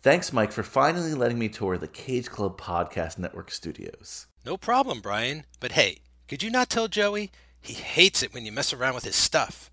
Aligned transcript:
Thanks, 0.00 0.32
Mike, 0.32 0.52
for 0.52 0.62
finally 0.62 1.12
letting 1.12 1.38
me 1.38 1.48
tour 1.48 1.76
the 1.76 1.88
Cage 1.88 2.30
Club 2.30 2.58
Podcast 2.60 3.18
Network 3.18 3.50
studios. 3.50 4.26
No 4.46 4.56
problem, 4.56 5.00
Brian. 5.00 5.44
But 5.58 5.72
hey, 5.72 5.98
could 6.28 6.42
you 6.42 6.50
not 6.50 6.70
tell 6.70 6.86
Joey? 6.86 7.32
He 7.60 7.74
hates 7.74 8.22
it 8.22 8.32
when 8.32 8.46
you 8.46 8.52
mess 8.52 8.72
around 8.72 8.94
with 8.94 9.04
his 9.04 9.16
stuff. 9.16 9.70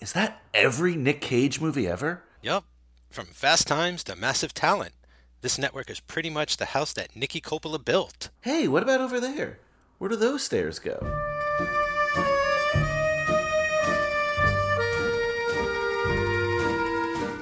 Is 0.00 0.12
that 0.14 0.42
every 0.52 0.96
Nick 0.96 1.20
Cage 1.20 1.60
movie 1.60 1.86
ever? 1.86 2.24
Yup. 2.42 2.64
From 3.10 3.26
Fast 3.26 3.68
Times 3.68 4.02
to 4.04 4.16
Massive 4.16 4.52
Talent. 4.52 4.94
This 5.40 5.56
network 5.58 5.88
is 5.88 6.00
pretty 6.00 6.30
much 6.30 6.56
the 6.56 6.66
house 6.66 6.92
that 6.94 7.14
Nicky 7.14 7.40
Coppola 7.40 7.84
built. 7.84 8.30
Hey, 8.40 8.66
what 8.66 8.82
about 8.82 9.00
over 9.00 9.20
there? 9.20 9.60
Where 9.98 10.10
do 10.10 10.16
those 10.16 10.42
stairs 10.42 10.80
go? 10.80 11.21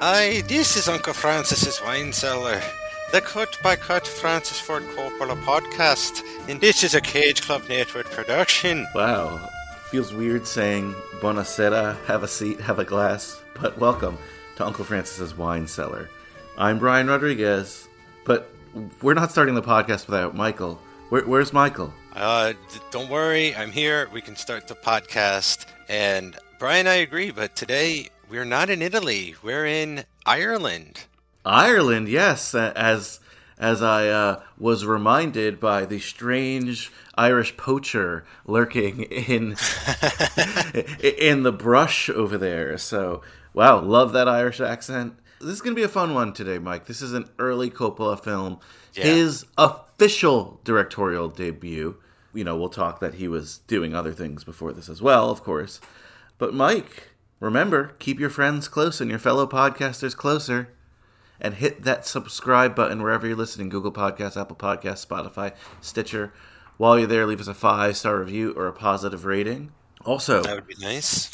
Aye, 0.03 0.41
this 0.47 0.77
is 0.77 0.87
Uncle 0.87 1.13
Francis's 1.13 1.79
wine 1.79 2.11
cellar. 2.11 2.59
The 3.11 3.21
Cut 3.21 3.55
by 3.61 3.75
Cut 3.75 4.07
Francis 4.07 4.59
Ford 4.59 4.81
Coppola 4.95 5.39
podcast. 5.43 6.23
And 6.49 6.59
this 6.59 6.83
is 6.83 6.95
a 6.95 7.01
Cage 7.01 7.43
Club 7.43 7.61
Network 7.69 8.09
production. 8.09 8.87
Wow. 8.95 9.47
Feels 9.91 10.11
weird 10.11 10.47
saying 10.47 10.95
Bonacera, 11.19 12.03
have 12.05 12.23
a 12.23 12.27
seat, 12.27 12.59
have 12.59 12.79
a 12.79 12.83
glass, 12.83 13.43
but 13.53 13.77
welcome 13.77 14.17
to 14.55 14.65
Uncle 14.65 14.85
Francis's 14.85 15.37
wine 15.37 15.67
cellar. 15.67 16.09
I'm 16.57 16.79
Brian 16.79 17.05
Rodriguez, 17.05 17.87
but 18.25 18.51
we're 19.03 19.13
not 19.13 19.29
starting 19.29 19.53
the 19.53 19.61
podcast 19.61 20.07
without 20.07 20.35
Michael. 20.35 20.81
Where, 21.09 21.27
where's 21.27 21.53
Michael? 21.53 21.93
Uh, 22.15 22.53
don't 22.89 23.07
worry, 23.07 23.55
I'm 23.55 23.71
here. 23.71 24.09
We 24.11 24.21
can 24.21 24.35
start 24.35 24.67
the 24.67 24.73
podcast. 24.73 25.67
And 25.87 26.35
Brian, 26.57 26.87
I 26.87 26.95
agree, 26.95 27.29
but 27.29 27.55
today 27.55 28.09
we're 28.31 28.45
not 28.45 28.69
in 28.69 28.81
Italy. 28.81 29.35
We're 29.43 29.65
in 29.65 30.05
Ireland. 30.25 31.03
Ireland, 31.45 32.07
yes, 32.07 32.55
as 32.55 33.19
as 33.57 33.81
I 33.83 34.07
uh, 34.07 34.41
was 34.57 34.85
reminded 34.85 35.59
by 35.59 35.85
the 35.85 35.99
strange 35.99 36.91
Irish 37.15 37.57
poacher 37.57 38.25
lurking 38.45 39.01
in 39.03 39.55
in 41.03 41.43
the 41.43 41.51
brush 41.51 42.09
over 42.09 42.37
there. 42.37 42.77
So, 42.77 43.21
wow, 43.53 43.81
love 43.81 44.13
that 44.13 44.27
Irish 44.27 44.61
accent. 44.61 45.15
This 45.39 45.49
is 45.49 45.61
going 45.61 45.75
to 45.75 45.79
be 45.79 45.83
a 45.83 45.89
fun 45.89 46.13
one 46.13 46.33
today, 46.33 46.57
Mike. 46.59 46.85
This 46.85 47.01
is 47.01 47.13
an 47.13 47.29
early 47.37 47.69
Coppola 47.69 48.19
film, 48.23 48.59
Yeah. 48.93 49.03
his 49.03 49.45
official 49.57 50.59
directorial 50.63 51.27
debut. 51.29 51.97
You 52.33 52.43
know, 52.45 52.55
we'll 52.55 52.69
talk 52.69 52.99
that 53.01 53.15
he 53.15 53.27
was 53.27 53.57
doing 53.67 53.93
other 53.93 54.13
things 54.13 54.43
before 54.43 54.71
this 54.71 54.87
as 54.87 55.01
well, 55.01 55.29
of 55.31 55.43
course. 55.43 55.81
But 56.37 56.53
Mike, 56.53 57.10
remember, 57.41 57.95
keep 57.99 58.21
your 58.21 58.29
friends 58.29 58.69
close 58.69 59.01
and 59.01 59.09
your 59.09 59.19
fellow 59.19 59.45
podcasters 59.45 60.15
closer 60.15 60.69
and 61.41 61.55
hit 61.55 61.83
that 61.83 62.05
subscribe 62.05 62.73
button 62.75 63.01
wherever 63.01 63.27
you're 63.27 63.35
listening 63.35 63.67
Google 63.67 63.91
Podcasts, 63.91 64.39
Apple 64.39 64.55
Podcasts, 64.55 65.05
Spotify, 65.05 65.53
Stitcher. 65.81 66.31
While 66.77 66.97
you're 66.97 67.07
there, 67.07 67.25
leave 67.25 67.41
us 67.41 67.47
a 67.47 67.53
five 67.53 67.97
star 67.97 68.19
review 68.19 68.53
or 68.55 68.67
a 68.67 68.73
positive 68.73 69.25
rating. 69.25 69.71
Also, 70.05 70.41
That 70.41 70.55
would 70.55 70.67
be 70.67 70.75
nice. 70.79 71.29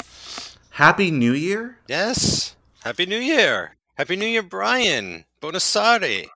Happy 0.70 1.10
New 1.10 1.32
Year! 1.32 1.78
Yes. 1.88 2.56
Happy 2.84 3.06
New 3.06 3.18
Year. 3.18 3.76
Happy 3.94 4.16
New 4.16 4.26
Year, 4.26 4.42
Brian. 4.42 5.24
Bonasari. 5.40 6.28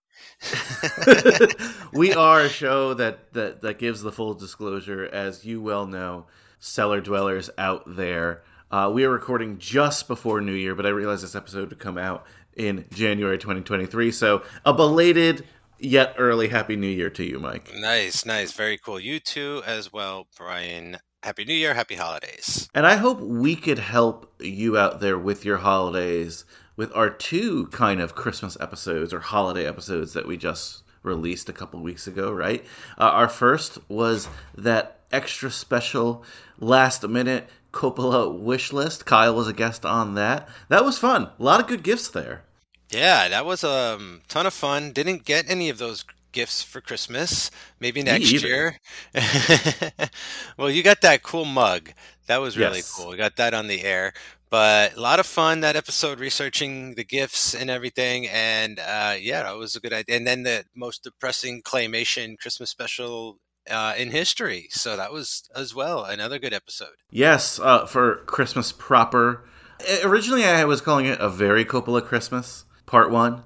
we 1.92 2.12
are 2.12 2.40
a 2.40 2.48
show 2.48 2.94
that, 2.94 3.32
that, 3.32 3.62
that 3.62 3.78
gives 3.78 4.02
the 4.02 4.10
full 4.12 4.34
disclosure, 4.34 5.04
as 5.04 5.44
you 5.44 5.62
well 5.62 5.86
know, 5.86 6.26
cellar 6.58 7.00
dwellers 7.00 7.50
out 7.56 7.82
there. 7.86 8.42
Uh, 8.72 8.90
we 8.90 9.04
are 9.04 9.10
recording 9.10 9.58
just 9.58 10.08
before 10.08 10.40
New 10.40 10.54
Year, 10.54 10.74
but 10.74 10.86
I 10.86 10.88
realized 10.88 11.22
this 11.22 11.34
episode 11.34 11.68
would 11.68 11.78
come 11.78 11.98
out 11.98 12.24
in 12.56 12.86
January 12.90 13.36
2023. 13.36 14.10
So, 14.10 14.42
a 14.64 14.72
belated 14.72 15.44
yet 15.78 16.14
early 16.16 16.48
Happy 16.48 16.74
New 16.74 16.88
Year 16.88 17.10
to 17.10 17.22
you, 17.22 17.38
Mike. 17.38 17.70
Nice, 17.76 18.24
nice. 18.24 18.52
Very 18.52 18.78
cool. 18.78 18.98
You 18.98 19.20
too 19.20 19.62
as 19.66 19.92
well, 19.92 20.26
Brian. 20.38 20.96
Happy 21.22 21.44
New 21.44 21.52
Year. 21.52 21.74
Happy 21.74 21.96
holidays. 21.96 22.70
And 22.74 22.86
I 22.86 22.96
hope 22.96 23.20
we 23.20 23.56
could 23.56 23.78
help 23.78 24.32
you 24.40 24.78
out 24.78 25.00
there 25.00 25.18
with 25.18 25.44
your 25.44 25.58
holidays 25.58 26.46
with 26.74 26.96
our 26.96 27.10
two 27.10 27.66
kind 27.66 28.00
of 28.00 28.14
Christmas 28.14 28.56
episodes 28.58 29.12
or 29.12 29.20
holiday 29.20 29.66
episodes 29.66 30.14
that 30.14 30.26
we 30.26 30.38
just 30.38 30.82
released 31.02 31.50
a 31.50 31.52
couple 31.52 31.78
weeks 31.80 32.06
ago, 32.06 32.32
right? 32.32 32.64
Uh, 32.96 33.02
our 33.02 33.28
first 33.28 33.78
was 33.90 34.28
that 34.56 35.00
extra 35.12 35.50
special 35.50 36.24
last 36.58 37.06
minute 37.06 37.50
Coppola 37.72 38.32
wish 38.38 38.72
list. 38.72 39.06
Kyle 39.06 39.34
was 39.34 39.48
a 39.48 39.52
guest 39.52 39.84
on 39.84 40.14
that. 40.14 40.48
That 40.68 40.84
was 40.84 40.98
fun. 40.98 41.30
A 41.38 41.42
lot 41.42 41.60
of 41.60 41.66
good 41.66 41.82
gifts 41.82 42.08
there. 42.08 42.44
Yeah, 42.90 43.28
that 43.28 43.46
was 43.46 43.64
a 43.64 43.94
um, 43.96 44.22
ton 44.28 44.46
of 44.46 44.52
fun. 44.52 44.92
Didn't 44.92 45.24
get 45.24 45.48
any 45.48 45.70
of 45.70 45.78
those 45.78 46.04
gifts 46.32 46.62
for 46.62 46.80
Christmas. 46.80 47.50
Maybe 47.80 48.02
next 48.02 48.30
year. 48.32 48.78
well, 50.58 50.70
you 50.70 50.82
got 50.82 51.00
that 51.02 51.22
cool 51.22 51.44
mug. 51.44 51.90
That 52.26 52.40
was 52.40 52.56
really 52.58 52.78
Yes. 52.78 52.92
cool. 52.94 53.10
We 53.10 53.16
got 53.16 53.36
that 53.36 53.54
on 53.54 53.66
the 53.66 53.82
air. 53.82 54.12
But 54.50 54.96
a 54.96 55.00
lot 55.00 55.18
of 55.18 55.26
fun 55.26 55.60
that 55.60 55.76
episode 55.76 56.20
researching 56.20 56.94
the 56.94 57.04
gifts 57.04 57.54
and 57.54 57.70
everything. 57.70 58.28
And 58.28 58.78
uh, 58.78 59.16
yeah, 59.18 59.44
that 59.44 59.56
was 59.56 59.74
a 59.76 59.80
good 59.80 59.94
idea. 59.94 60.16
And 60.16 60.26
then 60.26 60.42
the 60.42 60.64
most 60.76 61.02
depressing 61.02 61.62
claymation 61.62 62.38
Christmas 62.38 62.68
special 62.70 63.38
uh, 63.70 63.94
in 63.96 64.10
history. 64.10 64.68
So 64.70 64.96
that 64.96 65.12
was 65.12 65.48
as 65.54 65.74
well 65.74 66.04
another 66.04 66.38
good 66.38 66.52
episode. 66.52 66.94
Yes, 67.10 67.58
uh, 67.60 67.86
for 67.86 68.16
Christmas 68.26 68.72
proper. 68.72 69.44
Uh, 69.80 69.98
Originally, 70.08 70.44
I 70.44 70.64
was 70.64 70.80
calling 70.80 71.06
it 71.06 71.20
a 71.20 71.28
very 71.28 71.64
Coppola 71.64 72.04
Christmas, 72.04 72.64
part 72.86 73.10
one. 73.10 73.42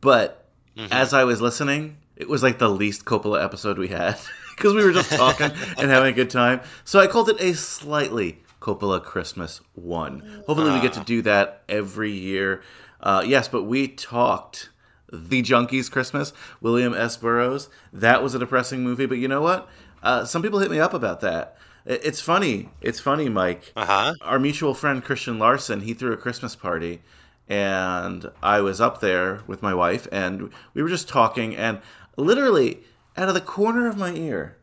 But 0.00 0.48
as 0.90 1.12
I 1.12 1.24
was 1.24 1.42
listening, 1.42 1.98
it 2.16 2.26
was 2.28 2.42
like 2.42 2.58
the 2.58 2.70
least 2.70 3.04
Coppola 3.04 3.42
episode 3.44 3.76
we 3.78 3.88
had 3.88 4.18
because 4.56 4.74
we 4.74 4.82
were 4.82 4.92
just 4.92 5.10
talking 5.12 5.50
and 5.78 5.90
having 5.90 6.08
a 6.08 6.12
good 6.12 6.30
time. 6.30 6.62
So 6.84 6.98
I 7.00 7.06
called 7.06 7.28
it 7.28 7.38
a 7.40 7.54
slightly 7.54 8.38
Coppola 8.60 9.02
Christmas 9.02 9.60
one. 9.74 10.42
Hopefully, 10.46 10.72
we 10.72 10.80
get 10.80 10.94
to 10.94 11.04
do 11.04 11.22
that 11.22 11.62
every 11.68 12.12
year. 12.12 12.62
Uh, 13.02 13.22
yes, 13.26 13.48
but 13.48 13.64
we 13.64 13.88
talked 13.88 14.70
the 15.12 15.42
Junky's 15.42 15.88
Christmas, 15.88 16.32
William 16.60 16.94
S. 16.94 17.16
Burroughs. 17.16 17.68
That 17.92 18.22
was 18.22 18.34
a 18.34 18.38
depressing 18.38 18.82
movie, 18.82 19.06
but 19.06 19.18
you 19.18 19.28
know 19.28 19.42
what? 19.42 19.68
Uh, 20.02 20.24
some 20.24 20.42
people 20.42 20.58
hit 20.58 20.70
me 20.70 20.80
up 20.80 20.94
about 20.94 21.20
that. 21.20 21.56
It's 21.86 22.20
funny. 22.20 22.68
It's 22.80 23.00
funny, 23.00 23.28
Mike. 23.28 23.72
Uh 23.74 23.86
huh. 23.86 24.14
Our 24.22 24.38
mutual 24.38 24.74
friend 24.74 25.02
Christian 25.02 25.38
Larson, 25.38 25.80
he 25.80 25.94
threw 25.94 26.12
a 26.12 26.16
Christmas 26.16 26.54
party, 26.54 27.02
and 27.48 28.30
I 28.42 28.60
was 28.60 28.80
up 28.80 29.00
there 29.00 29.40
with 29.46 29.62
my 29.62 29.74
wife, 29.74 30.06
and 30.12 30.50
we 30.74 30.82
were 30.82 30.88
just 30.88 31.08
talking, 31.08 31.56
and 31.56 31.80
literally 32.16 32.80
out 33.16 33.28
of 33.28 33.34
the 33.34 33.40
corner 33.40 33.88
of 33.88 33.96
my 33.96 34.12
ear, 34.12 34.56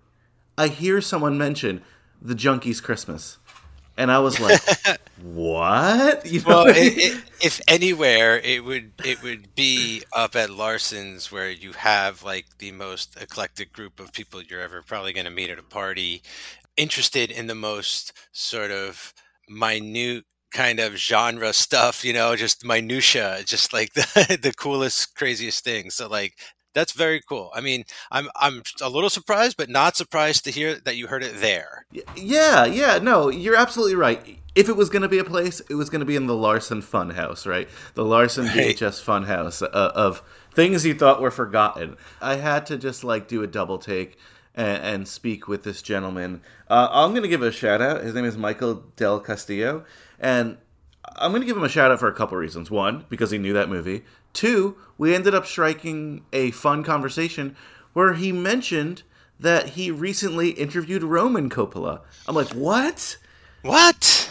I 0.57 0.67
hear 0.67 1.01
someone 1.01 1.37
mention 1.37 1.81
the 2.21 2.35
Junky's 2.35 2.81
Christmas, 2.81 3.37
and 3.97 4.11
I 4.11 4.19
was 4.19 4.39
like, 4.39 4.61
"What?" 5.17 6.25
You 6.25 6.41
know 6.41 6.45
Well, 6.47 6.67
it, 6.67 6.75
it, 6.97 7.23
if 7.41 7.59
anywhere, 7.67 8.39
it 8.39 8.63
would 8.63 8.93
it 9.03 9.21
would 9.23 9.55
be 9.55 10.03
up 10.13 10.35
at 10.35 10.49
Larson's, 10.49 11.31
where 11.31 11.49
you 11.49 11.73
have 11.73 12.23
like 12.23 12.45
the 12.59 12.71
most 12.71 13.17
eclectic 13.21 13.73
group 13.73 13.99
of 13.99 14.13
people 14.13 14.41
you're 14.41 14.61
ever 14.61 14.81
probably 14.83 15.13
going 15.13 15.25
to 15.25 15.31
meet 15.31 15.49
at 15.49 15.59
a 15.59 15.63
party, 15.63 16.21
interested 16.77 17.31
in 17.31 17.47
the 17.47 17.55
most 17.55 18.13
sort 18.31 18.71
of 18.71 19.13
minute 19.49 20.25
kind 20.53 20.79
of 20.79 20.95
genre 20.97 21.53
stuff. 21.53 22.03
You 22.05 22.13
know, 22.13 22.35
just 22.35 22.65
minutia, 22.65 23.43
just 23.45 23.73
like 23.73 23.93
the 23.95 24.39
the 24.41 24.53
coolest, 24.53 25.15
craziest 25.15 25.63
things. 25.63 25.95
So 25.95 26.07
like. 26.07 26.33
That's 26.73 26.91
very 26.93 27.21
cool. 27.21 27.51
I 27.55 27.61
mean, 27.61 27.85
I'm 28.11 28.29
I'm 28.35 28.61
a 28.81 28.89
little 28.89 29.09
surprised, 29.09 29.57
but 29.57 29.69
not 29.69 29.95
surprised 29.95 30.43
to 30.45 30.51
hear 30.51 30.75
that 30.75 30.95
you 30.95 31.07
heard 31.07 31.23
it 31.23 31.39
there. 31.39 31.85
Yeah, 32.15 32.65
yeah, 32.65 32.99
no, 32.99 33.29
you're 33.29 33.55
absolutely 33.55 33.95
right. 33.95 34.39
If 34.55 34.69
it 34.69 34.75
was 34.75 34.89
going 34.89 35.03
to 35.03 35.07
be 35.07 35.19
a 35.19 35.23
place, 35.23 35.59
it 35.69 35.75
was 35.75 35.89
going 35.89 35.99
to 35.99 36.05
be 36.05 36.15
in 36.15 36.27
the 36.27 36.35
Larson 36.35 36.81
Funhouse, 36.81 37.45
right? 37.45 37.67
The 37.93 38.05
Larson 38.05 38.45
Right. 38.47 38.75
VHS 38.75 39.03
Funhouse 39.03 39.61
uh, 39.61 39.67
of 39.67 40.23
things 40.51 40.85
you 40.85 40.95
thought 40.95 41.21
were 41.21 41.31
forgotten. 41.31 41.97
I 42.21 42.35
had 42.35 42.65
to 42.67 42.77
just 42.77 43.03
like 43.03 43.27
do 43.27 43.43
a 43.43 43.47
double 43.47 43.77
take 43.77 44.17
and, 44.55 44.83
and 44.83 45.07
speak 45.07 45.47
with 45.47 45.63
this 45.63 45.81
gentleman. 45.81 46.41
Uh, 46.67 46.87
I'm 46.91 47.11
going 47.11 47.23
to 47.23 47.29
give 47.29 47.43
a 47.43 47.51
shout 47.51 47.81
out. 47.81 48.03
His 48.03 48.15
name 48.15 48.25
is 48.25 48.37
Michael 48.37 48.83
Del 48.95 49.19
Castillo, 49.19 49.85
and 50.19 50.57
I'm 51.15 51.31
going 51.31 51.41
to 51.41 51.47
give 51.47 51.57
him 51.57 51.63
a 51.63 51.69
shout 51.69 51.91
out 51.91 51.99
for 51.99 52.07
a 52.07 52.13
couple 52.13 52.37
reasons. 52.37 52.69
One, 52.71 53.05
because 53.09 53.31
he 53.31 53.37
knew 53.37 53.53
that 53.53 53.69
movie. 53.69 54.03
Two, 54.37 54.77
we 54.99 55.15
ended 55.15 55.33
up 55.33 55.47
striking 55.47 56.23
a 56.31 56.51
fun 56.51 56.83
conversation 56.83 57.55
where 57.93 58.13
he 58.13 58.31
mentioned 58.31 59.01
that 59.39 59.69
he 59.69 59.89
recently 59.89 60.51
interviewed 60.51 61.01
Roman 61.01 61.49
Coppola. 61.49 62.01
I'm 62.27 62.35
like, 62.35 62.51
what? 62.51 63.17
What? 63.63 64.29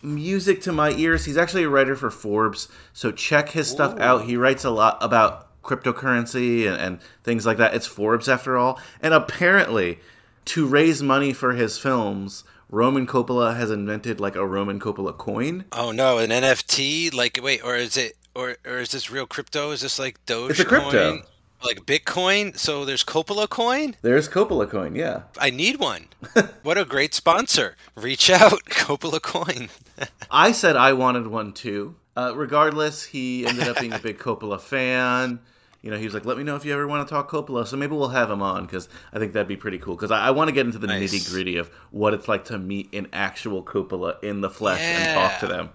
Music 0.00 0.60
to 0.62 0.70
my 0.70 0.92
ears. 0.92 1.24
He's 1.24 1.36
actually 1.36 1.64
a 1.64 1.68
writer 1.68 1.96
for 1.96 2.08
Forbes, 2.08 2.68
so 2.92 3.10
check 3.10 3.48
his 3.48 3.68
stuff 3.68 3.98
out. 3.98 4.26
He 4.26 4.36
writes 4.36 4.62
a 4.62 4.70
lot 4.70 4.96
about 5.00 5.60
cryptocurrency 5.64 6.68
and, 6.68 6.80
and 6.80 7.00
things 7.24 7.44
like 7.44 7.56
that. 7.56 7.74
It's 7.74 7.84
Forbes 7.84 8.28
after 8.28 8.56
all. 8.56 8.80
And 9.02 9.12
apparently, 9.12 9.98
to 10.44 10.68
raise 10.68 11.02
money 11.02 11.32
for 11.32 11.54
his 11.54 11.78
films, 11.78 12.44
Roman 12.70 13.08
Coppola 13.08 13.56
has 13.56 13.72
invented 13.72 14.20
like 14.20 14.36
a 14.36 14.46
Roman 14.46 14.78
Coppola 14.78 15.18
coin. 15.18 15.64
Oh 15.72 15.90
no, 15.90 16.18
an 16.18 16.30
NFT? 16.30 17.12
Like 17.12 17.40
wait, 17.42 17.64
or 17.64 17.74
is 17.74 17.96
it 17.96 18.14
or 18.38 18.56
or 18.64 18.78
is 18.78 18.90
this 18.90 19.10
real 19.10 19.26
crypto? 19.26 19.72
Is 19.72 19.80
this 19.80 19.98
like 19.98 20.24
Doge? 20.26 20.52
It's 20.52 20.60
a 20.60 20.64
crypto. 20.64 21.22
Like 21.64 21.84
Bitcoin? 21.86 22.56
So 22.56 22.84
there's 22.84 23.02
Coppola 23.04 23.48
coin? 23.48 23.96
There's 24.02 24.28
Coppola 24.28 24.70
coin, 24.70 24.94
yeah. 24.94 25.22
I 25.40 25.50
need 25.50 25.80
one. 25.80 26.06
what 26.62 26.78
a 26.78 26.84
great 26.84 27.14
sponsor. 27.14 27.74
Reach 27.96 28.30
out, 28.30 28.64
Coppola 28.70 29.20
coin. 29.20 29.68
I 30.30 30.52
said 30.52 30.76
I 30.76 30.92
wanted 30.92 31.26
one 31.26 31.52
too. 31.52 31.96
Uh, 32.16 32.32
regardless, 32.36 33.04
he 33.06 33.44
ended 33.44 33.66
up 33.66 33.80
being 33.80 33.92
a 33.92 33.98
big 33.98 34.18
Coppola 34.18 34.60
fan. 34.60 35.40
You 35.82 35.90
know, 35.92 35.96
he 35.96 36.04
was 36.04 36.14
like, 36.14 36.24
"Let 36.24 36.36
me 36.36 36.42
know 36.44 36.56
if 36.56 36.64
you 36.64 36.72
ever 36.72 36.86
want 36.86 37.06
to 37.06 37.12
talk 37.12 37.30
Coppola." 37.30 37.66
So 37.66 37.76
maybe 37.76 37.94
we'll 37.94 38.08
have 38.08 38.30
him 38.30 38.42
on 38.42 38.66
because 38.66 38.88
I 39.12 39.18
think 39.18 39.32
that'd 39.32 39.46
be 39.48 39.56
pretty 39.56 39.78
cool. 39.78 39.94
Because 39.96 40.10
I, 40.10 40.26
I 40.28 40.30
want 40.32 40.48
to 40.48 40.52
get 40.52 40.66
into 40.66 40.78
the 40.78 40.88
Nice. 40.88 41.12
nitty 41.12 41.30
gritty 41.30 41.56
of 41.56 41.68
what 41.90 42.14
it's 42.14 42.26
like 42.28 42.44
to 42.46 42.58
meet 42.58 42.92
an 42.94 43.06
actual 43.12 43.62
Coppola 43.64 44.22
in 44.22 44.40
the 44.40 44.50
flesh 44.50 44.80
and 44.80 45.14
talk 45.14 45.40
to 45.40 45.46
them. 45.46 45.70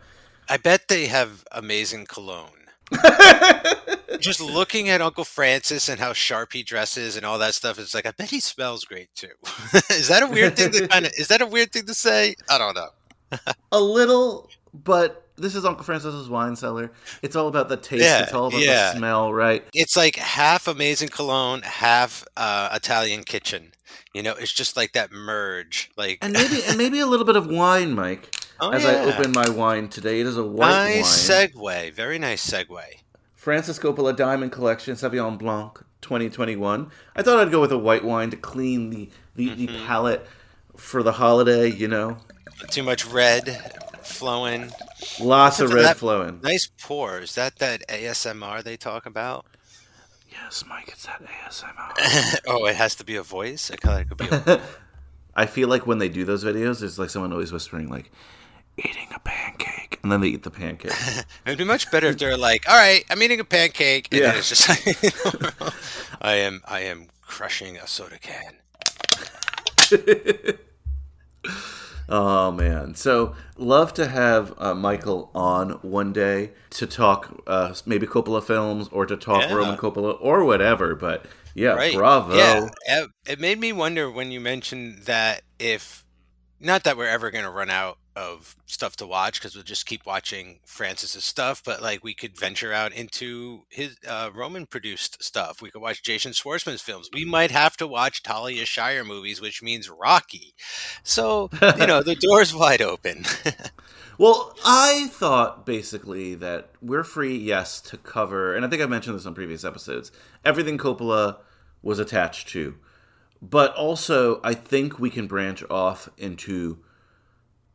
I 0.49 0.57
bet 0.57 0.87
they 0.87 1.07
have 1.07 1.43
amazing 1.51 2.05
cologne. 2.05 2.49
Just 4.19 4.41
looking 4.41 4.89
at 4.89 5.01
Uncle 5.01 5.23
Francis 5.23 5.89
and 5.89 5.99
how 5.99 6.13
sharp 6.13 6.53
he 6.53 6.63
dresses 6.63 7.15
and 7.15 7.25
all 7.25 7.39
that 7.39 7.53
stuff, 7.53 7.79
it's 7.79 7.93
like 7.93 8.05
I 8.05 8.11
bet 8.11 8.29
he 8.29 8.39
smells 8.39 8.83
great 8.85 9.13
too. 9.15 9.27
is 9.89 10.07
that 10.09 10.23
a 10.23 10.27
weird 10.27 10.55
thing 10.55 10.71
to 10.71 10.87
kind 10.87 11.05
of? 11.05 11.13
Is 11.17 11.27
that 11.29 11.41
a 11.41 11.45
weird 11.45 11.71
thing 11.71 11.85
to 11.85 11.93
say? 11.93 12.35
I 12.49 12.57
don't 12.57 12.75
know. 12.75 12.89
A 13.71 13.79
little, 13.79 14.47
but 14.73 15.27
this 15.37 15.55
is 15.55 15.65
Uncle 15.65 15.83
Francis's 15.83 16.29
wine 16.29 16.55
cellar. 16.55 16.91
It's 17.23 17.35
all 17.35 17.47
about 17.47 17.69
the 17.69 17.77
taste. 17.77 18.03
Yeah, 18.03 18.21
it's 18.21 18.33
all 18.33 18.47
about 18.47 18.61
yeah. 18.61 18.91
the 18.91 18.97
smell, 18.97 19.33
right? 19.33 19.65
It's 19.73 19.97
like 19.97 20.17
half 20.17 20.67
amazing 20.67 21.09
cologne, 21.09 21.63
half 21.63 22.23
uh, 22.37 22.69
Italian 22.73 23.23
kitchen. 23.23 23.71
You 24.13 24.23
know, 24.23 24.33
it's 24.33 24.51
just 24.53 24.75
like 24.77 24.93
that 24.93 25.11
merge. 25.11 25.91
Like 25.97 26.19
And 26.21 26.33
maybe 26.33 26.61
and 26.67 26.77
maybe 26.77 26.99
a 26.99 27.07
little 27.07 27.25
bit 27.25 27.35
of 27.35 27.47
wine, 27.47 27.93
Mike. 27.93 28.35
Oh, 28.59 28.69
as 28.71 28.85
I 28.85 28.95
open 29.03 29.31
my 29.31 29.49
wine 29.49 29.89
today, 29.89 30.19
it 30.21 30.27
is 30.27 30.37
a 30.37 30.43
white 30.43 30.69
nice 30.69 31.29
wine. 31.29 31.41
Nice 31.41 31.53
segue, 31.53 31.93
very 31.93 32.19
nice 32.19 32.49
segue. 32.49 32.81
Francis 33.35 33.77
Coppola 33.79 34.15
Diamond 34.15 34.51
Collection 34.51 34.95
Sauvignon 34.95 35.37
Blanc 35.37 35.83
2021. 36.01 36.89
I 37.15 37.21
thought 37.23 37.39
I'd 37.39 37.51
go 37.51 37.59
with 37.59 37.71
a 37.73 37.77
white 37.77 38.03
wine 38.05 38.29
to 38.29 38.37
clean 38.37 38.89
the, 38.89 39.09
the, 39.35 39.49
the 39.53 39.67
Mm-hmm. 39.67 39.85
palate 39.87 40.25
for 40.77 41.03
the 41.03 41.13
holiday, 41.13 41.67
you 41.69 41.87
know. 41.87 42.17
Too 42.69 42.83
much 42.83 43.05
red 43.05 43.49
flowing. 44.03 44.71
Lots 45.19 45.59
of 45.59 45.73
red 45.73 45.85
that- 45.85 45.97
flowing. 45.97 46.39
Nice 46.41 46.69
pour. 46.81 47.19
Is 47.19 47.35
that 47.35 47.57
that 47.57 47.85
ASMR 47.89 48.63
they 48.63 48.77
talk 48.77 49.05
about? 49.05 49.45
Yes, 50.43 50.63
Mike, 50.67 50.89
it's 50.89 51.05
that 51.05 51.23
ASMR. 51.23 52.39
oh, 52.47 52.65
it 52.65 52.75
has 52.75 52.95
to 52.95 53.05
be 53.05 53.15
a 53.15 53.23
voice. 53.23 53.71
I 53.71 53.75
thought 53.77 54.01
it 54.01 54.09
could 54.09 54.17
be. 54.17 54.27
A, 54.29 54.61
I 55.35 55.45
feel 55.45 55.69
like 55.69 55.87
when 55.87 55.97
they 55.99 56.09
do 56.09 56.25
those 56.25 56.43
videos, 56.43 56.81
there's 56.81 56.99
like 56.99 57.09
someone 57.09 57.31
always 57.31 57.51
whispering 57.51 57.89
like 57.89 58.11
eating 58.77 59.07
a 59.15 59.19
pancake 59.19 59.99
and 60.03 60.11
then 60.11 60.19
they 60.21 60.27
eat 60.27 60.43
the 60.43 60.51
pancake. 60.51 60.91
it'd 61.45 61.57
be 61.57 61.63
much 61.63 61.89
better 61.91 62.07
if 62.07 62.17
they're 62.17 62.37
like, 62.37 62.67
"All 62.69 62.75
right, 62.75 63.05
I'm 63.09 63.21
eating 63.23 63.39
a 63.39 63.45
pancake," 63.45 64.09
and 64.11 64.21
then 64.21 64.33
Yeah. 64.33 64.37
it's 64.37 64.49
just 64.49 64.67
like, 64.69 65.73
I 66.21 66.33
am, 66.35 66.61
I 66.67 66.81
am 66.81 67.07
crushing 67.21 67.77
a 67.77 67.87
soda 67.87 68.19
can. 68.19 68.57
Oh 72.09 72.51
man! 72.51 72.95
So 72.95 73.35
love 73.63 73.93
to 73.95 74.07
have 74.07 74.53
uh, 74.57 74.73
Michael 74.75 75.31
on 75.33 75.71
one 75.81 76.13
day 76.13 76.51
to 76.71 76.85
talk 76.85 77.41
uh, 77.47 77.73
maybe 77.85 78.05
Coppola 78.05 78.43
films 78.43 78.87
or 78.91 79.05
to 79.05 79.17
talk 79.17 79.41
Yeah. 79.41 79.53
Roman 79.53 79.77
Coppola 79.77 80.17
or 80.21 80.43
whatever. 80.43 80.95
But 80.95 81.25
yeah, 81.55 81.73
Right? 81.73 81.95
bravo! 81.95 82.35
Yeah, 82.35 82.69
it, 82.87 83.09
it 83.27 83.39
made 83.39 83.59
me 83.59 83.71
wonder 83.71 84.09
when 84.11 84.31
you 84.31 84.39
mentioned 84.39 85.03
that 85.05 85.41
if, 85.59 86.05
not 86.59 86.83
that 86.83 86.97
we're 86.97 87.07
ever 87.07 87.31
going 87.31 87.45
to 87.45 87.51
run 87.51 87.69
out 87.69 87.97
of 88.15 88.55
stuff 88.65 88.95
to 88.97 89.07
watch 89.07 89.39
because 89.39 89.55
we'll 89.55 89.63
just 89.63 89.85
keep 89.85 90.05
watching 90.05 90.59
Francis's 90.65 91.23
stuff, 91.23 91.61
but 91.63 91.81
like 91.81 92.03
we 92.03 92.13
could 92.13 92.37
venture 92.37 92.73
out 92.73 92.93
into 92.93 93.63
his 93.69 93.97
uh, 94.07 94.29
Roman 94.33 94.65
produced 94.65 95.23
stuff. 95.23 95.61
We 95.61 95.71
could 95.71 95.81
watch 95.81 96.03
Jason 96.03 96.33
Schwartzman's 96.33 96.81
films. 96.81 97.09
We 97.13 97.25
might 97.25 97.51
have 97.51 97.77
to 97.77 97.87
watch 97.87 98.23
Talia 98.23 98.65
Shire 98.65 99.03
movies, 99.03 99.41
which 99.41 99.63
means 99.63 99.89
Rocky. 99.89 100.53
So 101.03 101.49
you 101.77 101.87
know 101.87 102.03
the 102.03 102.15
door's 102.19 102.53
wide 102.53 102.81
open. 102.81 103.25
Well, 104.17 104.55
I 104.63 105.07
thought 105.07 105.65
basically 105.65 106.35
that 106.35 106.69
we're 106.81 107.03
free, 107.03 107.35
yes, 107.35 107.81
to 107.81 107.97
cover, 107.97 108.55
and 108.55 108.63
I 108.63 108.69
think 108.69 108.81
I 108.81 108.85
mentioned 108.85 109.15
this 109.15 109.25
on 109.25 109.33
previous 109.33 109.63
episodes. 109.63 110.11
Everything 110.45 110.77
Coppola 110.77 111.37
was 111.81 111.97
attached 111.97 112.47
to, 112.49 112.75
but 113.41 113.73
also 113.73 114.39
I 114.43 114.53
think 114.53 114.99
we 114.99 115.09
can 115.09 115.25
branch 115.25 115.63
off 115.69 116.09
into 116.17 116.77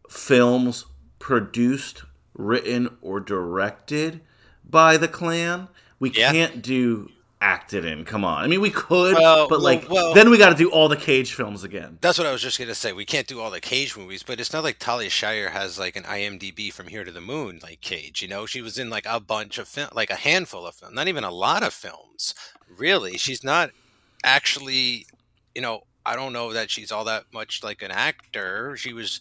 films 0.08 0.86
produced, 1.18 2.02
written, 2.34 2.96
or 3.02 3.20
directed 3.20 4.20
by 4.68 4.96
the 4.96 5.08
clan. 5.08 5.68
We 5.98 6.10
Yeah. 6.10 6.32
can't 6.32 6.62
do 6.62 7.10
acted 7.40 7.84
in. 7.84 8.04
Come 8.04 8.24
on, 8.24 8.42
I 8.42 8.48
mean 8.48 8.60
we 8.60 8.70
could, 8.70 9.14
Well, 9.14 9.46
but 9.48 9.58
well, 9.58 9.60
like 9.60 9.88
well- 9.88 10.12
then 10.12 10.28
we 10.28 10.38
got 10.38 10.48
to 10.48 10.56
do 10.56 10.70
all 10.72 10.88
the 10.88 10.96
Cage 10.96 11.34
films 11.34 11.62
again. 11.62 11.96
That's 12.00 12.18
what 12.18 12.26
I 12.26 12.32
was 12.32 12.42
just 12.42 12.58
gonna 12.58 12.74
say. 12.74 12.92
We 12.92 13.04
can't 13.04 13.28
do 13.28 13.38
all 13.40 13.50
the 13.52 13.60
Cage 13.60 13.96
movies, 13.96 14.24
but 14.24 14.40
it's 14.40 14.52
not 14.52 14.64
like 14.64 14.80
Talia 14.80 15.08
Shire 15.08 15.50
has 15.50 15.78
like 15.78 15.94
an 15.94 16.02
IMDb 16.02 16.72
from 16.72 16.88
here 16.88 17.04
to 17.04 17.12
the 17.12 17.20
moon 17.20 17.60
like 17.62 17.80
Cage. 17.80 18.22
You 18.22 18.28
know, 18.28 18.44
she 18.44 18.60
was 18.60 18.76
in 18.76 18.90
like 18.90 19.06
a 19.06 19.20
bunch 19.20 19.56
of 19.58 19.68
film, 19.68 19.88
like 19.92 20.10
a 20.10 20.16
handful 20.16 20.66
of 20.66 20.74
films, 20.74 20.96
not 20.96 21.06
even 21.06 21.22
a 21.22 21.30
lot 21.30 21.62
of 21.62 21.72
films. 21.72 22.34
Really, 22.76 23.16
she's 23.18 23.44
not 23.44 23.70
actually. 24.24 25.06
You 25.54 25.62
know, 25.62 25.84
I 26.04 26.16
don't 26.16 26.32
know 26.32 26.52
that 26.52 26.70
she's 26.70 26.90
all 26.90 27.04
that 27.04 27.24
much 27.32 27.62
like 27.62 27.82
an 27.82 27.90
actor. 27.92 28.76
She 28.76 28.92
was 28.92 29.20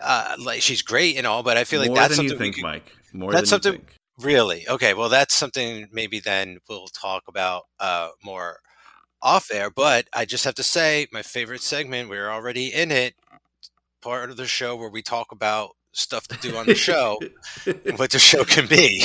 uh 0.00 0.36
like 0.38 0.62
she's 0.62 0.82
great 0.82 1.16
and 1.16 1.26
all, 1.26 1.42
but 1.42 1.56
I 1.56 1.64
feel 1.64 1.80
like 1.80 1.88
More 1.88 1.96
that's 1.96 2.10
you 2.10 2.16
something 2.28 2.38
we 2.38 2.44
think, 2.44 2.54
could- 2.56 2.62
Mike. 2.64 2.96
More 3.12 3.32
that's 3.32 3.50
than 3.50 3.58
you 3.58 3.62
something-. 3.62 3.86
Really? 4.20 4.68
Okay. 4.68 4.94
Well, 4.94 5.08
that's 5.08 5.34
something 5.34 5.88
maybe 5.92 6.20
then 6.20 6.58
we'll 6.68 6.86
talk 6.86 7.24
about 7.28 7.64
uh, 7.80 8.10
more 8.24 8.60
off 9.22 9.50
air. 9.52 9.70
But 9.70 10.06
I 10.12 10.24
just 10.24 10.44
have 10.44 10.54
to 10.54 10.62
say, 10.62 11.08
my 11.12 11.22
favorite 11.22 11.62
segment, 11.62 12.08
we're 12.08 12.30
already 12.30 12.72
in 12.72 12.92
it, 12.92 13.14
part 14.02 14.30
of 14.30 14.36
the 14.36 14.46
show 14.46 14.76
where 14.76 14.88
we 14.90 15.02
talk 15.02 15.32
about 15.32 15.70
stuff 15.92 16.28
to 16.28 16.36
do 16.38 16.56
on 16.56 16.66
the 16.66 16.74
show 16.74 17.18
what 17.96 18.10
the 18.10 18.18
show 18.18 18.44
can 18.44 18.66
be. 18.68 19.04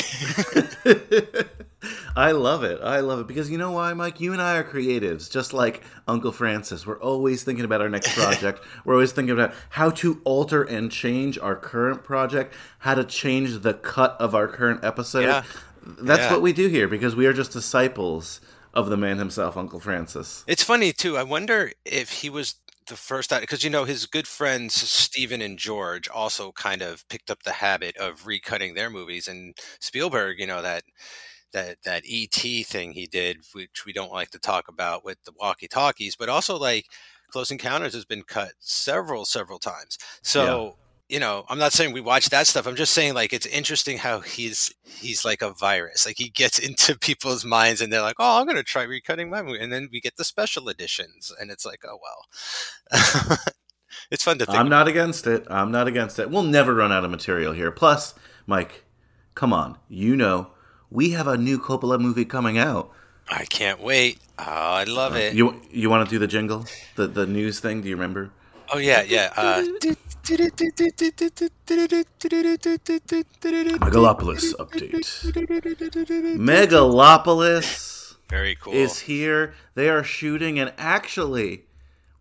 I 2.15 2.31
love 2.31 2.63
it. 2.63 2.81
I 2.81 2.99
love 2.99 3.19
it 3.19 3.27
because 3.27 3.49
you 3.49 3.57
know 3.57 3.71
why, 3.71 3.93
Mike? 3.93 4.19
You 4.19 4.33
and 4.33 4.41
I 4.41 4.57
are 4.57 4.63
creatives, 4.63 5.31
just 5.31 5.53
like 5.53 5.81
Uncle 6.07 6.31
Francis. 6.31 6.85
We're 6.85 6.99
always 6.99 7.43
thinking 7.43 7.65
about 7.65 7.81
our 7.81 7.89
next 7.89 8.13
project. 8.15 8.61
We're 8.85 8.95
always 8.95 9.11
thinking 9.11 9.33
about 9.33 9.53
how 9.69 9.89
to 9.91 10.21
alter 10.25 10.63
and 10.63 10.91
change 10.91 11.37
our 11.39 11.55
current 11.55 12.03
project, 12.03 12.53
how 12.79 12.95
to 12.95 13.03
change 13.03 13.59
the 13.59 13.73
cut 13.73 14.17
of 14.19 14.35
our 14.35 14.47
current 14.47 14.83
episode. 14.83 15.21
Yeah. 15.25 15.43
That's 15.85 16.21
Yeah. 16.21 16.31
what 16.33 16.41
we 16.41 16.53
do 16.53 16.67
here 16.67 16.87
because 16.87 17.15
we 17.15 17.25
are 17.25 17.33
just 17.33 17.51
disciples 17.51 18.41
of 18.73 18.89
the 18.89 18.97
man 18.97 19.17
himself, 19.17 19.57
Uncle 19.57 19.79
Francis. 19.79 20.43
It's 20.48 20.63
funny, 20.63 20.91
too. 20.93 21.17
I 21.17 21.24
wonder 21.24 21.71
if 21.86 22.12
he 22.12 22.29
was 22.29 22.55
the 22.88 22.95
first 22.95 23.29
because 23.39 23.63
you 23.63 23.69
know 23.69 23.83
his 23.83 24.07
good 24.07 24.27
friends 24.27 24.74
Steven 24.74 25.43
and 25.43 25.59
George 25.59 26.09
also 26.09 26.51
kind 26.51 26.81
of 26.81 27.07
picked 27.07 27.29
up 27.29 27.43
the 27.43 27.51
habit 27.51 27.95
of 27.98 28.24
recutting 28.24 28.74
their 28.74 28.89
movies 28.89 29.27
and 29.27 29.55
Spielberg 29.79 30.39
you 30.39 30.48
know 30.48 30.63
that 30.63 30.81
that 31.53 31.77
that 31.84 32.03
ET 32.10 32.65
thing 32.65 32.91
he 32.91 33.06
did 33.06 33.38
which 33.53 33.86
we 33.86 33.94
don't 33.94 34.12
like 34.12 34.29
to 34.32 34.39
talk 34.39 34.68
about 34.68 35.03
with 35.03 35.18
the 35.24 35.32
walkie 35.39 35.68
talkies 35.68 36.15
but 36.15 36.29
also 36.29 36.58
like 36.58 36.86
Close 37.32 37.51
Encounters 37.51 37.94
has 37.94 38.06
been 38.06 38.24
cut 38.24 38.53
several 38.60 39.25
several 39.25 39.60
times 39.60 39.98
so 40.22 40.77
you 41.08 41.20
know 41.20 41.46
I'm 41.50 41.60
not 41.60 41.74
saying 41.74 41.94
we 41.94 42.01
watch 42.01 42.29
that 42.29 42.48
stuff 42.48 42.68
I'm 42.68 42.75
just 42.75 42.94
saying 42.94 43.13
like 43.13 43.34
it's 43.34 43.46
interesting 43.46 43.98
how 43.98 44.20
he's 44.20 44.74
he's 44.84 45.24
like 45.25 45.41
a 45.41 45.51
virus 45.53 46.06
like 46.06 46.18
he 46.18 46.29
gets 46.29 46.60
into 46.68 46.98
people's 46.98 47.46
minds 47.46 47.82
and 47.82 47.91
they're 47.91 48.01
like 48.01 48.18
oh 48.20 48.39
I'm 48.39 48.48
gonna 48.48 48.63
try 48.63 48.86
recutting 48.86 49.29
my 49.29 49.41
movie 49.41 49.60
and 49.60 49.72
then 49.72 49.89
we 49.91 50.01
get 50.01 50.18
the 50.18 50.24
special 50.24 50.70
editions 50.70 51.32
and 51.39 51.51
it's 51.51 51.65
like 51.65 51.84
oh 51.88 52.00
well 52.01 53.38
it's 54.12 54.24
fun 54.24 54.38
to 54.39 54.46
think 54.46 54.58
I'm 54.58 54.70
not 54.70 54.88
against 54.88 55.27
it. 55.27 55.46
I'm 55.50 55.72
not 55.72 55.88
against 55.88 56.20
it. 56.20 56.29
We'll 56.29 56.44
never 56.44 56.74
run 56.74 56.91
out 56.91 57.06
of 57.06 57.12
material 57.12 57.53
here. 57.53 57.72
Plus, 57.72 58.13
Mike, 58.48 58.84
come 59.36 59.53
on. 59.53 59.77
You 59.88 60.15
know, 60.15 60.51
we 60.91 61.12
have 61.12 61.27
a 61.27 61.38
new 61.38 61.60
Coppola 61.60 62.00
movie 62.00 62.25
coming 62.25 62.58
out. 62.58 62.91
I 63.29 63.46
can't 63.46 63.79
wait. 63.79 64.19
Oh, 64.39 64.43
I 64.43 64.84
love 64.86 65.15
it. 65.15 65.36
You 65.36 65.62
you 65.72 65.89
want 65.89 66.08
to 66.08 66.10
do 66.10 66.19
the 66.19 66.27
jingle, 66.27 66.65
the 66.96 67.08
the 67.08 67.25
news 67.27 67.60
thing? 67.60 67.81
Do 67.81 67.89
you 67.89 67.96
remember? 67.96 68.31
Oh 68.72 68.77
yeah, 68.77 69.01
yeah. 69.01 69.34
Uh, 69.36 69.63
Megalopolis 73.79 74.53
update. 74.60 74.91
Megalopolis 76.38 78.15
very 78.29 78.55
cool. 78.55 78.74
is 78.74 79.00
here. 79.00 79.53
They 79.75 79.89
are 79.89 80.03
shooting, 80.03 80.60
and 80.60 80.74
actually, 80.77 81.65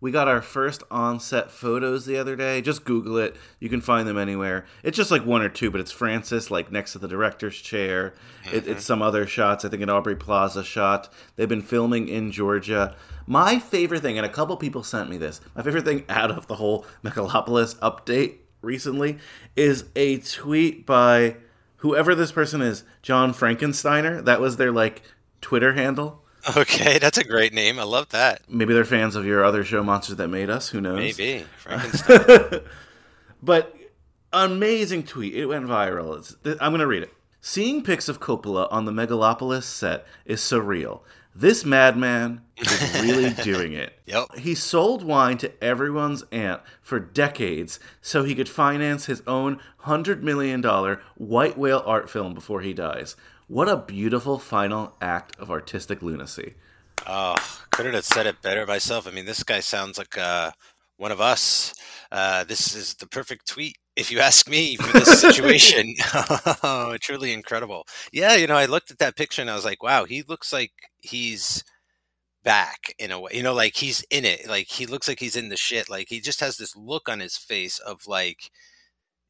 we 0.01 0.11
got 0.11 0.27
our 0.27 0.41
first 0.41 0.83
on-set 0.89 1.51
photos 1.51 2.05
the 2.05 2.17
other 2.17 2.35
day. 2.35 2.61
Just 2.61 2.85
Google 2.85 3.17
it; 3.17 3.35
you 3.59 3.69
can 3.69 3.81
find 3.81 4.07
them 4.07 4.17
anywhere. 4.17 4.65
It's 4.83 4.97
just 4.97 5.11
like 5.11 5.25
one 5.25 5.41
or 5.41 5.49
two, 5.49 5.71
but 5.71 5.81
it's 5.81 5.91
Francis 5.91 6.49
like 6.49 6.71
next 6.71 6.93
to 6.93 6.99
the 6.99 7.07
director's 7.07 7.57
chair. 7.57 8.13
It, 8.45 8.55
it's 8.55 8.67
mm-hmm. 8.67 8.79
some 8.79 9.01
other 9.01 9.27
shots. 9.27 9.65
I 9.65 9.69
think 9.69 9.83
an 9.83 9.89
Aubrey 9.89 10.15
Plaza 10.15 10.63
shot. 10.63 11.11
They've 11.35 11.49
been 11.49 11.61
filming 11.61 12.07
in 12.07 12.31
Georgia. 12.31 12.95
My 13.27 13.59
favorite 13.59 14.01
thing, 14.01 14.17
and 14.17 14.25
a 14.25 14.29
couple 14.29 14.55
people 14.57 14.83
sent 14.83 15.09
me 15.09 15.17
this. 15.17 15.41
My 15.55 15.61
favorite 15.61 15.85
thing 15.85 16.05
out 16.09 16.31
of 16.31 16.47
the 16.47 16.55
whole 16.55 16.85
Megalopolis 17.03 17.75
update 17.77 18.37
recently 18.61 19.17
is 19.55 19.85
a 19.95 20.17
tweet 20.17 20.85
by 20.85 21.35
whoever 21.77 22.15
this 22.15 22.31
person 22.31 22.61
is, 22.61 22.83
John 23.01 23.33
Frankensteiner. 23.33 24.23
That 24.23 24.41
was 24.41 24.57
their 24.57 24.71
like 24.71 25.01
Twitter 25.41 25.73
handle. 25.73 26.23
Okay, 26.57 26.99
that's 26.99 27.17
a 27.17 27.23
great 27.23 27.53
name. 27.53 27.79
I 27.79 27.83
love 27.83 28.09
that. 28.09 28.41
Maybe 28.49 28.73
they're 28.73 28.85
fans 28.85 29.15
of 29.15 29.25
your 29.25 29.43
other 29.43 29.63
show, 29.63 29.83
Monsters 29.83 30.15
That 30.17 30.29
Made 30.29 30.49
Us. 30.49 30.69
Who 30.69 30.81
knows? 30.81 30.97
Maybe 30.97 31.45
Frankenstein. 31.57 32.61
but 33.43 33.75
amazing 34.31 35.03
tweet. 35.03 35.35
It 35.35 35.45
went 35.47 35.65
viral. 35.65 36.17
It's, 36.17 36.35
I'm 36.61 36.71
going 36.71 36.79
to 36.79 36.87
read 36.87 37.03
it. 37.03 37.13
Seeing 37.41 37.83
pics 37.83 38.09
of 38.09 38.19
Coppola 38.19 38.67
on 38.71 38.85
the 38.85 38.91
Megalopolis 38.91 39.63
set 39.63 40.05
is 40.25 40.41
surreal. 40.41 41.01
This 41.35 41.63
madman 41.63 42.41
is 42.57 43.01
really 43.01 43.29
doing 43.43 43.73
it. 43.73 43.93
Yep. 44.07 44.35
He 44.37 44.55
sold 44.55 45.03
wine 45.03 45.37
to 45.37 45.63
everyone's 45.63 46.23
aunt 46.31 46.61
for 46.81 46.99
decades 46.99 47.79
so 48.01 48.23
he 48.23 48.35
could 48.35 48.49
finance 48.49 49.05
his 49.05 49.21
own 49.25 49.59
$100 49.83 50.21
million 50.21 50.61
white 51.15 51.57
whale 51.57 51.83
art 51.85 52.09
film 52.09 52.33
before 52.33 52.61
he 52.61 52.73
dies. 52.73 53.15
What 53.49 53.67
a 53.67 53.77
beautiful 53.77 54.37
final 54.37 54.95
act 55.01 55.35
of 55.39 55.49
artistic 55.49 56.03
lunacy. 56.03 56.53
Oh, 57.07 57.35
couldn't 57.71 57.95
have 57.95 58.05
said 58.05 58.27
it 58.27 58.43
better 58.43 58.63
myself. 58.67 59.07
I 59.07 59.11
mean, 59.11 59.25
this 59.25 59.41
guy 59.41 59.59
sounds 59.59 59.97
like 59.97 60.15
uh, 60.19 60.51
one 60.97 61.11
of 61.11 61.19
us. 61.19 61.73
Uh, 62.11 62.43
this 62.43 62.75
is 62.75 62.93
the 62.93 63.07
perfect 63.07 63.47
tweet, 63.47 63.77
if 63.95 64.11
you 64.11 64.19
ask 64.19 64.47
me, 64.47 64.75
for 64.75 64.99
this 64.99 65.19
situation. 65.21 65.95
oh, 66.61 66.95
truly 67.01 67.33
incredible. 67.33 67.87
Yeah, 68.13 68.35
you 68.35 68.45
know, 68.45 68.55
I 68.55 68.65
looked 68.65 68.91
at 68.91 68.99
that 68.99 69.17
picture 69.17 69.41
and 69.41 69.49
I 69.49 69.55
was 69.55 69.65
like, 69.65 69.81
wow, 69.81 70.05
he 70.05 70.21
looks 70.21 70.53
like 70.53 70.71
he's 70.99 71.63
back 72.43 72.93
in 72.99 73.09
a 73.09 73.19
way. 73.19 73.31
You 73.33 73.41
know, 73.41 73.55
like 73.55 73.77
he's 73.77 74.05
in 74.11 74.25
it. 74.25 74.47
Like 74.47 74.67
he 74.67 74.85
looks 74.85 75.07
like 75.07 75.19
he's 75.19 75.35
in 75.35 75.49
the 75.49 75.57
shit. 75.57 75.89
Like 75.89 76.09
he 76.09 76.19
just 76.19 76.41
has 76.41 76.57
this 76.57 76.75
look 76.75 77.09
on 77.09 77.19
his 77.19 77.35
face 77.35 77.79
of 77.79 78.05
like 78.05 78.51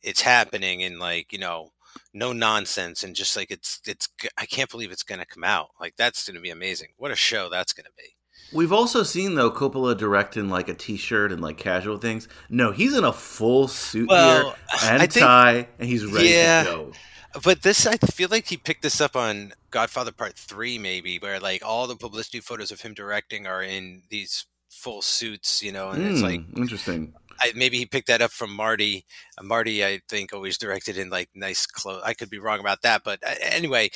it's 0.04 0.22
happening 0.22 0.84
and 0.84 1.00
like, 1.00 1.32
you 1.32 1.40
know, 1.40 1.70
no 2.14 2.34
nonsense 2.34 3.04
and 3.04 3.16
just 3.16 3.36
like 3.38 3.52
it's 3.52 3.80
it's 3.86 4.08
I 4.38 4.46
can't 4.46 4.70
believe 4.70 4.92
it's 4.92 5.04
going 5.04 5.20
to 5.20 5.26
come 5.26 5.44
out. 5.44 5.70
Like 5.80 5.96
that's 5.98 6.28
going 6.28 6.36
to 6.36 6.42
be 6.42 6.50
amazing. 6.50 6.90
What 6.98 7.12
a 7.12 7.16
show 7.16 7.50
that's 7.50 7.74
going 7.74 7.86
to 7.86 7.92
be. 7.98 8.16
We've 8.52 8.74
also 8.74 9.04
seen 9.04 9.36
though 9.36 9.52
Coppola 9.52 9.96
direct 9.98 10.36
in 10.38 10.50
like 10.50 10.70
a 10.70 10.74
t-shirt 10.74 11.32
and 11.32 11.42
like 11.42 11.58
casual 11.58 11.98
things. 11.98 12.28
No, 12.50 12.72
he's 12.72 12.98
in 12.98 13.04
a 13.04 13.14
full 13.14 13.68
suit 13.68 14.10
Well, 14.10 14.44
here 14.52 14.54
and 14.92 15.02
think- 15.02 15.24
tie, 15.24 15.68
and 15.78 15.88
he's 15.88 16.06
ready 16.06 16.30
Yeah. 16.30 16.64
to 16.64 16.70
go. 16.70 16.92
But 17.44 17.62
this, 17.62 17.86
I 17.86 17.96
feel 17.98 18.28
like 18.32 18.48
he 18.48 18.58
picked 18.58 18.82
this 18.82 19.00
up 19.00 19.16
on 19.16 19.54
Godfather 19.70 20.12
Part 20.12 20.34
Three, 20.36 20.80
maybe, 20.80 21.20
where 21.20 21.40
like 21.40 21.62
all 21.64 21.86
the 21.86 21.96
publicity 21.96 22.40
photos 22.40 22.72
of 22.72 22.82
him 22.82 22.96
directing 22.96 23.46
are 23.46 23.62
in 23.62 24.02
these 24.10 24.48
full 24.72 25.04
suits, 25.04 25.62
you 25.62 25.72
know, 25.72 25.90
and 25.92 26.04
it's 26.04 26.22
like 26.24 26.42
Hmm, 26.44 26.62
interesting. 26.64 27.14
I, 27.42 27.52
maybe 27.56 27.78
he 27.78 27.86
picked 27.86 28.08
that 28.08 28.22
up 28.22 28.32
from 28.32 28.54
Marty. 28.56 29.06
Uh, 29.38 29.44
Marty, 29.44 29.84
I 29.86 30.02
think, 30.10 30.34
always 30.34 30.58
directed 30.58 30.98
in 30.98 31.10
like 31.10 31.30
nice 31.36 31.66
clothes. 31.66 32.02
I 32.06 32.14
could 32.14 32.30
be 32.30 32.40
wrong 32.40 32.60
about 32.60 32.82
that, 32.84 33.04
but 33.04 33.20
uh, 33.26 33.36
anyway, 33.42 33.90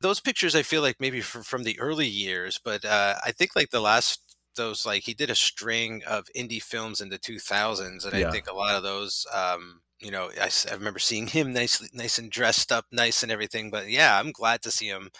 those 0.00 0.20
pictures 0.20 0.54
I 0.54 0.62
feel 0.62 0.82
like 0.82 0.96
maybe 1.00 1.20
from, 1.20 1.42
from 1.42 1.62
the 1.64 1.78
early 1.78 2.06
years, 2.06 2.58
but 2.62 2.84
uh, 2.84 3.16
I 3.24 3.32
think 3.32 3.56
like 3.56 3.70
the 3.70 3.80
last 3.80 4.36
those 4.56 4.84
like 4.84 5.02
he 5.04 5.14
did 5.14 5.30
a 5.30 5.34
string 5.34 6.02
of 6.06 6.26
indie 6.36 6.62
films 6.62 7.00
in 7.00 7.08
the 7.08 7.18
2000s, 7.18 8.04
and 8.04 8.14
Yeah. 8.14 8.28
I 8.28 8.30
think 8.30 8.48
a 8.48 8.54
lot 8.54 8.76
of 8.76 8.82
those. 8.82 9.26
Um, 9.32 9.82
you 10.00 10.10
know, 10.10 10.30
I 10.40 10.50
remember 10.72 10.98
seeing 10.98 11.26
him 11.26 11.52
nice, 11.52 11.86
nice 11.92 12.18
and 12.18 12.30
dressed 12.30 12.72
up, 12.72 12.86
nice 12.90 13.22
and 13.22 13.30
everything. 13.30 13.70
But 13.70 13.90
yeah, 13.90 14.18
I'm 14.18 14.32
glad 14.32 14.62
to 14.62 14.70
see 14.70 14.86
him. 14.88 15.10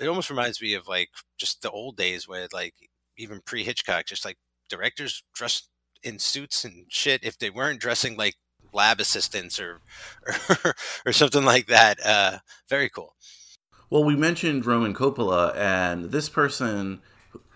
It 0.00 0.08
almost 0.08 0.28
reminds 0.30 0.60
me 0.60 0.74
of 0.74 0.86
like 0.88 1.08
just 1.38 1.62
the 1.62 1.70
old 1.70 1.96
days 1.96 2.28
where 2.28 2.46
like 2.52 2.74
even 3.16 3.40
pre 3.44 3.64
Hitchcock, 3.64 4.04
just 4.06 4.24
like 4.24 4.36
directors 4.68 5.22
dressed 5.34 5.70
in 6.02 6.18
suits 6.18 6.64
and 6.64 6.86
shit 6.88 7.24
if 7.24 7.38
they 7.38 7.50
weren't 7.50 7.80
dressing 7.80 8.16
like 8.16 8.34
lab 8.72 9.00
assistants 9.00 9.58
or 9.58 9.80
or, 10.48 10.74
or 11.06 11.12
something 11.12 11.44
like 11.44 11.66
that. 11.66 11.98
Uh, 12.04 12.38
very 12.68 12.88
cool. 12.88 13.14
Well, 13.88 14.02
we 14.02 14.16
mentioned 14.16 14.66
Roman 14.66 14.94
Coppola, 14.94 15.56
and 15.56 16.10
this 16.10 16.28
person, 16.28 17.00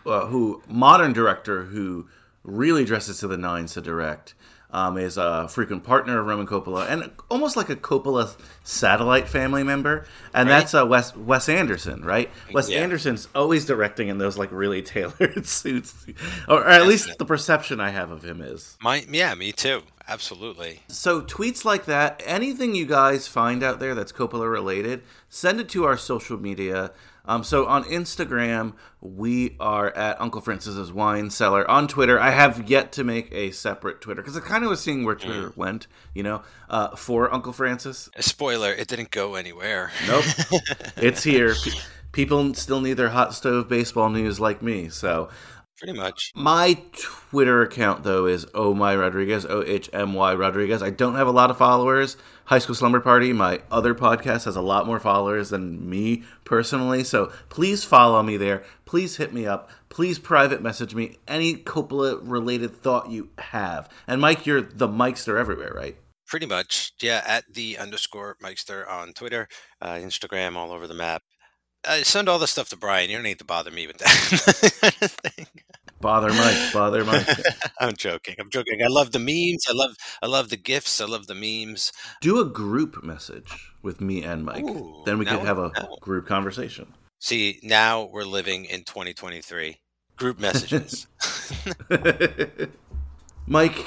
uh, 0.07 0.27
who 0.27 0.63
modern 0.69 1.13
director 1.13 1.65
who 1.65 2.09
really 2.45 2.85
dresses 2.85 3.19
to 3.19 3.27
the 3.27 3.37
nines 3.37 3.75
to 3.75 3.81
direct, 3.81 4.35
um, 4.73 4.97
is 4.99 5.17
a 5.17 5.49
frequent 5.49 5.85
partner 5.85 6.21
of 6.21 6.27
Roman 6.27 6.47
Coppola, 6.47 6.89
and 6.89 7.11
almost 7.29 7.57
like 7.57 7.69
a 7.71 7.77
Coppola 7.77 8.37
satellite 8.65 9.29
family 9.29 9.63
member, 9.65 10.07
and 10.35 10.49
Right. 10.49 10.61
that's 10.61 10.75
uh, 10.75 10.87
Wes 10.87 11.15
Wes 11.17 11.49
Anderson, 11.49 12.05
right? 12.05 12.31
Wes 12.53 12.69
Yeah. 12.71 12.81
Anderson's 12.81 13.29
always 13.35 13.65
directing 13.65 14.09
in 14.09 14.19
those 14.19 14.39
like 14.39 14.53
really 14.53 14.83
tailored 14.83 15.47
suits, 15.47 16.07
or, 16.49 16.61
or 16.65 16.69
at 16.69 16.87
least 16.87 17.19
the 17.19 17.25
perception 17.25 17.81
I 17.81 17.91
have 17.91 18.11
of 18.11 18.25
him 18.25 18.41
is. 18.41 18.77
My 18.81 19.05
yeah, 19.11 19.35
me 19.35 19.53
too. 19.53 19.83
Absolutely. 20.09 20.81
So 20.89 21.23
tweets 21.23 21.65
like 21.65 21.85
that, 21.85 22.21
anything 22.27 22.75
you 22.75 22.85
guys 22.85 23.29
find 23.29 23.63
out 23.63 23.79
there 23.79 23.95
that's 23.95 24.11
Coppola 24.11 24.51
related, 24.51 25.03
send 25.29 25.61
it 25.61 25.69
to 25.71 25.85
our 25.85 25.97
social 25.97 26.37
media. 26.37 26.91
Um, 27.31 27.45
so 27.45 27.67
on 27.67 27.85
Instagram, 27.85 28.73
we 29.01 29.55
are 29.61 29.97
at 29.97 30.21
Uncle 30.21 30.41
Francis's 30.41 30.93
Wine 30.93 31.31
Cellar. 31.31 31.71
On 31.71 31.87
Twitter, 31.87 32.19
I 32.19 32.31
have 32.31 32.69
yet 32.69 32.91
to 32.95 33.05
make 33.05 33.31
a 33.31 33.53
separate 33.53 34.01
Twitter 34.01 34.21
because 34.21 34.37
I 34.37 34.41
kind 34.41 34.65
of 34.65 34.71
was 34.71 34.81
seeing 34.81 35.05
where 35.05 35.15
Twitter 35.15 35.53
went, 35.55 35.87
you 36.13 36.25
know, 36.25 36.43
uh, 36.69 36.97
for 36.97 37.33
Uncle 37.33 37.53
Francis. 37.53 38.11
A 38.17 38.25
spoiler: 38.25 38.73
it 38.73 38.89
didn't 38.89 39.13
go 39.13 39.37
anywhere. 39.37 39.93
Nope, 40.09 40.25
it's 40.97 41.23
here. 41.23 41.55
Pe- 41.55 41.79
people 42.11 42.53
still 42.55 42.81
need 42.81 42.95
their 42.95 43.11
hot 43.11 43.33
stove 43.33 43.69
baseball 43.69 44.11
news 44.11 44.41
like 44.41 44.61
me. 44.61 44.89
So 44.89 45.29
Pretty 45.81 45.99
much. 45.99 46.33
my 46.35 46.77
Twitter 46.93 47.63
account 47.63 48.05
though 48.05 48.27
is 48.27 48.47
Oh 48.55 48.75
My 48.75 48.95
Rodriguez, 48.95 49.47
O 49.47 49.63
H 49.67 49.89
M 49.95 50.13
Y 50.13 50.35
Rodriguez. 50.35 50.83
I 50.83 50.91
don't 50.91 51.15
have 51.15 51.27
a 51.27 51.33
lot 51.33 51.51
of 51.51 51.57
followers. 51.57 52.19
High 52.45 52.59
School 52.59 52.75
Slumber 52.75 53.01
Party, 53.01 53.33
my 53.33 53.63
other 53.71 53.95
podcast, 53.95 54.45
has 54.45 54.57
a 54.57 54.61
lot 54.61 54.87
more 54.87 55.01
followers 55.01 55.49
than 55.49 55.89
me 55.89 56.25
personally. 56.45 57.03
So 57.03 57.33
please 57.49 57.83
follow 57.83 58.23
me 58.23 58.37
there. 58.37 58.63
Please 58.85 59.17
hit 59.17 59.33
me 59.33 59.47
up. 59.47 59.71
Please 59.89 60.19
private 60.19 60.61
message 60.61 60.95
me 60.95 61.17
any 61.27 61.55
Coppola 61.57 62.21
related 62.23 62.77
thought 62.77 63.11
you 63.11 63.31
have. 63.39 63.89
And 64.07 64.21
Mike, 64.21 64.45
you're 64.45 64.61
the 64.61 64.87
Mikester 64.89 65.41
everywhere, 65.41 65.73
right? 65.75 65.97
Pretty 66.27 66.47
much. 66.47 66.93
Yeah. 67.01 67.23
At 67.27 67.45
the 67.55 67.79
underscore 67.79 68.37
Mikester 68.43 68.87
on 68.87 69.15
Twitter, 69.15 69.49
uh, 69.81 69.95
Instagram, 69.95 70.57
all 70.57 70.73
over 70.73 70.87
the 70.87 70.95
map. 70.95 71.23
Uh, 71.85 72.03
send 72.03 72.29
all 72.29 72.39
the 72.39 72.47
stuff 72.47 72.69
to 72.69 72.77
Brian. 72.77 73.11
You 73.11 73.17
don't 73.17 73.25
need 73.25 73.39
to 73.39 73.45
bother 73.45 73.71
me 73.71 73.87
with 73.87 73.99
that. 73.99 75.49
Bother 76.01 76.31
Mike. 76.31 76.73
Bother 76.73 77.05
Mike. 77.05 77.27
I'm 77.81 77.95
joking. 77.95 78.35
I'm 78.39 78.49
joking. 78.49 78.79
I 78.83 78.89
love 78.89 79.13
the 79.13 79.19
memes. 79.19 79.67
I 79.69 79.73
love 79.75 79.97
I 80.23 80.27
love 80.27 80.49
the 80.49 80.57
gifts. 80.57 80.99
I 81.01 81.05
love 81.05 81.27
the 81.27 81.35
memes. 81.35 81.93
Do 82.23 82.41
a 82.41 82.47
group 82.47 83.05
message 83.05 83.73
with 83.83 84.01
me 84.01 84.23
and 84.23 84.45
Mike. 84.45 84.65
Ooh, 84.65 85.03
then 85.05 85.19
we 85.19 85.27
could 85.27 85.41
have 85.41 85.59
a 85.59 85.71
group 86.01 86.27
conversation. 86.27 86.95
See, 87.19 87.61
now 87.63 88.05
we're 88.05 88.25
living 88.25 88.65
in 88.65 88.85
2023. 88.85 89.79
Group 90.17 90.41
messages. 90.41 91.07
Mike, 93.47 93.87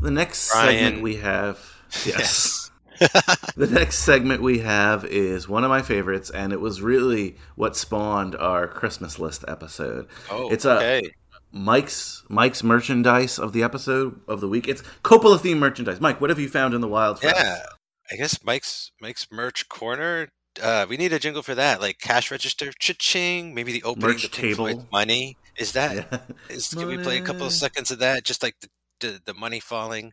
the 0.00 0.10
next 0.10 0.50
Brian. 0.50 0.68
segment 0.68 1.02
we 1.02 1.16
have. 1.16 1.64
Yes. 2.04 2.63
the 3.56 3.68
next 3.70 3.98
segment 4.00 4.42
we 4.42 4.58
have 4.60 5.04
is 5.04 5.48
one 5.48 5.64
of 5.64 5.70
my 5.70 5.82
favorites, 5.82 6.30
and 6.30 6.52
it 6.52 6.60
was 6.60 6.80
really 6.82 7.36
what 7.56 7.76
spawned 7.76 8.34
our 8.36 8.66
Christmas 8.66 9.18
list 9.18 9.44
episode. 9.48 10.06
Oh, 10.30 10.50
It's 10.50 10.64
a- 10.64 10.76
okay. 10.78 11.10
Mike's 11.56 12.24
Mike's 12.28 12.64
merchandise 12.64 13.38
of 13.38 13.52
the 13.52 13.62
episode 13.62 14.20
of 14.26 14.40
the 14.40 14.48
week. 14.48 14.66
It's 14.66 14.82
Coppola 15.04 15.38
themed 15.38 15.58
merchandise. 15.58 16.00
Mike, 16.00 16.20
what 16.20 16.30
have 16.30 16.40
you 16.40 16.48
found 16.48 16.74
in 16.74 16.80
the 16.80 16.88
wild? 16.88 17.20
For 17.20 17.28
us? 17.28 17.34
Yeah, 17.36 17.62
I 18.10 18.16
guess 18.16 18.42
Mike's 18.44 18.90
Mike's 19.00 19.28
merch 19.30 19.68
corner. 19.68 20.30
Uh, 20.60 20.86
we 20.88 20.96
need 20.96 21.12
a 21.12 21.18
jingle 21.20 21.42
for 21.42 21.54
that, 21.54 21.80
like 21.80 21.98
cash 22.00 22.30
register, 22.32 22.72
cha-ching. 22.80 23.54
Maybe 23.54 23.70
the 23.72 23.84
opening 23.84 24.08
Merch 24.10 24.26
Floyd 24.28 24.72
table. 24.76 24.88
money. 24.92 25.36
Is 25.56 25.72
that? 25.72 25.94
Yeah. 26.10 26.18
Is, 26.48 26.68
can 26.74 26.88
we 26.88 26.98
play 26.98 27.18
a 27.18 27.22
couple 27.22 27.46
of 27.46 27.52
seconds 27.52 27.92
of 27.92 28.00
that? 28.00 28.24
Just 28.24 28.42
like 28.42 28.56
the, 28.60 28.68
the 29.12 29.20
the 29.24 29.34
money 29.34 29.60
falling. 29.60 30.12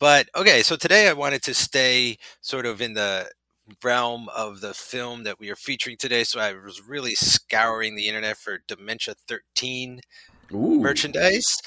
But 0.00 0.28
okay, 0.36 0.62
so 0.62 0.76
today 0.76 1.08
I 1.08 1.12
wanted 1.12 1.42
to 1.44 1.54
stay 1.54 2.18
sort 2.40 2.66
of 2.66 2.80
in 2.80 2.94
the 2.94 3.30
realm 3.82 4.28
of 4.34 4.60
the 4.60 4.74
film 4.74 5.22
that 5.24 5.38
we 5.38 5.50
are 5.50 5.56
featuring 5.56 5.96
today. 5.96 6.24
So 6.24 6.40
I 6.40 6.52
was 6.52 6.86
really 6.86 7.14
scouring 7.14 7.94
the 7.94 8.08
internet 8.08 8.36
for 8.36 8.60
Dementia 8.66 9.14
13 9.28 10.00
Ooh. 10.54 10.80
merchandise 10.80 11.58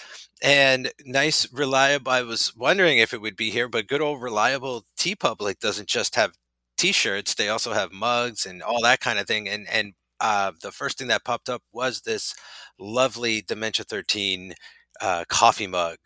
and 0.41 0.91
nice 1.05 1.51
reliable 1.51 2.12
i 2.12 2.22
was 2.22 2.55
wondering 2.55 2.98
if 2.98 3.13
it 3.13 3.22
would 3.22 3.36
be 3.36 3.50
here 3.50 3.67
but 3.67 3.88
good 3.88 4.01
old 4.01 4.22
reliable 4.22 4.86
TeePublic 4.98 5.60
doesn't 5.60 5.88
just 5.88 6.15
have 6.15 6.36
t-shirts 6.77 7.34
they 7.36 7.50
also 7.50 7.74
have 7.74 7.91
mugs 7.91 8.46
and 8.46 8.62
all 8.62 8.82
that 8.84 9.00
kind 9.00 9.17
of 9.17 9.27
thing 9.27 9.48
and 9.48 9.67
and 9.70 9.94
uh, 10.22 10.53
the 10.62 10.72
first 10.72 10.98
thing 10.98 11.08
that 11.10 11.25
popped 11.25 11.50
up 11.50 11.62
was 11.74 12.01
this 12.01 12.34
lovely 12.79 13.41
dementia 13.41 13.84
13 13.84 14.53
uh, 15.01 15.23
coffee 15.27 15.67
mug 15.67 15.97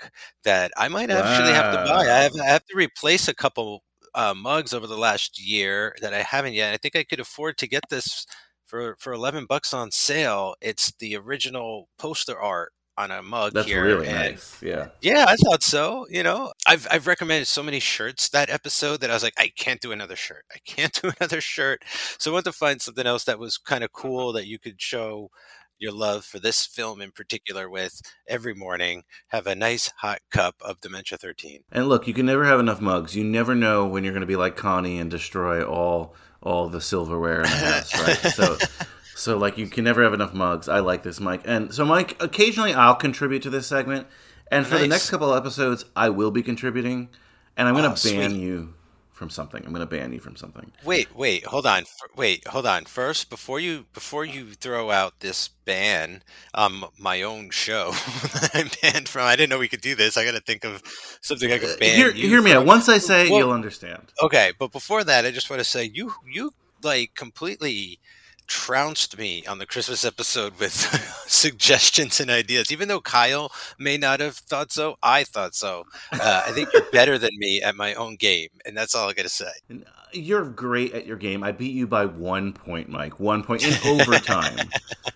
that 0.44 0.72
i 0.78 0.88
might 0.88 1.10
actually 1.10 1.54
have 1.54 1.72
to 1.74 1.78
buy 1.92 2.02
i 2.02 2.24
have, 2.24 2.36
I 2.42 2.46
have 2.46 2.66
to 2.66 2.76
replace 2.76 3.28
a 3.28 3.36
couple 3.36 3.84
uh, 4.16 4.34
mugs 4.36 4.74
over 4.74 4.88
the 4.88 4.98
last 4.98 5.40
year 5.40 5.96
that 6.02 6.14
i 6.14 6.22
haven't 6.24 6.54
yet 6.54 6.74
i 6.74 6.78
think 6.78 6.96
i 6.96 7.04
could 7.04 7.20
afford 7.20 7.58
to 7.60 7.68
get 7.68 7.84
this 7.90 8.26
for 8.66 8.96
for 9.00 9.14
11 9.14 9.46
bucks 9.46 9.74
on 9.74 9.92
sale 9.92 10.56
it's 10.62 10.92
the 11.00 11.16
original 11.16 11.90
poster 11.98 12.40
art 12.40 12.72
on 12.98 13.12
a 13.12 13.24
mug 13.24 13.54
That's 13.54 13.66
here. 13.66 13.82
really 13.86 14.08
and- 14.08 14.18
nice. 14.34 14.62
Yeah. 14.62 14.90
Yeah, 15.00 15.24
I 15.26 15.38
thought 15.38 15.64
so. 15.64 16.06
You 16.10 16.22
know, 16.22 16.52
I've 16.68 16.86
I've 16.92 17.08
recommended 17.08 17.46
so 17.48 17.64
many 17.64 17.80
shirts 17.80 18.28
that 18.28 18.50
episode 18.50 19.00
that 19.00 19.10
I 19.10 19.14
was 19.14 19.24
like, 19.24 19.36
I 19.38 19.54
can't 19.56 19.80
do 19.80 19.94
another 19.94 20.18
shirt. 20.18 20.44
I 20.54 20.58
can't 20.66 20.92
do 21.02 21.10
another 21.18 21.40
shirt. 21.40 21.82
So 22.18 22.30
I 22.30 22.34
wanted 22.34 22.52
to 22.52 22.58
find 22.58 22.82
something 22.82 23.08
else 23.08 23.24
that 23.24 23.40
was 23.40 23.58
kind 23.58 23.86
of 23.86 23.94
cool 23.94 24.34
that 24.34 24.48
you 24.48 24.60
could 24.60 24.82
show 24.82 25.32
your 25.80 25.92
love 25.94 26.26
for 26.26 26.40
this 26.40 26.66
film 26.66 27.02
in 27.02 27.12
particular 27.12 27.70
with 27.70 28.02
every 28.28 28.54
morning. 28.54 29.04
Have 29.30 29.48
a 29.48 29.56
nice 29.56 29.90
hot 29.98 30.20
cup 30.30 30.56
of 30.62 30.82
Dementia 30.82 31.18
13. 31.18 31.64
And 31.72 31.88
look, 31.88 32.08
you 32.08 32.14
can 32.14 32.26
never 32.26 32.46
have 32.46 32.60
enough 32.60 32.82
mugs. 32.82 33.16
You 33.16 33.24
never 33.24 33.56
know 33.56 33.86
when 33.88 34.04
you're 34.04 34.14
going 34.14 34.22
to 34.22 34.28
be 34.28 34.36
like 34.36 34.56
Connie 34.56 35.00
and 35.00 35.10
destroy 35.10 35.64
all 35.64 36.16
all 36.42 36.70
the 36.70 36.80
silverware 36.80 37.38
in 37.42 37.44
the 37.44 37.50
house, 37.50 38.02
right? 38.02 38.18
so 38.34 38.58
so 39.16 39.38
like 39.38 39.58
you 39.58 39.68
can 39.68 39.84
never 39.84 40.04
have 40.04 40.14
enough 40.14 40.34
mugs. 40.34 40.70
I 40.70 40.80
like 40.80 41.04
this, 41.04 41.20
Mike. 41.20 41.42
And 41.46 41.74
so 41.74 41.84
Mike, 41.86 42.16
occasionally 42.22 42.74
I'll 42.74 42.96
contribute 42.96 43.42
to 43.44 43.50
this 43.50 43.68
segment, 43.68 44.08
and 44.52 44.66
for 44.66 44.78
the 44.78 44.88
next 44.88 45.10
couple 45.10 45.32
of 45.34 45.38
episodes, 45.38 45.86
I 45.96 46.10
will 46.10 46.32
be 46.32 46.42
contributing, 46.44 47.10
and 47.58 47.68
I'm 47.68 47.74
going 47.74 47.86
Oh, 47.86 47.94
to 47.96 48.10
ban 48.10 48.32
sweet. 48.32 48.42
you 48.42 48.74
from 49.20 49.30
something. 49.30 49.62
I'm 49.66 49.74
going 49.74 49.86
to 49.88 49.98
ban 49.98 50.14
you 50.14 50.22
from 50.22 50.38
something. 50.38 50.72
Wait, 50.86 51.14
wait, 51.14 51.46
hold 51.46 51.66
on. 51.68 51.84
Wait, 52.16 52.48
hold 52.48 52.66
on. 52.66 52.86
First, 52.86 53.30
before 53.30 53.60
you 53.60 53.86
before 53.94 54.24
you 54.24 54.54
throw 54.54 54.90
out 54.92 55.20
this 55.20 55.50
ban, 55.66 56.24
um, 56.54 56.86
my 56.98 57.22
own 57.22 57.50
show 57.50 57.92
that 58.34 58.52
I'm 58.54 58.70
banned 58.82 59.10
from. 59.10 59.24
I 59.28 59.36
didn't 59.36 59.50
know 59.50 59.60
we 59.60 59.68
could 59.68 59.82
do 59.82 59.94
this. 59.94 60.16
I 60.16 60.24
got 60.24 60.36
to 60.36 60.40
think 60.40 60.64
of 60.64 60.82
something 61.22 61.52
I 61.52 61.60
could 61.60 61.78
ban. 61.80 61.98
hear, 61.98 62.12
you 62.12 62.30
hear 62.30 62.42
me 62.42 62.54
out. 62.54 62.66
Once 62.66 62.88
I 62.88 62.98
say 62.98 63.26
it, 63.28 63.30
Well- 63.32 63.40
you'll 63.42 63.52
understand. 63.52 64.04
Okay, 64.24 64.54
but 64.58 64.72
before 64.72 65.04
that, 65.04 65.26
I 65.26 65.32
just 65.32 65.50
want 65.50 65.60
to 65.60 65.66
say 65.66 65.92
you 65.94 66.14
you 66.26 66.52
like 66.82 67.14
completely 67.14 68.00
trounced 68.50 69.18
me 69.18 69.46
on 69.46 69.60
the 69.60 69.66
Christmas 69.66 70.04
episode 70.04 70.60
with 70.60 70.74
suggestions 71.28 72.20
and 72.20 72.30
ideas. 72.30 72.72
Even 72.72 72.88
though 72.88 73.00
Kyle 73.00 73.52
may 73.78 73.96
not 73.96 74.20
have 74.20 74.36
thought 74.36 74.72
so, 74.72 74.98
I 75.02 75.24
thought 75.24 75.56
so. 75.56 75.86
Uh, 76.12 76.44
I 76.48 76.52
think 76.52 76.70
you're 76.74 76.82
better 76.92 77.18
than 77.18 77.30
me 77.38 77.62
at 77.62 77.76
my 77.76 77.94
own 77.94 78.16
game, 78.16 78.50
and 78.66 78.76
that's 78.76 78.96
all 78.96 79.08
I 79.08 79.14
got 79.14 79.22
to 79.22 79.30
say. 79.30 79.52
Uh, 79.72 79.76
You're 80.12 80.46
great 80.46 80.94
at 80.94 81.06
your 81.06 81.16
game. 81.16 81.44
I 81.44 81.52
beat 81.52 81.74
you 81.74 81.88
by 81.88 82.06
one 82.06 82.52
point, 82.52 82.90
Mike. 82.90 83.20
One 83.20 83.44
point 83.44 83.66
in 83.66 83.74
overtime. 83.88 84.70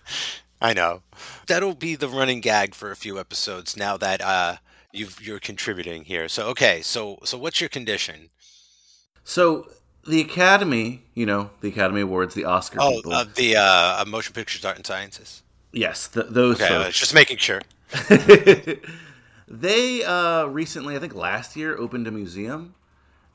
I 0.62 0.72
know. 0.72 1.02
That'll 1.48 1.74
be 1.74 1.96
the 1.96 2.08
running 2.08 2.40
gag 2.40 2.74
for 2.74 2.90
a 2.90 2.96
few 2.96 3.18
episodes 3.18 3.76
now 3.76 3.96
that 3.98 4.22
uh, 4.22 4.56
you've, 4.92 5.20
you're 5.20 5.40
contributing 5.40 6.04
here. 6.04 6.28
So 6.28 6.46
okay, 6.50 6.80
so 6.80 7.18
so 7.24 7.36
what's 7.36 7.60
your 7.60 7.68
condition? 7.68 8.30
So 9.24 9.66
the 10.06 10.20
Academy, 10.20 11.02
you 11.14 11.26
know, 11.26 11.50
the 11.60 11.68
Academy 11.68 12.00
Awards, 12.02 12.34
the 12.34 12.44
Oscar 12.44 12.78
Oh, 12.80 12.96
people. 12.96 13.12
uh, 13.12 13.24
the 13.34 13.56
uh, 13.56 14.04
motion 14.06 14.32
pictures, 14.34 14.64
art 14.64 14.76
and 14.76 14.86
sciences. 14.86 15.42
yes, 15.72 16.08
th- 16.08 16.26
those 16.30 16.60
Okay, 16.60 16.68
folks. 16.68 16.98
just 16.98 17.14
making 17.14 17.38
sure. 17.38 17.62
they 19.48 20.02
uh, 20.04 20.46
recently, 20.46 20.96
I 20.96 20.98
think 20.98 21.14
last 21.14 21.56
year, 21.56 21.76
opened 21.76 22.06
a 22.06 22.10
museum, 22.10 22.74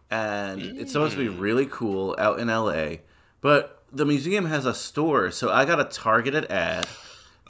and 0.09 0.61
it's 0.61 0.91
supposed 0.91 1.15
to 1.15 1.19
be 1.19 1.33
Mm. 1.33 1.39
really 1.39 1.65
cool 1.67 2.15
out 2.17 2.39
in 2.39 2.47
LA. 2.47 2.97
But 3.41 3.83
the 3.91 4.05
museum 4.05 4.45
has 4.45 4.65
a 4.65 4.73
store, 4.73 5.31
so 5.31 5.51
I 5.51 5.65
got 5.65 5.79
a 5.79 5.85
targeted 5.85 6.45
ad 6.51 6.87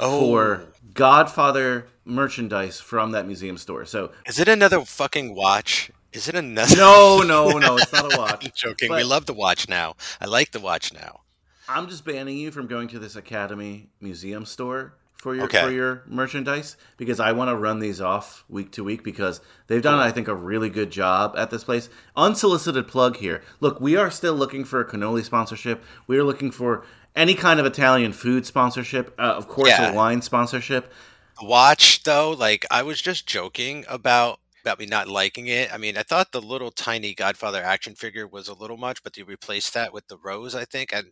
Oh. 0.02 0.20
for 0.20 0.64
Godfather 0.94 1.88
merchandise 2.06 2.80
from 2.80 3.12
that 3.12 3.26
museum 3.28 3.58
store. 3.58 3.86
So 3.86 4.12
Is 4.26 4.40
it 4.40 4.48
another 4.48 4.82
fucking 4.86 5.36
watch? 5.36 5.92
Is 6.14 6.28
it 6.28 6.36
another? 6.36 6.76
no, 6.76 7.20
no, 7.26 7.50
no, 7.58 7.78
it's 7.78 7.92
not 7.94 8.14
a 8.14 8.18
watch. 8.18 8.46
I'm 8.46 8.52
joking. 8.56 8.92
we 8.92 9.04
love 9.04 9.26
the 9.26 9.34
watch 9.34 9.70
now. 9.70 9.96
I 10.20 10.26
like 10.26 10.52
the 10.52 10.60
watch 10.60 10.94
now. 10.94 11.22
I'm 11.68 11.88
just 11.88 12.04
banning 12.04 12.38
you 12.38 12.52
from 12.52 12.68
going 12.68 12.88
to 12.90 13.00
this 13.00 13.16
Academy 13.16 13.90
Museum 14.02 14.46
store 14.46 14.94
for 15.18 15.36
your 15.36 15.44
Okay. 15.46 15.62
for 15.62 15.70
your 15.72 16.02
merchandise 16.08 16.78
because 16.98 17.20
I 17.20 17.32
want 17.34 17.50
to 17.50 17.56
run 17.56 17.80
these 17.80 18.00
off 18.02 18.44
week 18.50 18.72
to 18.72 18.84
week 18.84 19.04
because 19.04 19.40
they've 19.68 19.82
done 19.82 20.00
I 20.00 20.12
think 20.12 20.28
a 20.28 20.34
really 20.34 20.70
good 20.70 20.90
job 20.92 21.36
at 21.38 21.52
this 21.52 21.64
place. 21.64 21.90
Unsolicited 22.16 22.88
plug 22.88 23.18
here. 23.18 23.44
Look, 23.60 23.80
we 23.80 23.96
are 23.96 24.10
still 24.10 24.34
looking 24.34 24.64
for 24.66 24.80
a 24.80 24.86
cannoli 24.86 25.24
sponsorship. 25.24 25.84
We 26.08 26.18
are 26.18 26.24
looking 26.24 26.50
for 26.52 26.86
any 27.16 27.36
kind 27.36 27.60
of 27.60 27.66
Italian 27.66 28.14
food 28.14 28.46
sponsorship. 28.48 29.14
Uh, 29.20 29.24
of 29.24 29.48
course, 29.48 29.70
Yeah. 29.70 29.92
a 29.92 29.94
wine 29.94 30.22
sponsorship. 30.24 30.92
Watch 31.42 32.04
though, 32.04 32.32
like 32.32 32.66
I 32.72 32.82
was 32.82 33.00
just 33.02 33.28
joking 33.28 33.86
about 33.88 34.40
about 34.70 34.80
me 34.80 34.86
not 34.86 35.08
liking 35.08 35.48
it. 35.48 35.74
I 35.74 35.78
mean, 35.78 35.98
I 35.98 36.04
thought 36.04 36.32
the 36.32 36.42
little 36.42 36.70
tiny 36.70 37.16
Godfather 37.16 37.62
action 37.64 37.96
figure 37.96 38.28
was 38.28 38.48
a 38.48 38.54
little 38.54 38.78
much, 38.78 39.02
but 39.04 39.14
they 39.14 39.24
replaced 39.24 39.74
that 39.74 39.92
with 39.94 40.08
the 40.08 40.18
rose, 40.24 40.54
I 40.54 40.66
think. 40.66 40.94
And 40.94 41.08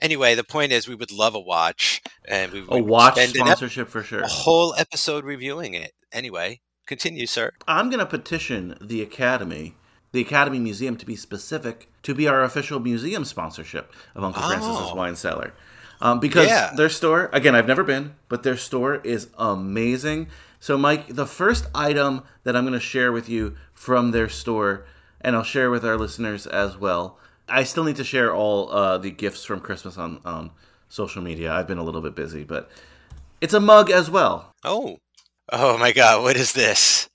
anyway, 0.00 0.36
the 0.36 0.44
point 0.44 0.70
is, 0.70 0.86
we 0.86 0.94
would 0.94 1.10
love 1.10 1.34
a 1.34 1.40
watch, 1.40 2.00
and 2.28 2.52
we 2.52 2.64
A 2.68 2.78
watch 2.80 3.18
an 3.18 3.24
ep- 3.24 3.30
sponsorship 3.30 3.88
for 3.88 4.04
sure. 4.04 4.20
a 4.20 4.28
whole 4.28 4.74
episode 4.78 5.24
reviewing 5.24 5.74
it. 5.74 5.90
Anyway, 6.12 6.60
continue, 6.86 7.26
sir. 7.26 7.50
I'm 7.66 7.90
going 7.90 7.98
to 7.98 8.06
petition 8.06 8.76
the 8.80 9.02
Academy, 9.02 9.74
the 10.12 10.20
Academy 10.20 10.60
Museum, 10.60 10.96
to 10.96 11.06
be 11.06 11.16
specific 11.16 11.88
to 12.04 12.14
be 12.14 12.28
our 12.28 12.44
official 12.44 12.78
museum 12.78 13.24
sponsorship 13.24 13.92
of 14.14 14.22
Uncle 14.22 14.42
Francis's 14.42 14.76
Oh. 14.92 14.94
Wine 14.94 15.16
Cellar. 15.16 15.52
Um, 16.00 16.18
because 16.20 16.46
Yeah. 16.46 16.72
their 16.76 16.88
store, 16.88 17.28
again, 17.32 17.54
I've 17.54 17.66
never 17.66 17.82
been, 17.84 18.14
but 18.28 18.42
their 18.44 18.56
store 18.56 19.00
is 19.04 19.28
amazing. 19.36 20.28
So, 20.60 20.76
Mike, 20.76 21.08
the 21.08 21.26
first 21.26 21.66
item 21.74 22.22
that 22.44 22.54
I'm 22.54 22.64
going 22.64 22.74
to 22.74 22.80
share 22.80 23.12
with 23.12 23.28
you 23.30 23.56
from 23.72 24.10
their 24.10 24.28
store, 24.28 24.84
and 25.22 25.34
I'll 25.34 25.42
share 25.42 25.70
with 25.70 25.84
our 25.84 25.96
listeners 25.96 26.46
as 26.46 26.76
well. 26.76 27.18
I 27.48 27.64
still 27.64 27.82
need 27.84 27.96
to 27.96 28.04
share 28.04 28.32
all 28.32 28.70
uh, 28.70 28.98
the 28.98 29.10
gifts 29.10 29.44
from 29.44 29.60
Christmas 29.60 29.96
on, 29.96 30.20
on 30.24 30.50
social 30.88 31.22
media. 31.22 31.50
I've 31.50 31.66
been 31.66 31.78
a 31.78 31.82
little 31.82 32.02
bit 32.02 32.14
busy, 32.14 32.44
but 32.44 32.70
it's 33.40 33.54
a 33.54 33.60
mug 33.60 33.90
as 33.90 34.10
well. 34.10 34.52
Oh, 34.62 34.98
oh 35.50 35.78
my 35.78 35.92
God! 35.92 36.22
What 36.22 36.36
is 36.36 36.52
this? 36.52 37.08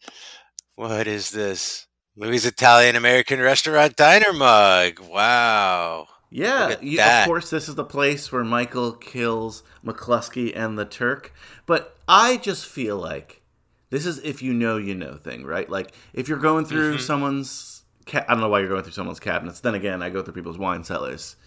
What 0.76 1.08
is 1.08 1.30
this? 1.30 1.86
Louis 2.18 2.46
Italian 2.46 2.96
American 2.96 3.40
Restaurant 3.40 3.96
Diner 3.96 4.34
mug. 4.34 5.00
Wow. 5.00 6.08
Yeah, 6.38 6.76
you, 6.82 7.00
of 7.02 7.26
course, 7.28 7.50
this 7.50 7.70
is 7.70 7.76
the 7.76 7.86
place 7.86 8.30
where 8.32 8.44
Michael 8.44 8.92
kills 8.92 9.64
McCluskey 9.86 10.52
and 10.56 10.78
the 10.78 10.84
Turk. 10.86 11.34
But 11.66 11.96
I 12.08 12.38
just 12.38 12.66
feel 12.66 12.98
like 12.98 13.42
this 13.90 14.06
is 14.06 14.20
if 14.20 14.42
you 14.42 14.54
know, 14.54 14.76
you 14.78 14.96
know 14.96 15.16
thing, 15.16 15.46
right? 15.46 15.70
Like 15.70 15.94
if 16.14 16.28
you're 16.28 16.38
going 16.38 16.66
through 16.66 16.98
Mhm. 16.98 17.02
someone's, 17.02 17.84
ca- 18.06 18.26
I 18.28 18.34
don't 18.34 18.42
know 18.42 18.50
why 18.50 18.60
you're 18.60 18.68
going 18.70 18.84
through 18.84 18.92
someone's 18.92 19.20
cabinets. 19.22 19.62
Then 19.62 19.76
again, 19.76 20.04
I 20.04 20.10
go 20.10 20.22
through 20.22 20.34
people's 20.34 20.58
wine 20.58 20.84
cellars. 20.84 21.38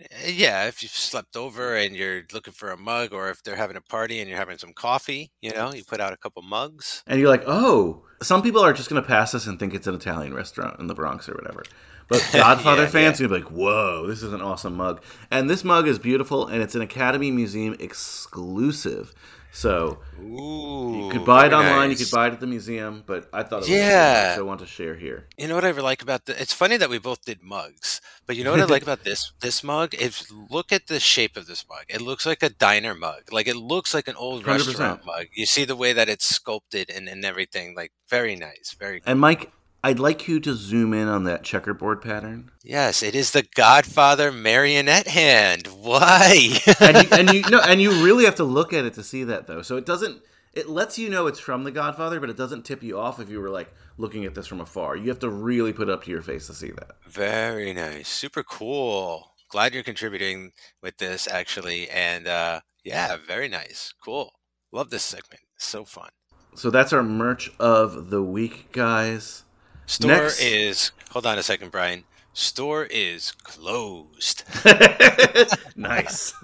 Uh, 0.00 0.28
Yeah, 0.28 0.66
if 0.66 0.82
you've 0.82 0.92
slept 0.92 1.36
over 1.36 1.74
and 1.76 1.94
you're 1.94 2.22
looking 2.32 2.54
for 2.54 2.70
a 2.70 2.76
mug, 2.78 3.12
or 3.12 3.28
if 3.30 3.42
they're 3.42 3.56
having 3.56 3.76
a 3.76 3.80
party 3.82 4.18
and 4.20 4.28
you're 4.30 4.38
having 4.38 4.56
some 4.56 4.72
coffee, 4.72 5.30
you 5.42 5.52
know, 5.52 5.74
you 5.74 5.84
put 5.84 6.00
out 6.00 6.12
a 6.12 6.16
couple 6.16 6.40
mugs. 6.42 7.02
And 7.06 7.20
you're 7.20 7.28
like, 7.28 7.44
oh, 7.46 8.04
some 8.22 8.40
people 8.42 8.62
are 8.64 8.72
just 8.72 8.88
going 8.88 9.02
to 9.02 9.06
pass 9.06 9.32
this 9.32 9.46
and 9.46 9.58
think 9.58 9.74
it's 9.74 9.86
an 9.86 9.94
Italian 9.94 10.32
restaurant 10.32 10.78
in 10.80 10.86
the 10.86 10.94
Bronx 10.94 11.28
or 11.28 11.34
whatever. 11.34 11.64
But 12.08 12.26
Godfather 12.32 12.82
Yeah, 12.84 12.88
fans, 12.88 13.20
you'll 13.20 13.28
be 13.28 13.36
like, 13.36 13.50
whoa, 13.50 14.06
this 14.06 14.22
is 14.22 14.32
an 14.32 14.40
awesome 14.40 14.76
mug. 14.76 15.02
And 15.30 15.48
this 15.48 15.62
mug 15.64 15.86
is 15.86 15.98
beautiful, 15.98 16.46
and 16.46 16.62
it's 16.62 16.74
an 16.74 16.82
Academy 16.82 17.30
Museum 17.30 17.76
exclusive. 17.78 19.14
So 19.50 19.98
Ooh, 20.20 21.04
you 21.04 21.10
could 21.10 21.24
buy 21.24 21.46
it 21.46 21.52
online, 21.54 21.88
nice. 21.88 21.98
you 21.98 22.04
could 22.06 22.14
buy 22.14 22.26
it 22.28 22.34
at 22.34 22.40
the 22.40 22.46
museum, 22.46 23.02
but 23.06 23.28
I 23.32 23.42
thought 23.42 23.56
it 23.56 23.60
was 23.60 23.68
Yeah. 23.70 24.34
cool, 24.34 24.36
so 24.36 24.40
I 24.42 24.46
want 24.46 24.60
to 24.60 24.66
share 24.66 24.94
here. 24.94 25.26
You 25.38 25.48
know 25.48 25.54
what 25.54 25.64
I 25.64 25.70
like 25.70 26.02
about 26.02 26.26
the? 26.26 26.40
It's 26.40 26.52
funny 26.52 26.76
that 26.76 26.90
we 26.90 26.98
both 26.98 27.24
did 27.24 27.42
mugs, 27.42 28.02
but 28.26 28.36
you 28.36 28.44
know 28.44 28.50
what 28.50 28.60
I 28.60 28.64
like 28.66 28.82
about 28.88 29.04
this 29.04 29.32
this 29.40 29.64
mug? 29.64 29.94
If 29.94 30.26
look 30.50 30.70
at 30.70 30.86
the 30.88 31.00
shape 31.00 31.36
of 31.36 31.46
this 31.46 31.64
mug, 31.68 31.84
it 31.88 32.02
looks 32.02 32.26
like 32.26 32.42
a 32.42 32.50
diner 32.50 32.94
mug. 32.94 33.22
Like 33.32 33.48
it 33.48 33.56
looks 33.56 33.94
like 33.94 34.06
an 34.06 34.16
old 34.16 34.44
100%. 34.44 34.46
restaurant 34.46 35.06
mug. 35.06 35.26
You 35.34 35.46
see 35.46 35.64
the 35.64 35.76
way 35.76 35.94
that 35.94 36.10
it's 36.10 36.26
sculpted 36.26 36.90
and, 36.90 37.08
and 37.08 37.24
everything. 37.24 37.74
Like 37.74 37.92
very 38.08 38.36
nice, 38.36 38.76
very. 38.78 39.00
And 39.06 39.18
Mike, 39.18 39.50
I'd 39.82 40.00
like 40.00 40.26
you 40.26 40.40
to 40.40 40.54
zoom 40.54 40.92
in 40.92 41.06
on 41.06 41.24
that 41.24 41.44
checkerboard 41.44 42.02
pattern. 42.02 42.50
Yes, 42.64 43.02
it 43.02 43.14
is 43.14 43.30
the 43.30 43.46
Godfather 43.54 44.32
marionette 44.32 45.06
hand. 45.06 45.68
Why? 45.68 46.58
And 46.80 46.96
you, 46.96 47.08
and 47.12 47.32
you 47.32 47.42
no, 47.50 47.60
and 47.60 47.80
you 47.80 48.04
really 48.04 48.24
have 48.24 48.34
to 48.36 48.44
look 48.44 48.72
at 48.72 48.84
it 48.84 48.94
to 48.94 49.04
see 49.04 49.24
that 49.24 49.46
though. 49.46 49.62
So 49.62 49.76
it 49.76 49.86
doesn't 49.86 50.20
it 50.52 50.68
lets 50.68 50.98
you 50.98 51.08
know 51.08 51.28
it's 51.28 51.38
from 51.38 51.62
The 51.62 51.70
Godfather, 51.70 52.18
but 52.18 52.30
it 52.30 52.36
doesn't 52.36 52.64
tip 52.64 52.82
you 52.82 52.98
off 52.98 53.20
if 53.20 53.30
you 53.30 53.40
were 53.40 53.50
like 53.50 53.72
looking 53.96 54.24
at 54.24 54.34
this 54.34 54.48
from 54.48 54.60
afar. 54.60 54.96
You 54.96 55.08
have 55.10 55.20
to 55.20 55.30
really 55.30 55.72
put 55.72 55.88
it 55.88 55.92
up 55.92 56.04
to 56.04 56.10
your 56.10 56.22
face 56.22 56.48
to 56.48 56.54
see 56.54 56.72
that. 56.72 56.96
Very 57.06 57.72
nice. 57.72 58.08
Super 58.08 58.42
cool. 58.42 59.34
Glad 59.50 59.74
you're 59.74 59.84
contributing 59.84 60.52
with 60.82 60.96
this 60.98 61.28
actually. 61.28 61.88
And 61.90 62.26
uh 62.26 62.60
yeah, 62.84 63.16
very 63.24 63.48
nice. 63.48 63.94
Cool. 64.04 64.32
Love 64.72 64.90
this 64.90 65.04
segment. 65.04 65.42
So 65.56 65.84
fun. 65.84 66.10
So 66.54 66.70
that's 66.70 66.92
our 66.92 67.04
merch 67.04 67.52
of 67.60 68.10
the 68.10 68.22
week, 68.22 68.72
guys. 68.72 69.44
Store 69.88 70.10
Next. 70.10 70.40
is 70.40 70.92
hold 71.10 71.26
on 71.26 71.38
a 71.38 71.42
second, 71.42 71.70
Brian. 71.72 72.04
Store 72.34 72.84
is 72.84 73.32
closed. 73.42 74.44
nice. 75.76 76.34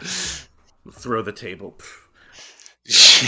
Throw 0.92 1.22
the 1.22 1.32
table. 1.32 1.78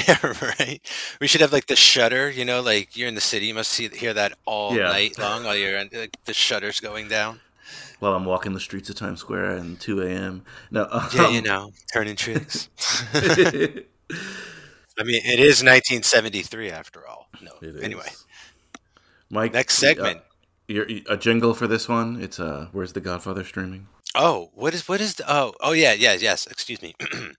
yeah, 0.09 0.17
right. 0.59 0.81
We 1.21 1.27
should 1.27 1.41
have 1.41 1.53
like 1.53 1.67
the 1.67 1.77
shutter, 1.77 2.29
you 2.31 2.45
know, 2.45 2.61
like 2.63 2.97
you're 2.97 3.09
in 3.09 3.15
the 3.15 3.21
city, 3.21 3.47
you 3.47 3.55
must 3.55 3.71
see 3.71 3.89
hear 3.89 4.13
that 4.15 4.33
all 4.45 4.75
Yeah. 4.77 4.85
night 4.85 5.19
long 5.19 5.45
while 5.45 5.57
you're 5.57 5.79
like, 5.79 6.17
the 6.25 6.35
shutters 6.35 6.81
going 6.81 7.09
down. 7.09 7.41
While 8.01 8.15
I'm 8.15 8.25
walking 8.25 8.55
the 8.55 8.61
streets 8.61 8.89
of 8.91 8.97
Times 8.97 9.21
Square 9.21 9.59
at 9.59 9.81
2 9.81 10.03
a.m. 10.03 10.43
No, 10.71 10.89
Yeah, 11.15 11.27
um, 11.27 11.35
you 11.35 11.43
know, 11.43 11.71
turning 11.93 12.17
tricks. 12.17 12.69
I 13.15 15.05
mean, 15.05 15.21
it 15.25 15.39
is 15.39 15.63
1973 15.63 16.71
after 16.71 17.07
all. 17.07 17.29
No, 17.43 17.53
It 17.63 17.93
is. 17.93 18.25
Mike. 19.31 19.53
next 19.53 19.77
segment. 19.77 20.19
Uh, 20.19 20.21
you're, 20.69 20.87
a 21.09 21.17
jingle 21.17 21.55
for 21.55 21.67
this 21.67 21.89
one. 21.89 22.21
It's 22.21 22.39
uh, 22.39 22.69
where's 22.73 22.93
the 22.93 23.01
Godfather 23.01 23.45
streaming? 23.45 23.89
Oh, 24.15 24.51
what 24.55 24.75
is 24.75 24.89
what 24.89 25.01
is 25.01 25.15
the 25.15 25.25
oh 25.33 25.55
oh 25.61 25.73
yeah 25.73 25.93
yeah 25.93 26.15
yes 26.15 26.47
excuse 26.47 26.83
me. 26.83 26.95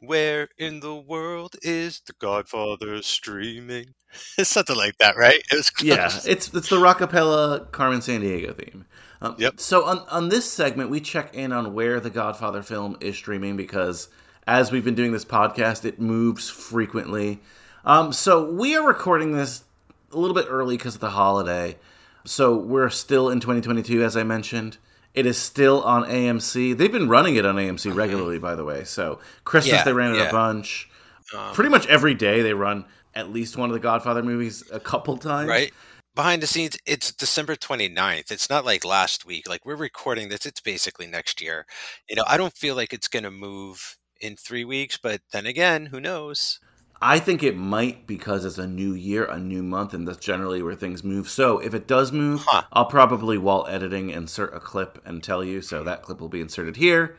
Where 0.00 0.48
in 0.56 0.78
the 0.78 0.94
world 0.94 1.56
is 1.60 2.02
the 2.06 2.12
Godfather 2.20 3.02
streaming? 3.02 3.94
It's 4.36 4.48
something 4.50 4.76
like 4.76 4.96
that, 4.98 5.16
right? 5.16 5.42
It 5.50 5.56
was 5.56 5.70
close. 5.70 5.88
Yeah, 5.88 6.06
it's 6.24 6.54
it's 6.54 6.68
the 6.68 6.76
Rockapella 6.76 7.70
Carmen 7.72 7.98
Sandiego 7.98 8.56
theme. 8.56 8.86
Um, 9.20 9.34
Yep. 9.38 9.58
So 9.58 9.84
on 9.84 9.98
on 10.08 10.28
this 10.28 10.50
segment, 10.50 10.90
we 10.90 11.00
check 11.00 11.34
in 11.34 11.52
on 11.52 11.74
where 11.74 11.98
the 11.98 12.10
Godfather 12.10 12.62
film 12.62 12.96
is 13.00 13.16
streaming 13.16 13.56
because 13.56 14.08
as 14.46 14.70
we've 14.70 14.84
been 14.84 14.94
doing 14.94 15.12
this 15.12 15.24
podcast, 15.24 15.84
it 15.84 16.00
moves 16.00 16.48
frequently. 16.48 17.40
Um, 17.84 18.12
so 18.12 18.50
we 18.50 18.76
are 18.76 18.86
recording 18.86 19.32
this 19.32 19.64
a 20.12 20.18
little 20.18 20.34
bit 20.34 20.46
early 20.48 20.76
because 20.76 20.94
of 20.94 21.00
the 21.00 21.10
holiday. 21.10 21.76
So 22.24 22.56
we're 22.56 22.90
still 22.90 23.30
in 23.30 23.40
2022, 23.40 24.02
as 24.02 24.16
I 24.16 24.22
mentioned. 24.22 24.78
It 25.14 25.26
is 25.26 25.38
still 25.38 25.82
on 25.82 26.04
AMC. 26.04 26.76
They've 26.76 26.92
been 26.92 27.08
running 27.08 27.36
it 27.36 27.44
on 27.44 27.56
AMC 27.56 27.94
regularly, 27.94 28.38
by 28.38 28.54
the 28.54 28.64
way. 28.64 28.84
So 28.84 29.18
Christmas 29.44 29.72
Yeah, 29.72 29.84
they 29.84 29.92
ran 29.92 30.14
it 30.14 30.18
yeah. 30.18 30.28
a 30.28 30.32
bunch. 30.32 30.90
Um, 31.34 31.54
Pretty 31.54 31.70
much 31.70 31.86
every 31.86 32.14
day 32.14 32.42
they 32.42 32.52
run 32.52 32.84
at 33.14 33.30
least 33.30 33.56
one 33.56 33.68
of 33.68 33.74
the 33.74 33.80
Godfather 33.80 34.22
movies 34.22 34.62
a 34.70 34.78
couple 34.78 35.16
times. 35.16 35.48
right 35.48 35.72
behind 36.14 36.42
the 36.42 36.48
scenes 36.48 36.76
it's 36.84 37.12
december 37.12 37.54
29th 37.54 38.32
it's 38.32 38.50
not 38.50 38.64
like 38.64 38.84
last 38.84 39.24
week 39.24 39.48
like 39.48 39.64
we're 39.64 39.76
recording 39.76 40.28
this 40.28 40.44
it's 40.44 40.60
basically 40.60 41.06
next 41.06 41.40
year 41.40 41.64
you 42.08 42.16
know 42.16 42.24
i 42.26 42.36
don't 42.36 42.56
feel 42.56 42.74
like 42.74 42.92
it's 42.92 43.06
going 43.06 43.22
to 43.22 43.30
move 43.30 43.96
in 44.20 44.34
three 44.34 44.64
weeks 44.64 44.98
but 45.00 45.20
then 45.32 45.46
again 45.46 45.86
who 45.86 46.00
knows 46.00 46.58
I 47.00 47.20
think 47.20 47.44
it 47.44 47.56
might 47.56 48.06
because 48.08 48.44
it's 48.44 48.58
a 48.58 48.66
new 48.66 48.92
year, 48.92 49.24
a 49.24 49.38
new 49.38 49.62
month, 49.62 49.94
and 49.94 50.06
that's 50.06 50.18
generally 50.18 50.62
where 50.62 50.74
things 50.74 51.04
move. 51.04 51.28
So 51.28 51.58
if 51.60 51.72
it 51.72 51.86
does 51.86 52.10
move, 52.10 52.44
Huh. 52.46 52.62
I'll 52.72 52.86
probably, 52.86 53.38
while 53.38 53.66
editing, 53.68 54.10
insert 54.10 54.52
a 54.54 54.58
clip 54.58 55.00
and 55.04 55.22
tell 55.22 55.44
you. 55.44 55.62
So 55.62 55.84
that 55.84 56.02
clip 56.02 56.20
will 56.20 56.28
be 56.28 56.40
inserted 56.40 56.76
here. 56.76 57.16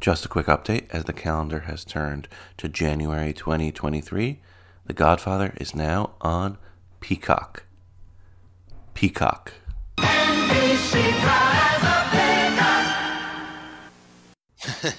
Just 0.00 0.26
a 0.26 0.28
quick 0.28 0.46
update 0.46 0.84
as 0.90 1.04
the 1.04 1.14
calendar 1.14 1.60
has 1.60 1.82
turned 1.84 2.28
to 2.58 2.68
January 2.68 3.32
2023. 3.32 4.40
The 4.84 4.92
Godfather 4.92 5.54
is 5.56 5.74
now 5.74 6.10
on 6.20 6.58
Peacock. 7.00 7.64
Peacock. 8.92 9.54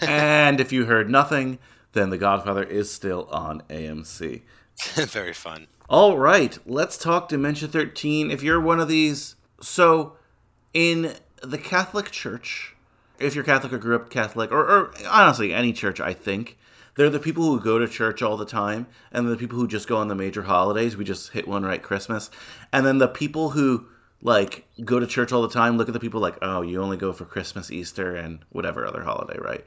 And 0.01 0.59
if 0.59 0.71
you 0.71 0.85
heard 0.85 1.09
nothing, 1.09 1.59
then 1.93 2.09
The 2.09 2.17
Godfather 2.17 2.63
is 2.63 2.91
still 2.91 3.27
on 3.31 3.61
AMC. 3.69 4.41
very 4.93 5.33
fun 5.33 5.67
All 5.89 6.17
right, 6.17 6.57
let's 6.65 6.97
talk 6.97 7.29
Dementia 7.29 7.67
13. 7.67 8.29
If 8.29 8.43
you're 8.43 8.59
one 8.59 8.79
of 8.79 8.87
these, 8.87 9.35
so 9.61 10.17
in 10.73 11.13
the 11.41 11.57
Catholic 11.57 12.11
Church, 12.11 12.75
if 13.19 13.35
you're 13.35 13.43
Catholic 13.43 13.71
or 13.71 13.77
grew 13.77 13.95
up 13.95 14.09
Catholic, 14.09 14.51
or, 14.51 14.59
or 14.59 14.93
honestly 15.09 15.53
any 15.53 15.71
church, 15.71 16.01
I 16.01 16.13
think 16.13 16.57
they're 16.95 17.09
the 17.09 17.19
people 17.19 17.43
who 17.43 17.59
go 17.59 17.79
to 17.79 17.87
church 17.87 18.21
all 18.21 18.37
the 18.37 18.45
time, 18.45 18.87
and 19.11 19.27
the 19.27 19.37
people 19.37 19.57
who 19.57 19.67
just 19.67 19.87
go 19.87 19.97
on 19.97 20.07
the 20.07 20.15
major 20.15 20.43
holidays. 20.43 20.97
We 20.97 21.05
just 21.05 21.31
hit 21.31 21.47
one 21.47 21.63
right, 21.63 21.81
Christmas, 21.81 22.29
and 22.73 22.85
then 22.85 22.97
the 22.97 23.07
people 23.07 23.51
who 23.51 23.87
like 24.25 24.67
go 24.83 24.99
to 24.99 25.05
church 25.07 25.31
all 25.31 25.41
the 25.43 25.49
time 25.49 25.77
look 25.77 25.87
at 25.87 25.93
the 25.93 25.99
people 25.99 26.19
like, 26.19 26.37
oh, 26.41 26.61
you 26.61 26.81
only 26.81 26.97
go 26.97 27.13
for 27.13 27.25
Christmas, 27.25 27.69
Easter, 27.71 28.15
and 28.15 28.39
whatever 28.49 28.85
other 28.85 29.03
holiday, 29.03 29.37
right? 29.39 29.63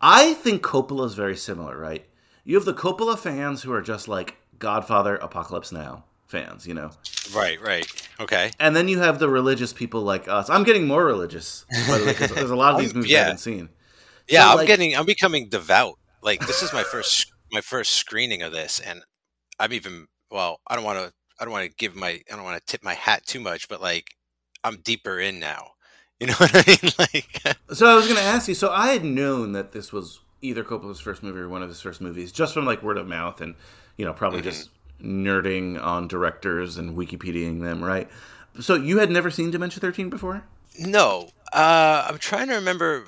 I 0.00 0.34
think 0.34 0.62
Coppola 0.62 1.06
is 1.06 1.14
very 1.14 1.36
similar, 1.36 1.78
right? 1.78 2.04
You 2.44 2.56
have 2.56 2.64
the 2.64 2.74
Coppola 2.74 3.16
fans 3.16 3.62
who 3.62 3.72
are 3.72 3.80
just 3.80 4.08
like 4.08 4.36
Godfather, 4.58 5.14
Apocalypse 5.16 5.70
Now 5.72 6.04
fans, 6.26 6.66
you 6.66 6.74
know? 6.74 6.90
right 7.34 7.60
right 7.60 7.86
okay 8.18 8.50
And 8.58 8.74
then 8.74 8.88
you 8.88 8.98
have 9.00 9.18
the 9.20 9.28
religious 9.28 9.72
people 9.72 10.00
like 10.02 10.26
us. 10.28 10.48
I'm 10.50 10.64
getting 10.64 10.86
more 10.86 11.04
religious, 11.04 11.64
by 11.88 11.98
the 11.98 12.06
way, 12.06 12.12
because 12.12 12.32
there's 12.32 12.50
a 12.50 12.56
lot 12.56 12.74
of 12.74 12.80
these 12.80 12.94
movies 12.98 13.14
I 13.14 13.18
haven't 13.18 13.38
seen. 13.38 13.68
yeah 14.28 14.44
So, 14.46 14.50
i'm 14.50 14.56
like- 14.56 14.66
getting 14.66 14.96
i'm 14.96 15.06
becoming 15.06 15.48
devout 15.48 15.98
like 16.22 16.40
this 16.46 16.62
is 16.62 16.72
my 16.72 16.82
first 16.84 17.30
my 17.52 17.60
first 17.60 17.92
screening 17.92 18.40
of 18.42 18.50
this 18.52 18.80
and 18.80 19.02
i'm 19.60 19.72
even 19.74 20.06
well 20.30 20.58
i 20.66 20.74
don't 20.74 20.84
want 20.84 20.98
to 21.00 21.12
i 21.42 21.44
don't 21.44 21.52
want 21.52 21.68
to 21.68 21.76
give 21.76 21.94
my 21.96 22.08
i 22.08 22.34
don't 22.34 22.44
want 22.44 22.56
to 22.56 22.70
tip 22.70 22.82
my 22.84 22.94
hat 22.94 23.26
too 23.26 23.40
much 23.40 23.68
but 23.68 23.82
like 23.82 24.12
i'm 24.64 24.76
deeper 24.76 25.18
in 25.20 25.38
now 25.40 25.72
you 26.20 26.28
know 26.28 26.34
what 26.34 26.54
i 26.54 26.62
mean 26.66 26.92
like 26.98 27.42
So 27.72 27.86
I 27.86 27.94
was 27.94 28.06
going 28.06 28.18
to 28.18 28.22
ask 28.22 28.48
you. 28.48 28.54
So 28.54 28.70
I 28.70 28.92
had 28.92 29.04
known 29.04 29.52
that 29.52 29.72
this 29.72 29.92
was 29.92 30.20
either 30.42 30.62
Coppola's 30.62 31.00
first 31.00 31.22
movie 31.22 31.40
or 31.40 31.48
one 31.48 31.62
of 31.62 31.68
his 31.68 31.80
first 31.80 32.00
movies, 32.00 32.32
just 32.32 32.52
from 32.52 32.66
like 32.66 32.82
word 32.82 32.98
of 32.98 33.06
mouth, 33.06 33.40
and 33.40 33.54
you 33.96 34.04
know 34.04 34.12
probably 34.12 34.42
just 34.42 34.70
nerding 35.02 35.82
on 35.82 36.08
directors 36.08 36.76
and 36.76 36.96
Wikipediaing 36.96 37.60
them, 37.60 37.82
right? 37.82 38.08
So 38.60 38.74
you 38.74 38.98
had 38.98 39.10
never 39.10 39.30
seen 39.30 39.50
Dementia 39.50 39.80
13 39.80 40.10
before? 40.10 40.44
No, 40.78 41.30
uh, 41.52 42.06
I'm 42.08 42.18
trying 42.18 42.48
to 42.48 42.54
remember. 42.54 43.04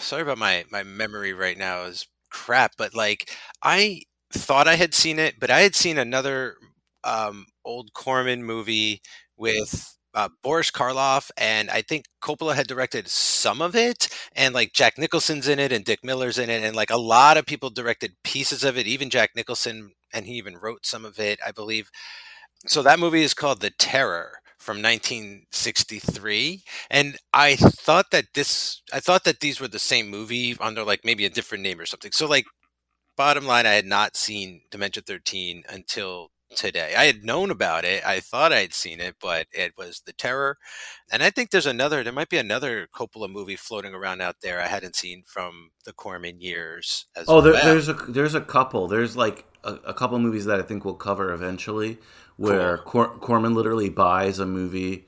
sorry 0.00 0.22
about 0.22 0.38
my 0.38 0.64
my 0.70 0.82
memory 0.82 1.32
right 1.32 1.56
now 1.56 1.84
is 1.84 2.06
crap, 2.30 2.72
but 2.76 2.94
like 2.94 3.30
I 3.62 4.02
thought 4.32 4.66
I 4.66 4.74
had 4.74 4.94
seen 4.94 5.18
it, 5.18 5.38
but 5.38 5.50
I 5.50 5.60
had 5.60 5.74
seen 5.74 5.98
another 5.98 6.56
um, 7.04 7.46
old 7.64 7.92
Corman 7.94 8.44
movie 8.44 9.00
with 9.36 9.96
uh, 10.14 10.28
Boris 10.42 10.70
Karloff, 10.70 11.30
and 11.36 11.70
I 11.70 11.82
think 11.82 12.06
Coppola 12.22 12.54
had 12.54 12.66
directed 12.66 13.08
some 13.08 13.62
of 13.62 13.76
it, 13.76 14.08
and 14.34 14.54
like 14.54 14.72
Jack 14.72 14.98
Nicholson's 14.98 15.48
in 15.48 15.58
it, 15.58 15.72
and 15.72 15.84
Dick 15.84 16.00
Miller's 16.02 16.38
in 16.38 16.50
it, 16.50 16.64
and 16.64 16.74
like 16.74 16.90
a 16.90 16.96
lot 16.96 17.36
of 17.36 17.46
people 17.46 17.70
directed 17.70 18.14
pieces 18.24 18.64
of 18.64 18.76
it, 18.76 18.86
even 18.86 19.10
Jack 19.10 19.30
Nicholson, 19.36 19.92
and 20.12 20.26
he 20.26 20.32
even 20.34 20.56
wrote 20.56 20.84
some 20.84 21.04
of 21.04 21.18
it, 21.20 21.38
I 21.46 21.52
believe. 21.52 21.90
So 22.66 22.82
that 22.82 22.98
movie 22.98 23.22
is 23.22 23.34
called 23.34 23.60
The 23.60 23.70
Terror 23.70 24.40
from 24.58 24.82
1963 24.82 26.62
and 26.90 27.16
i 27.32 27.56
thought 27.56 28.10
that 28.10 28.26
this 28.34 28.82
i 28.92 29.00
thought 29.00 29.24
that 29.24 29.40
these 29.40 29.58
were 29.58 29.68
the 29.68 29.78
same 29.78 30.08
movie 30.10 30.54
under 30.60 30.84
like 30.84 31.00
maybe 31.02 31.24
a 31.24 31.30
different 31.30 31.64
name 31.64 31.80
or 31.80 31.86
something 31.86 32.12
so 32.12 32.26
like 32.26 32.44
bottom 33.16 33.46
line 33.46 33.66
i 33.66 33.72
had 33.72 33.86
not 33.86 34.16
seen 34.16 34.62
dementia 34.70 35.02
13 35.06 35.64
until 35.70 36.30
today 36.54 36.94
i 36.96 37.04
had 37.04 37.24
known 37.24 37.50
about 37.50 37.84
it 37.84 38.04
i 38.06 38.18
thought 38.20 38.52
i'd 38.52 38.74
seen 38.74 38.98
it 39.00 39.14
but 39.20 39.46
it 39.52 39.72
was 39.78 40.02
the 40.04 40.12
terror 40.12 40.58
and 41.12 41.22
i 41.22 41.30
think 41.30 41.50
there's 41.50 41.66
another 41.66 42.02
there 42.02 42.12
might 42.12 42.28
be 42.28 42.38
another 42.38 42.88
coppola 42.94 43.30
movie 43.30 43.56
floating 43.56 43.94
around 43.94 44.20
out 44.20 44.36
there 44.42 44.60
i 44.60 44.66
hadn't 44.66 44.96
seen 44.96 45.22
from 45.26 45.70
the 45.84 45.92
corman 45.92 46.40
years 46.40 47.06
as 47.16 47.26
Oh, 47.28 47.40
there, 47.40 47.52
well. 47.52 47.64
there's 47.64 47.88
a 47.88 47.94
there's 47.94 48.34
a 48.34 48.40
couple. 48.40 48.86
There's 48.88 49.16
like 49.16 49.44
a, 49.64 49.74
a 49.86 49.94
couple 49.94 50.18
movies 50.18 50.44
that 50.44 50.58
I 50.58 50.62
think 50.62 50.84
we'll 50.84 50.94
cover 50.94 51.32
eventually, 51.32 51.98
where 52.36 52.78
Cor- 52.78 53.16
Corman 53.18 53.54
literally 53.54 53.88
buys 53.88 54.38
a 54.38 54.44
movie 54.46 55.06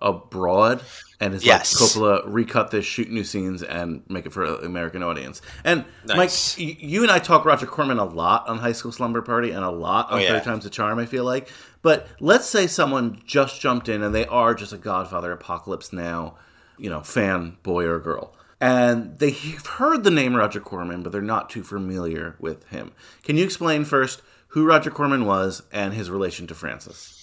abroad 0.00 0.82
and 1.20 1.34
is 1.34 1.44
Yes. 1.44 1.80
like 1.80 1.90
Coppola 1.90 2.22
recut 2.26 2.70
this, 2.70 2.84
shoot 2.84 3.10
new 3.10 3.24
scenes, 3.24 3.62
and 3.62 4.02
make 4.08 4.26
it 4.26 4.32
for 4.32 4.44
an 4.44 4.64
American 4.64 5.02
audience. 5.02 5.40
And 5.64 5.84
Nice. 6.06 6.58
Mike, 6.58 6.78
you 6.82 7.02
and 7.02 7.10
I 7.10 7.18
talk 7.18 7.44
Roger 7.44 7.66
Corman 7.66 7.98
a 7.98 8.04
lot 8.04 8.48
on 8.48 8.58
High 8.58 8.72
School 8.72 8.92
Slumber 8.92 9.22
Party 9.22 9.50
and 9.50 9.64
a 9.64 9.70
lot 9.70 10.10
on 10.10 10.18
Oh, 10.18 10.22
yeah. 10.22 10.40
Time's 10.40 10.66
a 10.66 10.70
Charm. 10.70 10.98
I 10.98 11.06
feel 11.06 11.24
like, 11.24 11.48
but 11.82 12.08
let's 12.20 12.46
say 12.46 12.66
someone 12.66 13.20
just 13.24 13.60
jumped 13.60 13.88
in 13.88 14.02
and 14.02 14.14
they 14.14 14.26
are 14.26 14.54
just 14.54 14.72
a 14.72 14.78
Godfather 14.78 15.32
Apocalypse 15.32 15.92
Now, 15.92 16.34
you 16.78 16.90
know, 16.90 17.00
fan 17.00 17.56
boy 17.62 17.84
or 17.86 17.98
girl 18.00 18.34
and 18.60 19.18
they've 19.18 19.66
heard 19.66 20.04
the 20.04 20.10
name 20.10 20.34
Roger 20.34 20.60
Corman, 20.60 21.02
but 21.02 21.12
they're 21.12 21.20
not 21.20 21.50
too 21.50 21.62
familiar 21.62 22.36
with 22.38 22.66
him. 22.68 22.92
Can 23.22 23.36
you 23.36 23.44
explain 23.44 23.84
first 23.84 24.22
who 24.48 24.64
Roger 24.64 24.90
Corman 24.90 25.26
was 25.26 25.62
and 25.72 25.92
his 25.92 26.08
relation 26.08 26.46
to 26.46 26.54
Francis? 26.54 27.13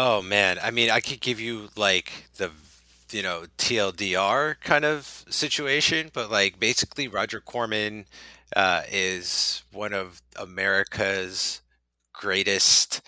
Oh 0.00 0.22
man, 0.22 0.58
I 0.62 0.70
mean, 0.70 0.90
I 0.90 1.00
could 1.00 1.20
give 1.20 1.40
you 1.40 1.70
like 1.76 2.12
the 2.36 2.52
you 3.10 3.22
know 3.22 3.46
TLDR 3.58 4.56
kind 4.62 4.84
of 4.84 5.24
situation, 5.28 6.10
but 6.12 6.30
like 6.30 6.60
basically, 6.60 7.08
Roger 7.08 7.40
Corman 7.40 8.06
uh, 8.56 8.82
is 8.90 9.62
one 9.72 9.92
of 9.92 10.22
America's 10.36 11.62
greatest, 12.14 13.02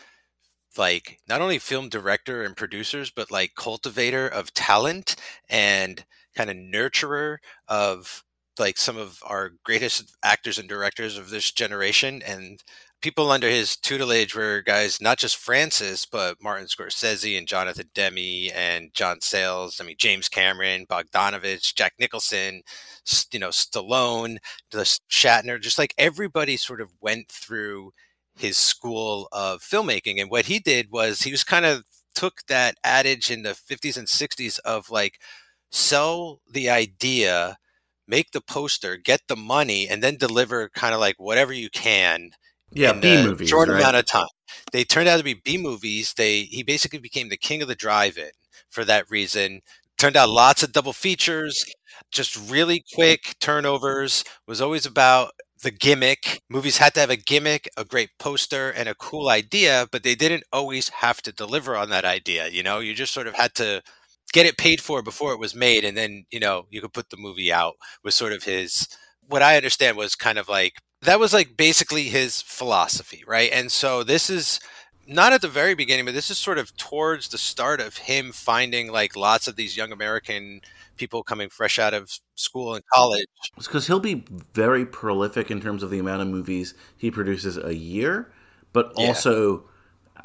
like 0.79 1.21
not 1.29 1.43
only 1.43 1.59
film 1.59 1.89
director 1.91 2.43
and 2.45 2.57
producers, 2.57 3.11
but 3.11 3.31
like 3.31 3.55
cultivator 3.57 4.29
of 4.29 4.55
talent 4.55 5.17
and 5.49 6.05
kind 6.37 6.51
of 6.51 6.57
nurturer 6.57 7.39
of 7.69 8.25
like 8.59 8.79
some 8.79 8.99
of 8.99 9.21
our 9.27 9.53
greatest 9.65 10.17
actors 10.25 10.59
and 10.59 10.69
directors 10.69 11.19
of 11.19 11.31
this 11.31 11.51
generation. 11.53 12.23
And 12.23 12.63
people 13.01 13.31
under 13.31 13.49
his 13.49 13.77
tutelage 13.77 14.35
were 14.35 14.63
guys 14.63 15.01
not 15.01 15.19
just 15.19 15.37
Francis, 15.37 16.05
but 16.07 16.43
Martin 16.43 16.67
Scorsese 16.67 17.39
and 17.39 17.47
Jonathan 17.47 17.91
Demme 17.95 18.51
and 18.55 18.93
John 18.95 19.21
Sayles. 19.21 19.81
I 19.81 19.85
mean, 19.85 19.97
James 19.99 20.29
Cameron, 20.29 20.87
Bogdanovich, 20.87 21.75
Jack 21.75 21.95
Nicholson, 21.99 22.63
you 23.33 23.39
know, 23.39 23.49
Stallone, 23.49 24.39
Shatner. 24.73 25.61
Just 25.61 25.79
like 25.79 25.95
everybody 25.99 26.57
sort 26.57 26.81
of 26.81 26.91
went 27.01 27.29
through 27.29 27.93
his 28.37 28.57
school 28.57 29.29
of 29.33 29.61
filmmaking, 29.61 30.21
and 30.21 30.31
what 30.31 30.47
he 30.47 30.59
did 30.59 30.91
was 30.91 31.23
he 31.23 31.31
was 31.31 31.45
kind 31.45 31.67
of 31.67 31.85
took 32.15 32.43
that 32.49 32.77
adage 32.85 33.31
in 33.31 33.43
the 33.43 33.51
50s 33.51 33.97
and 33.97 34.09
60s 34.09 34.59
of 34.61 34.91
like 34.91 35.21
sell 35.71 36.41
the 36.51 36.69
idea 36.69 37.57
make 38.11 38.33
the 38.33 38.41
poster, 38.41 38.97
get 38.97 39.21
the 39.29 39.37
money, 39.37 39.89
and 39.89 40.03
then 40.03 40.17
deliver 40.17 40.69
kind 40.71 40.93
of 40.95 41.01
like 41.01 41.15
whatever 41.19 41.53
you 41.53 41.71
can. 41.71 42.33
Yeah, 42.73 42.93
B 42.93 43.23
movies. 43.23 43.49
short 43.49 43.69
right? 43.69 43.81
amount 43.81 43.97
of 43.97 44.07
time. 44.07 44.29
They 44.73 44.85
turned 44.85 45.09
out 45.09 45.19
to 45.19 45.25
be 45.25 45.35
B 45.35 45.59
movies. 45.59 46.15
They 46.17 46.43
he 46.43 46.63
basically 46.63 46.99
became 46.99 47.29
the 47.29 47.37
king 47.37 47.63
of 47.63 47.69
the 47.69 47.75
drive-in 47.75 48.31
for 48.69 48.85
that 48.85 49.11
reason. 49.11 49.61
Turned 49.99 50.17
out 50.17 50.31
lots 50.31 50.63
of 50.63 50.73
double 50.73 50.93
features, 50.93 51.65
just 52.11 52.37
really 52.51 52.85
quick 52.95 53.35
turnovers. 53.41 54.25
Was 54.47 54.61
always 54.61 54.87
about 54.87 55.33
the 55.63 55.71
gimmick. 55.71 56.41
Movies 56.49 56.79
had 56.79 56.95
to 56.95 57.01
have 57.01 57.11
a 57.11 57.17
gimmick, 57.17 57.69
a 57.77 57.85
great 57.85 58.11
poster, 58.19 58.71
and 58.71 58.89
a 58.89 58.95
cool 58.95 59.29
idea, 59.29 59.87
but 59.93 60.03
they 60.03 60.15
didn't 60.15 60.45
always 60.53 60.89
have 60.89 61.21
to 61.23 61.33
deliver 61.33 61.77
on 61.77 61.91
that 61.91 62.05
idea. 62.05 62.49
You 62.49 62.63
know, 62.63 62.79
you 62.79 62.95
just 62.95 63.13
sort 63.13 63.27
of 63.27 63.35
had 63.35 63.55
to 63.57 63.83
get 64.33 64.47
it 64.47 64.57
paid 64.57 64.81
for 64.81 65.03
before 65.03 65.33
it 65.33 65.41
was 65.41 65.55
made, 65.55 65.85
and 65.85 65.97
then 65.97 66.25
you 66.31 66.41
know 66.41 66.67
you 66.71 66.81
could 66.81 66.93
put 66.93 67.11
the 67.11 67.17
movie 67.17 67.53
out. 67.53 67.75
Was 68.05 68.15
sort 68.15 68.33
of 68.33 68.45
his. 68.45 68.89
What 69.27 69.43
I 69.43 69.57
understand 69.57 69.97
was 69.97 70.15
kind 70.17 70.39
of 70.39 70.49
like 70.49 70.75
that 71.03 71.19
was 71.21 71.33
like 71.33 71.57
basically 71.57 72.05
his 72.05 72.43
philosophy, 72.43 73.23
right? 73.27 73.51
And 73.53 73.73
so 73.73 74.03
this 74.03 74.29
is 74.31 74.61
not 75.07 75.33
at 75.33 75.41
the 75.41 75.49
very 75.49 75.75
beginning, 75.75 76.05
but 76.05 76.15
this 76.15 76.31
is 76.31 76.39
sort 76.39 76.59
of 76.59 76.77
towards 76.77 77.29
the 77.29 77.39
start 77.39 77.81
of 77.81 77.97
him 77.97 78.33
finding 78.33 78.93
like 78.93 79.17
lots 79.17 79.49
of 79.49 79.57
these 79.57 79.77
young 79.77 79.93
American 79.93 80.61
people 80.97 81.23
coming 81.23 81.49
fresh 81.49 81.79
out 81.79 81.95
of 81.95 82.11
school 82.35 82.75
and 82.75 82.85
college. 82.93 83.27
because 83.57 83.87
he'll 83.87 83.99
be 84.01 84.25
very 84.55 84.85
prolific 84.85 85.51
in 85.51 85.61
terms 85.61 85.83
of 85.83 85.91
the 85.91 85.99
amount 85.99 86.23
of 86.23 86.29
movies 86.29 86.75
he 86.97 87.11
produces 87.11 87.57
a 87.57 87.75
year, 87.75 88.31
but 88.73 88.93
Yeah. 88.97 89.09
also 89.09 89.65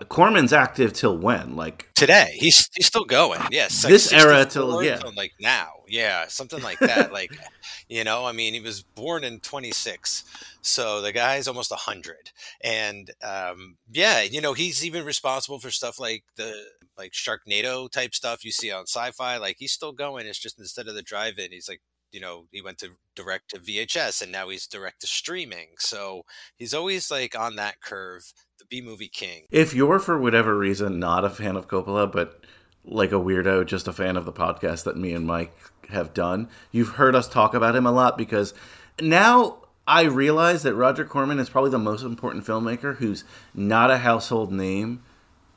Corman's 0.10 0.54
active 0.54 0.94
till 0.94 1.18
when? 1.18 1.56
Like 1.56 1.90
Today, 1.96 2.36
he's 2.38 2.70
he's 2.76 2.86
still 2.88 3.06
going. 3.06 3.42
Yes, 3.52 3.82
This 3.84 4.12
era 4.12 4.46
till- 4.46 4.84
yeah. 4.84 5.02
like 5.16 5.34
now, 5.40 5.70
yeah, 5.88 6.28
something 6.28 6.62
like 6.62 6.80
that. 6.80 7.12
like, 7.14 7.32
you 7.90 8.04
know, 8.04 8.26
I 8.26 8.32
mean, 8.32 8.54
he 8.54 8.60
was 8.60 8.82
born 8.84 9.24
in 9.24 9.40
26, 9.40 10.24
so 10.62 11.02
the 11.02 11.12
guy's 11.14 11.48
almost 11.48 11.72
100, 11.72 12.32
and 12.64 13.12
um, 13.24 13.78
yeah, 13.92 14.22
you 14.22 14.42
know, 14.42 14.54
he's 14.54 14.86
even 14.86 15.06
responsible 15.06 15.60
for 15.60 15.72
stuff 15.72 16.00
like 16.00 16.24
the 16.36 16.54
like 16.98 17.12
Sharknado 17.14 17.90
type 17.92 18.14
stuff 18.16 18.46
you 18.46 18.52
see 18.52 18.72
on 18.72 18.88
Sci-Fi. 18.88 19.38
Like, 19.38 19.58
he's 19.60 19.72
still 19.74 19.92
going. 19.92 20.26
It's 20.28 20.40
just 20.40 20.60
instead 20.60 20.88
of 20.88 20.96
the 20.96 21.02
drive-in, 21.02 21.52
he's 21.52 21.70
like. 21.70 21.82
You 22.12 22.22
know, 22.22 22.46
he 22.54 22.62
went 22.62 22.78
to 22.78 22.92
direct 23.14 23.50
to 23.50 23.60
VHS 23.60 24.22
and 24.22 24.32
now 24.32 24.48
he's 24.48 24.68
direct 24.68 25.02
to 25.02 25.08
streaming. 25.08 25.72
So 25.80 26.22
he's 26.56 26.74
always 26.74 27.12
like 27.12 27.38
on 27.38 27.58
that 27.58 27.82
curve, 27.82 28.32
the 28.70 28.82
B 28.82 28.86
movie 28.86 29.08
king. 29.08 29.44
if 29.52 29.74
you're 29.74 30.00
for 30.00 30.20
whatever 30.20 30.58
reason 30.58 31.00
not 31.00 31.26
a 31.26 31.30
fan 31.30 31.56
of 31.56 31.68
Coppola, 31.68 32.12
but 32.12 32.42
like 32.84 33.12
a 33.12 33.16
weirdo, 33.16 33.66
just 33.66 33.88
a 33.88 33.94
fan 33.94 34.16
of 34.16 34.26
the 34.26 34.34
podcast 34.34 34.84
that 34.84 34.98
me 34.98 35.14
and 35.14 35.26
Mike 35.26 35.56
have 35.90 36.14
done, 36.14 36.50
you've 36.72 36.90
heard 36.90 37.16
us 37.16 37.28
talk 37.28 37.54
about 37.54 37.76
him 37.76 37.86
a 37.86 37.92
lot 37.92 38.18
because 38.18 38.54
now 39.02 39.58
I 39.88 40.04
realize 40.04 40.64
that 40.64 40.76
Roger 40.76 41.06
Corman 41.06 41.40
is 41.40 41.50
probably 41.50 41.72
the 41.72 41.80
most 41.80 42.04
important 42.04 42.46
filmmaker 42.46 42.98
who's 42.98 43.24
not 43.54 43.92
a 43.92 44.00
household 44.00 44.52
name 44.52 45.04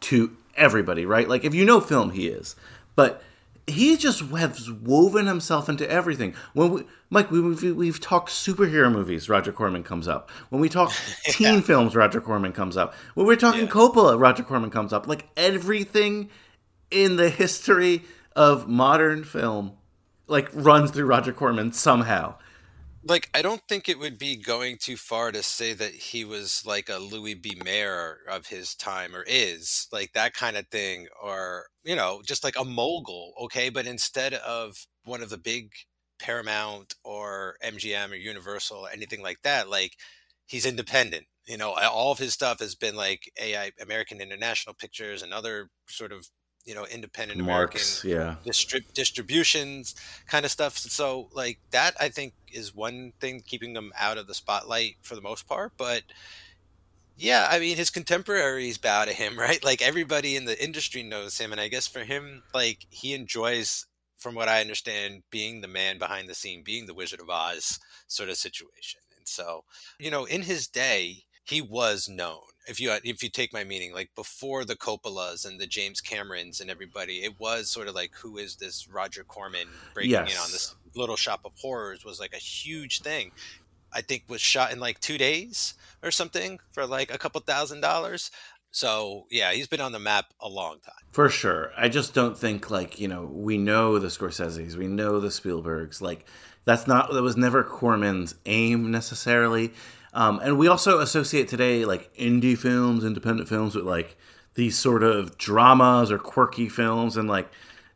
to 0.01 0.37
everybody, 0.57 1.05
right? 1.05 1.29
Like 1.29 1.45
if 1.45 1.55
you 1.55 1.65
know 1.65 1.81
film, 1.81 2.11
he 2.11 2.29
is, 2.29 2.57
but 2.97 3.23
he 3.69 3.97
just 3.97 4.21
has 4.21 4.71
woven 4.71 5.27
himself 5.27 5.69
into 5.69 5.89
everything. 5.91 6.35
When 6.55 6.71
we, 6.71 6.85
Mike, 7.11 7.31
we, 7.31 7.41
we've, 7.41 7.77
we've 7.77 8.01
talked 8.01 8.31
superhero 8.31 8.91
movies, 8.91 9.29
Roger 9.29 9.53
Corman 9.53 9.83
comes 9.83 10.09
up. 10.09 10.31
When 10.49 10.61
we 10.61 10.69
talk 10.69 10.93
teen 11.25 11.63
films, 11.63 11.95
Roger 11.95 12.21
Corman 12.21 12.53
comes 12.53 12.77
up. 12.77 12.95
When 13.15 13.27
we're 13.27 13.37
talking 13.37 13.63
Yeah. 13.67 13.71
Coppola, 13.71 14.19
Roger 14.21 14.43
Corman 14.43 14.71
comes 14.71 14.93
up. 14.93 15.07
Like 15.07 15.29
everything 15.37 16.31
in 16.91 17.17
the 17.17 17.29
history 17.29 18.05
of 18.35 18.69
modern 18.69 19.25
film, 19.25 19.73
like 20.27 20.49
runs 20.53 20.91
through 20.91 21.07
Roger 21.07 21.33
Corman 21.33 21.73
somehow. 21.73 22.37
Like 23.09 23.31
I 23.35 23.43
don't 23.43 23.63
think 23.69 23.89
it 23.89 23.99
would 23.99 24.19
be 24.19 24.37
going 24.37 24.77
too 24.79 24.97
far 24.97 25.33
to 25.33 25.43
say 25.43 25.73
that 25.75 25.93
he 25.95 26.25
was 26.25 26.63
like 26.67 26.89
a 26.89 26.99
Louis 26.99 27.35
B. 27.35 27.59
Mayer 27.65 28.19
of 28.29 28.47
his 28.49 28.75
time 28.75 29.15
or 29.15 29.25
is 29.27 29.89
like 29.93 30.13
that 30.13 30.35
kind 30.35 30.57
of 30.57 30.69
thing 30.69 31.09
or 31.23 31.67
you 31.85 31.97
know 31.97 32.23
just 32.27 32.45
like 32.45 32.59
a 32.59 32.65
mogul 32.65 33.33
okay 33.41 33.71
but 33.71 33.87
instead 33.87 34.35
of 34.35 34.87
one 35.05 35.23
of 35.23 35.31
the 35.31 35.39
big 35.39 35.71
Paramount 36.21 36.95
or 37.05 37.57
MGM 37.65 38.11
or 38.13 38.17
Universal 38.17 38.79
or 38.79 38.91
anything 38.91 39.23
like 39.23 39.41
that 39.43 39.71
like 39.71 39.93
he's 40.47 40.67
independent 40.67 41.25
you 41.47 41.57
know 41.57 41.73
all 41.73 42.13
of 42.13 42.19
his 42.19 42.35
stuff 42.35 42.61
has 42.61 42.75
been 42.75 42.97
like 42.97 43.31
AI 43.41 43.73
American 43.81 44.21
International 44.21 44.75
Pictures 44.75 45.23
and 45.23 45.33
other 45.33 45.71
sort 45.89 46.13
of 46.13 46.29
you 46.69 46.75
know 46.75 46.85
independent 46.85 47.41
American 47.41 47.79
Marks, 47.79 48.05
yeah. 48.05 48.37
distrib- 48.45 48.93
distributions 48.93 49.95
kind 50.27 50.45
of 50.45 50.51
stuff. 50.51 50.77
So 50.77 51.31
like 51.33 51.59
that, 51.71 51.97
I 51.99 52.11
think 52.11 52.35
is 52.53 52.75
one 52.75 53.15
thing 53.21 53.41
keeping 53.41 53.75
him 53.75 53.91
out 53.99 54.19
of 54.19 54.27
the 54.27 54.35
spotlight 54.35 54.97
for 55.01 55.15
the 55.15 55.23
most 55.23 55.49
part. 55.49 55.73
But 55.79 56.03
yeah, 57.17 57.49
I 57.51 57.59
mean, 57.59 57.79
his 57.79 57.89
contemporaries 57.89 58.77
bow 58.77 59.07
to 59.07 59.13
him, 59.15 59.39
right? 59.39 59.65
Like 59.65 59.81
everybody 59.81 60.37
in 60.37 60.45
the 60.45 60.63
industry 60.63 61.03
knows 61.03 61.39
him, 61.39 61.53
and 61.53 61.61
I 61.61 61.69
guess 61.69 61.89
for 61.89 62.05
him, 62.05 62.43
like 62.53 62.87
he 62.91 63.15
enjoys, 63.15 63.87
from 64.19 64.35
what 64.35 64.49
I 64.49 64.61
understand, 64.61 65.23
being 65.31 65.63
the 65.63 65.69
man 65.69 65.99
behind 65.99 66.29
the 66.29 66.35
scene, 66.35 66.63
being 66.63 66.85
the 66.85 66.95
Wizard 66.95 67.21
of 67.21 67.31
Oz 67.31 67.81
sort 68.09 68.29
of 68.29 68.37
situation. 68.37 69.01
And 69.17 69.27
so, 69.27 69.65
you 69.99 70.11
know, 70.11 70.27
in 70.27 70.43
his 70.43 70.67
day, 70.67 71.25
he 71.49 71.63
was 71.63 72.09
known. 72.09 72.41
If 72.69 72.81
you 72.81 72.93
if 73.03 73.23
you 73.23 73.31
take 73.31 73.53
my 73.53 73.65
meaning, 73.65 73.95
like 73.95 74.11
before 74.15 74.65
the 74.65 74.77
Coppolas 74.77 75.47
and 75.47 75.59
the 75.59 75.67
James 75.67 76.03
Camerons 76.03 76.61
and 76.61 76.71
everybody, 76.71 77.25
it 77.25 77.41
was 77.41 77.71
sort 77.71 77.89
of 77.89 77.95
like 77.95 78.13
who 78.15 78.37
is 78.37 78.57
this 78.57 78.87
Roger 78.89 79.25
Corman 79.25 79.69
breaking 79.95 80.13
in 80.13 80.19
on 80.19 80.53
this 80.53 80.75
Little 80.95 81.17
Shop 81.17 81.41
of 81.45 81.53
Horrors 81.59 82.05
was 82.05 82.21
like 82.21 82.35
a 82.35 82.39
huge 82.39 83.01
thing. 83.01 83.33
I 83.91 84.03
think 84.03 84.25
was 84.29 84.43
shot 84.43 84.71
in 84.71 84.81
like 84.81 85.01
two 85.01 85.17
days 85.17 85.75
or 86.03 86.11
something 86.11 86.59
for 86.73 86.87
like 86.87 87.13
a 87.13 87.17
couple 87.17 87.41
thousand 87.41 87.81
dollars. 87.81 88.31
So 88.71 89.27
yeah, 89.31 89.53
he's 89.53 89.67
been 89.67 89.81
on 89.81 89.93
the 89.93 89.99
map 89.99 90.27
a 90.41 90.49
long 90.49 90.81
time. 90.85 90.95
For 91.13 91.31
sure. 91.31 91.73
I 91.77 91.89
just 91.89 92.13
don't 92.13 92.37
think 92.37 92.71
like, 92.71 93.01
you 93.01 93.09
know, 93.09 93.25
we 93.25 93.57
know 93.57 93.99
the 93.99 94.09
Scorseses, 94.09 94.77
we 94.77 94.89
know 94.89 95.21
the 95.21 95.29
Spielbergs. 95.29 96.03
Like 96.03 96.27
that's 96.67 96.87
not 96.87 97.11
that 97.15 97.23
was 97.23 97.39
never 97.39 97.65
Corman's 97.65 98.35
aim 98.45 98.91
necessarily. 98.91 99.73
Um, 100.15 100.41
and 100.43 100.59
we 100.59 100.69
also 100.69 100.99
associate 101.01 101.49
today 101.49 101.85
like 101.85 102.15
indie 102.17 102.57
films, 102.57 103.05
independent 103.05 103.49
films 103.49 103.75
with 103.75 103.85
like 103.85 104.17
these 104.55 104.77
sort 104.79 105.03
of 105.03 105.39
dramas 105.39 106.11
or 106.11 106.19
quirky 106.19 106.69
films 106.69 107.17
and 107.17 107.29
like 107.29 107.49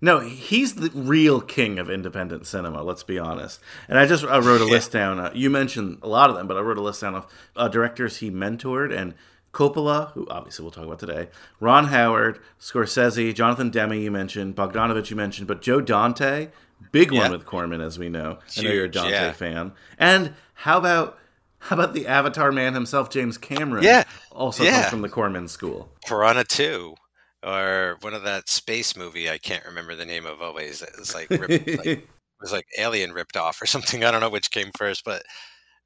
no, 0.05 0.19
he's 0.19 0.75
the 0.75 0.91
real 0.95 1.41
king 1.41 1.79
of 1.79 1.89
independent 1.89 2.45
cinema. 2.45 2.83
Let's 2.83 3.05
be 3.05 3.21
honest. 3.21 3.61
And 3.89 4.01
I 4.01 4.07
just 4.07 4.25
I 4.25 4.39
wrote 4.39 4.61
a 4.61 4.65
list 4.65 4.91
down. 4.91 5.21
Uh, 5.21 5.31
you 5.33 5.49
mentioned 5.49 5.99
a 6.03 6.09
lot 6.09 6.29
of 6.29 6.35
them, 6.35 6.49
but 6.49 6.57
I 6.57 6.61
wrote 6.61 6.77
a 6.77 6.83
list 6.83 7.03
down 7.03 7.15
of 7.15 7.27
uh, 7.55 7.69
directors 7.69 8.17
he 8.17 8.29
mentored 8.29 8.93
and 8.97 9.15
Coppola, 9.53 10.11
who 10.13 10.27
obviously 10.29 10.65
we'll 10.65 10.73
talk 10.73 10.87
about 10.87 10.99
today, 10.99 11.29
Ron 11.61 11.87
Howard, 11.87 12.41
Scorsese, 12.59 13.33
Jonathan 13.35 13.71
Demme, 13.71 13.93
you 13.93 14.11
mentioned, 14.11 14.57
Bogdanovich, 14.57 15.11
you 15.11 15.17
mentioned, 15.17 15.47
but 15.47 15.61
Joe 15.63 15.81
Dante, 15.81 16.49
big 16.91 17.13
Yeah. 17.13 17.21
one 17.21 17.33
with 17.33 17.45
Corman, 17.47 17.81
as 17.81 17.99
we 17.99 18.09
know. 18.09 18.39
I 18.59 18.63
know 18.63 18.71
you're 18.73 18.85
a 18.85 18.87
Huge, 18.87 18.95
Dante 18.95 19.11
yeah. 19.13 19.33
fan. 19.33 19.73
And 19.99 20.33
how 20.55 20.79
about 20.79 21.19
how 21.63 21.77
about 21.77 21.95
the 21.95 22.09
Avatar 22.09 22.51
man 22.51 22.75
himself, 22.75 23.09
James 23.09 23.39
Cameron? 23.39 23.85
Yeah. 23.85 24.03
also 24.33 24.65
Yeah. 24.65 24.81
comes 24.81 24.91
from 24.91 25.03
the 25.03 25.09
Corman 25.09 25.47
school. 25.47 25.93
Piranha 26.05 26.43
Two, 26.43 26.97
or 27.45 27.99
one 28.01 28.15
of 28.15 28.25
that 28.25 28.49
space 28.49 28.97
movie 28.97 29.31
I 29.31 29.39
can't 29.39 29.65
remember 29.65 29.95
the 29.95 30.05
name 30.05 30.27
of 30.27 30.43
always. 30.43 30.83
It 30.83 30.91
was 30.99 31.15
like, 31.15 31.31
ripped, 31.31 31.69
like 31.69 31.87
it 31.87 32.09
was 32.41 32.51
like 32.53 32.67
Alien 32.79 33.13
ripped 33.13 33.37
off 33.37 33.63
or 33.63 33.67
something. 33.67 34.03
I 34.05 34.11
don't 34.11 34.21
know 34.21 34.29
which 34.29 34.51
came 34.51 34.71
first, 34.77 35.05
but 35.05 35.23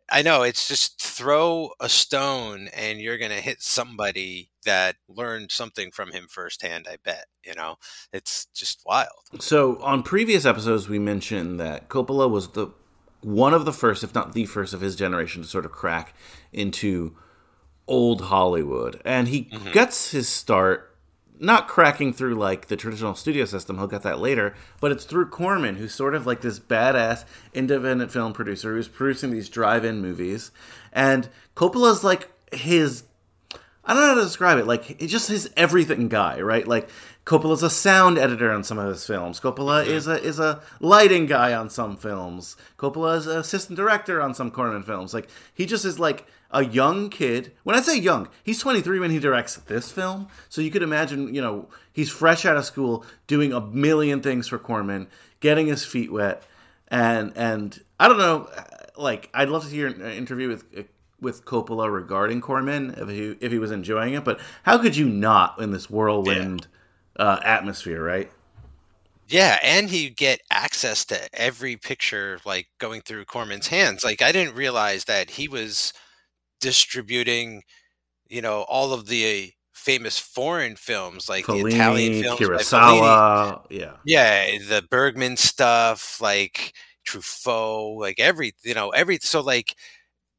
I 0.08 0.22
know 0.22 0.44
it's 0.44 0.66
just 0.66 1.02
throw 1.02 1.70
a 1.78 1.90
stone 1.90 2.68
and 2.74 2.98
you're 2.98 3.18
gonna 3.18 3.34
hit 3.34 3.60
somebody 3.60 4.50
that 4.64 4.96
learned 5.08 5.50
something 5.52 5.90
from 5.90 6.12
him 6.12 6.26
firsthand. 6.30 6.86
I 6.90 6.96
bet 7.04 7.26
you 7.44 7.54
know 7.54 7.76
it's 8.14 8.46
just 8.54 8.80
wild. 8.86 9.10
So 9.40 9.78
on 9.82 10.02
previous 10.02 10.46
episodes, 10.46 10.88
we 10.88 10.98
mentioned 10.98 11.60
that 11.60 11.90
Coppola 11.90 12.30
was 12.30 12.48
the 12.52 12.68
one 13.20 13.55
of 13.55 13.64
the 13.64 13.72
first, 13.72 14.05
if 14.05 14.14
not 14.14 14.33
the 14.33 14.46
first, 14.46 14.74
of 14.74 14.81
his 14.81 14.96
generation 14.96 15.42
to 15.42 15.48
sort 15.48 15.64
of 15.64 15.72
crack 15.72 16.14
into 16.52 17.16
old 17.88 18.22
Hollywood, 18.22 19.00
and 19.05 19.29
he 19.29 19.44
mm-hmm. 19.44 19.72
gets 19.72 20.11
his 20.11 20.29
start 20.29 20.96
not 21.38 21.68
cracking 21.68 22.12
through 22.12 22.35
like 22.35 22.66
the 22.66 22.76
traditional 22.76 23.14
studio 23.14 23.44
system. 23.44 23.79
He'll 23.79 23.87
get 23.87 24.02
that 24.02 24.18
later, 24.18 24.55
but 24.81 24.90
it's 24.90 25.05
through 25.05 25.26
Corman, 25.26 25.76
who's 25.76 25.94
sort 25.94 26.14
of 26.14 26.26
like 26.26 26.40
this 26.40 26.59
badass 26.59 27.24
independent 27.52 28.11
film 28.11 28.33
producer 28.33 28.74
who's 28.74 28.88
producing 28.88 29.31
these 29.31 29.48
drive-in 29.48 30.00
movies, 30.00 30.50
and 30.92 31.29
Coppola's 31.55 32.02
like 32.02 32.31
his 32.52 33.05
I 33.87 33.94
don't 33.94 34.02
know 34.02 34.09
how 34.09 34.14
to 34.14 34.22
describe 34.22 34.59
it. 34.59 34.66
Like 34.66 35.00
it's 35.00 35.12
just 35.12 35.29
his 35.29 35.50
everything 35.57 36.09
guy, 36.09 36.40
right? 36.40 36.66
Like 36.66 36.88
Coppola's 37.26 37.64
a 37.64 37.68
sound 37.68 38.18
editor 38.18 38.52
on 38.52 38.62
some 38.62 38.78
of 38.78 38.88
his 38.88 39.04
films. 39.04 39.40
Coppola 39.40 39.84
is 39.84 40.06
a 40.06 40.22
is 40.22 40.38
a 40.38 40.62
lighting 40.78 41.26
guy 41.26 41.52
on 41.52 41.68
some 41.68 41.96
films. 41.96 42.56
Coppola 42.78 43.16
is 43.16 43.26
an 43.26 43.38
assistant 43.38 43.76
director 43.76 44.22
on 44.22 44.32
some 44.32 44.48
Corman 44.48 44.84
films. 44.84 45.12
Like 45.12 45.28
he 45.52 45.66
just 45.66 45.84
is 45.84 45.98
like 45.98 46.24
a 46.52 46.64
young 46.64 47.10
kid. 47.10 47.52
When 47.64 47.74
I 47.74 47.80
say 47.80 47.98
young, 47.98 48.28
he's 48.44 48.60
23 48.60 49.00
when 49.00 49.10
he 49.10 49.18
directs 49.18 49.56
this 49.56 49.90
film. 49.90 50.28
So 50.48 50.60
you 50.60 50.70
could 50.70 50.84
imagine, 50.84 51.34
you 51.34 51.42
know, 51.42 51.68
he's 51.92 52.10
fresh 52.10 52.46
out 52.46 52.56
of 52.56 52.64
school 52.64 53.04
doing 53.26 53.52
a 53.52 53.60
million 53.60 54.22
things 54.22 54.46
for 54.46 54.58
Corman, 54.58 55.08
getting 55.40 55.66
his 55.66 55.84
feet 55.84 56.12
wet. 56.12 56.44
and 56.88 57.32
and 57.36 57.82
I 57.98 58.06
don't 58.06 58.18
know, 58.18 58.48
like 58.96 59.30
I'd 59.34 59.48
love 59.48 59.64
to 59.64 59.70
hear 59.70 59.88
an 59.88 60.00
interview 60.00 60.46
with 60.46 60.64
with 61.20 61.44
Coppola 61.44 61.92
regarding 61.92 62.40
Corman 62.40 62.94
if 62.96 63.08
he 63.08 63.36
if 63.40 63.50
he 63.50 63.58
was 63.58 63.72
enjoying 63.72 64.14
it, 64.14 64.22
but 64.22 64.38
how 64.62 64.78
could 64.78 64.96
you 64.96 65.08
not 65.08 65.60
in 65.60 65.72
this 65.72 65.90
whirlwind 65.90 66.68
yeah. 66.70 66.75
Uh, 67.18 67.40
atmosphere, 67.44 68.02
right? 68.02 68.31
Yeah, 69.29 69.59
and 69.62 69.90
you 69.90 70.11
get 70.11 70.40
access 70.50 71.05
to 71.07 71.18
every 71.38 71.76
picture 71.76 72.38
like 72.44 72.68
going 72.79 73.00
through 73.00 73.24
Corman's 73.24 73.66
hands. 73.66 74.05
Like 74.05 74.22
I 74.22 74.31
didn't 74.31 74.55
realize 74.55 75.05
that 75.07 75.31
he 75.31 75.48
was 75.48 75.92
distributing, 76.61 77.62
you 78.29 78.40
know, 78.40 78.62
all 78.68 78.92
of 78.92 79.07
the 79.07 79.52
famous 79.72 80.18
foreign 80.18 80.76
films 80.76 81.29
like 81.29 81.44
Fellini, 81.44 81.62
the 81.62 81.76
Italian 81.76 82.22
films, 82.22 82.40
Kurosawa, 82.40 83.62
yeah, 83.70 83.92
yeah, 84.05 84.59
the 84.68 84.83
Bergman 84.90 85.37
stuff, 85.37 86.20
like 86.20 86.72
Truffaut, 87.07 87.98
like 87.98 88.20
every, 88.20 88.52
you 88.64 88.74
know, 88.74 88.90
every. 88.90 89.18
So 89.22 89.40
like 89.40 89.74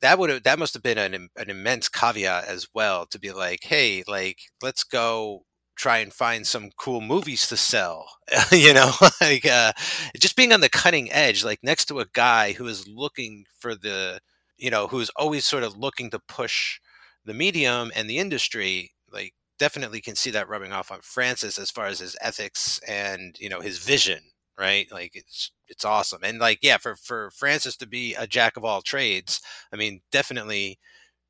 that 0.02 0.20
would 0.20 0.30
have 0.30 0.44
that 0.44 0.60
must 0.60 0.74
have 0.74 0.84
been 0.84 0.98
an 0.98 1.30
an 1.36 1.50
immense 1.50 1.90
caveat 1.90 2.46
as 2.46 2.68
well 2.74 3.06
to 3.08 3.20
be 3.20 3.32
like, 3.32 3.64
hey, 3.64 4.04
like 4.08 4.40
let's 4.62 4.84
go 4.84 5.44
try 5.78 6.00
and 6.00 6.14
find 6.14 6.48
some 6.48 6.70
cool 6.78 7.02
movies 7.02 7.48
to 7.48 7.58
sell 7.58 8.08
you 8.52 8.74
know 8.74 8.92
like 9.22 9.46
uh, 9.46 9.72
just 10.20 10.36
being 10.36 10.52
on 10.54 10.62
the 10.62 10.70
cutting 10.70 11.12
edge 11.12 11.44
like 11.44 11.60
next 11.64 11.86
to 11.86 12.00
a 12.00 12.06
guy 12.14 12.54
who 12.54 12.68
is 12.68 12.88
looking 12.88 13.46
for 13.60 13.76
the 13.76 14.20
you 14.58 14.70
know 14.72 14.88
who's 14.88 15.10
always 15.16 15.46
sort 15.46 15.64
of 15.64 15.78
looking 15.78 16.10
to 16.10 16.20
push 16.20 16.80
the 17.26 17.34
medium 17.34 17.92
and 17.96 18.10
the 18.10 18.18
industry 18.18 18.92
like 19.12 19.34
definitely 19.60 20.02
can 20.02 20.16
see 20.16 20.30
that 20.32 20.50
rubbing 20.50 20.72
off 20.72 20.92
on 20.92 21.00
francis 21.02 21.58
as 21.58 21.72
far 21.72 21.86
as 21.88 22.00
his 22.00 22.16
ethics 22.22 22.80
and 22.88 23.36
you 23.40 23.50
know 23.50 23.62
his 23.62 23.78
vision 23.80 24.20
right? 24.60 24.88
Like 24.92 25.12
it's 25.14 25.52
it's 25.68 25.86
awesome. 25.86 26.22
And 26.24 26.40
like 26.40 26.60
yeah 26.64 26.78
for 26.78 26.96
for 26.96 27.30
francis 27.32 27.78
to 27.78 27.88
be 27.88 28.16
a 28.16 28.26
jack 28.26 28.58
of 28.58 28.66
all 28.66 28.82
trades 28.82 29.40
i 29.72 29.76
mean 29.76 30.02
definitely 30.12 30.80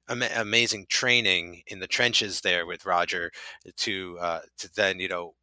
amazing 0.09 0.85
training 0.89 1.63
in 1.67 1.79
the 1.79 1.87
trenches 1.87 2.41
there 2.41 2.65
with 2.65 2.85
Roger 2.85 3.31
to 3.77 4.17
uh, 4.19 4.39
to 4.59 4.73
then 4.75 4.99
you 4.99 5.07
know 5.07 5.33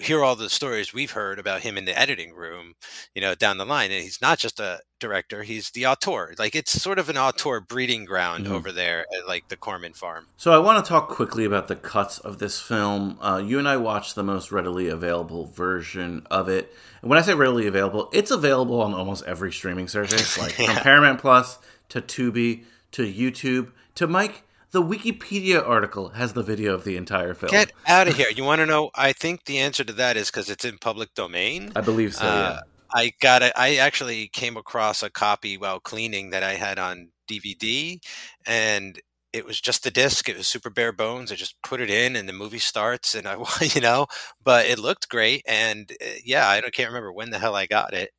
hear 0.00 0.24
all 0.24 0.34
the 0.34 0.48
stories 0.48 0.92
we've 0.92 1.10
heard 1.10 1.38
about 1.38 1.60
him 1.60 1.76
in 1.76 1.84
the 1.84 1.98
editing 1.98 2.32
room, 2.32 2.74
you 3.14 3.20
know, 3.20 3.34
down 3.34 3.58
the 3.58 3.66
line. 3.66 3.90
And 3.90 4.02
he's 4.02 4.20
not 4.20 4.38
just 4.38 4.58
a 4.58 4.80
director; 4.98 5.42
he's 5.42 5.70
the 5.70 5.86
auteur. 5.86 6.34
Like 6.38 6.54
it's 6.54 6.80
sort 6.80 6.98
of 6.98 7.08
an 7.08 7.16
auteur 7.16 7.60
breeding 7.60 8.04
ground 8.04 8.44
mm-hmm. 8.44 8.54
over 8.54 8.72
there 8.72 9.06
at 9.16 9.28
like 9.28 9.48
the 9.48 9.56
Corman 9.56 9.92
farm. 9.92 10.26
So 10.36 10.52
I 10.52 10.58
want 10.58 10.84
to 10.84 10.88
talk 10.88 11.08
quickly 11.08 11.44
about 11.44 11.68
the 11.68 11.76
cuts 11.76 12.18
of 12.18 12.38
this 12.38 12.60
film. 12.60 13.18
Uh, 13.20 13.42
you 13.44 13.58
and 13.58 13.68
I 13.68 13.76
watched 13.76 14.14
the 14.14 14.24
most 14.24 14.50
readily 14.50 14.88
available 14.88 15.46
version 15.46 16.26
of 16.30 16.48
it. 16.48 16.74
And 17.02 17.10
when 17.10 17.18
I 17.18 17.22
say 17.22 17.34
readily 17.34 17.66
available, 17.66 18.08
it's 18.12 18.30
available 18.30 18.80
on 18.82 18.94
almost 18.94 19.24
every 19.24 19.52
streaming 19.52 19.88
service, 19.88 20.38
like 20.38 20.58
yeah. 20.58 20.66
from 20.66 20.82
Paramount 20.82 21.20
Plus 21.20 21.58
to 21.90 22.00
Tubi 22.00 22.64
to 22.92 23.02
YouTube 23.02 23.72
to 23.96 24.06
Mike. 24.06 24.44
The 24.72 24.82
Wikipedia 24.82 25.66
article 25.66 26.10
has 26.10 26.32
the 26.32 26.44
video 26.44 26.74
of 26.74 26.84
the 26.84 26.96
entire 26.96 27.34
film. 27.34 27.50
Get 27.50 27.72
out 27.86 28.06
of 28.06 28.16
here! 28.16 28.28
You 28.34 28.44
want 28.44 28.60
to 28.60 28.66
know? 28.66 28.90
I 28.94 29.12
think 29.12 29.44
the 29.44 29.58
answer 29.58 29.82
to 29.82 29.92
that 29.94 30.16
is 30.16 30.30
because 30.30 30.48
it's 30.48 30.64
in 30.64 30.78
public 30.78 31.14
domain. 31.14 31.72
I 31.74 31.80
believe 31.80 32.14
so. 32.14 32.24
Uh, 32.24 32.56
yeah. 32.56 32.60
I 32.92 33.12
got 33.20 33.42
it. 33.42 33.52
I 33.56 33.76
actually 33.76 34.28
came 34.28 34.56
across 34.56 35.02
a 35.02 35.10
copy 35.10 35.56
while 35.56 35.80
cleaning 35.80 36.30
that 36.30 36.42
I 36.42 36.54
had 36.54 36.78
on 36.78 37.08
DVD, 37.28 37.98
and 38.46 39.00
it 39.32 39.44
was 39.44 39.60
just 39.60 39.84
the 39.84 39.90
disc. 39.90 40.28
It 40.28 40.36
was 40.36 40.46
super 40.46 40.70
bare 40.70 40.92
bones. 40.92 41.30
I 41.30 41.36
just 41.36 41.60
put 41.62 41.80
it 41.80 41.90
in, 41.90 42.16
and 42.16 42.28
the 42.28 42.32
movie 42.32 42.58
starts, 42.58 43.14
and 43.14 43.26
I, 43.26 43.36
you 43.60 43.80
know, 43.80 44.06
but 44.42 44.66
it 44.66 44.78
looked 44.78 45.08
great. 45.08 45.42
And 45.46 45.90
uh, 46.00 46.06
yeah, 46.24 46.48
I 46.48 46.60
can't 46.70 46.88
remember 46.88 47.12
when 47.12 47.30
the 47.30 47.38
hell 47.38 47.54
I 47.54 47.66
got 47.66 47.94
it. 47.94 48.10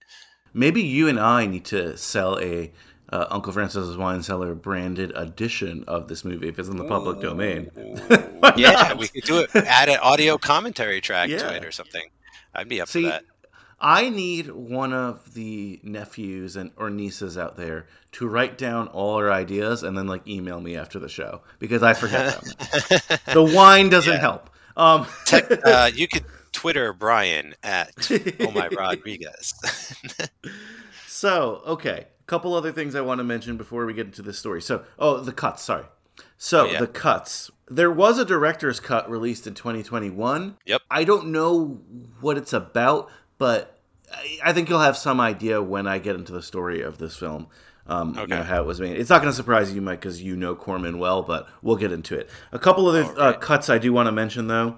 Maybe 0.54 0.82
you 0.82 1.08
and 1.08 1.20
I 1.20 1.46
need 1.46 1.66
to 1.66 1.96
sell 1.98 2.38
a 2.40 2.72
uh, 3.12 3.26
Uncle 3.30 3.52
Francis's 3.52 3.98
Wine 3.98 4.24
Cellar 4.24 4.56
branded 4.56 5.12
edition 5.16 5.84
of 5.88 6.08
this 6.08 6.24
movie 6.24 6.48
if 6.48 6.58
it's 6.58 6.70
in 6.70 6.78
the 6.78 6.88
public 6.88 7.20
domain. 7.20 7.70
yeah, 8.56 8.72
not? 8.72 8.98
we 9.00 9.08
could 9.08 9.24
do 9.24 9.40
it. 9.40 9.56
Add 9.56 9.90
an 9.90 10.00
audio 10.02 10.38
commentary 10.38 11.02
track 11.02 11.30
yeah. 11.30 11.40
to 11.40 11.56
it 11.56 11.66
or 11.66 11.72
something. 11.72 12.04
I'd 12.56 12.70
be 12.70 12.82
up 12.82 12.88
See, 12.88 13.04
for 13.04 13.10
that. 13.10 13.24
I 13.84 14.10
need 14.10 14.52
one 14.52 14.94
of 14.94 15.34
the 15.34 15.80
nephews 15.84 16.56
and 16.56 16.72
or 16.78 16.92
nieces 16.92 17.38
out 17.38 17.58
there 17.58 17.88
to 18.14 18.28
write 18.28 18.58
down 18.58 18.88
all 18.90 19.16
our 19.16 19.32
ideas 19.32 19.82
and 19.82 19.98
then 19.98 20.06
like 20.06 20.28
email 20.28 20.62
me 20.62 20.78
after 20.78 21.00
the 21.00 21.10
show 21.10 21.42
because 21.58 21.82
I 21.82 21.96
forget 21.96 22.40
them. 22.40 22.54
the 23.34 23.44
wine 23.44 23.90
doesn't 23.90 24.14
yeah. 24.14 24.20
help. 24.20 24.50
Um, 24.78 25.08
Tech, 25.26 25.52
uh, 25.66 25.90
you 25.94 26.08
could 26.08 26.24
Twitter 26.52 26.94
Brian 26.94 27.56
at 27.64 27.92
Oh 28.40 28.52
My 28.52 28.68
Rodriguez. 28.68 29.56
so 31.08 31.64
okay, 31.66 32.06
couple 32.28 32.54
other 32.54 32.72
things 32.72 32.96
I 32.96 33.02
want 33.02 33.20
to 33.20 33.24
mention 33.24 33.58
before 33.58 33.86
we 33.86 33.94
get 33.94 34.08
into 34.08 34.22
this 34.22 34.40
story. 34.40 34.62
So, 34.62 34.84
oh, 35.00 35.20
the 35.20 35.34
cuts. 35.34 35.64
Sorry. 35.64 35.86
So 36.38 36.68
oh, 36.68 36.72
yeah. 36.72 36.80
the 36.80 36.88
cuts. 36.88 37.52
There 37.70 37.92
was 37.92 38.18
a 38.18 38.26
director's 38.26 38.80
cut 38.80 39.10
released 39.10 39.48
in 39.48 39.54
2021. 39.54 40.58
Yep. 40.66 40.82
I 40.90 41.04
don't 41.04 41.28
know 41.28 41.82
what 42.20 42.38
it's 42.38 42.54
about, 42.54 43.10
but 43.38 43.80
I 44.44 44.54
think 44.54 44.70
you'll 44.70 44.82
have 44.82 44.98
some 44.98 45.22
idea 45.22 45.62
when 45.62 45.88
I 45.88 46.00
get 46.00 46.16
into 46.16 46.32
the 46.32 46.42
story 46.42 46.82
of 46.82 46.98
this 46.98 47.16
film. 47.16 47.48
Um, 47.88 48.12
okay. 48.12 48.22
You 48.22 48.28
know, 48.28 48.44
how 48.44 48.62
it 48.62 48.66
was 48.66 48.80
made. 48.80 48.98
It's 48.98 49.10
not 49.10 49.22
going 49.22 49.32
to 49.32 49.36
surprise 49.36 49.74
you, 49.74 49.82
Mike, 49.82 50.00
because 50.00 50.22
you 50.22 50.36
know 50.36 50.56
Corman 50.56 51.00
well, 51.00 51.24
but 51.24 51.48
we'll 51.62 51.78
get 51.78 51.92
into 51.92 52.18
it. 52.18 52.30
A 52.52 52.60
couple 52.60 52.88
other 52.88 53.04
right. 53.04 53.18
uh, 53.18 53.34
cuts 53.34 53.70
I 53.70 53.78
do 53.78 53.92
want 53.92 54.08
to 54.08 54.12
mention, 54.12 54.48
though, 54.48 54.78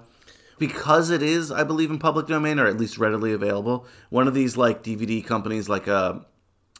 because 0.58 1.10
it 1.10 1.22
is, 1.22 1.52
I 1.52 1.64
believe, 1.64 1.90
in 1.90 1.98
public 1.98 2.26
domain 2.26 2.58
or 2.58 2.66
at 2.66 2.78
least 2.78 2.98
readily 2.98 3.32
available. 3.32 3.86
One 4.08 4.26
of 4.26 4.34
these 4.34 4.56
like 4.56 4.82
DVD 4.82 5.24
companies, 5.24 5.68
like 5.68 5.86
uh, 5.86 6.20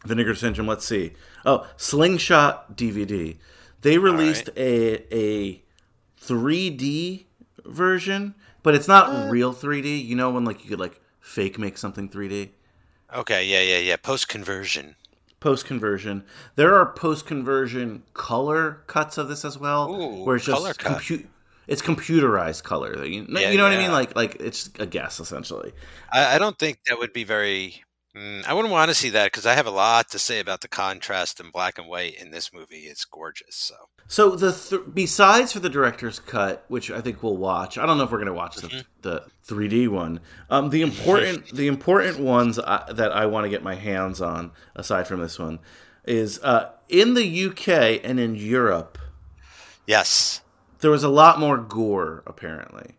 Vinegar 0.05 0.35
Syndrome. 0.35 0.67
Let's 0.67 0.87
see. 0.87 1.13
Oh, 1.45 1.67
Slingshot 1.77 2.77
DVD. 2.77 3.37
They 3.83 3.99
released 3.99 4.49
right. 4.49 4.59
a 4.59 5.15
a 5.15 5.63
3D 6.23 7.27
version, 7.67 8.35
but 8.63 8.75
it's 8.75 8.89
not 8.89 9.11
uh, 9.11 9.29
real 9.31 9.53
3D. 9.53 10.05
You 10.05 10.17
know 10.17 10.31
when 10.31 10.45
like 10.45 10.65
you 10.65 10.71
could 10.71 10.81
like 10.81 11.01
fake 11.21 11.59
make 11.59 11.79
something 11.79 12.09
3D. 12.09 12.51
Okay, 13.15 13.47
yeah, 13.47 13.61
yeah, 13.61 13.79
yeah. 13.79 13.97
Post 13.97 14.29
conversion. 14.29 14.97
Post 15.41 15.67
conversion. 15.67 16.25
There 16.57 16.75
are 16.75 16.87
post 16.87 17.27
conversion 17.27 18.03
color 18.15 18.83
cuts 18.87 19.19
of 19.19 19.29
this 19.29 19.45
as 19.45 19.59
well, 19.59 19.91
Ooh, 19.91 20.25
where 20.25 20.37
it's 20.37 20.47
just 20.47 20.79
compu- 20.81 21.27
it's 21.67 21.83
computerized 21.83 22.63
color. 22.63 23.05
You, 23.05 23.27
yeah, 23.29 23.51
you 23.51 23.59
know 23.59 23.65
yeah. 23.67 23.71
what 23.71 23.73
I 23.73 23.77
mean? 23.77 23.93
Like 23.93 24.17
like 24.17 24.37
it's 24.41 24.71
a 24.79 24.87
guess 24.87 25.21
essentially. 25.21 25.73
I, 26.11 26.37
I 26.37 26.39
don't 26.39 26.59
think 26.59 26.79
that 26.89 26.99
would 26.99 27.13
be 27.13 27.25
very 27.25 27.85
Mm, 28.17 28.47
I 28.47 28.55
wouldn't 28.55 28.71
want 28.71 28.91
to 28.91 28.95
see 28.95 29.11
that 29.11 29.33
because 29.33 29.45
I 29.45 29.55
have 29.55 29.67
a 29.67 29.73
lot 29.73 30.09
to 30.11 30.21
say 30.21 30.39
about 30.39 30.61
the 30.61 30.69
contrast 30.69 31.41
in 31.41 31.51
black 31.51 31.79
and 31.79 31.89
white 31.89 32.15
in 32.15 32.31
this 32.31 32.53
movie. 32.53 32.83
It's 32.83 33.05
gorgeous. 33.05 33.57
So, 33.57 33.75
so 34.07 34.37
the 34.37 34.53
th- 34.53 34.95
besides 34.95 35.53
for 35.53 35.59
the 35.59 35.69
director's 35.69 36.21
cut, 36.21 36.65
which 36.69 36.93
I 36.93 37.01
think 37.01 37.25
we'll 37.25 37.37
watch. 37.37 37.77
I 37.77 37.87
don't 37.87 37.99
know 37.99 38.05
if 38.05 38.13
we're 38.13 38.19
going 38.19 38.27
to 38.27 38.35
watch 38.35 38.57
mm-hmm. 38.57 38.83
the 39.01 39.25
the 39.49 39.55
3D 39.55 39.89
one. 39.89 40.21
Um, 40.49 40.71
the 40.71 40.83
important 40.83 41.49
the 41.55 41.67
important 41.67 42.21
ones 42.21 42.61
I, 42.61 42.85
that 42.93 43.11
I 43.11 43.27
want 43.27 43.47
to 43.47 43.51
get 43.51 43.65
my 43.65 43.75
hands 43.75 44.21
on, 44.21 44.53
aside 44.77 45.09
from 45.09 45.21
this 45.21 45.37
one, 45.37 45.59
is 46.05 46.39
uh, 46.45 46.71
in 46.89 47.15
the 47.15 47.47
UK 47.47 48.01
and 48.05 48.21
in 48.21 48.37
Europe. 48.37 48.97
Yes, 49.89 50.41
there 50.79 50.91
was 50.93 51.03
a 51.03 51.09
lot 51.09 51.41
more 51.41 51.59
gore 51.59 52.23
apparently. 52.29 52.99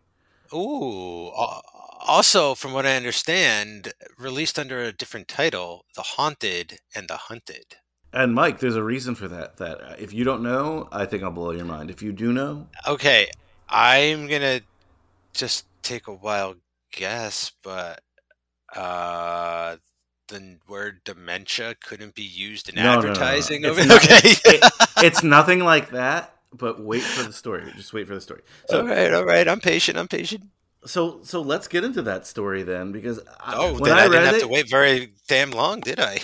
Ooh, 0.54 1.30
uh, 1.30 1.62
also, 2.06 2.56
from 2.56 2.74
what 2.74 2.86
I 2.86 2.96
understand, 2.96 3.94
released 4.18 4.58
under 4.58 4.82
a 4.82 4.92
different 4.92 5.28
title, 5.28 5.86
The 5.96 6.02
Haunted 6.02 6.80
and 6.96 7.08
the 7.08 7.18
Hunted. 7.18 7.78
And 8.14 8.34
Mike, 8.34 8.60
there's 8.60 8.76
a 8.76 8.84
reason 8.84 9.14
for 9.16 9.28
that. 9.28 9.58
That 9.58 9.82
uh, 9.82 9.96
if 10.00 10.14
you 10.14 10.24
don't 10.24 10.42
know, 10.42 10.88
I 10.92 11.06
think 11.06 11.22
I'll 11.24 11.32
blow 11.32 11.52
your 11.52 11.66
mind. 11.66 11.90
If 11.90 12.02
you 12.02 12.14
do 12.14 12.32
know, 12.32 12.68
okay, 12.88 13.28
I'm 13.68 14.28
gonna 14.28 14.62
just 15.34 15.66
take 15.84 16.08
a 16.08 16.14
wild 16.14 16.58
guess, 16.94 17.52
but 17.62 18.00
uh, 18.74 19.76
the 20.30 20.58
word 20.70 21.02
dementia 21.04 21.76
couldn't 21.84 22.16
be 22.16 22.24
used 22.24 22.70
in 22.70 22.76
no, 22.76 22.94
advertising. 22.94 23.64
No, 23.64 23.74
no, 23.74 23.84
no. 23.84 23.96
okay, 23.98 24.20
it, 24.24 24.74
it's 25.00 25.22
nothing 25.22 25.60
like 25.60 25.92
that. 25.92 26.34
But 26.54 26.80
wait 26.80 27.04
for 27.04 27.24
the 27.24 27.34
story. 27.34 27.70
Just 27.76 27.92
wait 27.92 28.08
for 28.08 28.16
the 28.16 28.22
story. 28.22 28.44
So, 28.70 28.80
all 28.80 28.88
right, 28.88 29.14
all 29.14 29.26
right. 29.26 29.46
I'm 29.46 29.60
patient. 29.60 29.98
I'm 29.98 30.08
patient 30.08 30.44
so 30.86 31.20
so 31.24 31.42
let's 31.42 31.68
get 31.68 31.84
into 31.84 32.02
that 32.04 32.26
story 32.28 32.64
then 32.64 32.92
because 32.92 33.20
oh 33.48 33.80
when 33.80 33.92
I, 33.92 34.06
I 34.06 34.08
didn't 34.08 34.26
have 34.26 34.36
it, 34.36 34.40
to 34.42 34.48
wait 34.48 34.70
very 34.70 35.14
damn 35.28 35.52
long 35.52 35.80
did 35.80 36.00
I? 36.00 36.20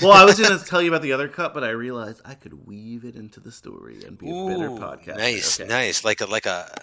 Well 0.00 0.12
I 0.12 0.24
was 0.24 0.38
going 0.38 0.58
to 0.58 0.64
tell 0.64 0.82
you 0.82 0.88
about 0.88 1.02
the 1.02 1.12
other 1.12 1.28
cut 1.28 1.54
but 1.54 1.64
I 1.64 1.70
realized 1.70 2.20
I 2.24 2.34
could 2.34 2.66
weave 2.66 3.04
it 3.04 3.16
into 3.16 3.40
the 3.40 3.52
story 3.52 4.02
and 4.06 4.18
be 4.18 4.28
Ooh, 4.28 4.48
a 4.48 4.50
better 4.50 4.70
podcast 4.70 5.16
nice 5.16 5.60
okay. 5.60 5.68
nice 5.68 6.04
like 6.04 6.20
a 6.20 6.26
like 6.26 6.46
a 6.46 6.74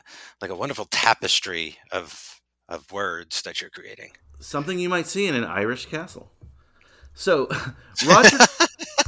like 0.41 0.51
a 0.51 0.55
wonderful 0.55 0.85
tapestry 0.85 1.77
of 1.91 2.39
of 2.69 2.91
words 2.91 3.41
that 3.41 3.59
you're 3.59 3.69
creating. 3.69 4.11
Something 4.39 4.79
you 4.79 4.87
might 4.87 5.07
see 5.07 5.27
in 5.27 5.35
an 5.35 5.43
Irish 5.43 5.87
castle. 5.87 6.31
So 7.13 7.49
Roger 8.07 8.37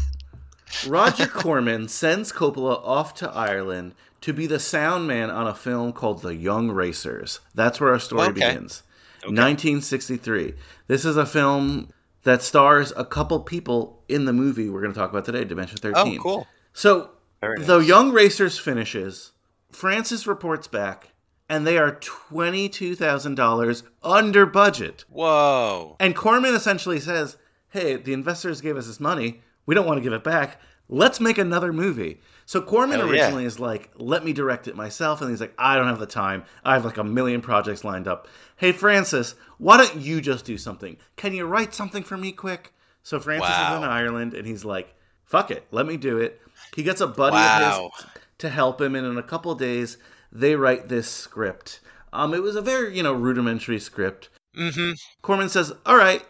Roger 0.88 1.28
Corman 1.28 1.88
sends 1.88 2.32
Coppola 2.32 2.84
off 2.84 3.14
to 3.16 3.30
Ireland 3.30 3.94
to 4.22 4.34
be 4.34 4.48
the 4.48 4.60
sound 4.60 5.08
man 5.08 5.30
on 5.30 5.48
a 5.48 5.56
film 5.56 5.94
called 5.94 6.22
The 6.22 6.36
Young 6.36 6.72
Racers. 6.72 7.40
That's 7.54 7.80
where 7.80 7.92
our 7.92 8.00
story 8.00 8.24
okay. 8.24 8.34
begins. 8.34 8.84
Okay. 9.24 9.30
1963. 9.30 10.54
This 10.88 11.06
is 11.06 11.18
a 11.18 11.26
film 11.26 11.90
that 12.24 12.42
stars 12.42 12.94
a 12.96 13.06
couple 13.06 13.40
people 13.40 14.04
in 14.08 14.26
the 14.26 14.34
movie 14.34 14.70
we're 14.70 14.82
going 14.82 14.94
to 14.94 15.00
talk 15.00 15.10
about 15.10 15.26
today, 15.26 15.44
Dementia 15.44 15.78
13. 15.78 16.20
Oh, 16.20 16.22
cool. 16.22 16.48
So, 16.74 17.12
Very 17.40 17.62
the. 17.62 17.80
Young 17.80 18.12
Racers 18.12 18.58
finishes, 18.58 19.32
Francis 19.72 20.28
reports 20.28 20.68
back, 20.68 21.14
and 21.50 21.66
they 21.66 21.78
are 21.78 21.94
$22,000 21.94 23.84
under 24.04 24.46
budget. 24.46 25.06
Whoa. 25.10 25.98
And 26.00 26.16
Corman 26.16 26.54
essentially 26.54 27.00
says, 27.00 27.38
hey, 27.70 27.96
the 27.96 28.14
investors 28.14 28.62
gave 28.62 28.78
us 28.78 28.88
this 28.88 29.00
money. 29.00 29.42
We 29.66 29.76
don't 29.76 29.86
want 29.86 29.98
to 29.98 30.04
give 30.04 30.14
it 30.14 30.24
back. 30.24 30.62
Let's 30.88 31.20
make 31.20 31.38
another 31.38 31.72
movie. 31.74 32.22
So 32.52 32.62
Corman 32.62 33.00
Hell 33.00 33.08
yeah. 33.08 33.22
originally 33.22 33.46
is 33.46 33.62
like, 33.62 33.92
let 33.96 34.26
me 34.26 34.34
direct 34.34 34.68
it 34.68 34.76
myself. 34.76 35.22
And 35.22 35.30
he's 35.30 35.40
like, 35.40 35.54
I 35.58 35.78
don't 35.78 35.88
have 35.88 36.00
the 36.00 36.06
time. 36.06 36.44
I 36.66 36.74
have 36.74 36.84
like 36.84 36.98
a 36.98 37.04
million 37.06 37.40
projects 37.40 37.86
lined 37.86 38.10
up. 38.10 38.28
Hey, 38.58 38.74
Francis, 38.74 39.36
why 39.58 39.78
don't 39.78 39.96
you 39.96 40.20
just 40.20 40.44
do 40.44 40.58
something? 40.58 40.98
Can 41.16 41.34
you 41.34 41.46
write 41.46 41.74
something 41.74 42.04
for 42.04 42.18
me 42.18 42.34
quick? 42.34 42.74
So 43.04 43.22
Francis 43.22 43.50
Wow. 43.50 43.72
is 43.72 43.78
in 43.78 43.84
Ireland 43.86 44.34
and 44.34 44.46
he's 44.46 44.66
like, 44.66 44.94
fuck 45.24 45.50
it, 45.50 45.66
let 45.72 45.86
me 45.86 45.96
do 45.96 46.18
it. 46.18 46.42
He 46.76 46.84
gets 46.84 47.00
a 47.00 47.08
buddy 47.08 47.38
Wow. 47.38 47.86
of 47.86 47.94
his 47.96 48.06
to 48.40 48.50
help 48.50 48.82
him, 48.82 48.96
and 48.96 49.08
in 49.08 49.18
a 49.18 49.24
couple 49.24 49.56
days, 49.56 49.98
they 50.30 50.58
write 50.58 50.90
this 50.90 51.10
script. 51.10 51.80
Um, 52.12 52.34
it 52.34 52.42
was 52.44 52.58
a 52.58 52.62
very, 52.62 52.98
you 52.98 53.02
know, 53.02 53.14
rudimentary 53.14 53.80
script. 53.80 54.28
Mm-hmm. 54.58 54.92
Corman 55.22 55.48
says, 55.48 55.72
"All 55.86 55.96
right, 55.96 56.26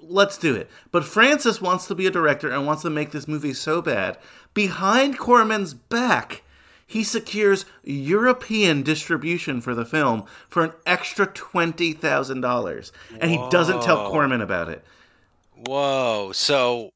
let's 0.00 0.38
do 0.38 0.54
it." 0.54 0.70
But 0.90 1.04
Francis 1.04 1.60
wants 1.60 1.86
to 1.88 1.94
be 1.94 2.06
a 2.06 2.10
director 2.10 2.48
and 2.48 2.66
wants 2.66 2.80
to 2.82 2.90
make 2.90 3.10
this 3.10 3.28
movie 3.28 3.52
so 3.52 3.82
bad. 3.82 4.16
Behind 4.56 5.18
Corman's 5.18 5.74
back, 5.74 6.42
he 6.86 7.04
secures 7.04 7.66
European 7.84 8.82
distribution 8.82 9.60
for 9.60 9.74
the 9.74 9.84
film 9.84 10.24
for 10.48 10.64
an 10.64 10.72
extra 10.86 11.26
twenty 11.26 11.92
thousand 11.92 12.40
dollars, 12.40 12.90
and 13.20 13.30
he 13.30 13.36
doesn't 13.50 13.82
tell. 13.82 14.08
Corman 14.08 14.40
about 14.40 14.70
it. 14.70 14.82
Whoa. 15.66 16.30
So 16.32 16.94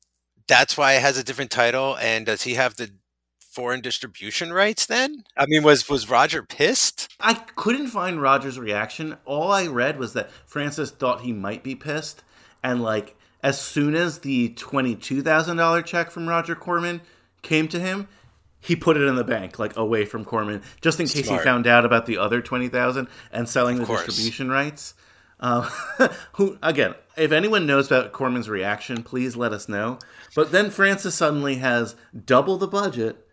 that's 0.49 0.79
why 0.79 0.95
it 0.95 1.03
has 1.03 1.19
a 1.19 1.23
different 1.23 1.51
title. 1.51 1.99
And 2.01 2.25
does 2.25 2.45
he 2.45 2.55
have 2.55 2.77
the 2.77 2.93
foreign 3.39 3.83
distribution 3.83 4.55
rights 4.55 4.87
then? 4.87 5.25
I 5.37 5.45
mean, 5.47 5.63
was 5.63 5.87
was 5.87 6.09
Roger 6.09 6.43
pissed? 6.43 7.15
I 7.21 7.35
couldn't 7.35 7.89
find 7.89 8.23
Roger's 8.23 8.59
reaction. 8.59 9.19
All 9.27 9.53
I 9.53 9.67
read 9.67 9.99
was 9.99 10.15
that 10.15 10.31
Francis 10.47 10.93
thought 10.93 11.21
he 11.21 11.35
might 11.35 11.63
be 11.63 11.75
pissed, 11.75 12.23
and 12.63 12.83
like 12.83 13.17
as 13.43 13.61
soon 13.61 13.95
as 13.95 14.21
the 14.21 14.49
twenty-two 14.49 15.21
thousand 15.21 15.59
dollar 15.59 15.83
check 15.83 16.11
from 16.11 16.27
Roger 16.27 16.55
Corman 16.55 17.03
came 17.43 17.68
to 17.68 17.80
him, 17.80 18.09
he 18.61 18.76
put 18.76 18.97
it 18.97 19.03
in 19.03 19.16
the 19.16 19.24
bank, 19.24 19.59
like 19.59 19.76
away 19.76 20.05
from 20.05 20.24
Corman, 20.24 20.62
just 20.80 21.01
in 21.01 21.07
case 21.07 21.26
Smart. 21.26 21.41
he 21.41 21.45
found 21.45 21.66
out 21.66 21.84
about 21.84 22.07
the 22.07 22.18
other 22.18 22.41
twenty 22.43 22.68
thousand 22.68 23.09
and 23.32 23.49
selling 23.49 23.78
the 23.78 23.86
course. 23.86 24.05
distribution 24.05 24.51
rights. 24.51 24.95
Uh, 25.38 25.62
who 26.34 26.59
again? 26.62 26.95
If 27.16 27.32
anyone 27.32 27.66
knows 27.66 27.86
about 27.86 28.12
Corman's 28.12 28.49
reaction, 28.49 29.03
please 29.03 29.36
let 29.36 29.53
us 29.53 29.68
know. 29.68 29.99
But 30.34 30.53
then 30.53 30.70
Francis 30.70 31.14
suddenly 31.14 31.57
has 31.57 31.97
double 32.26 32.57
the 32.57 32.68
budget 32.68 33.26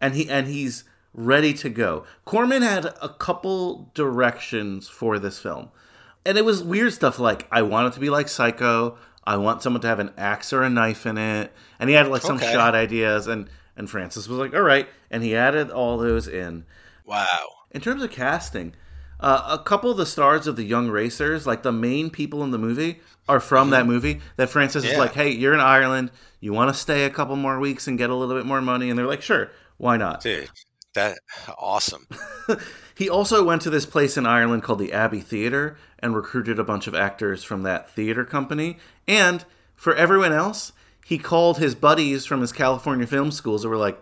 and 0.00 0.14
he 0.14 0.28
and 0.28 0.46
he's 0.46 0.84
ready 1.12 1.52
to 1.54 1.68
go. 1.68 2.04
Corman 2.24 2.62
had 2.62 2.86
a 3.02 3.08
couple 3.08 3.90
directions 3.94 4.88
for 4.88 5.18
this 5.18 5.38
film. 5.38 5.70
And 6.24 6.36
it 6.36 6.44
was 6.44 6.62
weird 6.62 6.92
stuff 6.92 7.18
like 7.18 7.46
I 7.50 7.62
want 7.62 7.88
it 7.88 7.94
to 7.94 8.00
be 8.00 8.10
like 8.10 8.28
Psycho, 8.28 8.98
I 9.30 9.36
want 9.36 9.62
someone 9.62 9.80
to 9.82 9.86
have 9.88 10.00
an 10.00 10.10
axe 10.18 10.52
or 10.52 10.64
a 10.64 10.68
knife 10.68 11.06
in 11.06 11.16
it. 11.16 11.52
And 11.78 11.88
he 11.88 11.94
had 11.94 12.08
like 12.08 12.22
some 12.22 12.36
Okay. 12.36 12.52
shot 12.52 12.74
ideas 12.74 13.28
and 13.28 13.48
and 13.76 13.88
Francis 13.88 14.26
was 14.28 14.38
like, 14.38 14.52
"All 14.54 14.60
right." 14.62 14.88
And 15.08 15.22
he 15.22 15.36
added 15.36 15.70
all 15.70 15.96
those 15.98 16.26
in. 16.26 16.64
Wow. 17.06 17.48
In 17.70 17.80
terms 17.80 18.02
of 18.02 18.10
casting, 18.10 18.74
uh, 19.20 19.56
a 19.60 19.62
couple 19.62 19.88
of 19.90 19.96
the 19.96 20.04
stars 20.04 20.48
of 20.48 20.56
the 20.56 20.64
Young 20.64 20.90
Racers, 20.90 21.46
like 21.46 21.62
the 21.62 21.70
main 21.72 22.10
people 22.10 22.42
in 22.42 22.50
the 22.50 22.58
movie, 22.58 23.00
are 23.28 23.38
from 23.40 23.70
that 23.70 23.86
movie. 23.86 24.20
That 24.36 24.50
Francis 24.50 24.84
is 24.84 24.98
like, 24.98 25.12
"Hey, 25.14 25.30
you're 25.30 25.54
in 25.54 25.60
Ireland. 25.60 26.10
You 26.40 26.52
want 26.52 26.74
to 26.74 26.78
stay 26.78 27.04
a 27.04 27.10
couple 27.10 27.36
more 27.36 27.60
weeks 27.60 27.86
and 27.86 27.96
get 27.96 28.10
a 28.10 28.14
little 28.16 28.34
bit 28.34 28.44
more 28.46 28.60
money?" 28.60 28.90
And 28.90 28.98
they're 28.98 29.06
like, 29.06 29.22
"Sure, 29.22 29.50
why 29.78 29.96
not?" 29.96 30.22
Dude, 30.22 30.50
that 30.94 31.18
awesome. 31.56 32.08
He 32.96 33.08
also 33.08 33.42
went 33.42 33.62
to 33.62 33.70
this 33.70 33.86
place 33.86 34.18
in 34.18 34.26
Ireland 34.26 34.62
called 34.62 34.78
the 34.78 34.92
Abbey 34.92 35.20
Theatre 35.20 35.78
and 36.02 36.14
recruited 36.14 36.58
a 36.58 36.64
bunch 36.64 36.86
of 36.86 36.94
actors 36.94 37.44
from 37.44 37.62
that 37.62 37.90
theater 37.90 38.24
company. 38.24 38.78
And 39.06 39.44
for 39.74 39.94
everyone 39.94 40.32
else, 40.32 40.72
he 41.04 41.18
called 41.18 41.58
his 41.58 41.74
buddies 41.74 42.24
from 42.26 42.40
his 42.40 42.52
California 42.52 43.06
film 43.06 43.30
schools 43.30 43.64
and 43.64 43.70
were 43.70 43.76
like, 43.76 44.00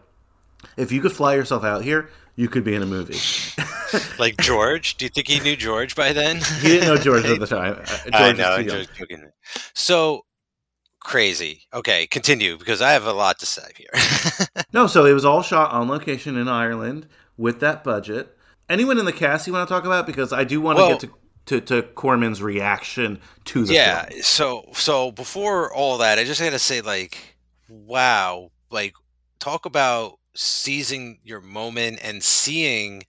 if 0.77 0.91
you 0.93 1.01
could 1.01 1.13
fly 1.13 1.35
yourself 1.35 1.65
out 1.65 1.83
here, 1.85 2.11
you 2.37 2.49
could 2.49 2.65
be 2.65 2.75
in 2.75 2.83
a 2.83 2.87
movie. 2.87 3.19
Like 4.19 4.37
George, 4.37 4.97
do 4.99 5.07
you 5.07 5.09
think 5.09 5.29
he 5.29 5.41
knew 5.41 5.57
George 5.57 5.97
by 5.97 6.13
then? 6.13 6.43
He 6.61 6.69
didn't 6.69 6.89
know 6.89 6.99
George 6.99 7.25
at 7.25 7.41
the 7.41 7.47
time. 7.47 7.77
George 7.77 8.11
I 8.13 8.33
know. 8.33 8.37
too 8.37 8.43
I'm 8.43 8.67
young. 8.67 8.77
just 8.81 8.95
joking. 8.95 9.31
So 9.75 10.27
crazy. 11.01 11.63
Okay, 11.73 12.07
continue 12.07 12.59
because 12.59 12.83
I 12.83 12.91
have 12.91 13.07
a 13.07 13.15
lot 13.15 13.39
to 13.39 13.47
say 13.47 13.63
here. 13.79 13.89
No, 14.75 14.87
so 14.87 15.07
it 15.07 15.15
was 15.15 15.25
all 15.25 15.41
shot 15.43 15.73
on 15.73 15.89
location 15.89 16.37
in 16.37 16.49
Ireland 16.49 17.07
with 17.39 17.61
that 17.61 17.83
budget. 17.83 18.37
Anyone 18.69 18.99
in 18.99 19.07
the 19.07 19.13
cast 19.15 19.47
you 19.47 19.55
want 19.55 19.67
to 19.67 19.75
talk 19.75 19.87
about? 19.87 20.05
Because 20.07 20.31
I 20.35 20.45
do 20.45 20.61
want 20.61 20.79
to 20.79 20.89
get 20.89 21.01
to, 21.01 21.11
to, 21.49 21.61
to 21.63 21.83
Corman's 21.83 22.43
reaction 22.43 23.19
to 23.47 23.65
the 23.65 23.75
yeah. 23.75 24.05
film. 24.07 24.23
So 24.23 24.69
so 24.75 25.13
before 25.13 25.73
all 25.73 25.99
that, 25.99 26.19
I 26.19 26.25
just 26.25 26.41
got 26.41 26.51
to 26.51 26.59
say 26.59 26.83
like, 26.83 27.37
wow, 27.69 28.51
like 28.71 28.95
talk 29.41 29.65
about 29.65 30.19
seizing 30.35 31.19
your 31.25 31.41
moment 31.41 32.01
and 32.03 32.23
seeing 32.23 33.03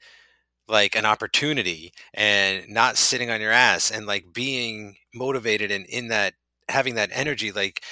like 0.69 0.95
an 0.95 1.05
opportunity 1.05 1.91
and 2.13 2.67
not 2.69 2.97
sitting 2.97 3.29
on 3.29 3.41
your 3.41 3.51
ass 3.51 3.91
and 3.91 4.05
like 4.05 4.31
being 4.33 4.95
motivated 5.13 5.69
and 5.71 5.85
in 5.87 6.07
that 6.07 6.33
having 6.69 6.95
that 6.95 7.09
energy 7.11 7.51
like 7.51 7.83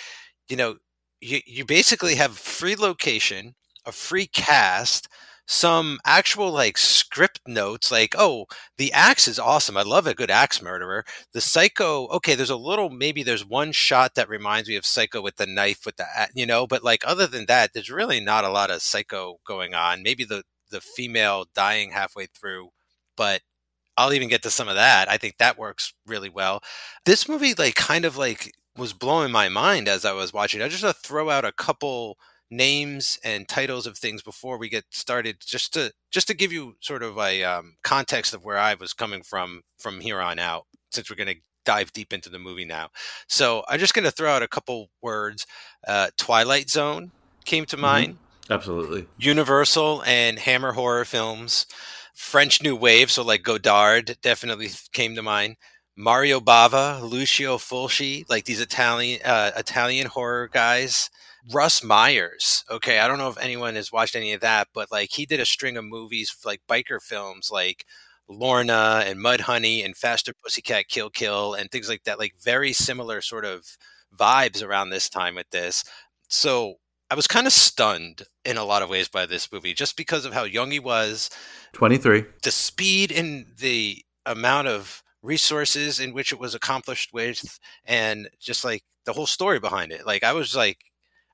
you 0.47 0.55
know 0.55 0.75
you, 1.19 1.39
you 1.47 1.65
basically 1.65 2.13
have 2.13 2.37
free 2.37 2.75
location 2.75 3.55
a 3.85 3.91
free 3.91 4.27
cast 4.27 5.07
some 5.47 5.97
actual 6.05 6.51
like 6.51 6.77
script 6.77 7.39
notes 7.47 7.89
like 7.89 8.13
oh 8.17 8.45
the 8.77 8.91
axe 8.91 9.27
is 9.29 9.39
awesome 9.39 9.77
i 9.77 9.81
love 9.81 10.05
a 10.05 10.13
good 10.13 10.29
axe 10.29 10.61
murderer. 10.61 11.05
The 11.33 11.41
psycho 11.41 12.07
okay 12.07 12.35
there's 12.35 12.49
a 12.49 12.57
little 12.57 12.89
maybe 12.89 13.23
there's 13.23 13.45
one 13.45 13.71
shot 13.71 14.15
that 14.15 14.29
reminds 14.29 14.67
me 14.69 14.75
of 14.75 14.85
psycho 14.85 15.21
with 15.21 15.37
the 15.37 15.45
knife 15.47 15.85
with 15.85 15.95
the 15.97 16.05
you 16.35 16.45
know 16.45 16.67
but 16.67 16.83
like 16.83 17.03
other 17.07 17.27
than 17.27 17.45
that 17.47 17.73
there's 17.73 17.89
really 17.89 18.19
not 18.19 18.43
a 18.45 18.49
lot 18.49 18.71
of 18.71 18.81
psycho 18.81 19.37
going 19.45 19.73
on. 19.73 20.03
Maybe 20.03 20.23
the 20.25 20.43
the 20.69 20.81
female 20.81 21.45
dying 21.55 21.91
halfway 21.91 22.25
through 22.27 22.69
but 23.15 23.41
i'll 23.97 24.13
even 24.13 24.29
get 24.29 24.43
to 24.43 24.51
some 24.51 24.67
of 24.67 24.75
that. 24.75 25.09
I 25.09 25.17
think 25.17 25.37
that 25.37 25.57
works 25.57 25.93
really 26.05 26.29
well. 26.29 26.61
This 27.05 27.27
movie 27.29 27.53
like 27.57 27.75
kind 27.75 28.05
of 28.05 28.17
like 28.17 28.51
was 28.77 28.93
blowing 28.93 29.31
my 29.31 29.49
mind 29.49 29.87
as 29.87 30.05
i 30.05 30.13
was 30.13 30.33
watching. 30.33 30.61
I 30.61 30.69
just 30.69 30.83
want 30.83 30.95
to 30.95 31.01
throw 31.07 31.29
out 31.29 31.45
a 31.45 31.51
couple 31.53 32.17
names 32.49 33.19
and 33.23 33.47
titles 33.47 33.85
of 33.85 33.97
things 33.97 34.21
before 34.21 34.57
we 34.57 34.69
get 34.69 34.85
started 34.89 35.37
just 35.45 35.73
to 35.73 35.91
just 36.11 36.27
to 36.27 36.33
give 36.33 36.51
you 36.51 36.75
sort 36.79 37.03
of 37.03 37.17
a 37.17 37.43
um, 37.43 37.75
context 37.83 38.33
of 38.33 38.45
where 38.45 38.57
i 38.57 38.73
was 38.75 38.93
coming 38.93 39.21
from 39.21 39.61
from 39.77 39.99
here 39.99 40.21
on 40.21 40.39
out 40.39 40.65
since 40.91 41.09
we're 41.09 41.15
going 41.17 41.27
to 41.27 41.41
dive 41.65 41.91
deep 41.91 42.13
into 42.13 42.29
the 42.29 42.39
movie 42.39 42.63
now 42.63 42.87
so 43.27 43.65
i'm 43.67 43.79
just 43.79 43.93
going 43.93 44.05
to 44.05 44.11
throw 44.11 44.31
out 44.31 44.41
a 44.41 44.47
couple 44.47 44.89
words 45.01 45.45
uh, 45.87 46.07
twilight 46.17 46.69
zone 46.69 47.11
came 47.43 47.65
to 47.65 47.75
mind 47.75 48.17
Absolutely. 48.49 49.07
Universal 49.17 50.03
and 50.05 50.39
Hammer 50.39 50.71
horror 50.73 51.05
films, 51.05 51.65
French 52.13 52.61
New 52.61 52.75
Wave, 52.75 53.11
so 53.11 53.23
like 53.23 53.43
Godard 53.43 54.17
definitely 54.21 54.69
came 54.93 55.15
to 55.15 55.21
mind. 55.21 55.57
Mario 55.95 56.39
Bava, 56.39 57.01
Lucio 57.01 57.57
Fulci, 57.57 58.23
like 58.29 58.45
these 58.45 58.61
Italian 58.61 59.19
uh, 59.25 59.51
Italian 59.57 60.07
horror 60.07 60.47
guys. 60.47 61.09
Russ 61.51 61.83
Myers. 61.83 62.63
Okay, 62.69 62.99
I 62.99 63.07
don't 63.07 63.17
know 63.17 63.29
if 63.29 63.37
anyone 63.37 63.75
has 63.75 63.91
watched 63.91 64.15
any 64.15 64.33
of 64.33 64.41
that, 64.41 64.67
but 64.73 64.91
like 64.91 65.09
he 65.11 65.25
did 65.25 65.39
a 65.39 65.45
string 65.45 65.77
of 65.77 65.85
movies 65.85 66.35
like 66.45 66.61
biker 66.69 67.01
films 67.01 67.49
like 67.51 67.85
Lorna 68.29 69.03
and 69.05 69.19
Mudhoney 69.19 69.85
and 69.85 69.95
Faster 69.95 70.33
Pussycat 70.33 70.87
Kill 70.89 71.09
Kill 71.09 71.53
and 71.53 71.71
things 71.71 71.89
like 71.89 72.03
that. 72.03 72.19
Like 72.19 72.33
very 72.41 72.73
similar 72.73 73.21
sort 73.21 73.45
of 73.45 73.77
vibes 74.17 74.63
around 74.63 74.89
this 74.89 75.09
time 75.09 75.35
with 75.35 75.49
this. 75.51 75.83
So 76.27 76.75
I 77.09 77.15
was 77.15 77.27
kind 77.27 77.47
of 77.47 77.53
stunned 77.53 78.23
in 78.43 78.57
a 78.57 78.65
lot 78.65 78.81
of 78.81 78.89
ways 78.89 79.07
by 79.07 79.25
this 79.25 79.51
movie 79.51 79.73
just 79.73 79.95
because 79.95 80.25
of 80.25 80.33
how 80.33 80.43
young 80.43 80.71
he 80.71 80.79
was, 80.79 81.29
23. 81.73 82.25
the 82.43 82.51
speed 82.51 83.13
and 83.13 83.45
the 83.57 84.03
amount 84.25 84.67
of 84.67 85.01
resources 85.21 86.01
in 86.01 86.13
which 86.13 86.33
it 86.33 86.39
was 86.39 86.53
accomplished 86.53 87.13
with, 87.13 87.59
and 87.85 88.29
just 88.39 88.65
like 88.65 88.83
the 89.05 89.13
whole 89.13 89.25
story 89.25 89.59
behind 89.59 89.93
it. 89.93 90.05
Like, 90.05 90.23
I 90.23 90.33
was 90.33 90.53
like, 90.53 90.79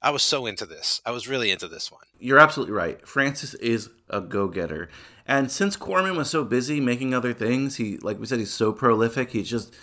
I 0.03 0.09
was 0.09 0.21
so 0.21 0.45
into 0.45 0.65
this. 0.65 1.01
I 1.05 1.11
was 1.11 1.29
really 1.29 1.49
into 1.49 1.69
this 1.69 1.91
one. 1.91 2.03
You're 2.19 2.39
absolutely 2.39 2.75
right. 2.75 3.07
Francis 3.07 3.53
is 3.55 3.89
a 4.09 4.19
go-getter. 4.19 4.89
And 5.25 5.49
since 5.49 5.77
Corman 5.77 6.17
was 6.17 6.29
so 6.29 6.43
busy 6.43 6.81
making 6.81 7.13
other 7.13 7.33
things, 7.33 7.77
he 7.77 7.97
like 7.99 8.19
we 8.19 8.25
said 8.25 8.39
he's 8.39 8.51
so 8.51 8.73
prolific. 8.73 9.31
He's 9.31 9.49
just 9.49 9.73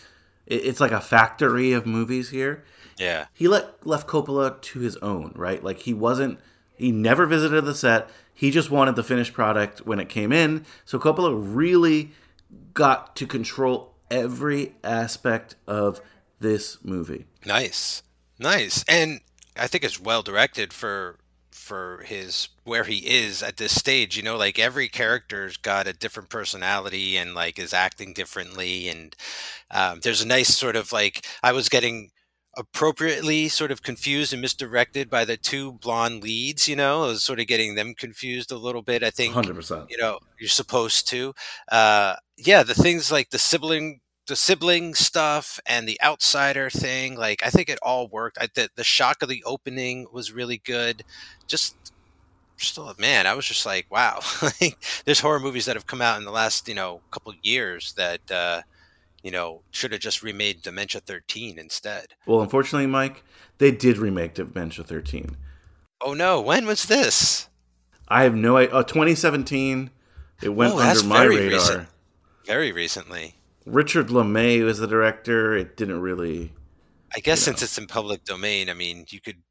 it's 0.46 0.80
like 0.80 0.92
a 0.92 1.00
factory 1.00 1.72
of 1.72 1.86
movies 1.86 2.28
here. 2.28 2.64
Yeah. 2.98 3.26
He 3.32 3.48
let 3.48 3.86
left 3.86 4.06
Coppola 4.06 4.60
to 4.60 4.80
his 4.80 4.96
own, 4.98 5.32
right? 5.34 5.64
Like 5.64 5.78
he 5.78 5.94
wasn't 5.94 6.38
he 6.76 6.92
never 6.92 7.24
visited 7.24 7.64
the 7.64 7.74
set. 7.74 8.10
He 8.34 8.50
just 8.50 8.70
wanted 8.70 8.96
the 8.96 9.02
finished 9.02 9.32
product 9.32 9.86
when 9.86 10.00
it 10.00 10.10
came 10.10 10.32
in. 10.32 10.66
So 10.84 10.98
Coppola 10.98 11.34
really 11.34 12.12
got 12.74 13.16
to 13.16 13.26
control 13.26 13.94
every 14.10 14.74
aspect 14.84 15.56
of 15.66 16.02
this 16.40 16.84
movie. 16.84 17.24
Nice. 17.46 18.02
Nice, 18.42 18.84
and 18.88 19.20
I 19.56 19.66
think 19.66 19.84
it's 19.84 20.00
well 20.00 20.22
directed 20.22 20.72
for 20.72 21.18
for 21.50 22.02
his 22.06 22.48
where 22.64 22.84
he 22.84 22.98
is 22.98 23.42
at 23.42 23.56
this 23.56 23.74
stage. 23.74 24.16
You 24.16 24.22
know, 24.22 24.36
like 24.36 24.58
every 24.58 24.88
character's 24.88 25.56
got 25.56 25.86
a 25.86 25.92
different 25.92 26.28
personality 26.28 27.16
and 27.16 27.34
like 27.34 27.58
is 27.58 27.72
acting 27.74 28.12
differently, 28.12 28.88
and 28.88 29.14
um, 29.70 30.00
there's 30.02 30.22
a 30.22 30.26
nice 30.26 30.54
sort 30.56 30.76
of 30.76 30.92
like 30.92 31.26
I 31.42 31.52
was 31.52 31.68
getting 31.68 32.10
appropriately 32.56 33.48
sort 33.48 33.70
of 33.70 33.82
confused 33.82 34.32
and 34.32 34.42
misdirected 34.42 35.08
by 35.08 35.24
the 35.24 35.36
two 35.36 35.72
blonde 35.74 36.22
leads 36.22 36.66
you 36.66 36.74
know 36.74 37.04
i 37.04 37.06
was 37.06 37.22
sort 37.22 37.38
of 37.38 37.46
getting 37.46 37.76
them 37.76 37.94
confused 37.94 38.50
a 38.50 38.56
little 38.58 38.82
bit 38.82 39.04
i 39.04 39.10
think 39.10 39.32
100%. 39.32 39.88
you 39.88 39.96
know 39.96 40.18
you're 40.38 40.48
supposed 40.48 41.08
to 41.08 41.32
uh 41.70 42.14
yeah 42.36 42.64
the 42.64 42.74
things 42.74 43.12
like 43.12 43.30
the 43.30 43.38
sibling 43.38 43.99
the 44.30 44.36
sibling 44.36 44.94
stuff 44.94 45.60
and 45.66 45.86
the 45.86 46.00
outsider 46.02 46.70
thing 46.70 47.16
like 47.16 47.42
i 47.44 47.50
think 47.50 47.68
it 47.68 47.78
all 47.82 48.08
worked 48.08 48.38
I, 48.40 48.48
the, 48.54 48.70
the 48.76 48.84
shock 48.84 49.22
of 49.22 49.28
the 49.28 49.42
opening 49.44 50.06
was 50.12 50.32
really 50.32 50.58
good 50.64 51.02
just 51.46 51.76
still 52.56 52.94
man 52.98 53.26
i 53.26 53.34
was 53.34 53.44
just 53.46 53.66
like 53.66 53.86
wow 53.90 54.20
there's 55.04 55.20
horror 55.20 55.40
movies 55.40 55.64
that 55.66 55.76
have 55.76 55.86
come 55.86 56.00
out 56.02 56.18
in 56.18 56.24
the 56.24 56.30
last 56.30 56.68
you 56.68 56.74
know 56.74 57.00
couple 57.10 57.32
years 57.42 57.92
that 57.94 58.30
uh 58.30 58.62
you 59.22 59.30
know 59.30 59.62
should 59.70 59.92
have 59.92 60.00
just 60.00 60.22
remade 60.22 60.62
dementia 60.62 61.00
13 61.00 61.58
instead 61.58 62.06
Well, 62.26 62.40
unfortunately, 62.42 62.86
Mike, 62.86 63.22
they 63.58 63.70
did 63.70 63.98
remake 63.98 64.34
Dementia 64.34 64.84
13. 64.84 65.36
oh 66.02 66.14
no 66.14 66.40
when 66.40 66.66
was 66.66 66.84
this 66.86 67.48
I 68.12 68.24
have 68.24 68.34
no 68.34 68.56
idea. 68.56 68.74
Oh, 68.74 68.82
2017. 68.82 69.88
It 70.42 70.48
went 70.48 70.74
Oh, 70.74 70.80
under 70.80 71.04
my 71.04 71.22
radar. 71.22 71.60
recent. 71.60 71.88
very 72.44 72.72
recently 72.72 73.36
Richard 73.66 74.08
LeMay 74.08 74.64
was 74.64 74.78
the 74.78 74.86
director. 74.86 75.56
It 75.56 75.76
didn't 75.76 76.00
really. 76.00 76.52
i 77.16 77.20
guess 77.20 77.40
You 77.40 77.44
since 77.52 77.62
it's 77.62 77.76
in 77.78 77.86
public 77.86 78.24
domain 78.24 78.68
i 78.70 78.74
mean 78.74 79.04
you 79.10 79.20
could 79.20 79.42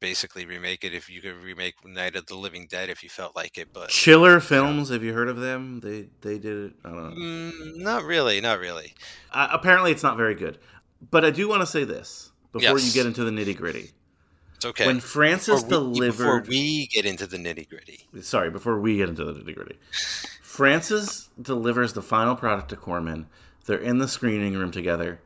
basically 0.00 0.46
remake 0.46 0.82
it 0.82 0.94
if 0.94 1.10
you 1.10 1.20
could 1.20 1.34
remake 1.44 1.74
night 1.84 2.16
of 2.16 2.24
the 2.26 2.34
living 2.34 2.66
dead 2.70 2.88
if 2.88 3.02
you 3.02 3.10
felt 3.10 3.36
like 3.36 3.58
it 3.58 3.68
but 3.72 3.90
Chiller 3.90 4.40
Films. 4.40 4.88
Have 4.88 5.04
you 5.04 5.12
heard 5.12 5.28
of 5.28 5.36
them? 5.38 5.80
They 5.80 6.08
they 6.22 6.38
did 6.38 6.56
it. 6.66 6.72
I 6.84 6.88
don't 6.88 7.14
know. 7.14 7.20
mm, 7.52 7.76
not 7.76 8.04
really 8.04 8.40
not 8.40 8.58
really 8.58 8.94
Uh, 9.30 9.48
apparently, 9.52 9.92
it's 9.92 10.02
not 10.02 10.16
very 10.16 10.34
good. 10.34 10.58
But 11.10 11.24
I 11.24 11.30
do 11.30 11.48
want 11.48 11.60
to 11.60 11.66
say 11.66 11.84
this 11.84 12.32
before 12.52 12.78
you 12.78 12.92
get 12.92 13.04
into 13.06 13.24
the 13.24 13.30
nitty 13.30 13.56
gritty. 13.56 13.90
it's 14.54 14.64
okay 14.64 14.86
When 14.86 15.00
Francis 15.00 15.62
before 15.62 15.84
we, 15.84 16.00
before 16.00 16.24
delivered, 16.40 16.48
we 16.48 16.86
get 16.88 17.04
into 17.04 17.26
the 17.26 17.36
nitty 17.36 17.68
gritty 17.68 18.00
sorry, 18.22 18.50
before 18.50 18.80
we 18.80 18.96
get 18.96 19.08
into 19.10 19.24
the 19.24 19.32
nitty 19.34 19.54
gritty, 19.54 19.78
Francis 20.60 21.30
delivers 21.40 21.94
the 21.94 22.02
final 22.02 22.36
product 22.36 22.68
to 22.68 22.76
Corman. 22.76 23.24
They're 23.64 23.78
in 23.78 23.96
the 23.96 24.06
screening 24.06 24.52
room 24.58 24.70
together, 24.70 25.18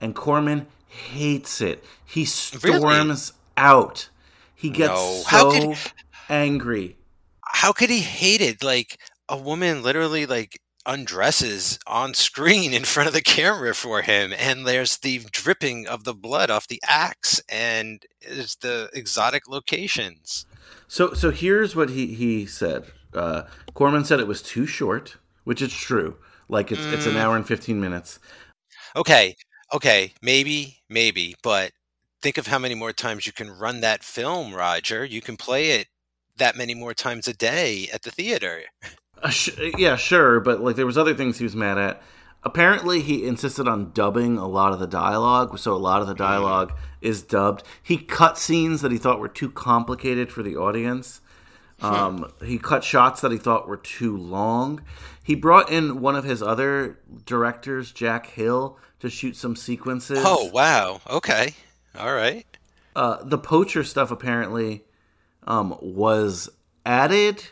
and 0.00 0.16
Corman 0.16 0.66
hates 0.88 1.60
it. 1.60 1.84
He 2.04 2.24
storms 2.24 3.32
out. 3.56 4.08
He 4.52 4.68
gets 4.68 4.90
No. 4.90 5.22
How 5.28 5.50
so 5.52 5.60
could- 5.74 5.78
angry. 6.28 6.96
how 7.44 7.70
could 7.72 7.88
he 7.88 8.00
hate 8.00 8.40
it 8.40 8.64
like 8.64 8.98
a 9.28 9.36
woman 9.36 9.84
literally 9.84 10.26
like 10.26 10.60
undresses 10.84 11.78
on 11.86 12.12
screen 12.12 12.74
in 12.74 12.82
front 12.84 13.06
of 13.06 13.12
the 13.14 13.20
camera 13.22 13.72
for 13.76 14.02
him 14.02 14.32
and 14.36 14.66
there's 14.66 14.96
the 14.98 15.20
dripping 15.30 15.86
of 15.86 16.02
the 16.02 16.14
blood 16.14 16.50
off 16.50 16.66
the 16.66 16.80
axe 16.88 17.40
and 17.48 18.02
there's 18.28 18.56
the 18.56 18.88
exotic 18.92 19.46
locations 19.48 20.46
So, 20.88 21.12
so 21.14 21.30
here's 21.30 21.76
what 21.76 21.90
he 21.90 22.14
he 22.14 22.44
said. 22.46 22.86
Uh, 23.14 23.42
Corman 23.74 24.04
said 24.04 24.20
it 24.20 24.26
was 24.26 24.42
too 24.42 24.66
short, 24.66 25.16
which 25.44 25.60
is 25.62 25.72
true. 25.72 26.16
Like 26.48 26.72
it's 26.72 26.84
it's 26.86 27.06
an 27.06 27.14
Mm. 27.14 27.20
hour 27.20 27.36
and 27.36 27.46
fifteen 27.46 27.80
minutes. 27.80 28.18
okay 28.96 29.36
okay 29.72 30.12
maybe 30.20 30.78
maybe 30.88 31.34
but 31.44 31.70
think 32.22 32.38
of 32.38 32.46
how 32.48 32.58
many 32.58 32.74
more 32.74 32.92
times 32.92 33.24
you 33.26 33.32
can 33.32 33.48
run 33.50 33.80
that 33.80 34.02
film 34.02 34.52
roger 34.52 35.04
you 35.04 35.20
can 35.20 35.36
play 35.36 35.70
it 35.70 35.86
that 36.36 36.56
many 36.56 36.74
more 36.74 36.92
times 36.92 37.28
a 37.28 37.32
day 37.34 37.88
at 37.94 38.02
the 38.02 38.10
theater 38.10 38.62
Uh, 39.22 39.28
sh- 39.28 39.50
yeah, 39.78 39.96
sure, 39.96 40.40
but 40.40 40.60
like 40.62 40.76
there 40.76 40.86
was 40.86 40.96
other 40.98 41.14
things 41.14 41.38
he 41.38 41.44
was 41.44 41.54
mad 41.54 41.76
at. 41.78 42.02
Apparently, 42.42 43.02
he 43.02 43.26
insisted 43.26 43.68
on 43.68 43.92
dubbing 43.92 44.38
a 44.38 44.48
lot 44.48 44.72
of 44.72 44.78
the 44.80 44.86
dialogue, 44.86 45.58
so 45.58 45.74
a 45.74 45.76
lot 45.76 46.00
of 46.00 46.06
the 46.08 46.14
dialogue 46.14 46.72
is 47.02 47.22
dubbed. 47.22 47.62
He 47.82 47.98
cut 47.98 48.38
scenes 48.38 48.80
that 48.80 48.90
he 48.92 48.96
thought 48.96 49.20
were 49.20 49.28
too 49.28 49.50
complicated 49.50 50.32
for 50.32 50.42
the 50.42 50.56
audience. 50.56 51.20
Um, 51.82 52.30
he 52.44 52.58
cut 52.58 52.84
shots 52.84 53.20
that 53.22 53.32
he 53.32 53.38
thought 53.38 53.66
were 53.68 53.76
too 53.78 54.16
long. 54.16 54.82
He 55.22 55.34
brought 55.34 55.70
in 55.70 56.00
one 56.00 56.16
of 56.16 56.24
his 56.24 56.42
other 56.42 56.98
directors, 57.24 57.90
Jack 57.92 58.26
Hill, 58.26 58.78
to 59.00 59.08
shoot 59.08 59.36
some 59.36 59.56
sequences. 59.56 60.22
oh 60.24 60.50
wow 60.52 61.00
okay 61.08 61.54
all 61.98 62.12
right 62.14 62.46
Uh, 62.94 63.18
the 63.22 63.38
poacher 63.38 63.82
stuff 63.84 64.10
apparently 64.10 64.84
um, 65.46 65.76
was 65.80 66.50
added 66.84 67.44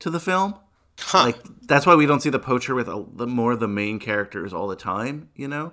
to 0.00 0.10
the 0.10 0.20
film. 0.20 0.54
huh 0.98 1.24
Like 1.24 1.38
that's 1.62 1.86
why 1.86 1.94
we 1.94 2.04
don't 2.06 2.20
see 2.20 2.30
the 2.30 2.38
poacher 2.38 2.74
with 2.74 2.88
a, 2.88 3.04
the 3.14 3.26
more 3.26 3.52
of 3.52 3.60
the 3.60 3.68
main 3.68 3.98
characters 3.98 4.52
all 4.52 4.66
the 4.68 4.76
time. 4.76 5.30
You 5.34 5.48
know, 5.48 5.72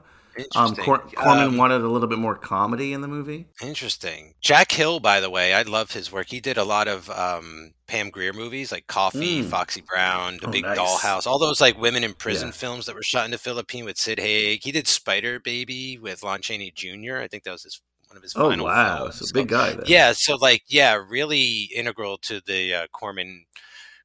um, 0.56 0.76
Cor- 0.76 1.00
Corman 1.00 1.48
Um, 1.50 1.58
wanted 1.58 1.82
a 1.82 1.88
little 1.88 2.08
bit 2.08 2.18
more 2.20 2.36
comedy 2.36 2.94
in 2.94 3.02
the 3.02 3.08
movie. 3.08 3.48
Interesting. 3.62 4.34
Jack 4.42 4.72
Hill, 4.72 5.00
by 5.00 5.20
the 5.20 5.30
way, 5.30 5.54
I 5.54 5.64
love 5.64 5.92
his 5.92 6.12
work. 6.12 6.28
He 6.30 6.40
did 6.40 6.58
a 6.58 6.64
lot 6.64 6.88
of 6.88 7.10
um, 7.10 7.74
Pam 7.88 8.10
Grier 8.10 8.34
movies 8.34 8.72
like 8.72 8.88
Coffy, 8.88 9.42
Mm. 9.44 9.50
Foxy 9.50 9.82
Brown, 9.82 10.38
The 10.42 10.48
Oh, 10.48 10.52
Big 10.52 10.64
nice. 10.64 10.78
Dollhouse, 10.78 11.28
all 11.28 11.40
those 11.40 11.60
like 11.62 11.78
women 11.80 12.04
in 12.04 12.14
prison 12.14 12.48
Yeah. 12.50 12.54
films 12.54 12.86
that 12.86 12.96
were 12.96 13.04
shot 13.04 13.26
in 13.26 13.32
the 13.32 13.38
Philippines 13.38 13.86
with 13.86 13.98
Sid 13.98 14.20
Haig. 14.20 14.62
He 14.64 14.72
did 14.72 14.88
Spider 14.88 15.40
Baby 15.40 15.98
with 15.98 16.24
Lon 16.24 16.42
Chaney 16.42 16.72
Jr. 16.76 17.18
I 17.18 17.28
think 17.28 17.44
that 17.44 17.52
was 17.52 17.64
his 17.64 17.82
one 18.08 18.18
of 18.18 18.24
his 18.24 18.36
Oh 18.36 18.50
final 18.50 18.66
wow, 18.66 18.98
films. 19.10 19.30
so 19.30 19.34
big 19.34 19.48
guy. 19.48 19.72
Then. 19.72 19.84
yeah, 19.88 20.12
so 20.12 20.36
like 20.36 20.64
yeah, 20.68 21.02
really 21.08 21.70
integral 21.76 22.18
to 22.20 22.42
the 22.46 22.74
uh, 22.74 22.88
Corman 22.92 23.46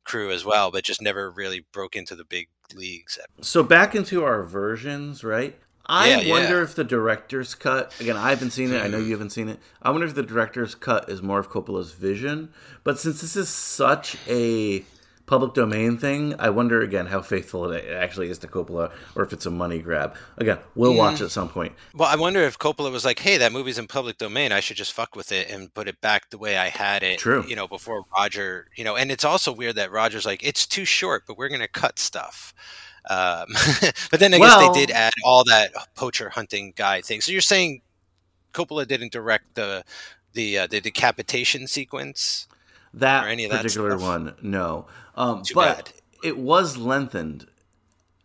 crew 0.05 0.31
as 0.31 0.45
well, 0.45 0.70
but 0.70 0.85
just 0.85 1.03
never 1.03 1.29
really 1.31 1.66
broke 1.72 1.97
into 1.97 2.14
the 2.14 2.24
big 2.24 2.49
leagues. 2.74 3.18
So 3.43 3.64
back 3.64 3.97
into 3.97 4.22
our 4.22 4.45
versions, 4.45 5.24
right? 5.24 5.59
I 5.89 6.09
Yeah, 6.09 6.20
yeah. 6.20 6.30
wonder 6.32 6.62
if 6.62 6.74
the 6.74 6.84
director's 6.84 7.55
cut. 7.55 7.93
Again, 8.01 8.16
I 8.16 8.30
haven't 8.30 8.51
seen 8.51 8.72
it. 8.72 8.82
I 8.82 8.89
know 8.89 8.99
Mhm. 9.01 9.05
you 9.07 9.12
haven't 9.12 9.30
seen 9.30 9.49
it. 9.49 9.61
I 9.82 9.91
wonder 9.91 10.07
if 10.07 10.14
the 10.14 10.22
director's 10.22 10.74
cut 10.74 11.09
is 11.09 11.22
more 11.22 11.39
of 11.39 11.49
Coppola's 11.49 11.93
vision. 11.93 12.49
But 12.82 12.99
since 12.99 13.20
this 13.20 13.37
is 13.37 13.49
such 13.49 14.16
a 14.28 14.84
public 15.27 15.55
domain 15.55 15.99
thing, 15.99 16.35
I 16.39 16.51
wonder 16.51 16.81
again 16.83 17.07
how 17.07 17.20
faithful 17.20 17.70
it 17.72 17.85
actually 17.89 18.31
is 18.31 18.39
to 18.39 18.47
Coppola, 18.47 18.93
or 19.14 19.24
if 19.24 19.33
it's 19.33 19.45
a 19.47 19.51
money 19.51 19.81
grab. 19.81 20.14
Again, 20.39 20.59
we'll 20.74 20.93
Mm. 20.95 20.99
watch 20.99 21.20
at 21.20 21.31
some 21.31 21.49
point. 21.49 21.74
Well, 21.95 22.09
I 22.09 22.16
wonder 22.16 22.41
if 22.43 22.59
Coppola 22.59 22.91
was 22.93 23.05
like, 23.05 23.18
"Hey, 23.18 23.37
that 23.39 23.53
movie's 23.53 23.79
in 23.79 23.87
public 23.89 24.18
domain. 24.18 24.53
I 24.53 24.61
should 24.61 24.77
just 24.77 24.93
fuck 24.93 25.16
with 25.16 25.33
it 25.33 25.51
and 25.51 25.72
put 25.74 25.89
it 25.89 26.01
back 26.01 26.31
the 26.31 26.39
way 26.39 26.57
I 26.57 26.68
had 26.68 27.03
it." 27.03 27.18
True. 27.18 27.45
You 27.47 27.57
know, 27.57 27.66
before 27.68 28.05
Roger. 28.16 28.68
You 28.77 28.85
know, 28.85 28.97
and 28.97 29.11
it's 29.11 29.24
also 29.24 29.53
weird 29.53 29.77
that 29.77 29.91
Roger's 29.91 30.27
like, 30.27 30.43
"It's 30.45 30.66
too 30.66 30.85
short, 30.85 31.24
but 31.27 31.37
we're 31.37 31.49
gonna 31.49 31.68
cut 31.68 31.99
stuff." 31.99 32.55
Um, 33.09 33.47
but 34.11 34.18
then 34.20 34.33
I 34.35 34.39
guess 34.39 34.57
Well- 34.57 34.72
they 34.72 34.81
did 34.87 34.91
add 34.93 35.12
all 35.24 35.45
that 35.45 35.72
poacher 35.95 36.29
hunting 36.31 36.72
guy 36.77 37.01
thing. 37.03 37.20
So 37.20 37.33
you're 37.33 37.41
saying 37.41 37.83
Coppola 38.55 38.87
didn't 38.87 39.12
direct 39.12 39.55
the 39.55 39.85
the 40.33 40.59
uh, 40.59 40.66
the 40.66 40.81
decapitation 40.81 41.66
sequence? 41.66 42.47
That 42.97 43.24
Or 43.24 43.28
any 43.28 43.44
of 43.44 43.51
that 43.53 43.62
particular 43.62 43.90
stuff? 43.90 44.03
one, 44.03 44.34
no. 44.42 44.86
Um, 45.14 45.42
but 45.55 45.84
bad. 45.86 45.92
it 46.24 46.38
was 46.38 46.76
lengthened 46.76 47.47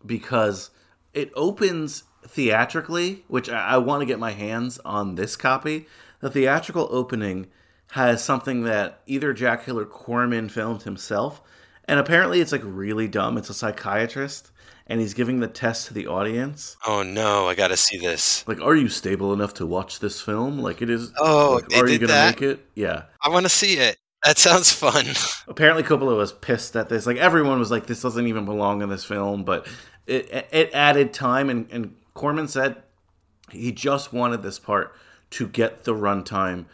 because 0.05 0.71
it 1.13 1.31
opens 1.35 2.03
theatrically, 2.25 3.23
which 3.27 3.49
I, 3.49 3.69
I 3.73 3.77
want 3.77 4.01
to 4.01 4.05
get 4.05 4.19
my 4.19 4.31
hands 4.31 4.79
on 4.85 5.15
this 5.15 5.35
copy. 5.35 5.87
The 6.21 6.29
theatrical 6.29 6.87
opening 6.91 7.47
has 7.91 8.23
something 8.23 8.63
that 8.63 9.01
either 9.05 9.33
Jack 9.33 9.65
Hill 9.65 9.77
or 9.79 9.85
Corman 9.85 10.49
filmed 10.49 10.83
himself, 10.83 11.41
and 11.85 11.99
apparently 11.99 12.39
it's 12.39 12.51
like 12.53 12.61
really 12.63 13.07
dumb. 13.07 13.37
It's 13.37 13.49
a 13.49 13.53
psychiatrist, 13.53 14.51
and 14.87 15.01
he's 15.01 15.13
giving 15.13 15.41
the 15.41 15.47
test 15.47 15.87
to 15.87 15.93
the 15.93 16.07
audience. 16.07 16.77
Oh 16.87 17.03
no, 17.03 17.47
I 17.47 17.55
got 17.55 17.67
to 17.69 17.77
see 17.77 17.97
this. 17.97 18.47
Like, 18.47 18.61
are 18.61 18.75
you 18.75 18.87
stable 18.87 19.33
enough 19.33 19.53
to 19.55 19.65
watch 19.65 19.99
this 19.99 20.21
film? 20.21 20.59
Like, 20.59 20.81
it 20.81 20.89
is. 20.89 21.11
Oh, 21.17 21.55
like, 21.55 21.67
they 21.67 21.79
are 21.79 21.87
you 21.89 21.99
gonna 21.99 22.13
that? 22.13 22.39
make 22.39 22.41
it? 22.49 22.65
Yeah. 22.75 23.03
I 23.21 23.27
want 23.29 23.45
to 23.45 23.49
see 23.49 23.73
it. 23.77 23.97
That 24.23 24.37
sounds 24.37 24.71
fun. 24.71 25.05
apparently 25.47 25.83
Coppola 25.83 26.15
was 26.15 26.31
pissed 26.31 26.75
at 26.75 26.89
this. 26.89 27.05
Like 27.07 27.17
everyone 27.17 27.57
was 27.59 27.71
like, 27.71 27.87
"This 27.87 28.01
doesn't 28.01 28.27
even 28.27 28.45
belong 28.45 28.81
in 28.83 28.89
this 28.89 29.03
film," 29.03 29.43
but 29.43 29.67
it 30.05 30.47
it 30.51 30.69
added 30.73 31.11
time. 31.13 31.49
And, 31.49 31.67
and 31.71 31.95
Corman 32.13 32.47
said 32.47 32.83
he 33.51 33.71
just 33.71 34.13
wanted 34.13 34.43
this 34.43 34.59
part 34.59 34.93
to 35.31 35.47
get 35.47 35.85
the 35.85 35.93
runtime 35.95 36.65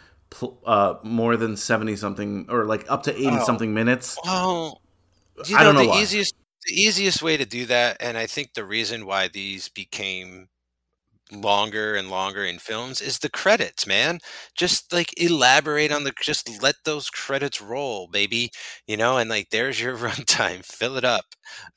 uh, 0.65 0.95
more 1.03 1.37
than 1.37 1.55
seventy 1.55 1.95
something 1.95 2.47
or 2.49 2.65
like 2.65 2.85
up 2.91 3.03
to 3.03 3.15
eighty 3.15 3.37
Oh. 3.39 3.45
something 3.45 3.73
minutes. 3.73 4.17
Well, 4.25 4.81
you 5.45 5.55
I 5.57 5.63
don't 5.63 5.75
know 5.75 5.83
the 5.83 5.87
why. 5.89 6.01
easiest 6.01 6.33
the 6.65 6.73
easiest 6.73 7.21
way 7.21 7.37
to 7.37 7.45
do 7.45 7.65
that, 7.67 7.97
and 8.01 8.17
I 8.17 8.25
think 8.27 8.55
the 8.55 8.65
reason 8.65 9.05
why 9.05 9.29
these 9.29 9.69
became 9.69 10.49
longer 11.32 11.95
and 11.95 12.09
longer 12.09 12.43
in 12.45 12.59
films 12.59 13.01
is 13.01 13.19
the 13.19 13.30
credits, 13.30 13.86
man. 13.88 14.19
Just 14.55 14.93
like 14.93 15.13
elaborate 15.21 15.91
on 15.91 16.03
the 16.03 16.13
just 16.21 16.61
let 16.61 16.75
those 16.86 17.09
credits 17.09 17.61
roll, 17.61 18.07
baby. 18.07 18.51
You 18.88 18.97
know, 18.97 19.17
and 19.17 19.30
like 19.30 19.49
there's 19.49 19.80
your 19.82 19.97
runtime, 19.97 20.63
fill 20.65 20.97
it 20.97 21.05
up. 21.05 21.25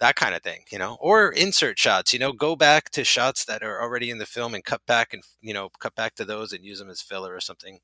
That 0.00 0.16
kind 0.16 0.34
of 0.34 0.42
thing, 0.42 0.62
you 0.72 0.78
know. 0.78 0.96
Or 1.00 1.32
insert 1.32 1.78
shots, 1.78 2.12
you 2.12 2.18
know, 2.18 2.32
go 2.32 2.56
back 2.56 2.90
to 2.90 3.04
shots 3.04 3.44
that 3.46 3.62
are 3.62 3.80
already 3.82 4.10
in 4.10 4.18
the 4.18 4.26
film 4.26 4.54
and 4.54 4.64
cut 4.64 4.82
back 4.86 5.12
and 5.14 5.22
you 5.40 5.54
know, 5.54 5.70
cut 5.80 5.94
back 5.94 6.14
to 6.16 6.24
those 6.24 6.52
and 6.52 6.64
use 6.64 6.78
them 6.78 6.90
as 6.90 7.02
filler 7.02 7.34
or 7.34 7.40
something. 7.40 7.80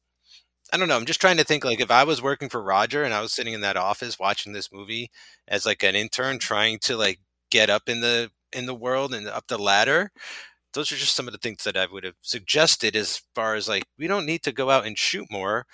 I 0.73 0.77
don't 0.79 0.89
know. 0.89 0.97
I'm 0.97 1.07
just 1.07 1.21
trying 1.21 1.37
to 1.37 1.45
think 1.45 1.65
like 1.65 1.81
if 1.81 1.91
I 1.91 2.05
was 2.05 2.21
working 2.23 2.49
for 2.49 2.63
Roger 2.63 3.05
and 3.05 3.15
I 3.15 3.21
was 3.21 3.33
sitting 3.33 3.55
in 3.55 3.61
that 3.61 3.77
office 3.77 4.19
watching 4.19 4.53
this 4.53 4.73
movie 4.73 5.11
as 5.49 5.65
like 5.65 5.83
an 5.85 5.95
intern 5.95 6.39
trying 6.39 6.79
to 6.81 6.97
like 6.97 7.21
get 7.51 7.71
up 7.71 7.89
in 7.89 8.01
the 8.01 8.31
in 8.53 8.67
the 8.67 8.75
world 8.75 9.15
and 9.15 9.29
up 9.29 9.47
the 9.49 9.59
ladder, 9.59 10.11
those 10.77 10.93
are 10.93 10.97
just 10.97 11.17
some 11.17 11.27
of 11.27 11.33
the 11.33 11.39
things 11.39 11.65
that 11.65 11.77
I 11.77 11.87
would 11.91 12.05
have 12.05 12.15
suggested 12.21 12.95
as 12.95 13.23
far 13.35 13.57
as 13.57 13.69
like 13.69 13.85
we 13.99 14.07
don't 14.07 14.27
need 14.27 14.45
to 14.45 14.53
go 14.53 14.71
out 14.71 14.87
and 14.87 14.97
shoot 14.97 15.27
more. 15.31 15.67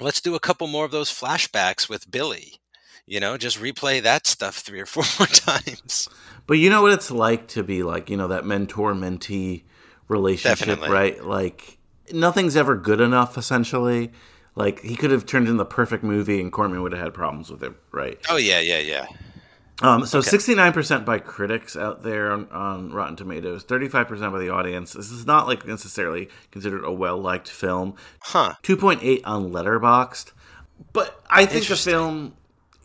Let's 0.00 0.20
do 0.20 0.34
a 0.34 0.40
couple 0.40 0.66
more 0.66 0.84
of 0.84 0.90
those 0.90 1.10
flashbacks 1.10 1.88
with 1.88 2.10
Billy. 2.10 2.54
You 3.06 3.20
know, 3.20 3.36
just 3.36 3.60
replay 3.60 4.02
that 4.02 4.26
stuff 4.26 4.56
three 4.56 4.80
or 4.80 4.86
four 4.86 5.04
more 5.18 5.26
times. 5.26 6.08
But 6.46 6.54
you 6.54 6.70
know 6.70 6.82
what 6.82 6.92
it's 6.92 7.10
like 7.10 7.48
to 7.48 7.62
be 7.62 7.82
like, 7.82 8.08
you 8.08 8.16
know, 8.16 8.28
that 8.28 8.46
mentor 8.46 8.94
mentee 8.94 9.64
relationship, 10.08 10.58
Definitely. 10.60 10.90
right? 10.90 11.24
Like 11.24 11.78
nothing's 12.12 12.56
ever 12.56 12.76
good 12.76 13.00
enough 13.00 13.36
essentially. 13.36 14.12
Like 14.54 14.80
he 14.80 14.96
could 14.96 15.10
have 15.10 15.26
turned 15.26 15.48
in 15.48 15.56
the 15.58 15.66
perfect 15.66 16.02
movie 16.02 16.40
and 16.40 16.50
Corman 16.50 16.82
would 16.82 16.92
have 16.92 17.00
had 17.00 17.14
problems 17.14 17.50
with 17.50 17.62
it, 17.62 17.72
right? 17.92 18.18
Oh 18.30 18.36
yeah, 18.36 18.60
yeah, 18.60 18.78
yeah. 18.78 19.06
Um, 19.82 20.06
so 20.06 20.22
sixty 20.22 20.54
nine 20.54 20.72
percent 20.72 21.04
by 21.04 21.18
critics 21.18 21.76
out 21.76 22.02
there 22.02 22.32
on, 22.32 22.48
on 22.50 22.92
Rotten 22.92 23.16
Tomatoes, 23.16 23.62
thirty 23.62 23.88
five 23.88 24.08
percent 24.08 24.32
by 24.32 24.38
the 24.38 24.48
audience. 24.48 24.94
This 24.94 25.10
is 25.10 25.26
not 25.26 25.46
like 25.46 25.66
necessarily 25.66 26.30
considered 26.50 26.84
a 26.84 26.92
well 26.92 27.18
liked 27.18 27.48
film. 27.48 27.94
Huh. 28.20 28.54
Two 28.62 28.76
point 28.76 29.00
eight 29.02 29.22
on 29.26 29.50
Letterboxd, 29.50 30.32
but 30.94 31.22
I 31.28 31.44
think 31.44 31.66
the 31.66 31.76
film 31.76 32.34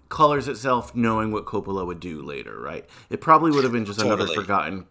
colors 0.09 0.49
itself 0.49 0.93
knowing 0.93 1.31
what 1.31 1.45
Coppola 1.45 1.85
would 1.85 2.01
do 2.01 2.21
later. 2.21 2.59
Right? 2.59 2.85
It 3.09 3.21
probably 3.21 3.51
would 3.51 3.63
have 3.63 3.71
been 3.71 3.85
just 3.85 3.99
totally. 3.99 4.23
another 4.23 4.33
forgotten 4.33 4.85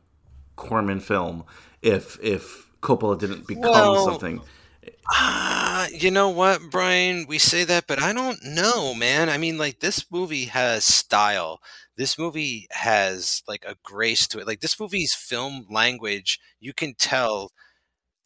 Corman 0.56 1.00
film 1.00 1.44
if 1.82 2.18
if 2.22 2.70
Coppola 2.80 3.18
didn't 3.18 3.46
become 3.46 3.72
well, 3.72 4.04
something. 4.06 4.40
Uh, 5.12 5.59
Uh, 5.80 5.86
you 5.92 6.10
know 6.10 6.28
what, 6.28 6.60
Brian? 6.70 7.24
We 7.28 7.38
say 7.38 7.64
that, 7.64 7.86
but 7.86 8.02
I 8.02 8.12
don't 8.12 8.42
know, 8.44 8.92
man. 8.94 9.28
I 9.30 9.38
mean, 9.38 9.56
like 9.56 9.80
this 9.80 10.04
movie 10.10 10.46
has 10.46 10.84
style 10.84 11.60
this 11.96 12.16
movie 12.18 12.66
has 12.70 13.42
like 13.46 13.62
a 13.66 13.76
grace 13.82 14.26
to 14.28 14.38
it. 14.38 14.46
Like 14.46 14.60
this 14.60 14.80
movie's 14.80 15.14
film 15.14 15.66
language, 15.68 16.40
you 16.58 16.72
can 16.72 16.94
tell 16.94 17.52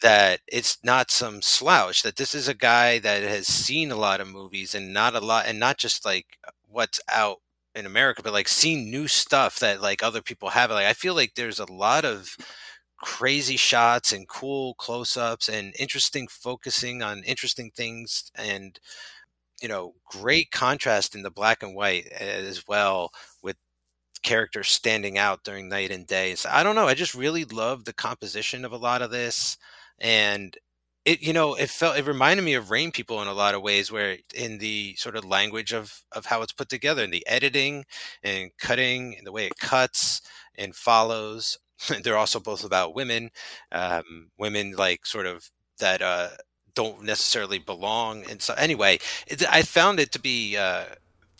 that 0.03 0.41
it's 0.49 0.79
not 0.85 1.11
some 1.11 1.43
slouch. 1.43 2.03
That 2.03 2.17
this 2.17 2.35
is 2.35 2.49
a 2.49 2.55
guy 2.55 2.99
that 3.01 3.23
has 3.23 3.47
seen 3.49 3.91
a 3.93 3.97
lot 3.97 4.21
of 4.21 4.29
movies 4.29 4.75
and 4.75 4.93
not 4.95 5.15
a 5.17 5.21
lot, 5.21 5.47
and 5.47 5.61
not 5.61 5.79
just 5.79 6.05
like 6.05 6.27
what's 6.69 7.01
out 7.13 7.39
in 7.75 7.87
America, 7.87 8.23
but 8.23 8.33
like 8.35 8.49
seen 8.49 8.91
new 8.91 9.09
stuff 9.09 9.61
that 9.61 9.83
like 9.83 10.03
other 10.03 10.23
people 10.23 10.51
have. 10.51 10.71
Like 10.71 10.87
I 10.87 10.95
feel 10.95 11.15
like 11.15 11.35
there's 11.37 11.61
a 11.61 11.73
lot 11.73 12.05
of 12.05 12.37
crazy 13.05 13.57
shots 13.59 14.13
and 14.13 14.29
cool 14.29 14.75
close-ups 14.77 15.49
and 15.51 15.75
interesting 15.79 16.27
focusing 16.29 17.03
on 17.03 17.23
interesting 17.25 17.71
things 17.77 18.33
and 18.35 18.81
you 19.63 19.69
know 19.69 19.95
great 20.07 20.51
contrast 20.51 21.15
in 21.15 21.23
the 21.23 21.31
black 21.31 21.63
and 21.63 21.75
white 21.77 22.07
as 22.09 22.65
well 22.69 23.11
with 23.43 23.57
characters 24.23 24.69
standing 24.69 25.19
out 25.19 25.45
during 25.45 25.69
night 25.69 25.91
and 25.91 26.07
day. 26.07 26.35
So 26.35 26.49
I 26.53 26.63
don't 26.65 26.75
know. 26.77 26.89
I 26.89 26.95
just 26.95 27.15
really 27.15 27.45
love 27.45 27.85
the 27.85 27.93
composition 27.95 28.65
of 28.65 28.73
a 28.73 28.77
lot 28.79 29.03
of 29.03 29.11
this, 29.11 29.57
and 29.99 30.57
it 31.05 31.23
you 31.23 31.33
know 31.33 31.55
it 31.55 31.71
felt 31.71 31.99
it 31.99 32.07
reminded 32.07 32.45
me 32.45 32.55
of 32.55 32.71
Rain 32.71 32.93
People 32.93 33.23
in 33.23 33.29
a 33.29 33.35
lot 33.35 33.55
of 33.55 33.63
ways, 33.63 33.93
where 33.93 34.19
in 34.35 34.59
the 34.59 34.95
sort 34.97 35.17
of 35.17 35.25
language 35.25 35.73
of 35.73 36.03
of 36.13 36.27
how 36.27 36.43
it's 36.43 36.53
put 36.53 36.69
together, 36.69 37.05
and 37.05 37.13
the 37.13 37.27
editing 37.27 37.85
and 38.23 38.51
cutting, 38.59 39.17
and 39.19 39.27
the 39.27 39.33
way 39.33 39.47
it 39.47 39.59
cuts 39.59 40.23
and 40.57 40.75
follows. 40.77 41.59
They're 42.03 42.17
also 42.17 42.41
both 42.41 42.65
about 42.65 42.95
women, 42.95 43.31
um, 43.73 44.31
women 44.39 44.73
like 44.73 45.07
sort 45.07 45.27
of 45.27 45.51
that. 45.79 46.03
Uh, 46.03 46.29
don't 46.75 47.05
necessarily 47.05 47.61
belong 47.61 48.25
and 48.29 48.43
so 48.43 48.53
anyway 48.55 48.99
it, 49.29 49.49
i 49.49 49.63
found 49.63 50.01
it 50.01 50.11
to 50.11 50.19
be 50.19 50.57
uh, 50.57 50.83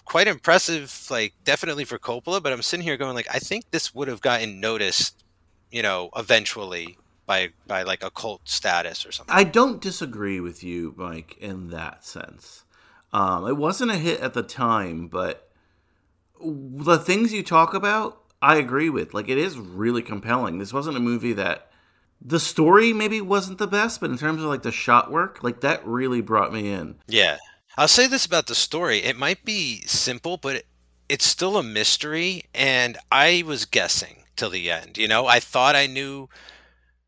quite 0.05 0.29
impressive, 0.29 1.07
like 1.11 1.35
definitely 1.45 1.85
for 1.85 1.99
Coppola. 1.99 2.43
But 2.43 2.53
I'm 2.53 2.63
sitting 2.63 2.85
here 2.85 2.97
going 2.97 3.15
like, 3.15 3.29
I 3.33 3.39
think 3.39 3.71
this 3.71 3.95
would 3.95 4.09
have 4.09 4.21
gotten 4.21 4.61
noticed, 4.61 5.25
you 5.71 5.83
know, 5.83 6.11
eventually 6.17 6.99
by 7.27 7.51
by 7.67 7.83
like 7.83 8.05
a 8.05 8.11
cult 8.11 8.49
status 8.49 9.07
or 9.07 9.13
something. 9.13 9.35
I 9.35 9.45
don't 9.45 9.81
disagree 9.81 10.41
with 10.41 10.63
you, 10.63 10.95
Mike, 10.97 11.37
in 11.41 11.71
that 11.71 12.05
sense. 12.05 12.65
Um, 13.13 13.47
it 13.47 13.57
wasn't 13.57 13.93
a 13.93 13.97
hit 13.97 14.21
at 14.21 14.35
the 14.35 14.43
time, 14.43 15.07
but 15.07 15.49
the 16.41 16.99
things 16.99 17.33
you 17.33 17.43
talk 17.43 17.73
about, 17.73 18.21
I 18.45 18.57
agree 18.57 18.91
with. 18.91 19.15
Like, 19.15 19.31
it 19.31 19.39
is 19.39 19.57
really 19.57 20.03
compelling. 20.03 20.59
This 20.59 20.73
wasn't 20.73 20.99
a 20.99 21.01
movie 21.01 21.33
that 21.33 21.71
the 22.21 22.39
story 22.39 22.93
maybe 22.93 23.21
wasn't 23.21 23.59
the 23.59 23.67
best, 23.67 24.01
but 24.01 24.11
in 24.11 24.19
terms 24.19 24.43
of 24.43 24.49
like 24.49 24.63
the 24.63 24.71
shot 24.71 25.11
work, 25.11 25.43
like 25.43 25.61
that 25.61 25.87
really 25.87 26.21
brought 26.21 26.53
me 26.53 26.71
in. 26.71 26.97
Yeah. 27.07 27.39
I'll 27.77 27.89
say 27.89 28.07
this 28.07 28.27
about 28.27 28.47
the 28.47 28.55
story. 28.55 28.99
It 28.99 29.17
might 29.17 29.45
be 29.45 29.83
simple, 29.87 30.37
but 30.37 30.57
it, 30.57 30.67
it's 31.09 31.27
still 31.27 31.57
a 31.57 31.63
mystery. 31.63 32.45
And 32.55 32.99
I 33.11 33.45
was 33.47 33.65
guessing 33.65 34.25
till 34.37 34.51
the 34.51 34.71
end. 34.71 34.99
You 34.99 35.09
know, 35.09 35.27
I 35.27 35.41
thought 35.41 35.75
I 35.75 35.87
knew, 35.87 36.29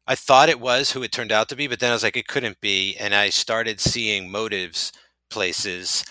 I 0.06 0.14
thought 0.14 0.48
it 0.48 0.60
was 0.60 0.92
who 0.92 1.02
it 1.02 1.12
turned 1.12 1.32
out 1.32 1.48
to 1.50 1.56
be, 1.56 1.66
but 1.66 1.80
then 1.80 1.90
I 1.90 1.94
was 1.94 2.02
like, 2.02 2.16
it 2.16 2.28
couldn't 2.28 2.60
be. 2.60 2.96
And 2.96 3.14
I 3.14 3.30
started 3.30 3.80
seeing 3.80 4.30
motives 4.30 4.92
places. 5.30 6.04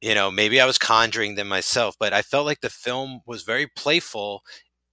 You 0.00 0.14
know, 0.14 0.30
maybe 0.30 0.60
I 0.60 0.66
was 0.66 0.78
conjuring 0.78 1.34
them 1.34 1.48
myself, 1.48 1.96
but 1.98 2.12
I 2.12 2.22
felt 2.22 2.46
like 2.46 2.60
the 2.60 2.70
film 2.70 3.20
was 3.26 3.42
very 3.42 3.66
playful 3.66 4.42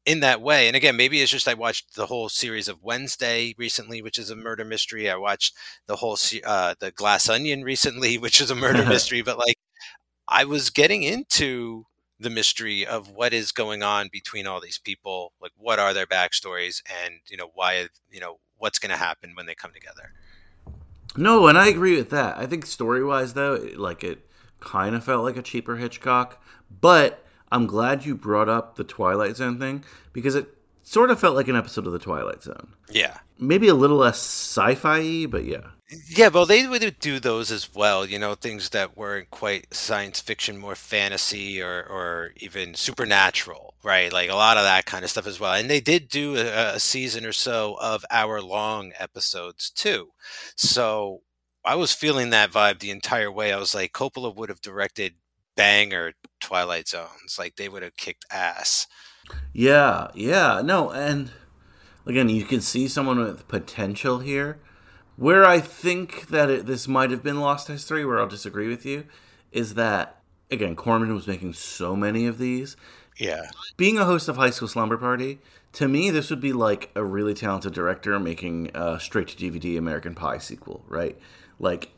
in 0.05 0.21
that 0.21 0.41
way. 0.41 0.67
And 0.67 0.75
again, 0.75 0.95
maybe 0.95 1.21
it's 1.21 1.31
just 1.31 1.47
I 1.47 1.53
watched 1.53 1.95
the 1.95 2.07
whole 2.07 2.29
series 2.29 2.67
of 2.67 2.83
Wednesday 2.83 3.53
recently, 3.57 4.01
which 4.01 4.17
is 4.17 4.29
a 4.29 4.35
murder 4.35 4.65
mystery. 4.65 5.09
I 5.09 5.15
watched 5.15 5.55
the 5.87 5.97
whole 5.97 6.17
uh, 6.45 6.75
the 6.79 6.91
Glass 6.91 7.29
Onion 7.29 7.63
recently, 7.63 8.17
which 8.19 8.41
is 8.41 8.51
a 8.51 8.55
murder 8.55 8.85
mystery. 8.87 9.21
But 9.21 9.37
like, 9.37 9.57
I 10.27 10.45
was 10.45 10.69
getting 10.69 11.03
into 11.03 11.85
the 12.19 12.29
mystery 12.29 12.85
of 12.85 13.09
what 13.09 13.33
is 13.33 13.51
going 13.51 13.83
on 13.83 14.09
between 14.11 14.47
all 14.47 14.61
these 14.61 14.77
people. 14.77 15.33
Like, 15.41 15.51
what 15.57 15.79
are 15.79 15.93
their 15.93 16.07
backstories, 16.07 16.81
and 17.03 17.15
you 17.29 17.37
know 17.37 17.51
why 17.53 17.87
you 18.09 18.19
know 18.19 18.39
what's 18.57 18.79
going 18.79 18.91
to 18.91 18.97
happen 18.97 19.33
when 19.35 19.45
they 19.45 19.55
come 19.55 19.73
together. 19.73 20.13
No, 21.17 21.47
and 21.47 21.57
I 21.57 21.67
agree 21.67 21.97
with 21.97 22.09
that. 22.11 22.37
I 22.37 22.45
think 22.45 22.65
story 22.65 23.03
wise, 23.03 23.33
though, 23.33 23.67
like 23.75 24.03
it 24.03 24.29
kind 24.61 24.95
of 24.95 25.03
felt 25.03 25.25
like 25.25 25.35
a 25.35 25.41
cheaper 25.41 25.75
Hitchcock, 25.75 26.41
but 26.69 27.25
I'm 27.51 27.67
glad 27.67 28.05
you 28.05 28.15
brought 28.15 28.49
up 28.49 28.75
the 28.75 28.83
Twilight 28.83 29.35
Zone 29.35 29.59
thing 29.59 29.83
because 30.13 30.35
it 30.35 30.47
sort 30.83 31.11
of 31.11 31.19
felt 31.19 31.35
like 31.35 31.47
an 31.47 31.55
episode 31.55 31.85
of 31.85 31.93
the 31.93 31.99
Twilight 31.99 32.43
Zone. 32.43 32.73
Yeah. 32.89 33.17
Maybe 33.37 33.67
a 33.67 33.73
little 33.73 33.97
less 33.97 34.17
sci-fi, 34.17 35.25
but 35.25 35.45
yeah. 35.45 35.67
Yeah, 36.07 36.29
well, 36.29 36.45
they 36.45 36.65
would 36.67 36.99
do 36.99 37.19
those 37.19 37.51
as 37.51 37.73
well. 37.73 38.05
You 38.05 38.17
know, 38.17 38.35
things 38.35 38.69
that 38.69 38.95
weren't 38.95 39.29
quite 39.29 39.73
science 39.73 40.21
fiction, 40.21 40.57
more 40.57 40.75
fantasy 40.75 41.61
or 41.61 41.83
or 41.83 42.31
even 42.37 42.75
supernatural, 42.75 43.73
right? 43.83 44.13
Like 44.13 44.29
a 44.29 44.35
lot 44.35 44.55
of 44.57 44.63
that 44.63 44.85
kind 44.85 45.03
of 45.03 45.09
stuff 45.11 45.27
as 45.27 45.39
well. 45.39 45.53
And 45.53 45.69
they 45.69 45.81
did 45.81 46.07
do 46.07 46.37
a, 46.37 46.75
a 46.75 46.79
season 46.79 47.25
or 47.25 47.33
so 47.33 47.77
of 47.81 48.05
hour-long 48.09 48.93
episodes 48.97 49.69
too. 49.69 50.11
So 50.55 51.23
I 51.65 51.75
was 51.75 51.93
feeling 51.93 52.29
that 52.29 52.51
vibe 52.51 52.79
the 52.79 52.91
entire 52.91 53.31
way. 53.31 53.51
I 53.51 53.59
was 53.59 53.75
like, 53.75 53.91
Coppola 53.91 54.33
would 54.33 54.49
have 54.49 54.61
directed 54.61 55.15
banger 55.55 56.13
Twilight 56.39 56.87
Zones. 56.87 57.37
Like 57.37 57.55
they 57.55 57.69
would 57.69 57.83
have 57.83 57.97
kicked 57.97 58.25
ass. 58.31 58.87
Yeah, 59.53 60.07
yeah, 60.13 60.61
no, 60.63 60.89
and 60.91 61.31
again, 62.05 62.29
you 62.29 62.43
can 62.43 62.61
see 62.61 62.87
someone 62.87 63.19
with 63.19 63.47
potential 63.47 64.19
here. 64.19 64.59
Where 65.15 65.45
I 65.45 65.59
think 65.59 66.27
that 66.29 66.49
it, 66.49 66.65
this 66.65 66.87
might 66.87 67.11
have 67.11 67.21
been 67.21 67.39
lost 67.39 67.67
history, 67.67 68.03
where 68.05 68.19
I'll 68.19 68.27
disagree 68.27 68.67
with 68.67 68.85
you, 68.85 69.05
is 69.51 69.75
that 69.75 70.21
again, 70.51 70.75
Corman 70.75 71.13
was 71.15 71.27
making 71.27 71.53
so 71.53 71.95
many 71.95 72.27
of 72.27 72.37
these. 72.37 72.75
Yeah. 73.17 73.47
Being 73.77 73.97
a 73.97 74.05
host 74.05 74.27
of 74.27 74.35
High 74.35 74.49
School 74.49 74.67
Slumber 74.67 74.97
Party, 74.97 75.39
to 75.73 75.87
me, 75.87 76.09
this 76.09 76.29
would 76.29 76.41
be 76.41 76.53
like 76.53 76.91
a 76.95 77.03
really 77.03 77.33
talented 77.33 77.73
director 77.73 78.19
making 78.19 78.71
a 78.73 78.99
straight 78.99 79.29
to 79.29 79.37
DVD 79.37 79.77
American 79.77 80.13
Pie 80.13 80.39
sequel, 80.39 80.83
right? 80.87 81.17
Like, 81.59 81.89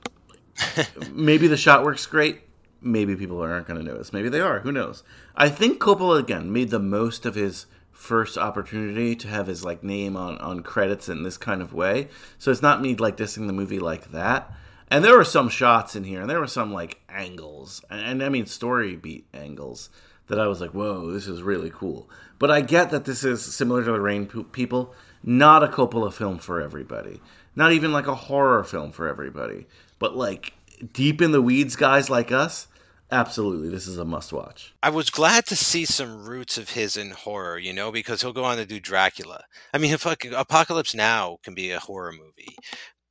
maybe 1.11 1.47
the 1.47 1.57
shot 1.57 1.83
works 1.83 2.05
great, 2.05 2.41
maybe 2.83 3.15
people 3.15 3.41
aren't 3.41 3.67
going 3.67 3.79
to 3.79 3.85
notice. 3.85 4.13
Maybe 4.13 4.29
they 4.29 4.41
are. 4.41 4.59
Who 4.59 4.71
knows? 4.71 5.03
I 5.35 5.49
think 5.49 5.79
Coppola 5.79 6.19
again 6.19 6.51
made 6.51 6.69
the 6.69 6.79
most 6.79 7.25
of 7.25 7.35
his 7.35 7.65
first 7.91 8.37
opportunity 8.37 9.15
to 9.15 9.27
have 9.27 9.47
his 9.47 9.63
like 9.63 9.83
name 9.83 10.17
on 10.17 10.37
on 10.39 10.61
credits 10.61 11.07
in 11.07 11.23
this 11.23 11.37
kind 11.37 11.61
of 11.61 11.73
way. 11.73 12.09
So 12.37 12.51
it's 12.51 12.61
not 12.61 12.81
me 12.81 12.95
like 12.95 13.17
dissing 13.17 13.47
the 13.47 13.53
movie 13.53 13.79
like 13.79 14.11
that. 14.11 14.51
And 14.89 15.03
there 15.03 15.17
were 15.17 15.23
some 15.23 15.49
shots 15.49 15.95
in 15.95 16.03
here, 16.03 16.21
and 16.21 16.29
there 16.29 16.39
were 16.39 16.47
some 16.47 16.73
like 16.73 17.01
angles, 17.09 17.83
and, 17.89 18.01
and 18.01 18.23
I 18.23 18.29
mean 18.29 18.45
story 18.45 18.95
beat 18.95 19.25
angles 19.33 19.89
that 20.27 20.39
I 20.39 20.47
was 20.47 20.61
like, 20.61 20.71
"Whoa, 20.71 21.11
this 21.11 21.27
is 21.27 21.41
really 21.41 21.71
cool." 21.73 22.09
But 22.37 22.51
I 22.51 22.61
get 22.61 22.91
that 22.91 23.05
this 23.05 23.23
is 23.23 23.41
similar 23.41 23.83
to 23.83 23.91
the 23.91 24.01
Rain 24.01 24.27
People. 24.27 24.93
not 25.23 25.63
a 25.63 25.67
Coppola 25.67 26.11
film 26.11 26.37
for 26.37 26.61
everybody. 26.61 27.21
Not 27.55 27.71
even 27.71 27.93
like 27.93 28.07
a 28.07 28.15
horror 28.15 28.63
film 28.63 28.91
for 28.91 29.07
everybody. 29.07 29.65
But 29.97 30.15
like 30.17 30.53
deep 30.91 31.21
in 31.21 31.31
the 31.31 31.41
weeds 31.41 31.75
guys 31.75 32.09
like 32.09 32.31
us, 32.31 32.67
absolutely 33.13 33.69
this 33.69 33.87
is 33.87 33.97
a 33.97 34.05
must 34.05 34.33
watch. 34.33 34.73
I 34.83 34.89
was 34.89 35.09
glad 35.09 35.45
to 35.47 35.55
see 35.55 35.85
some 35.85 36.25
roots 36.25 36.57
of 36.57 36.71
his 36.71 36.97
in 36.97 37.11
horror, 37.11 37.57
you 37.57 37.73
know, 37.73 37.91
because 37.91 38.21
he'll 38.21 38.33
go 38.33 38.43
on 38.43 38.57
to 38.57 38.65
do 38.65 38.79
Dracula. 38.79 39.43
I 39.73 39.77
mean, 39.77 39.95
fucking 39.97 40.33
Apocalypse 40.33 40.95
Now 40.95 41.37
can 41.43 41.53
be 41.53 41.71
a 41.71 41.79
horror 41.79 42.11
movie. 42.11 42.55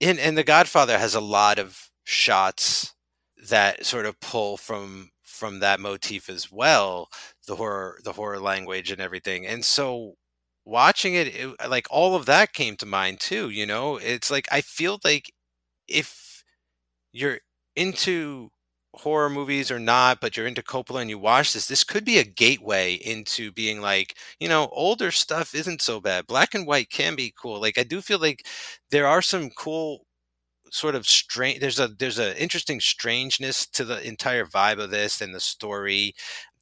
And 0.01 0.19
and 0.19 0.37
The 0.37 0.45
Godfather 0.45 0.99
has 0.99 1.15
a 1.15 1.21
lot 1.21 1.59
of 1.59 1.91
shots 2.05 2.95
that 3.49 3.87
sort 3.87 4.07
of 4.07 4.21
pull 4.21 4.57
from 4.57 5.11
from 5.23 5.61
that 5.61 5.81
motif 5.81 6.29
as 6.29 6.53
well 6.53 7.09
the 7.47 7.57
horror 7.57 7.99
the 8.05 8.13
horror 8.13 8.39
language 8.39 8.91
and 8.91 9.01
everything 9.01 9.47
and 9.47 9.65
so 9.65 10.15
watching 10.65 11.15
it, 11.15 11.29
it 11.29 11.69
like 11.69 11.87
all 11.91 12.15
of 12.15 12.27
that 12.27 12.53
came 12.53 12.77
to 12.77 12.87
mind 12.87 13.19
too 13.19 13.51
you 13.51 13.67
know 13.67 13.97
it's 13.97 14.31
like 14.31 14.47
i 14.53 14.61
feel 14.61 15.01
like 15.05 15.33
if 15.89 16.45
you're 17.13 17.39
into 17.77 18.51
horror 18.95 19.31
movies 19.31 19.71
or 19.71 19.79
not, 19.79 20.21
but 20.21 20.37
you're 20.37 20.47
into 20.47 20.63
Coppola 20.63 21.01
and 21.01 21.11
you 21.11 21.19
watch 21.19 21.53
this, 21.53 21.67
this 21.67 21.85
could 21.85 22.05
be 22.05 22.19
a 22.19 22.25
gateway 22.25 22.95
into 22.95 23.51
being 23.53 23.81
like, 23.81 24.17
you 24.39 24.49
know, 24.49 24.69
older 24.73 25.11
stuff 25.11 25.55
isn't 25.55 25.83
so 25.83 26.01
bad. 26.01 26.27
Black 26.27 26.55
and 26.55 26.67
white 26.67 26.91
can 26.91 27.17
be 27.17 27.33
cool. 27.41 27.61
Like 27.61 27.79
I 27.79 27.85
do 27.85 28.01
feel 28.03 28.19
like 28.19 28.47
there 28.91 29.07
are 29.07 29.23
some 29.23 29.51
cool 29.51 30.07
sort 30.71 30.95
of 30.95 31.07
strange 31.07 31.61
there's 31.61 31.79
a 31.79 31.89
there's 31.89 32.19
an 32.19 32.35
interesting 32.37 32.81
strangeness 32.81 33.67
to 33.67 33.85
the 33.85 34.07
entire 34.07 34.47
vibe 34.47 34.79
of 34.83 34.91
this 34.91 35.21
and 35.21 35.35
the 35.35 35.41
story 35.41 36.15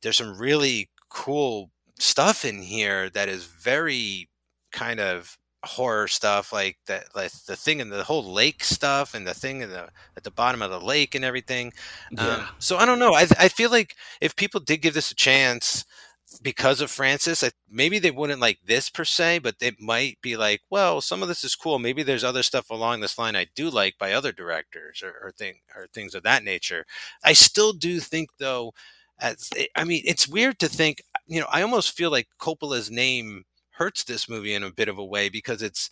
there's 0.02 0.16
some 0.16 0.36
really 0.36 0.90
cool 1.10 1.70
stuff 1.98 2.44
in 2.44 2.60
here 2.62 3.08
that 3.10 3.28
is 3.28 3.44
very 3.44 4.28
kind 4.72 4.98
of 5.00 5.38
horror 5.64 6.08
stuff 6.08 6.52
like 6.52 6.78
that 6.86 7.04
like 7.14 7.30
the 7.46 7.56
thing 7.56 7.80
in 7.80 7.90
the 7.90 8.04
whole 8.04 8.24
lake 8.24 8.64
stuff 8.64 9.14
and 9.14 9.26
the 9.26 9.34
thing 9.34 9.60
in 9.60 9.68
the 9.68 9.88
at 10.16 10.24
the 10.24 10.30
bottom 10.30 10.62
of 10.62 10.70
the 10.70 10.80
lake 10.80 11.14
and 11.14 11.24
everything 11.24 11.70
yeah. 12.12 12.26
um, 12.26 12.48
so 12.58 12.78
i 12.78 12.86
don't 12.86 12.98
know 12.98 13.12
I, 13.12 13.26
I 13.38 13.48
feel 13.48 13.70
like 13.70 13.94
if 14.22 14.36
people 14.36 14.60
did 14.60 14.78
give 14.78 14.94
this 14.94 15.10
a 15.10 15.14
chance 15.14 15.84
because 16.42 16.80
of 16.80 16.90
Francis, 16.90 17.42
I, 17.42 17.50
maybe 17.68 17.98
they 17.98 18.10
wouldn't 18.10 18.40
like 18.40 18.60
this 18.64 18.88
per 18.88 19.04
se, 19.04 19.40
but 19.40 19.58
they 19.58 19.72
might 19.80 20.18
be 20.22 20.36
like, 20.36 20.62
well, 20.70 21.00
some 21.00 21.22
of 21.22 21.28
this 21.28 21.42
is 21.42 21.56
cool. 21.56 21.78
Maybe 21.78 22.02
there's 22.02 22.24
other 22.24 22.42
stuff 22.42 22.70
along 22.70 23.00
this 23.00 23.18
line 23.18 23.34
I 23.34 23.46
do 23.54 23.68
like 23.68 23.98
by 23.98 24.12
other 24.12 24.32
directors 24.32 25.02
or, 25.02 25.12
or 25.22 25.32
thing 25.32 25.56
or 25.74 25.86
things 25.92 26.14
of 26.14 26.22
that 26.22 26.44
nature. 26.44 26.84
I 27.24 27.32
still 27.32 27.72
do 27.72 27.98
think 28.00 28.30
though, 28.38 28.72
as 29.18 29.50
I 29.76 29.84
mean, 29.84 30.02
it's 30.04 30.28
weird 30.28 30.58
to 30.60 30.68
think, 30.68 31.02
you 31.26 31.40
know, 31.40 31.46
I 31.50 31.62
almost 31.62 31.96
feel 31.96 32.10
like 32.10 32.28
Coppola's 32.38 32.90
name 32.90 33.44
hurts 33.80 34.04
this 34.04 34.28
movie 34.28 34.54
in 34.54 34.62
a 34.62 34.70
bit 34.70 34.88
of 34.88 34.98
a 34.98 35.04
way 35.04 35.30
because 35.30 35.62
it's, 35.62 35.90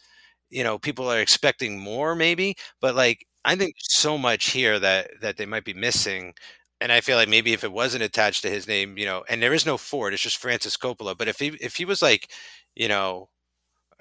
you 0.51 0.63
know, 0.63 0.79
people 0.79 1.11
are 1.11 1.21
expecting 1.21 1.79
more 1.81 2.15
maybe, 2.15 2.55
but 2.81 2.95
like 2.95 3.27
I 3.45 3.57
think 3.57 3.77
so 3.79 4.19
much 4.19 4.51
here 4.51 4.79
that 4.79 5.11
that 5.23 5.39
they 5.39 5.47
might 5.47 5.65
be 5.65 5.75
missing 5.75 6.35
and 6.81 6.93
I 6.93 7.01
feel 7.01 7.17
like 7.17 7.29
maybe 7.29 7.53
if 7.53 7.65
it 7.65 7.73
wasn't 7.73 8.05
attached 8.05 8.43
to 8.43 8.51
his 8.51 8.69
name, 8.69 8.99
you 8.99 9.07
know, 9.07 9.25
and 9.29 9.43
there 9.43 9.55
is 9.55 9.67
no 9.67 9.77
Ford, 9.77 10.13
it's 10.13 10.23
just 10.23 10.37
Francis 10.37 10.77
Coppola. 10.77 11.17
But 11.17 11.29
if 11.29 11.39
he 11.39 11.49
if 11.61 11.77
he 11.77 11.85
was 11.85 12.03
like, 12.03 12.31
you 12.77 12.89
know, 12.89 13.29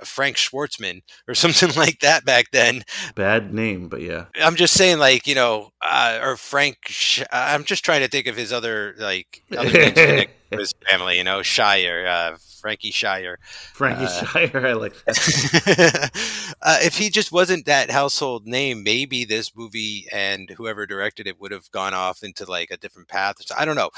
Frank 0.03 0.37
Schwartzman 0.37 1.01
or 1.27 1.33
something 1.33 1.73
like 1.75 1.99
that 2.01 2.25
back 2.25 2.51
then. 2.51 2.83
Bad 3.15 3.53
name, 3.53 3.87
but 3.87 4.01
yeah. 4.01 4.25
I'm 4.35 4.55
just 4.55 4.73
saying, 4.73 4.99
like 4.99 5.27
you 5.27 5.35
know, 5.35 5.71
uh, 5.81 6.19
or 6.21 6.37
Frank. 6.37 6.77
Sh- 6.87 7.23
I'm 7.31 7.63
just 7.63 7.83
trying 7.83 8.01
to 8.01 8.07
think 8.07 8.27
of 8.27 8.35
his 8.35 8.53
other 8.53 8.95
like 8.99 9.43
other 9.57 10.25
his 10.51 10.73
family. 10.89 11.17
You 11.17 11.23
know, 11.23 11.41
Shire, 11.41 12.05
uh, 12.07 12.37
Frankie 12.61 12.91
Shire. 12.91 13.39
Frankie 13.73 14.05
uh, 14.05 14.25
Shire, 14.25 14.67
I 14.67 14.73
like 14.73 14.93
that. 15.05 16.55
uh, 16.61 16.79
if 16.81 16.97
he 16.97 17.09
just 17.09 17.31
wasn't 17.31 17.65
that 17.65 17.91
household 17.91 18.45
name, 18.45 18.83
maybe 18.83 19.25
this 19.25 19.55
movie 19.55 20.07
and 20.11 20.49
whoever 20.51 20.85
directed 20.85 21.27
it 21.27 21.39
would 21.39 21.51
have 21.51 21.69
gone 21.71 21.93
off 21.93 22.23
into 22.23 22.45
like 22.45 22.71
a 22.71 22.77
different 22.77 23.07
path. 23.07 23.37
I 23.57 23.65
don't 23.65 23.75
know. 23.75 23.89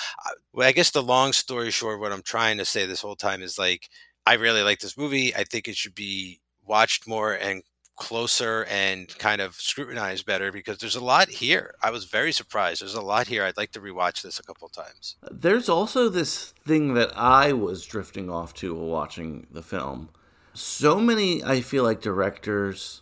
I, 0.57 0.67
I 0.67 0.71
guess 0.71 0.91
the 0.91 1.03
long 1.03 1.33
story 1.33 1.71
short, 1.71 1.99
what 1.99 2.11
I'm 2.11 2.23
trying 2.23 2.57
to 2.57 2.65
say 2.65 2.85
this 2.85 3.01
whole 3.01 3.15
time 3.15 3.41
is 3.41 3.57
like 3.57 3.89
I 4.25 4.33
really 4.33 4.61
like 4.61 4.79
this 4.79 4.97
movie. 4.97 5.35
I 5.35 5.43
think 5.43 5.67
it 5.67 5.75
should 5.75 5.95
be 5.95 6.39
watched 6.65 7.07
more 7.07 7.33
and 7.33 7.63
closer 7.99 8.65
and 8.69 9.15
kind 9.19 9.41
of 9.41 9.55
scrutinized 9.55 10.25
better 10.25 10.51
because 10.51 10.77
there's 10.77 10.95
a 10.95 11.03
lot 11.03 11.27
here. 11.29 11.75
I 11.83 11.91
was 11.91 12.05
very 12.05 12.31
surprised. 12.31 12.81
There's 12.81 12.95
a 12.95 13.01
lot 13.01 13.27
here. 13.27 13.43
I'd 13.43 13.57
like 13.57 13.73
to 13.73 13.81
rewatch 13.81 14.23
this 14.23 14.39
a 14.39 14.43
couple 14.43 14.69
times. 14.69 15.17
There's 15.29 15.69
also 15.69 16.09
this 16.09 16.53
thing 16.65 16.93
that 16.95 17.11
I 17.15 17.53
was 17.53 17.85
drifting 17.85 18.29
off 18.29 18.53
to 18.55 18.73
while 18.73 18.87
watching 18.87 19.47
the 19.51 19.61
film. 19.61 20.09
So 20.53 20.99
many, 20.99 21.43
I 21.43 21.61
feel 21.61 21.83
like, 21.83 22.01
directors 22.01 23.01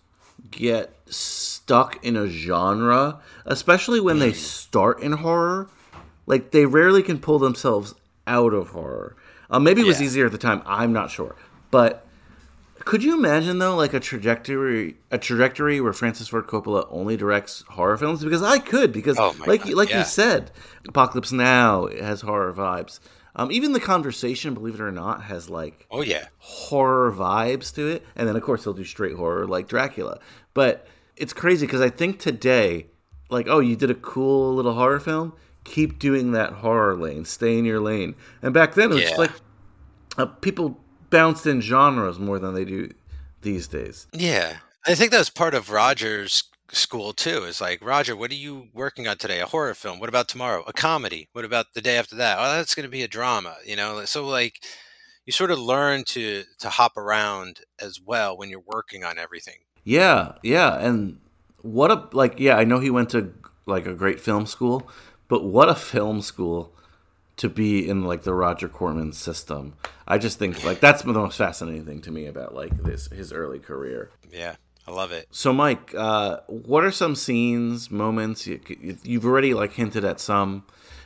get 0.51 0.93
stuck 1.05 2.03
in 2.03 2.17
a 2.17 2.27
genre, 2.27 3.19
especially 3.45 3.99
when 3.99 4.19
they 4.19 4.31
mm. 4.31 4.35
start 4.35 4.99
in 4.99 5.13
horror. 5.13 5.69
Like, 6.25 6.51
they 6.51 6.65
rarely 6.65 7.03
can 7.03 7.19
pull 7.19 7.39
themselves 7.39 7.93
out 8.25 8.53
of 8.53 8.69
horror. 8.69 9.15
Uh, 9.49 9.59
maybe 9.59 9.81
it 9.81 9.87
was 9.87 10.01
yeah. 10.01 10.07
easier 10.07 10.25
at 10.25 10.31
the 10.31 10.37
time. 10.37 10.63
I'm 10.65 10.91
not 10.91 11.11
sure, 11.11 11.35
but 11.69 12.06
could 12.87 13.03
you 13.03 13.15
imagine 13.15 13.59
though, 13.59 13.75
like 13.75 13.93
a 13.93 13.99
trajectory, 13.99 14.95
a 15.11 15.17
trajectory 15.17 15.81
where 15.81 15.91
Francis 15.91 16.29
Ford 16.29 16.47
Coppola 16.47 16.87
only 16.89 17.17
directs 17.17 17.65
horror 17.67 17.97
films? 17.97 18.23
Because 18.23 18.41
I 18.41 18.59
could, 18.59 18.93
because 18.93 19.19
oh 19.19 19.35
like 19.45 19.65
God, 19.65 19.73
like 19.73 19.89
yeah. 19.89 19.99
you 19.99 20.05
said, 20.05 20.51
Apocalypse 20.87 21.33
Now 21.33 21.87
has 21.87 22.21
horror 22.21 22.53
vibes. 22.53 23.01
Um, 23.35 23.51
even 23.51 23.73
the 23.73 23.81
conversation, 23.81 24.53
believe 24.53 24.75
it 24.75 24.79
or 24.79 24.93
not, 24.93 25.23
has 25.23 25.49
like 25.49 25.85
oh 25.91 26.01
yeah 26.01 26.27
horror 26.37 27.11
vibes 27.11 27.75
to 27.75 27.89
it. 27.89 28.05
And 28.15 28.25
then 28.25 28.37
of 28.37 28.41
course 28.41 28.63
he'll 28.63 28.71
do 28.71 28.85
straight 28.85 29.17
horror 29.17 29.45
like 29.45 29.67
Dracula. 29.67 30.21
But 30.53 30.87
it's 31.17 31.33
crazy 31.33 31.65
because 31.65 31.81
I 31.81 31.89
think 31.89 32.19
today, 32.19 32.87
like 33.29 33.47
oh, 33.49 33.59
you 33.59 33.75
did 33.75 33.91
a 33.91 33.95
cool 33.95 34.55
little 34.55 34.75
horror 34.75 35.01
film 35.01 35.33
keep 35.65 35.99
doing 35.99 36.31
that 36.31 36.53
horror 36.53 36.95
lane, 36.95 37.25
stay 37.25 37.57
in 37.57 37.65
your 37.65 37.81
lane. 37.81 38.15
And 38.41 38.53
back 38.53 38.75
then, 38.75 38.91
it 38.91 38.95
was 38.95 39.03
yeah. 39.03 39.17
like 39.17 39.31
uh, 40.17 40.25
people 40.27 40.79
bounced 41.09 41.45
in 41.45 41.61
genres 41.61 42.19
more 42.19 42.39
than 42.39 42.53
they 42.53 42.65
do 42.65 42.91
these 43.41 43.67
days. 43.67 44.07
Yeah, 44.13 44.57
I 44.85 44.95
think 44.95 45.11
that 45.11 45.19
was 45.19 45.29
part 45.29 45.53
of 45.53 45.69
Roger's 45.69 46.43
school 46.71 47.13
too. 47.13 47.43
Is 47.43 47.61
like 47.61 47.83
Roger, 47.83 48.15
what 48.15 48.31
are 48.31 48.35
you 48.35 48.67
working 48.73 49.07
on 49.07 49.17
today? 49.17 49.39
A 49.39 49.45
horror 49.45 49.73
film. 49.73 49.99
What 49.99 50.09
about 50.09 50.27
tomorrow? 50.27 50.63
A 50.67 50.73
comedy. 50.73 51.29
What 51.33 51.45
about 51.45 51.73
the 51.73 51.81
day 51.81 51.97
after 51.97 52.15
that? 52.15 52.37
Oh, 52.39 52.55
that's 52.55 52.75
going 52.75 52.85
to 52.85 52.89
be 52.89 53.03
a 53.03 53.07
drama. 53.07 53.55
You 53.65 53.75
know, 53.75 54.05
so 54.05 54.25
like 54.25 54.63
you 55.25 55.33
sort 55.33 55.51
of 55.51 55.59
learn 55.59 56.03
to 56.05 56.43
to 56.59 56.69
hop 56.69 56.97
around 56.97 57.61
as 57.79 57.99
well 58.01 58.37
when 58.37 58.49
you're 58.49 58.63
working 58.65 59.03
on 59.03 59.17
everything. 59.17 59.59
Yeah, 59.83 60.33
yeah, 60.43 60.77
and 60.79 61.19
what 61.61 61.91
a 61.91 62.07
like 62.11 62.39
yeah. 62.39 62.57
I 62.57 62.63
know 62.63 62.79
he 62.79 62.89
went 62.89 63.09
to 63.11 63.33
like 63.65 63.85
a 63.85 63.93
great 63.93 64.19
film 64.19 64.45
school, 64.45 64.89
but 65.27 65.43
what 65.43 65.69
a 65.69 65.75
film 65.75 66.21
school 66.21 66.73
to 67.37 67.49
be 67.49 67.87
in 67.87 68.03
like 68.03 68.23
the 68.23 68.33
Roger 68.33 68.67
Corman 68.67 69.13
system. 69.13 69.75
I 70.07 70.17
just 70.17 70.39
think 70.39 70.63
like 70.63 70.79
that's 70.79 71.03
the 71.03 71.13
most 71.13 71.37
fascinating 71.37 71.85
thing 71.85 72.01
to 72.01 72.11
me 72.11 72.25
about 72.25 72.53
like 72.53 72.83
this 72.83 73.07
his 73.07 73.31
early 73.31 73.59
career. 73.59 74.11
Yeah. 74.31 74.55
I 74.87 74.91
love 74.91 75.11
it. 75.11 75.27
So, 75.31 75.51
Mike, 75.51 75.93
uh, 75.95 76.37
what 76.47 76.85
are 76.85 76.91
some 76.91 77.13
scenes, 77.15 77.91
moments? 77.91 78.47
You, 78.47 78.61
have 79.05 79.25
already 79.25 79.53
like 79.53 79.73
hinted 79.73 80.05
at 80.05 80.21
some, 80.21 80.63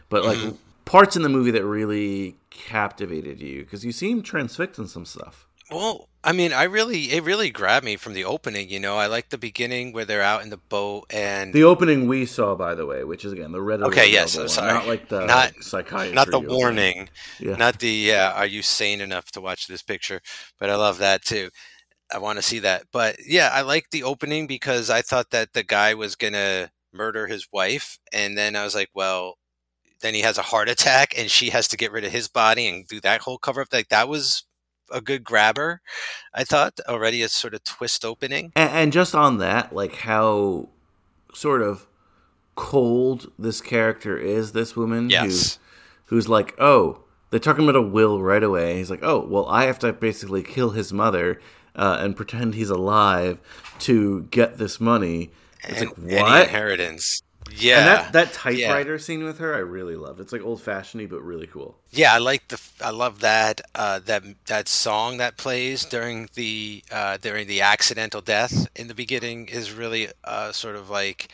but 0.08 0.24
like 0.24 0.38
mm-hmm. 0.38 0.56
parts 0.86 1.16
in 1.16 1.24
the 1.24 1.30
movie 1.30 1.50
that 1.52 1.66
really 1.66 2.38
captivated 2.52 3.42
you 3.42 3.64
because 3.64 3.84
you 3.84 3.92
seem 3.92 4.22
transfixed 4.22 4.78
in 4.78 4.88
some 4.88 5.06
stuff. 5.06 5.48
Well, 5.72 6.08
I 6.24 6.34
mean, 6.34 6.54
I 6.54 6.64
really 6.64 7.12
it 7.12 7.24
really 7.24 7.50
grabbed 7.50 7.84
me 7.84 7.96
from 7.96 8.14
the 8.14 8.26
opening. 8.26 8.70
You 8.70 8.80
know, 8.80 8.96
I 8.96 9.08
like 9.08 9.30
the 9.30 9.38
beginning 9.40 9.92
where 9.92 10.06
they're 10.06 10.22
out 10.22 10.44
in 10.44 10.52
the 10.52 10.58
boat 10.58 11.06
and 11.10 11.52
the 11.52 11.64
opening 11.64 12.08
we 12.08 12.26
saw, 12.28 12.54
by 12.56 12.76
the 12.76 12.86
way, 12.86 13.04
which 13.04 13.26
is 13.26 13.34
again 13.34 13.52
the 13.52 13.62
red. 13.62 13.82
Okay, 13.82 14.12
yes, 14.12 14.38
I'm 14.38 14.48
sorry, 14.48 14.74
not 14.74 14.88
like 14.88 15.10
the 15.10 15.26
not 15.26 15.54
psychiatry, 15.62 16.14
not 16.14 16.30
the 16.30 16.40
warning, 16.40 17.10
yeah. 17.40 17.56
not 17.56 17.80
the 17.80 17.90
yeah. 17.90 18.34
Are 18.36 18.46
you 18.46 18.62
sane 18.62 19.02
enough 19.02 19.32
to 19.32 19.42
watch 19.42 19.68
this 19.68 19.82
picture? 19.82 20.22
But 20.60 20.70
I 20.70 20.76
love 20.76 21.00
that 21.00 21.24
too. 21.24 21.50
I 22.14 22.20
want 22.20 22.38
to 22.38 22.44
see 22.44 22.60
that. 22.60 22.84
But 22.92 23.16
yeah, 23.26 23.50
I 23.52 23.62
like 23.62 23.90
the 23.90 24.04
opening 24.04 24.46
because 24.46 24.90
I 24.90 25.02
thought 25.02 25.32
that 25.32 25.54
the 25.54 25.64
guy 25.64 25.96
was 25.96 26.16
gonna 26.16 26.70
murder 26.94 27.26
his 27.26 27.48
wife, 27.52 27.98
and 28.14 28.38
then 28.38 28.56
I 28.56 28.64
was 28.64 28.76
like, 28.76 28.90
well, 28.94 29.38
then 30.02 30.14
he 30.14 30.22
has 30.22 30.38
a 30.38 30.44
heart 30.44 30.70
attack, 30.70 31.18
and 31.18 31.32
she 31.32 31.50
has 31.50 31.68
to 31.70 31.78
get 31.78 31.92
rid 31.92 32.06
of 32.06 32.12
his 32.12 32.28
body 32.28 32.68
and 32.68 32.88
do 32.88 33.00
that 33.02 33.22
whole 33.22 33.40
cover 33.40 33.62
up. 33.62 33.70
Like 33.74 33.90
that 33.90 34.08
was 34.08 34.44
a 34.92 35.02
good 35.02 35.24
grabber. 35.24 35.82
I 36.34 36.44
thought 36.44 36.80
already 36.88 37.22
a 37.22 37.30
sort 37.30 37.54
of 37.54 37.64
twist 37.64 38.06
opening. 38.06 38.52
And, 38.56 38.70
and 38.70 38.94
just 38.94 39.16
on 39.16 39.38
that, 39.40 39.74
like 39.74 39.96
how 39.96 40.70
sort 41.34 41.62
of 41.62 41.88
cold 42.56 43.32
this 43.40 43.62
character 43.62 44.18
is. 44.18 44.52
This 44.52 44.76
woman, 44.76 45.10
yes, 45.10 45.60
who, 46.06 46.16
who's 46.16 46.30
like, 46.30 46.54
oh, 46.60 47.04
they're 47.30 47.40
talking 47.40 47.64
about 47.64 47.76
a 47.78 47.82
will 47.82 48.22
right 48.22 48.44
away. 48.44 48.78
He's 48.78 48.92
like, 48.92 49.04
oh, 49.04 49.26
well, 49.26 49.48
I 49.48 49.66
have 49.66 49.80
to 49.80 49.94
basically 49.94 50.44
kill 50.44 50.72
his 50.72 50.92
mother 50.92 51.40
uh, 51.76 51.98
and 52.00 52.16
pretend 52.16 52.56
he's 52.56 52.70
alive 52.70 53.40
to 53.80 54.24
get 54.24 54.58
this 54.58 54.80
money. 54.80 55.32
It's 55.64 55.82
and, 55.82 55.90
like 55.98 56.22
what 56.22 56.42
inheritance. 56.44 57.24
Yeah, 57.54 57.78
and 57.78 57.88
that 57.88 58.14
that 58.14 58.34
typewriter 58.34 58.94
yeah. 58.94 58.98
scene 58.98 59.24
with 59.24 59.40
her, 59.40 59.54
I 59.54 59.60
really 59.60 59.96
love. 59.96 60.20
It's 60.20 60.32
like 60.32 60.42
old 60.42 60.62
fashioned 60.62 61.10
but 61.10 61.22
really 61.22 61.48
cool. 61.48 61.78
Yeah, 61.90 62.14
I 62.14 62.20
like 62.20 62.48
the 62.48 62.62
I 62.84 62.92
love 62.92 63.22
that 63.22 63.62
uh, 63.76 64.00
that 64.06 64.24
that 64.48 64.68
song 64.68 65.18
that 65.18 65.38
plays 65.38 65.86
during 65.86 66.30
the 66.36 66.84
uh, 66.92 67.18
during 67.18 67.48
the 67.48 67.62
accidental 67.62 68.22
death 68.22 68.68
in 68.76 68.88
the 68.88 68.96
beginning 68.96 69.48
is 69.48 69.72
really 69.72 70.08
uh, 70.24 70.52
sort 70.52 70.76
of 70.76 70.90
like 70.90 71.30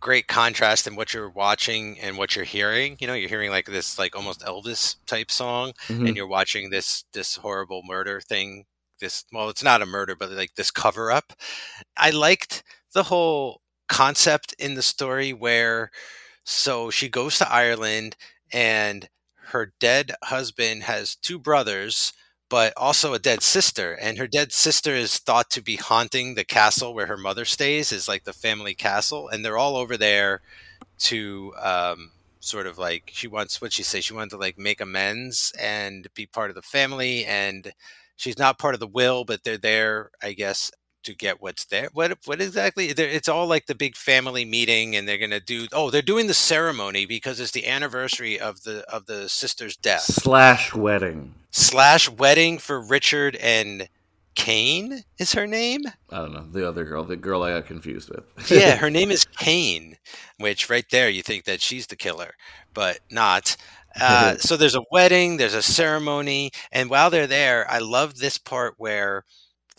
great 0.00 0.28
contrast 0.28 0.86
in 0.86 0.94
what 0.94 1.14
you're 1.14 1.28
watching 1.28 1.98
and 2.00 2.16
what 2.16 2.36
you're 2.36 2.44
hearing. 2.44 2.96
You 3.00 3.06
know, 3.06 3.14
you're 3.14 3.28
hearing 3.28 3.50
like 3.50 3.66
this 3.66 3.98
like 3.98 4.14
almost 4.14 4.40
Elvis 4.40 4.96
type 5.06 5.30
song, 5.30 5.72
mm-hmm. 5.88 6.06
and 6.06 6.16
you're 6.16 6.28
watching 6.28 6.70
this 6.70 7.04
this 7.12 7.36
horrible 7.36 7.82
murder 7.84 8.20
thing. 8.20 8.66
This 9.00 9.24
well, 9.32 9.48
it's 9.48 9.64
not 9.64 9.82
a 9.82 9.86
murder, 9.86 10.14
but 10.14 10.30
like 10.30 10.54
this 10.54 10.70
cover 10.70 11.10
up. 11.10 11.32
I 11.96 12.10
liked 12.10 12.62
the 12.94 13.04
whole 13.04 13.60
concept 13.88 14.54
in 14.58 14.74
the 14.74 14.82
story 14.82 15.32
where 15.32 15.90
so 16.44 16.90
she 16.90 17.08
goes 17.08 17.38
to 17.38 17.52
Ireland 17.52 18.16
and 18.52 19.08
her 19.48 19.72
dead 19.80 20.12
husband 20.24 20.84
has 20.84 21.16
two 21.16 21.38
brothers 21.38 22.12
but 22.48 22.72
also 22.76 23.12
a 23.14 23.18
dead 23.18 23.42
sister 23.42 23.94
and 23.94 24.18
her 24.18 24.26
dead 24.28 24.52
sister 24.52 24.92
is 24.92 25.18
thought 25.18 25.50
to 25.50 25.62
be 25.62 25.76
haunting 25.76 26.34
the 26.34 26.44
castle 26.44 26.94
where 26.94 27.06
her 27.06 27.16
mother 27.16 27.44
stays 27.44 27.92
is 27.92 28.08
like 28.08 28.24
the 28.24 28.32
family 28.32 28.74
castle 28.74 29.28
and 29.28 29.44
they're 29.44 29.58
all 29.58 29.76
over 29.76 29.96
there 29.96 30.40
to 30.98 31.52
um, 31.60 32.12
sort 32.40 32.66
of 32.66 32.78
like 32.78 33.10
she 33.12 33.28
wants 33.28 33.60
what 33.60 33.72
she 33.72 33.82
say? 33.82 34.00
She 34.00 34.14
wanted 34.14 34.30
to 34.30 34.36
like 34.38 34.58
make 34.58 34.80
amends 34.80 35.52
and 35.60 36.06
be 36.14 36.26
part 36.26 36.50
of 36.50 36.56
the 36.56 36.62
family 36.62 37.24
and 37.26 37.72
she's 38.16 38.38
not 38.38 38.58
part 38.58 38.74
of 38.74 38.80
the 38.80 38.86
will 38.86 39.24
but 39.24 39.44
they're 39.44 39.58
there 39.58 40.10
i 40.22 40.32
guess 40.32 40.70
to 41.06 41.14
get 41.14 41.40
what's 41.40 41.64
there. 41.64 41.88
What 41.92 42.18
what 42.26 42.40
exactly? 42.40 42.86
It's 42.86 43.28
all 43.28 43.46
like 43.46 43.66
the 43.66 43.74
big 43.74 43.96
family 43.96 44.44
meeting, 44.44 44.94
and 44.94 45.08
they're 45.08 45.18
gonna 45.18 45.40
do. 45.40 45.66
Oh, 45.72 45.90
they're 45.90 46.02
doing 46.02 46.26
the 46.26 46.34
ceremony 46.34 47.06
because 47.06 47.40
it's 47.40 47.52
the 47.52 47.66
anniversary 47.66 48.38
of 48.38 48.62
the 48.62 48.84
of 48.92 49.06
the 49.06 49.28
sister's 49.28 49.76
death 49.76 50.02
slash 50.02 50.74
wedding 50.74 51.34
slash 51.50 52.10
wedding 52.10 52.58
for 52.58 52.80
Richard 52.80 53.36
and 53.36 53.88
Kane 54.34 55.02
is 55.18 55.32
her 55.32 55.46
name. 55.46 55.82
I 56.10 56.18
don't 56.18 56.32
know 56.32 56.46
the 56.46 56.68
other 56.68 56.84
girl, 56.84 57.02
the 57.02 57.16
girl 57.16 57.42
I 57.42 57.52
got 57.52 57.66
confused 57.66 58.10
with. 58.10 58.50
yeah, 58.50 58.76
her 58.76 58.90
name 58.90 59.10
is 59.10 59.24
Kane, 59.24 59.96
which 60.38 60.68
right 60.68 60.84
there 60.90 61.08
you 61.08 61.22
think 61.22 61.44
that 61.44 61.62
she's 61.62 61.86
the 61.86 61.96
killer, 61.96 62.34
but 62.74 63.00
not. 63.10 63.56
Uh, 63.98 64.36
so 64.38 64.56
there's 64.56 64.76
a 64.76 64.84
wedding, 64.92 65.38
there's 65.38 65.54
a 65.54 65.62
ceremony, 65.62 66.50
and 66.70 66.90
while 66.90 67.08
they're 67.10 67.26
there, 67.26 67.68
I 67.70 67.78
love 67.78 68.18
this 68.18 68.36
part 68.36 68.74
where 68.76 69.24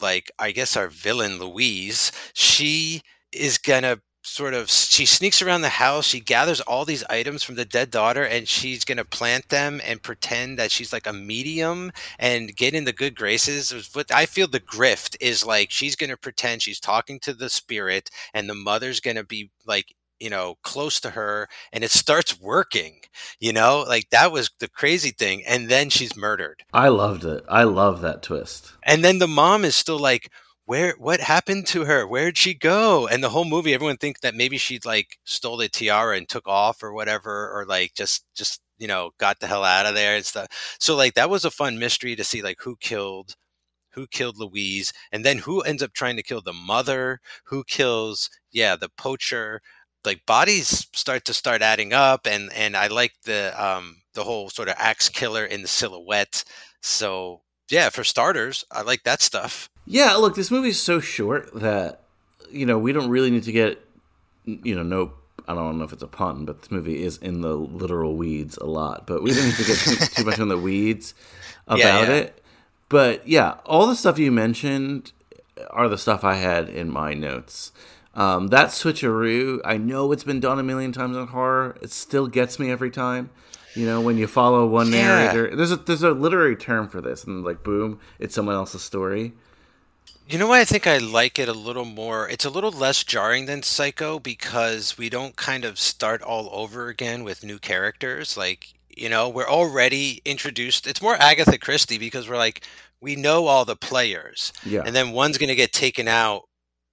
like 0.02 0.32
I 0.40 0.52
guess 0.52 0.76
our 0.78 0.88
villain 0.88 1.40
Louise, 1.40 2.12
she 2.34 3.02
is 3.32 3.58
gonna 3.58 4.00
sort 4.24 4.54
of 4.54 4.70
she 4.70 5.06
sneaks 5.06 5.42
around 5.42 5.62
the 5.62 5.70
house 5.70 6.06
she 6.06 6.20
gathers 6.20 6.60
all 6.62 6.84
these 6.84 7.04
items 7.06 7.44
from 7.44 7.56
the 7.56 7.64
dead 7.64 7.90
daughter 7.90 8.26
and 8.26 8.46
she's 8.46 8.84
going 8.84 8.98
to 8.98 9.06
plant 9.06 9.48
them 9.48 9.80
and 9.86 10.04
pretend 10.04 10.60
that 10.60 10.70
she's 10.70 10.92
like 10.92 11.08
a 11.08 11.14
medium 11.14 11.92
and 12.20 12.54
get 12.58 12.74
in 12.74 12.84
the 12.84 12.92
good 12.92 13.16
graces 13.16 13.72
what 13.96 14.12
i 14.12 14.26
feel 14.26 14.46
the 14.48 14.60
grift 14.60 15.16
is 15.22 15.46
like 15.46 15.72
she's 15.72 15.96
going 15.96 16.10
to 16.10 16.18
pretend 16.18 16.62
she's 16.62 16.80
talking 16.80 17.20
to 17.22 17.34
the 17.34 17.50
spirit 17.50 18.10
and 18.34 18.50
the 18.50 18.54
mother's 18.54 19.00
going 19.00 19.16
to 19.16 19.24
be 19.24 19.50
like 19.66 19.96
you 20.20 20.30
know 20.30 20.56
close 20.64 21.00
to 21.00 21.12
her 21.12 21.48
and 21.72 21.84
it 21.84 21.92
starts 21.92 22.40
working 22.40 23.02
you 23.40 23.54
know? 23.54 23.84
Like 23.88 24.10
that 24.12 24.32
was 24.32 24.52
the 24.60 24.68
crazy 24.68 25.12
thing 25.12 25.44
and 25.46 25.70
then 25.70 25.90
she's 25.90 26.16
murdered. 26.16 26.64
I 26.74 26.90
loved 26.90 27.26
it. 27.26 27.44
I 27.48 27.64
love 27.64 28.02
that 28.02 28.24
twist. 28.24 28.74
And 28.84 29.04
then 29.04 29.20
the 29.20 29.28
mom 29.28 29.66
is 29.66 29.76
still 29.76 30.00
like 30.00 30.32
where 30.66 30.96
what 30.98 31.22
happened 31.22 31.66
to 31.68 31.86
her? 31.86 32.06
Where'd 32.06 32.38
she 32.38 32.54
go? 32.54 33.08
And 33.08 33.24
the 33.24 33.30
whole 33.30 33.46
movie 33.46 33.74
everyone 33.74 33.98
thinks 33.98 34.22
that 34.22 34.36
maybe 34.36 34.58
she 34.58 34.80
like 34.84 35.18
stole 35.24 35.58
the 35.58 35.70
tiara 35.70 36.18
and 36.18 36.28
took 36.28 36.48
off 36.48 36.84
or 36.84 36.94
whatever 36.94 37.52
or 37.54 37.66
like 37.66 37.94
just 37.94 38.26
just 38.36 38.62
you 38.78 38.88
know 38.88 39.12
got 39.18 39.40
the 39.40 39.48
hell 39.48 39.64
out 39.64 39.86
of 39.86 39.96
there 39.96 40.16
and 40.16 40.26
stuff. 40.26 40.48
So 40.80 40.96
like 40.96 41.14
that 41.16 41.30
was 41.30 41.46
a 41.46 41.52
fun 41.52 41.80
mystery 41.80 42.16
to 42.16 42.24
see 42.24 42.42
like 42.42 42.58
who 42.62 42.76
killed 42.78 43.36
who 43.92 44.06
killed 44.06 44.38
Louise, 44.38 44.94
and 45.12 45.26
then 45.26 45.40
who 45.40 45.62
ends 45.62 45.82
up 45.82 45.92
trying 45.92 46.18
to 46.18 46.24
kill 46.24 46.40
the 46.40 46.54
mother, 46.54 47.20
who 47.46 47.64
kills, 47.64 48.30
yeah, 48.52 48.76
the 48.76 48.90
poacher, 48.90 49.60
like 50.08 50.26
bodies 50.26 50.88
start 50.94 51.26
to 51.26 51.34
start 51.34 51.62
adding 51.62 51.94
up 51.94 52.26
and 52.26 52.52
and 52.54 52.76
I 52.76 52.88
like 52.88 53.14
the 53.26 53.54
um 53.64 53.98
the 54.14 54.24
whole 54.24 54.50
sort 54.50 54.70
of 54.70 54.76
axe 54.80 55.10
killer 55.10 55.46
in 55.46 55.62
the 55.62 55.68
silhouette. 55.68 56.44
So 56.82 57.42
yeah, 57.70 57.90
for 57.90 58.04
starters, 58.04 58.66
I 58.72 58.82
like 58.82 59.04
that 59.04 59.22
stuff. 59.22 59.70
Yeah, 59.86 60.14
look, 60.14 60.36
this 60.36 60.50
movie's 60.50 60.82
so 60.82 61.00
short 61.00 61.54
that 61.54 62.02
you 62.50 62.66
know 62.66 62.80
we 62.80 62.94
don't 62.94 63.10
really 63.10 63.30
need 63.30 63.44
to 63.44 63.52
get 63.52 63.86
you 64.46 64.74
know 64.74 64.84
no 64.84 65.12
I 65.48 65.54
don't 65.54 65.78
know 65.78 65.86
if 65.86 65.94
it's 65.94 66.04
a 66.04 66.08
pun, 66.08 66.46
but 66.46 66.62
this 66.62 66.72
movie 66.72 67.04
is 67.04 67.18
in 67.18 67.42
the 67.42 67.56
literal 67.56 68.16
weeds 68.16 68.58
a 68.58 68.66
lot. 68.66 69.08
But 69.08 69.24
we 69.24 69.32
didn't 69.32 69.46
need 69.46 69.56
to 69.56 69.64
get 69.64 69.78
too, 69.78 69.96
too 69.96 70.24
much 70.26 70.40
in 70.40 70.50
the 70.50 70.58
weeds 70.58 71.14
about 71.68 71.80
yeah, 71.80 72.02
yeah. 72.02 72.16
it. 72.16 72.44
But 72.90 73.28
yeah, 73.28 73.56
all 73.66 73.88
the 73.88 73.96
stuff 73.96 74.20
you 74.20 74.32
mentioned 74.32 75.12
are 75.70 75.88
the 75.88 75.98
stuff 75.98 76.24
I 76.24 76.36
had 76.36 76.70
in 76.70 76.90
my 76.90 77.14
notes. 77.14 77.72
Um, 78.18 78.48
that 78.48 78.70
switcheroo, 78.70 79.62
I 79.64 79.78
know 79.78 80.12
it's 80.12 80.24
been 80.24 80.40
done 80.40 80.58
a 80.60 80.64
million 80.64 80.92
times 80.92 81.16
in 81.16 81.28
horror. 81.28 81.78
It 81.84 81.92
still 81.92 82.26
gets 82.28 82.58
me 82.58 82.72
every 82.72 82.90
time. 82.90 83.30
You 83.76 83.86
know, 83.86 84.02
when 84.02 84.18
you 84.18 84.26
follow 84.26 84.66
one 84.66 84.92
yeah. 84.92 85.32
narrator, 85.32 85.56
there's 85.56 85.72
a 85.72 85.76
there's 85.76 86.02
a 86.02 86.10
literary 86.10 86.56
term 86.56 86.88
for 86.90 87.00
this, 87.00 87.24
and 87.24 87.44
like 87.44 87.64
boom, 87.64 88.00
it's 88.18 88.34
someone 88.34 88.56
else's 88.56 88.82
story. 88.82 89.34
You 90.28 90.40
know 90.40 90.48
why 90.48 90.62
I 90.62 90.66
think 90.66 90.88
I 90.88 90.98
like 90.98 91.38
it 91.38 91.48
a 91.48 91.54
little 91.54 91.86
more? 91.86 92.28
It's 92.28 92.44
a 92.44 92.50
little 92.50 92.72
less 92.72 93.04
jarring 93.04 93.46
than 93.46 93.62
Psycho 93.62 94.20
because 94.20 94.98
we 94.98 95.10
don't 95.10 95.36
kind 95.36 95.64
of 95.64 95.78
start 95.78 96.24
all 96.24 96.50
over 96.52 96.88
again 96.88 97.24
with 97.24 97.46
new 97.46 97.60
characters. 97.60 98.36
Like, 98.36 98.74
you 98.90 99.08
know, 99.10 99.30
we're 99.30 99.48
already 99.48 100.22
introduced. 100.26 100.86
It's 100.86 101.02
more 101.02 101.16
Agatha 101.16 101.58
Christie 101.58 101.98
because 101.98 102.28
we're 102.28 102.36
like, 102.36 102.66
we 103.00 103.16
know 103.16 103.46
all 103.46 103.64
the 103.64 103.78
players. 103.78 104.52
Yeah. 104.66 104.82
And 104.86 104.94
then 104.94 105.12
one's 105.12 105.38
going 105.38 105.48
to 105.48 105.56
get 105.56 105.72
taken 105.72 106.10
out 106.10 106.47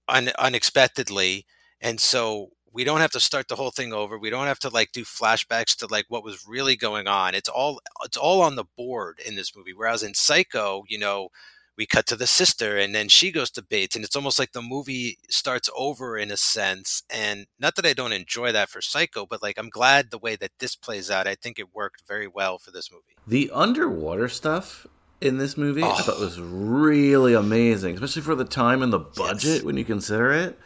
un- 0.07 0.31
unexpectedly, 0.37 1.45
and 1.81 1.99
so 1.99 2.51
we 2.75 2.83
don't 2.83 2.99
have 2.99 3.11
to 3.11 3.21
start 3.21 3.47
the 3.47 3.55
whole 3.55 3.71
thing 3.71 3.93
over. 3.93 4.19
We 4.19 4.29
don't 4.29 4.47
have 4.47 4.59
to 4.59 4.69
like 4.69 4.91
do 4.91 5.05
flashbacks 5.05 5.77
to 5.77 5.87
like 5.87 6.05
what 6.09 6.25
was 6.25 6.45
really 6.45 6.75
going 6.75 7.07
on. 7.07 7.33
It's 7.33 7.47
all 7.47 7.79
it's 8.03 8.17
all 8.17 8.41
on 8.41 8.57
the 8.57 8.65
board 8.75 9.21
in 9.25 9.35
this 9.35 9.55
movie. 9.55 9.73
Whereas 9.73 10.03
in 10.03 10.13
Psycho, 10.13 10.83
you 10.89 10.99
know, 10.99 11.29
we 11.77 11.85
cut 11.85 12.05
to 12.07 12.17
the 12.17 12.27
sister 12.27 12.77
and 12.77 12.93
then 12.93 13.07
she 13.07 13.31
goes 13.31 13.49
to 13.51 13.61
Bates 13.61 13.95
and 13.95 14.03
it's 14.03 14.15
almost 14.15 14.37
like 14.37 14.51
the 14.51 14.61
movie 14.61 15.17
starts 15.29 15.69
over 15.75 16.17
in 16.17 16.31
a 16.31 16.37
sense. 16.37 17.03
And 17.09 17.47
not 17.59 17.75
that 17.75 17.85
I 17.85 17.93
don't 17.93 18.11
enjoy 18.11 18.51
that 18.51 18.69
for 18.69 18.81
Psycho, 18.81 19.25
but 19.25 19.41
like 19.41 19.57
I'm 19.57 19.69
glad 19.69 20.11
the 20.11 20.17
way 20.17 20.35
that 20.35 20.51
this 20.59 20.75
plays 20.75 21.09
out. 21.09 21.27
I 21.27 21.35
think 21.35 21.59
it 21.59 21.73
worked 21.73 22.03
very 22.05 22.27
well 22.27 22.57
for 22.57 22.71
this 22.71 22.91
movie. 22.91 23.15
The 23.25 23.51
underwater 23.53 24.27
stuff 24.27 24.85
in 25.21 25.37
this 25.37 25.57
movie. 25.57 25.83
Oh. 25.83 25.91
I 25.91 26.01
thought 26.01 26.17
it 26.17 26.21
was 26.21 26.39
really 26.39 27.33
amazing, 27.33 27.95
especially 27.95 28.21
for 28.21 28.35
the 28.35 28.45
time 28.45 28.81
and 28.81 28.91
the 28.91 28.99
budget 28.99 29.55
yes. 29.55 29.63
when 29.63 29.77
you 29.77 29.85
consider 29.85 30.31
it. 30.31 30.59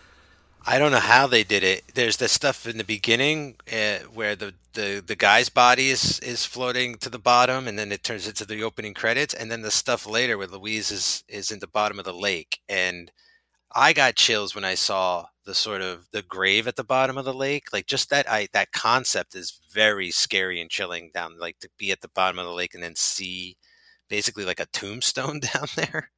I 0.65 0.77
don't 0.77 0.91
know 0.91 0.99
how 0.99 1.25
they 1.25 1.43
did 1.43 1.63
it. 1.63 1.83
There's 1.95 2.17
this 2.17 2.33
stuff 2.33 2.67
in 2.67 2.77
the 2.77 2.83
beginning 2.83 3.55
uh, 3.71 3.99
where 4.13 4.35
the, 4.35 4.53
the, 4.73 5.01
the 5.05 5.15
guy's 5.15 5.49
body 5.49 5.89
is, 5.89 6.19
is 6.19 6.45
floating 6.45 6.97
to 6.97 7.09
the 7.09 7.17
bottom, 7.17 7.67
and 7.67 7.79
then 7.79 7.91
it 7.91 8.03
turns 8.03 8.27
into 8.27 8.45
the 8.45 8.61
opening 8.63 8.93
credits, 8.93 9.33
and 9.33 9.49
then 9.49 9.61
the 9.61 9.71
stuff 9.71 10.05
later 10.05 10.37
where 10.37 10.47
Louise 10.47 10.91
is 10.91 11.23
is 11.29 11.51
in 11.51 11.59
the 11.59 11.67
bottom 11.67 11.97
of 11.97 12.05
the 12.05 12.13
lake, 12.13 12.59
and 12.67 13.11
I 13.73 13.93
got 13.93 14.15
chills 14.15 14.53
when 14.53 14.65
I 14.65 14.75
saw 14.75 15.27
the 15.45 15.55
sort 15.55 15.81
of 15.81 16.07
the 16.11 16.21
grave 16.21 16.67
at 16.67 16.75
the 16.75 16.83
bottom 16.83 17.17
of 17.17 17.25
the 17.25 17.33
lake. 17.33 17.67
Like 17.71 17.87
just 17.87 18.09
that 18.09 18.29
I 18.29 18.47
that 18.53 18.71
concept 18.71 19.35
is 19.35 19.59
very 19.71 20.11
scary 20.11 20.61
and 20.61 20.69
chilling 20.69 21.11
down. 21.13 21.39
Like 21.39 21.59
to 21.59 21.69
be 21.77 21.91
at 21.91 22.01
the 22.01 22.09
bottom 22.09 22.39
of 22.39 22.45
the 22.45 22.51
lake 22.51 22.73
and 22.73 22.83
then 22.83 22.95
see 22.95 23.57
basically 24.09 24.45
like 24.45 24.59
a 24.59 24.65
tombstone 24.67 25.39
down 25.53 25.67
there. 25.75 26.11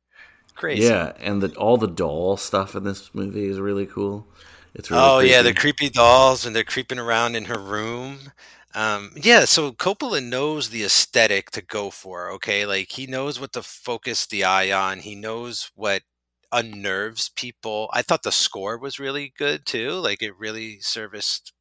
Crazy. 0.55 0.83
Yeah, 0.83 1.13
and 1.19 1.41
the, 1.41 1.55
all 1.55 1.77
the 1.77 1.87
doll 1.87 2.37
stuff 2.37 2.75
in 2.75 2.83
this 2.83 3.13
movie 3.13 3.45
is 3.45 3.59
really 3.59 3.85
cool. 3.85 4.27
It's 4.73 4.89
really 4.89 5.03
oh 5.03 5.17
creepy. 5.19 5.31
yeah, 5.31 5.41
the 5.41 5.53
creepy 5.53 5.89
dolls 5.89 6.45
and 6.45 6.55
they're 6.55 6.63
creeping 6.63 6.99
around 6.99 7.35
in 7.35 7.45
her 7.45 7.59
room. 7.59 8.31
Um, 8.73 9.11
yeah, 9.15 9.45
so 9.45 9.71
Coppola 9.73 10.23
knows 10.23 10.69
the 10.69 10.83
aesthetic 10.83 11.51
to 11.51 11.61
go 11.61 11.89
for. 11.89 12.31
Okay, 12.31 12.65
like 12.65 12.91
he 12.91 13.05
knows 13.05 13.39
what 13.39 13.53
to 13.53 13.63
focus 13.63 14.25
the 14.25 14.45
eye 14.45 14.71
on. 14.71 14.99
He 14.99 15.15
knows 15.15 15.71
what 15.75 16.03
unnerves 16.51 17.29
people. 17.35 17.89
I 17.93 18.01
thought 18.01 18.23
the 18.23 18.31
score 18.31 18.77
was 18.77 18.99
really 18.99 19.33
good 19.37 19.65
too. 19.65 19.91
Like 19.91 20.21
it 20.21 20.37
really 20.37 20.79
serviced, 20.79 21.53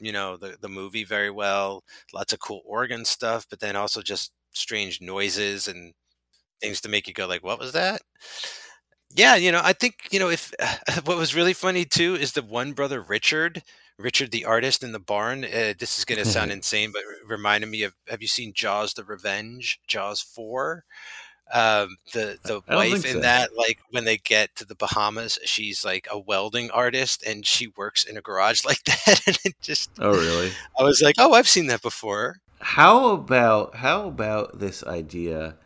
you 0.00 0.12
know, 0.12 0.36
the 0.36 0.56
the 0.60 0.68
movie 0.68 1.04
very 1.04 1.30
well. 1.30 1.84
Lots 2.12 2.32
of 2.32 2.40
cool 2.40 2.62
organ 2.66 3.04
stuff, 3.04 3.46
but 3.48 3.60
then 3.60 3.76
also 3.76 4.02
just 4.02 4.32
strange 4.52 5.00
noises 5.00 5.68
and 5.68 5.94
things 6.60 6.80
to 6.82 6.88
make 6.88 7.08
you 7.08 7.14
go 7.14 7.26
like, 7.26 7.44
"What 7.44 7.58
was 7.60 7.72
that?" 7.72 8.02
Yeah, 9.14 9.36
you 9.36 9.50
know, 9.52 9.60
I 9.62 9.72
think 9.72 10.08
you 10.10 10.18
know 10.18 10.28
if 10.30 10.52
what 11.04 11.16
was 11.16 11.34
really 11.34 11.54
funny 11.54 11.84
too 11.84 12.14
is 12.14 12.32
the 12.32 12.42
one 12.42 12.72
brother 12.72 13.00
Richard, 13.02 13.62
Richard 13.98 14.30
the 14.30 14.44
artist 14.44 14.82
in 14.82 14.92
the 14.92 14.98
barn. 15.00 15.44
Uh, 15.44 15.74
this 15.78 15.98
is 15.98 16.04
going 16.04 16.18
to 16.18 16.26
sound 16.26 16.52
insane, 16.52 16.92
but 16.92 17.02
reminded 17.26 17.70
me 17.70 17.82
of 17.84 17.94
Have 18.08 18.22
you 18.22 18.28
seen 18.28 18.52
Jaws: 18.54 18.94
The 18.94 19.04
Revenge? 19.04 19.80
Jaws 19.86 20.20
four. 20.20 20.84
Um, 21.52 21.96
the 22.12 22.38
the 22.44 22.60
wife 22.68 23.06
in 23.06 23.14
so. 23.14 23.20
that, 23.20 23.56
like 23.56 23.78
when 23.90 24.04
they 24.04 24.18
get 24.18 24.54
to 24.56 24.66
the 24.66 24.74
Bahamas, 24.74 25.38
she's 25.44 25.82
like 25.84 26.06
a 26.10 26.18
welding 26.18 26.70
artist 26.70 27.22
and 27.26 27.46
she 27.46 27.68
works 27.68 28.04
in 28.04 28.18
a 28.18 28.22
garage 28.22 28.64
like 28.66 28.84
that. 28.84 29.22
And 29.26 29.38
it 29.44 29.54
just, 29.62 29.90
Oh, 29.98 30.10
really? 30.12 30.52
I 30.78 30.82
was 30.82 31.00
like, 31.00 31.14
oh, 31.18 31.32
I've 31.32 31.48
seen 31.48 31.66
that 31.68 31.80
before. 31.82 32.40
How 32.60 33.12
about 33.12 33.76
how 33.76 34.08
about 34.08 34.58
this 34.58 34.82
idea? 34.84 35.56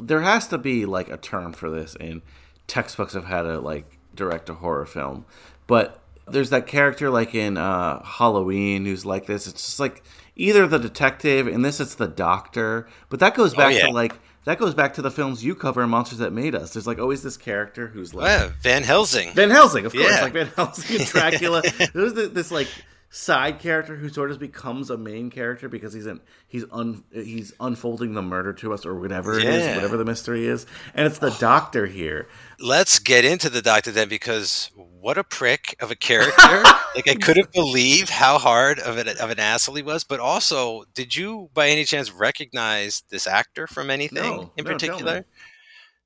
There 0.00 0.22
has 0.22 0.46
to 0.48 0.58
be 0.58 0.86
like 0.86 1.08
a 1.08 1.16
term 1.16 1.52
for 1.52 1.70
this 1.70 1.94
in 1.96 2.22
textbooks 2.66 3.14
of 3.14 3.24
how 3.24 3.42
to 3.42 3.58
like 3.60 3.98
direct 4.14 4.48
a 4.48 4.54
horror 4.54 4.86
film. 4.86 5.26
But 5.66 6.00
there's 6.26 6.50
that 6.50 6.66
character 6.66 7.10
like 7.10 7.34
in 7.34 7.56
uh, 7.56 8.02
Halloween 8.04 8.84
who's 8.84 9.04
like 9.04 9.26
this. 9.26 9.46
It's 9.46 9.64
just 9.64 9.80
like 9.80 10.02
either 10.36 10.66
the 10.66 10.78
detective, 10.78 11.48
in 11.48 11.62
this 11.62 11.80
it's 11.80 11.94
the 11.94 12.08
doctor. 12.08 12.88
But 13.08 13.20
that 13.20 13.34
goes 13.34 13.54
back 13.54 13.74
yeah. 13.74 13.86
to 13.86 13.92
like 13.92 14.18
that 14.44 14.58
goes 14.58 14.74
back 14.74 14.94
to 14.94 15.02
the 15.02 15.10
films 15.10 15.44
you 15.44 15.54
cover 15.54 15.86
Monsters 15.86 16.18
That 16.18 16.32
Made 16.32 16.54
Us. 16.54 16.72
There's 16.72 16.86
like 16.86 16.98
always 16.98 17.22
this 17.22 17.36
character 17.36 17.88
who's 17.88 18.14
like 18.14 18.26
Yeah, 18.26 18.52
Van 18.62 18.82
Helsing. 18.82 19.32
Van 19.34 19.50
Helsing, 19.50 19.84
of 19.84 19.92
course, 19.92 20.06
Yeah. 20.08 20.22
like 20.22 20.32
Van 20.32 20.46
Helsing 20.56 21.00
and 21.00 21.06
Dracula. 21.06 21.62
There's 21.92 22.14
this, 22.14 22.28
this 22.30 22.50
like 22.50 22.68
side 23.10 23.58
character 23.58 23.96
who 23.96 24.08
sort 24.08 24.30
of 24.30 24.38
becomes 24.38 24.90
a 24.90 24.98
main 24.98 25.30
character 25.30 25.68
because 25.68 25.94
he's 25.94 26.06
in 26.06 26.20
he's 26.46 26.64
un 26.70 27.04
he's 27.10 27.54
unfolding 27.58 28.12
the 28.12 28.22
murder 28.22 28.52
to 28.52 28.72
us 28.74 28.84
or 28.84 28.94
whatever 28.98 29.38
it 29.38 29.44
is, 29.44 29.74
whatever 29.74 29.96
the 29.96 30.04
mystery 30.04 30.46
is, 30.46 30.66
and 30.94 31.06
it's 31.06 31.18
the 31.18 31.30
doctor 31.30 31.86
here. 31.86 32.28
Let's 32.60 32.98
get 32.98 33.24
into 33.24 33.48
the 33.48 33.62
doctor 33.62 33.90
then, 33.90 34.08
because 34.08 34.70
what 34.74 35.16
a 35.16 35.24
prick 35.24 35.74
of 35.80 35.90
a 35.90 35.96
character! 35.96 36.32
like 36.94 37.08
I 37.08 37.14
couldn't 37.14 37.52
believe 37.52 38.10
how 38.10 38.38
hard 38.38 38.78
of 38.78 38.98
an 38.98 39.08
of 39.08 39.30
an 39.30 39.40
asshole 39.40 39.76
he 39.76 39.82
was. 39.82 40.04
But 40.04 40.20
also, 40.20 40.84
did 40.94 41.16
you 41.16 41.50
by 41.54 41.68
any 41.68 41.84
chance 41.84 42.12
recognize 42.12 43.02
this 43.08 43.26
actor 43.26 43.66
from 43.66 43.90
anything 43.90 44.22
No, 44.22 44.52
in 44.56 44.64
no, 44.64 44.72
particular? 44.72 45.24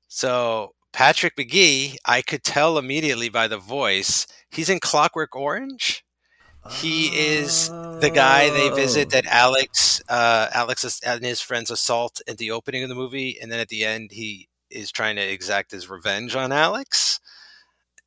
So 0.07 0.73
Patrick 0.93 1.37
Magee, 1.37 1.97
I 2.05 2.21
could 2.21 2.43
tell 2.43 2.77
immediately 2.77 3.27
by 3.27 3.47
the 3.47 3.57
voice, 3.57 4.27
he's 4.51 4.69
in 4.69 4.79
Clockwork 4.79 5.35
Orange. 5.35 6.05
He 6.71 7.07
is 7.07 7.69
the 7.69 8.11
guy 8.13 8.49
they 8.49 8.69
visit 8.69 9.09
that 9.11 9.25
Alex, 9.25 10.01
uh, 10.09 10.47
Alex 10.53 11.01
and 11.05 11.23
his 11.23 11.41
friends 11.41 11.69
assault 11.69 12.21
at 12.27 12.37
the 12.37 12.51
opening 12.51 12.83
of 12.83 12.89
the 12.89 12.95
movie, 12.95 13.37
and 13.41 13.51
then 13.51 13.59
at 13.59 13.69
the 13.69 13.83
end 13.85 14.11
he 14.11 14.47
is 14.69 14.91
trying 14.91 15.15
to 15.17 15.21
exact 15.21 15.71
his 15.71 15.89
revenge 15.89 16.35
on 16.35 16.51
Alex. 16.51 17.19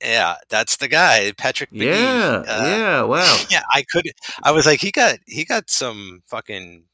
Yeah, 0.02 0.36
that's 0.50 0.76
the 0.76 0.88
guy, 0.88 1.32
Patrick. 1.38 1.72
Magee. 1.72 1.86
Yeah, 1.86 2.42
Uh, 2.46 2.64
yeah, 2.66 3.02
wow. 3.02 3.44
yeah. 3.50 3.62
I 3.72 3.82
could. 3.90 4.10
I 4.42 4.52
was 4.52 4.66
like, 4.66 4.80
he 4.80 4.90
got 4.90 5.18
he 5.26 5.44
got 5.44 5.70
some 5.70 6.22
fucking 6.26 6.84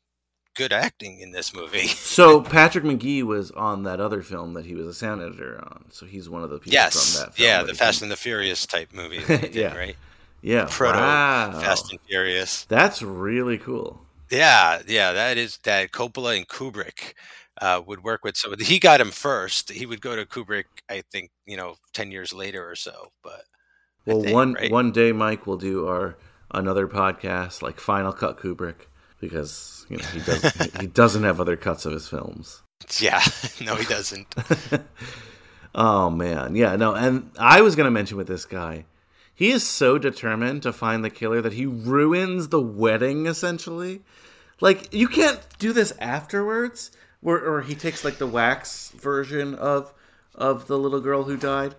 good 0.54 0.72
acting 0.72 1.18
in 1.20 1.32
this 1.32 1.54
movie. 1.54 1.86
So 2.12 2.42
Patrick 2.42 2.84
Magee 2.84 3.22
was 3.22 3.50
on 3.52 3.84
that 3.84 3.98
other 4.00 4.22
film 4.22 4.52
that 4.54 4.66
he 4.66 4.74
was 4.74 4.86
a 4.86 4.92
sound 4.94 5.22
editor 5.22 5.58
on. 5.64 5.86
So 5.90 6.04
he's 6.06 6.28
one 6.28 6.42
of 6.44 6.50
the 6.50 6.58
people 6.58 6.74
yes, 6.74 7.16
from 7.16 7.24
that 7.26 7.34
film. 7.34 7.48
yeah, 7.48 7.62
the 7.62 7.72
he 7.72 7.78
Fast 7.78 8.02
and 8.02 8.10
the 8.10 8.16
Furious 8.16 8.66
type 8.66 8.92
movie. 8.92 9.18
that 9.20 9.40
he 9.40 9.46
did, 9.48 9.54
Yeah. 9.54 9.74
right. 9.74 9.96
Yeah, 10.42 10.66
proto 10.68 10.98
wow. 10.98 11.52
Fast 11.60 11.90
and 11.90 12.00
Furious. 12.08 12.64
That's 12.66 13.02
really 13.02 13.58
cool. 13.58 14.00
Yeah, 14.30 14.82
yeah, 14.86 15.12
that 15.12 15.36
is 15.38 15.58
that 15.64 15.92
Coppola 15.92 16.36
and 16.36 16.48
Kubrick 16.48 17.14
uh, 17.60 17.82
would 17.86 18.02
work 18.02 18.24
with. 18.24 18.36
So 18.36 18.54
he 18.58 18.78
got 18.78 19.00
him 19.00 19.10
first. 19.10 19.70
He 19.70 19.86
would 19.86 20.00
go 20.00 20.16
to 20.16 20.24
Kubrick, 20.26 20.64
I 20.88 21.02
think, 21.12 21.30
you 21.46 21.56
know, 21.56 21.76
ten 21.92 22.10
years 22.10 22.32
later 22.32 22.68
or 22.68 22.74
so. 22.76 23.08
But 23.22 23.44
Well, 24.06 24.22
think, 24.22 24.34
one 24.34 24.54
right? 24.54 24.70
one 24.70 24.92
day, 24.92 25.12
Mike 25.12 25.46
will 25.46 25.58
do 25.58 25.86
our 25.86 26.16
another 26.52 26.86
podcast 26.88 27.62
like 27.62 27.80
Final 27.80 28.12
Cut 28.12 28.38
Kubrick 28.38 28.86
because 29.20 29.86
you 29.88 29.98
know 29.98 30.04
he 30.12 30.20
doesn't 30.20 30.76
he 30.80 30.86
doesn't 30.86 31.24
have 31.24 31.40
other 31.40 31.56
cuts 31.56 31.84
of 31.86 31.92
his 31.92 32.08
films. 32.08 32.62
yeah, 33.00 33.22
no, 33.62 33.76
he 33.76 33.84
doesn't. 33.84 34.34
Oh 35.74 36.10
man, 36.10 36.54
yeah, 36.54 36.76
no, 36.76 36.94
and 36.94 37.30
I 37.38 37.62
was 37.62 37.76
gonna 37.76 37.90
mention 37.90 38.18
with 38.18 38.26
this 38.26 38.44
guy, 38.44 38.84
he 39.42 39.50
is 39.50 39.66
so 39.66 39.98
determined 39.98 40.62
to 40.62 40.72
find 40.72 41.04
the 41.04 41.10
killer 41.10 41.42
that 41.42 41.54
he 41.54 41.66
ruins 41.66 42.50
the 42.50 42.60
wedding 42.60 43.26
essentially. 43.26 44.00
Like 44.60 44.94
you 44.94 45.08
can't 45.08 45.40
do 45.58 45.72
this 45.72 45.92
afterwards, 45.98 46.92
where 47.20 47.44
or 47.44 47.62
he 47.62 47.74
takes 47.74 48.04
like 48.04 48.18
the 48.18 48.26
wax 48.28 48.90
version 48.90 49.56
of 49.56 49.92
of 50.32 50.68
the 50.68 50.78
little 50.78 51.00
girl 51.00 51.24
who 51.24 51.36
died, 51.36 51.74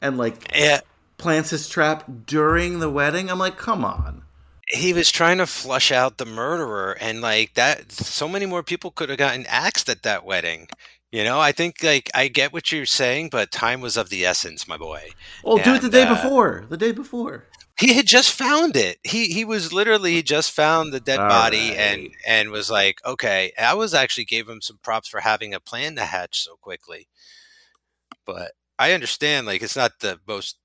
and 0.00 0.16
like 0.16 0.48
yeah, 0.54 0.82
plants 1.16 1.50
his 1.50 1.68
trap 1.68 2.04
during 2.24 2.78
the 2.78 2.88
wedding. 2.88 3.32
I'm 3.32 3.40
like, 3.40 3.56
come 3.56 3.84
on. 3.84 4.22
he 4.68 4.92
was 4.92 5.10
trying 5.10 5.38
to 5.38 5.46
flush 5.48 5.90
out 5.90 6.18
the 6.18 6.24
murderer, 6.24 6.96
and 7.00 7.20
like 7.20 7.54
that, 7.54 7.90
so 7.90 8.28
many 8.28 8.46
more 8.46 8.62
people 8.62 8.92
could 8.92 9.08
have 9.08 9.18
gotten 9.18 9.44
axed 9.48 9.88
at 9.88 10.04
that 10.04 10.24
wedding. 10.24 10.68
You 11.10 11.24
know, 11.24 11.40
I 11.40 11.52
think 11.52 11.82
like 11.82 12.10
I 12.14 12.28
get 12.28 12.52
what 12.52 12.70
you're 12.70 12.84
saying, 12.84 13.30
but 13.30 13.50
time 13.50 13.80
was 13.80 13.96
of 13.96 14.10
the 14.10 14.26
essence, 14.26 14.68
my 14.68 14.76
boy. 14.76 15.08
Oh, 15.44 15.58
do 15.62 15.74
it 15.74 15.82
the 15.82 15.88
day 15.88 16.02
uh, 16.02 16.14
before. 16.14 16.66
The 16.68 16.76
day 16.76 16.92
before. 16.92 17.46
he 17.78 17.94
had 17.94 18.06
just 18.06 18.32
found 18.32 18.76
it. 18.76 18.98
He 19.04 19.26
he 19.26 19.44
was 19.44 19.72
literally 19.72 20.12
he 20.14 20.22
just 20.22 20.50
found 20.50 20.92
the 20.92 21.00
dead 21.00 21.20
All 21.20 21.28
body 21.28 21.70
right. 21.70 21.78
and 21.78 22.10
and 22.26 22.50
was 22.50 22.70
like, 22.70 23.00
okay. 23.06 23.52
I 23.58 23.72
was 23.74 23.94
actually 23.94 24.26
gave 24.26 24.48
him 24.48 24.60
some 24.60 24.78
props 24.82 25.08
for 25.08 25.20
having 25.20 25.54
a 25.54 25.60
plan 25.60 25.96
to 25.96 26.04
hatch 26.04 26.42
so 26.44 26.56
quickly. 26.56 27.08
But 28.26 28.52
I 28.78 28.92
understand 28.92 29.46
like 29.46 29.62
it's 29.62 29.76
not 29.76 30.00
the 30.00 30.20
most 30.26 30.58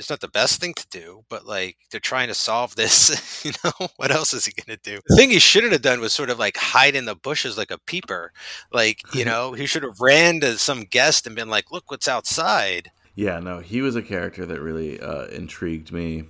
it's 0.00 0.08
not 0.08 0.20
the 0.20 0.28
best 0.28 0.60
thing 0.60 0.72
to 0.74 0.86
do, 0.88 1.24
but 1.28 1.46
like 1.46 1.76
they're 1.90 2.00
trying 2.00 2.28
to 2.28 2.34
solve 2.34 2.74
this, 2.74 3.44
you 3.44 3.52
know. 3.62 3.88
What 3.96 4.10
else 4.10 4.32
is 4.32 4.46
he 4.46 4.52
gonna 4.52 4.78
do? 4.82 4.98
The 5.06 5.16
thing 5.16 5.30
he 5.30 5.38
shouldn't 5.38 5.72
have 5.72 5.82
done 5.82 6.00
was 6.00 6.14
sort 6.14 6.30
of 6.30 6.38
like 6.38 6.56
hide 6.56 6.96
in 6.96 7.04
the 7.04 7.14
bushes 7.14 7.58
like 7.58 7.70
a 7.70 7.78
peeper. 7.78 8.32
Like, 8.72 9.02
you 9.14 9.24
know, 9.26 9.52
he 9.52 9.66
should 9.66 9.82
have 9.82 10.00
ran 10.00 10.40
to 10.40 10.56
some 10.58 10.84
guest 10.84 11.26
and 11.26 11.36
been 11.36 11.50
like, 11.50 11.70
Look 11.70 11.90
what's 11.90 12.08
outside. 12.08 12.90
Yeah, 13.14 13.38
no, 13.40 13.60
he 13.60 13.82
was 13.82 13.94
a 13.94 14.02
character 14.02 14.46
that 14.46 14.60
really 14.60 14.98
uh, 14.98 15.26
intrigued 15.26 15.92
me. 15.92 16.24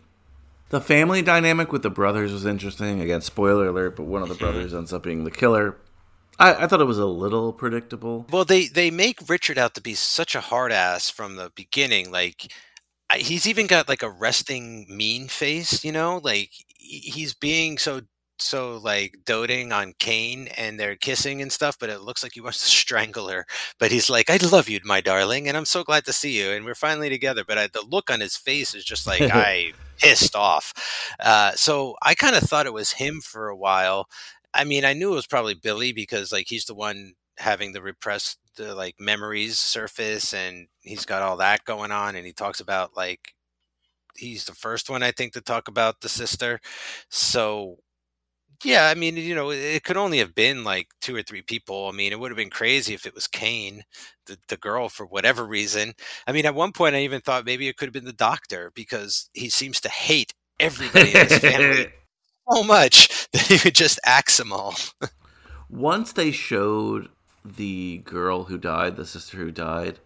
The 0.71 0.81
family 0.81 1.23
dynamic 1.23 1.73
with 1.73 1.83
the 1.83 1.91
brothers 1.91 2.33
was 2.33 2.47
interesting. 2.47 3.01
Again, 3.01 3.21
spoiler 3.21 3.68
alert, 3.68 3.97
but 3.97 4.05
one 4.05 4.23
of 4.23 4.29
the 4.29 4.35
brothers 4.35 4.75
ends 4.75 4.93
up 4.93 5.05
being 5.05 5.25
the 5.25 5.31
killer. 5.31 5.77
I, 6.41 6.64
I 6.64 6.66
thought 6.66 6.81
it 6.81 6.85
was 6.85 6.99
a 6.99 7.07
little 7.07 7.53
predictable. 7.53 8.27
Well, 8.31 8.45
they 8.45 8.66
they 8.66 8.91
make 8.91 9.29
Richard 9.29 9.59
out 9.59 9.75
to 9.75 9.81
be 9.81 9.95
such 9.95 10.35
a 10.35 10.41
hard 10.41 10.73
ass 10.73 11.11
from 11.11 11.37
the 11.37 11.53
beginning. 11.55 12.11
Like 12.11 12.53
he's 13.17 13.47
even 13.47 13.67
got 13.67 13.89
like 13.89 14.03
a 14.03 14.11
resting 14.11 14.87
mean 14.89 15.29
face, 15.29 15.85
you 15.85 15.93
know? 15.93 16.21
Like 16.23 16.51
he's 16.79 17.35
being 17.35 17.79
so 17.79 18.03
so 18.39 18.79
like 18.79 19.19
doting 19.27 19.71
on 19.73 19.93
Kane 19.99 20.49
and 20.57 20.81
they're 20.81 20.97
kissing 20.97 21.43
and 21.43 21.53
stuff, 21.53 21.77
but 21.79 21.91
it 21.91 22.01
looks 22.01 22.23
like 22.23 22.33
he 22.33 22.41
wants 22.41 22.59
to 22.61 22.65
strangle 22.67 23.29
her. 23.29 23.47
But 23.79 23.93
he's 23.93 24.09
like, 24.11 24.31
"I 24.31 24.39
love 24.39 24.69
you, 24.69 24.81
my 24.85 25.01
darling, 25.01 25.49
and 25.49 25.57
I'm 25.57 25.67
so 25.67 25.85
glad 25.85 26.05
to 26.07 26.13
see 26.13 26.39
you, 26.41 26.51
and 26.53 26.65
we're 26.65 26.75
finally 26.75 27.09
together." 27.11 27.45
But 27.47 27.59
I, 27.59 27.67
the 27.69 27.85
look 27.89 28.11
on 28.11 28.21
his 28.21 28.37
face 28.37 28.75
is 28.75 28.85
just 28.85 29.07
like 29.07 29.23
I 29.33 29.73
pissed 29.99 30.35
off. 30.37 30.73
Uh, 31.21 31.53
so 31.55 31.97
I 32.03 32.15
kind 32.15 32.37
of 32.37 32.43
thought 32.43 32.67
it 32.67 32.73
was 32.73 32.93
him 32.93 33.21
for 33.21 33.49
a 33.49 33.57
while. 33.57 34.09
I 34.55 34.65
mean, 34.65 34.85
I 34.85 34.95
knew 34.95 35.13
it 35.13 35.17
was 35.17 35.27
probably 35.27 35.55
Billy 35.55 35.93
because 35.93 36.33
like 36.33 36.47
he's 36.49 36.65
the 36.65 36.75
one 36.75 37.15
having 37.39 37.73
the 37.73 37.83
repressed 37.83 38.39
the 38.57 38.75
like 38.75 38.97
memories 38.99 39.59
surface 39.59 40.35
and 40.35 40.67
he's 40.81 41.05
got 41.05 41.23
all 41.23 41.37
that 41.39 41.65
going 41.65 41.93
on 41.93 42.17
and 42.17 42.27
he 42.27 42.33
talks 42.33 42.61
about 42.61 42.97
like 42.97 43.35
he's 44.17 44.45
the 44.45 44.55
first 44.55 44.91
one 44.91 45.03
I 45.03 45.13
think 45.13 45.33
to 45.33 45.41
talk 45.41 45.69
about 45.69 46.01
the 46.01 46.09
sister. 46.09 46.61
So 47.09 47.79
yeah, 48.65 48.89
I 48.89 48.95
mean, 48.95 49.17
you 49.17 49.35
know, 49.35 49.51
it, 49.51 49.85
could 49.85 49.97
only 49.97 50.19
have 50.19 50.35
been 50.35 50.65
like 50.65 50.89
two 51.01 51.17
or 51.17 51.23
three 51.23 51.43
people. 51.43 51.89
I 51.89 51.93
mean, 51.93 52.13
it 52.13 52.21
would 52.21 52.31
have 52.31 52.37
been 52.37 52.51
crazy 52.51 52.93
if 52.93 53.07
it 53.07 53.15
was 53.15 53.27
Kane, 53.27 53.85
the, 54.27 54.37
the 54.49 54.59
girl, 54.59 54.89
for 54.91 55.07
whatever 55.07 55.47
reason. 55.47 55.95
I 56.27 56.33
mean, 56.33 56.45
at 56.45 56.55
one 56.55 56.73
point, 56.73 56.95
I 56.95 57.01
even 57.01 57.23
thought 57.23 57.47
maybe 57.47 57.69
it 57.69 57.77
could 57.79 57.87
have 57.87 57.95
been 57.95 58.05
the 58.05 58.13
doctor 58.13 58.71
because 58.75 59.31
he 59.33 59.49
seems 59.49 59.81
to 59.81 59.89
hate 59.89 60.35
everybody 60.59 61.15
in 61.15 61.29
his 61.29 61.39
family 61.39 61.93
so 62.53 62.63
much 62.63 63.29
that 63.33 63.43
he 63.43 63.59
would 63.65 63.75
just 63.75 63.99
axe 64.05 64.37
them 64.37 64.53
all. 64.53 64.75
Once 65.71 66.13
they 66.13 66.31
showed 66.31 67.09
the 67.45 67.99
girl 68.05 68.45
who 68.45 68.59
died, 68.59 68.97
the 68.97 69.07
sister 69.07 69.36
who 69.38 69.51
died, 69.51 69.99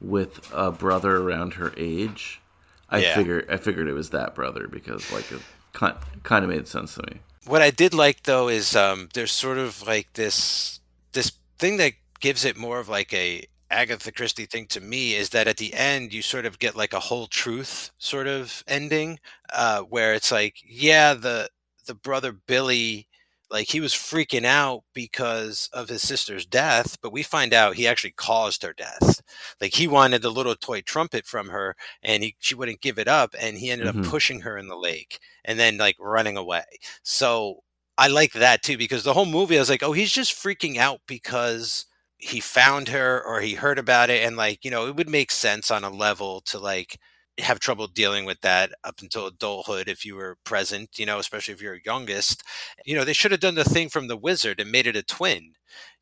with 0.00 0.40
a 0.52 0.70
brother 0.72 1.16
around 1.18 1.54
her 1.54 1.72
age, 1.76 2.40
I 2.88 3.00
Yeah. 3.00 3.14
figured 3.14 3.46
I 3.50 3.56
figured 3.56 3.88
it 3.88 3.94
was 3.94 4.10
that 4.10 4.34
brother 4.34 4.68
because 4.68 5.10
like 5.10 5.32
it 5.32 5.42
kind 5.72 5.96
kind 6.22 6.44
of 6.44 6.50
made 6.50 6.68
sense 6.68 6.94
to 6.94 7.02
me. 7.10 7.20
what 7.44 7.62
I 7.62 7.70
did 7.70 7.94
like 7.94 8.24
though 8.24 8.48
is 8.48 8.74
um, 8.74 9.08
there's 9.14 9.32
sort 9.32 9.58
of 9.58 9.82
like 9.86 10.12
this 10.14 10.80
this 11.12 11.32
thing 11.58 11.76
that 11.78 11.92
gives 12.20 12.44
it 12.44 12.56
more 12.56 12.78
of 12.80 12.88
like 12.88 13.12
a 13.12 13.44
Agatha 13.70 14.12
Christie 14.12 14.46
thing 14.46 14.66
to 14.68 14.80
me 14.80 15.14
is 15.14 15.30
that 15.30 15.48
at 15.48 15.56
the 15.56 15.74
end 15.74 16.12
you 16.12 16.22
sort 16.22 16.46
of 16.46 16.58
get 16.58 16.76
like 16.76 16.92
a 16.92 17.00
whole 17.00 17.26
truth 17.26 17.90
sort 17.98 18.26
of 18.26 18.62
ending 18.68 19.18
uh, 19.52 19.80
where 19.82 20.14
it's 20.14 20.30
like 20.30 20.56
yeah 20.64 21.14
the 21.14 21.48
the 21.86 21.94
brother 21.94 22.32
Billy 22.32 23.08
like 23.50 23.68
he 23.68 23.80
was 23.80 23.92
freaking 23.94 24.44
out 24.44 24.82
because 24.94 25.68
of 25.72 25.88
his 25.88 26.02
sister's 26.02 26.46
death 26.46 26.96
but 27.02 27.12
we 27.12 27.22
find 27.22 27.52
out 27.54 27.74
he 27.76 27.86
actually 27.86 28.12
caused 28.12 28.62
her 28.62 28.72
death 28.72 29.20
like 29.60 29.74
he 29.74 29.86
wanted 29.88 30.22
the 30.22 30.30
little 30.30 30.56
toy 30.56 30.80
trumpet 30.82 31.26
from 31.26 31.48
her 31.48 31.74
and 32.02 32.22
he 32.22 32.36
she 32.38 32.54
wouldn't 32.54 32.80
give 32.80 32.98
it 32.98 33.08
up 33.08 33.34
and 33.40 33.58
he 33.58 33.70
ended 33.70 33.86
Mhm. 33.86 33.90
up 33.90 34.00
pushing 34.02 34.40
her 34.40 34.56
in 34.58 34.68
the 34.68 34.76
lake 34.76 35.18
and 35.44 35.58
then 35.58 35.76
like 35.78 35.96
running 36.00 36.36
away 36.36 36.64
so 37.02 37.60
I 37.98 38.08
like 38.08 38.32
that 38.34 38.62
too 38.62 38.76
because 38.76 39.04
the 39.04 39.14
whole 39.14 39.24
movie 39.26 39.56
I 39.56 39.60
was 39.60 39.70
like, 39.70 39.82
oh, 39.82 39.92
he's 39.92 40.12
just 40.12 40.34
freaking 40.34 40.76
out 40.76 41.00
because 41.06 41.86
he 42.18 42.40
found 42.40 42.88
her 42.88 43.22
or 43.24 43.40
he 43.40 43.54
heard 43.54 43.78
about 43.78 44.10
it 44.10 44.24
and 44.26 44.36
like 44.36 44.64
you 44.64 44.70
know 44.70 44.86
it 44.86 44.96
would 44.96 45.08
make 45.08 45.30
sense 45.30 45.70
on 45.70 45.84
a 45.84 45.90
level 45.90 46.40
to 46.42 46.58
like 46.58 46.98
have 47.38 47.60
trouble 47.60 47.86
dealing 47.86 48.24
with 48.24 48.40
that 48.42 48.72
up 48.84 49.00
until 49.02 49.26
adulthood 49.26 49.88
if 49.88 50.04
you 50.04 50.16
were 50.16 50.36
present 50.44 50.88
you 50.98 51.06
know 51.06 51.18
especially 51.18 51.54
if 51.54 51.60
you're 51.62 51.78
youngest. 51.84 52.42
You 52.86 52.96
know 52.96 53.04
they 53.04 53.12
should 53.12 53.32
have 53.32 53.40
done 53.40 53.54
the 53.56 53.64
thing 53.64 53.88
from 53.90 54.08
the 54.08 54.16
wizard 54.16 54.60
and 54.60 54.70
made 54.72 54.86
it 54.86 54.96
a 54.96 55.02
twin 55.02 55.54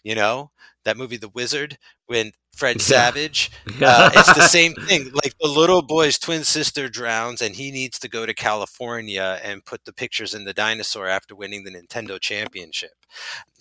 you 0.04 0.14
know? 0.14 0.50
That 0.84 0.96
movie 0.98 1.16
the 1.16 1.30
wizard 1.30 1.78
when 2.06 2.32
fred 2.56 2.80
savage 2.80 3.50
yeah. 3.78 3.84
Uh, 4.04 4.10
it's 4.14 4.34
the 4.34 4.48
same 4.48 4.74
thing 4.74 5.10
like 5.22 5.34
the 5.40 5.48
little 5.48 5.82
boy's 5.82 6.18
twin 6.18 6.44
sister 6.44 6.88
drowns 6.88 7.42
and 7.42 7.56
he 7.56 7.70
needs 7.70 7.98
to 7.98 8.08
go 8.08 8.26
to 8.26 8.34
california 8.34 9.40
and 9.42 9.64
put 9.64 9.84
the 9.84 9.92
pictures 9.92 10.34
in 10.34 10.44
the 10.44 10.54
dinosaur 10.54 11.06
after 11.06 11.34
winning 11.34 11.64
the 11.64 11.70
nintendo 11.70 12.20
championship 12.20 12.92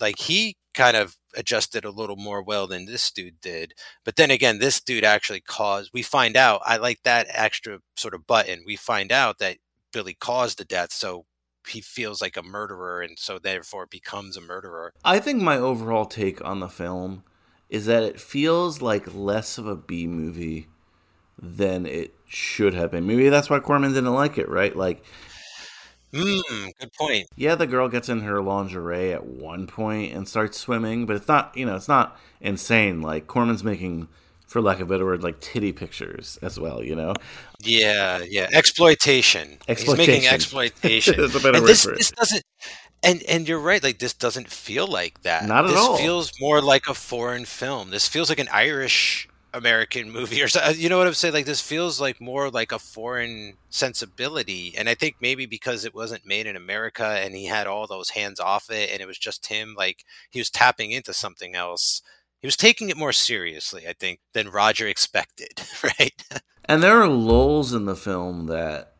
like 0.00 0.18
he 0.18 0.56
kind 0.74 0.96
of 0.96 1.16
adjusted 1.36 1.84
a 1.84 1.90
little 1.90 2.16
more 2.16 2.42
well 2.42 2.66
than 2.66 2.84
this 2.84 3.10
dude 3.10 3.40
did. 3.40 3.74
But 4.04 4.16
then 4.16 4.30
again, 4.30 4.58
this 4.58 4.80
dude 4.80 5.04
actually 5.04 5.40
caused, 5.40 5.90
we 5.94 6.02
find 6.02 6.36
out, 6.36 6.60
I 6.64 6.76
like 6.76 7.02
that 7.04 7.26
extra 7.30 7.78
sort 7.96 8.14
of 8.14 8.26
button. 8.26 8.64
We 8.66 8.76
find 8.76 9.10
out 9.12 9.38
that 9.38 9.58
Billy 9.92 10.14
caused 10.14 10.58
the 10.58 10.64
death. 10.64 10.92
So 10.92 11.26
he 11.68 11.80
feels 11.80 12.20
like 12.20 12.36
a 12.36 12.42
murderer 12.42 13.00
and 13.00 13.18
so 13.18 13.38
therefore 13.38 13.86
becomes 13.86 14.36
a 14.36 14.40
murderer. 14.40 14.92
I 15.04 15.18
think 15.18 15.40
my 15.40 15.56
overall 15.56 16.04
take 16.04 16.44
on 16.44 16.60
the 16.60 16.68
film 16.68 17.24
is 17.70 17.86
that 17.86 18.02
it 18.02 18.20
feels 18.20 18.82
like 18.82 19.14
less 19.14 19.58
of 19.58 19.66
a 19.66 19.76
B 19.76 20.06
movie 20.06 20.68
than 21.40 21.86
it 21.86 22.14
should 22.26 22.74
have 22.74 22.90
been. 22.90 23.06
Maybe 23.06 23.28
that's 23.28 23.50
why 23.50 23.58
Corman 23.60 23.92
didn't 23.92 24.14
like 24.14 24.38
it, 24.38 24.48
right? 24.48 24.74
Like 24.74 25.02
Mm, 26.14 26.70
good 26.78 26.92
point. 26.92 27.26
Yeah, 27.36 27.56
the 27.56 27.66
girl 27.66 27.88
gets 27.88 28.08
in 28.08 28.20
her 28.20 28.40
lingerie 28.40 29.12
at 29.12 29.26
one 29.26 29.66
point 29.66 30.14
and 30.14 30.28
starts 30.28 30.56
swimming, 30.58 31.06
but 31.06 31.16
it's 31.16 31.26
not, 31.26 31.56
you 31.56 31.66
know, 31.66 31.74
it's 31.74 31.88
not 31.88 32.16
insane. 32.40 33.02
Like 33.02 33.26
Corman's 33.26 33.64
making, 33.64 34.06
for 34.46 34.62
lack 34.62 34.78
of 34.78 34.88
a 34.88 34.94
better 34.94 35.04
word, 35.04 35.24
like 35.24 35.40
titty 35.40 35.72
pictures 35.72 36.38
as 36.40 36.58
well. 36.58 36.84
You 36.84 36.94
know? 36.94 37.14
Yeah, 37.58 38.22
yeah. 38.28 38.46
Exploitation. 38.52 39.58
Exploitation. 39.66 40.14
He's 40.14 40.22
making 40.22 40.28
exploitation. 40.28 41.14
There's 41.18 41.34
a 41.34 41.40
better 41.40 41.56
and 41.56 41.62
word 41.62 41.70
this, 41.70 41.84
for 41.84 41.92
it. 41.94 41.98
this 41.98 42.12
doesn't. 42.12 42.44
And 43.04 43.22
and 43.24 43.48
you're 43.48 43.58
right. 43.58 43.82
Like 43.82 43.98
this 43.98 44.14
doesn't 44.14 44.50
feel 44.50 44.86
like 44.86 45.22
that. 45.22 45.46
Not 45.46 45.64
at 45.64 45.68
this 45.68 45.78
all. 45.78 45.92
This 45.92 46.00
feels 46.00 46.32
more 46.40 46.60
like 46.60 46.88
a 46.88 46.94
foreign 46.94 47.44
film. 47.44 47.90
This 47.90 48.08
feels 48.08 48.28
like 48.28 48.38
an 48.38 48.48
Irish 48.50 49.28
American 49.54 50.10
movie 50.10 50.42
or 50.42 50.48
something. 50.48 50.70
Uh, 50.70 50.74
you 50.76 50.88
know 50.88 50.98
what 50.98 51.06
I'm 51.06 51.14
saying? 51.14 51.32
Like 51.32 51.46
this 51.46 51.60
feels 51.60 52.00
like 52.00 52.20
more 52.20 52.50
like 52.50 52.72
a 52.72 52.78
foreign 52.78 53.54
sensibility. 53.70 54.74
And 54.76 54.88
I 54.88 54.94
think 54.94 55.16
maybe 55.20 55.46
because 55.46 55.84
it 55.84 55.94
wasn't 55.94 56.26
made 56.26 56.46
in 56.46 56.56
America 56.56 57.04
and 57.04 57.34
he 57.34 57.46
had 57.46 57.66
all 57.66 57.86
those 57.86 58.10
hands 58.10 58.40
off 58.40 58.70
it 58.70 58.90
and 58.90 59.00
it 59.00 59.06
was 59.06 59.18
just 59.18 59.46
him, 59.46 59.74
like 59.78 60.04
he 60.30 60.40
was 60.40 60.50
tapping 60.50 60.90
into 60.90 61.14
something 61.14 61.54
else. 61.54 62.02
He 62.40 62.46
was 62.46 62.56
taking 62.56 62.90
it 62.90 62.96
more 62.96 63.12
seriously, 63.12 63.88
I 63.88 63.94
think, 63.94 64.20
than 64.34 64.50
Roger 64.50 64.86
expected, 64.86 65.62
right? 65.82 66.22
and 66.66 66.82
there 66.82 67.00
are 67.00 67.08
lulls 67.08 67.72
in 67.72 67.86
the 67.86 67.96
film 67.96 68.46
that, 68.46 68.94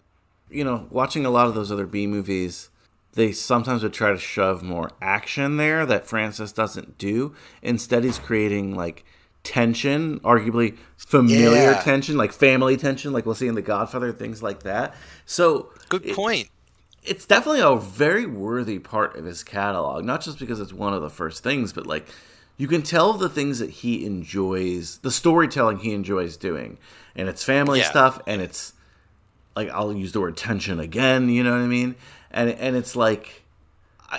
you 0.48 0.64
know, 0.64 0.86
watching 0.88 1.26
a 1.26 1.30
lot 1.30 1.48
of 1.48 1.54
those 1.54 1.70
other 1.70 1.86
B 1.86 2.06
movies, 2.06 2.70
they 3.14 3.32
sometimes 3.32 3.82
would 3.82 3.92
try 3.92 4.10
to 4.10 4.18
shove 4.18 4.62
more 4.62 4.90
action 5.00 5.56
there 5.56 5.86
that 5.86 6.06
Francis 6.06 6.52
doesn't 6.52 6.98
do. 6.98 7.34
Instead, 7.62 8.04
he's 8.04 8.18
creating 8.18 8.74
like 8.74 9.04
tension, 9.42 10.18
arguably 10.20 10.76
familiar 10.96 11.72
yeah. 11.72 11.80
tension, 11.80 12.16
like 12.16 12.32
family 12.32 12.76
tension, 12.76 13.12
like 13.12 13.26
we'll 13.26 13.34
see 13.34 13.46
in 13.46 13.54
The 13.54 13.62
Godfather, 13.62 14.12
things 14.12 14.42
like 14.42 14.62
that. 14.64 14.94
So, 15.26 15.70
good 15.88 16.04
point. 16.14 16.46
It, 17.02 17.10
it's 17.10 17.26
definitely 17.26 17.60
a 17.60 17.76
very 17.76 18.26
worthy 18.26 18.78
part 18.78 19.16
of 19.16 19.24
his 19.24 19.44
catalog, 19.44 20.04
not 20.04 20.22
just 20.22 20.38
because 20.38 20.58
it's 20.58 20.72
one 20.72 20.94
of 20.94 21.02
the 21.02 21.10
first 21.10 21.42
things, 21.42 21.72
but 21.72 21.86
like 21.86 22.06
you 22.56 22.66
can 22.66 22.82
tell 22.82 23.12
the 23.12 23.28
things 23.28 23.58
that 23.58 23.70
he 23.70 24.06
enjoys, 24.06 24.98
the 24.98 25.10
storytelling 25.10 25.78
he 25.78 25.92
enjoys 25.92 26.36
doing, 26.36 26.78
and 27.14 27.28
it's 27.28 27.44
family 27.44 27.80
yeah. 27.80 27.90
stuff, 27.90 28.20
and 28.26 28.40
it's 28.40 28.72
like 29.54 29.68
I'll 29.70 29.92
use 29.92 30.12
the 30.12 30.20
word 30.20 30.36
tension 30.36 30.80
again, 30.80 31.28
you 31.28 31.44
know 31.44 31.52
what 31.52 31.60
I 31.60 31.66
mean? 31.66 31.94
And 32.34 32.50
and 32.50 32.76
it's 32.76 32.94
like. 32.94 33.40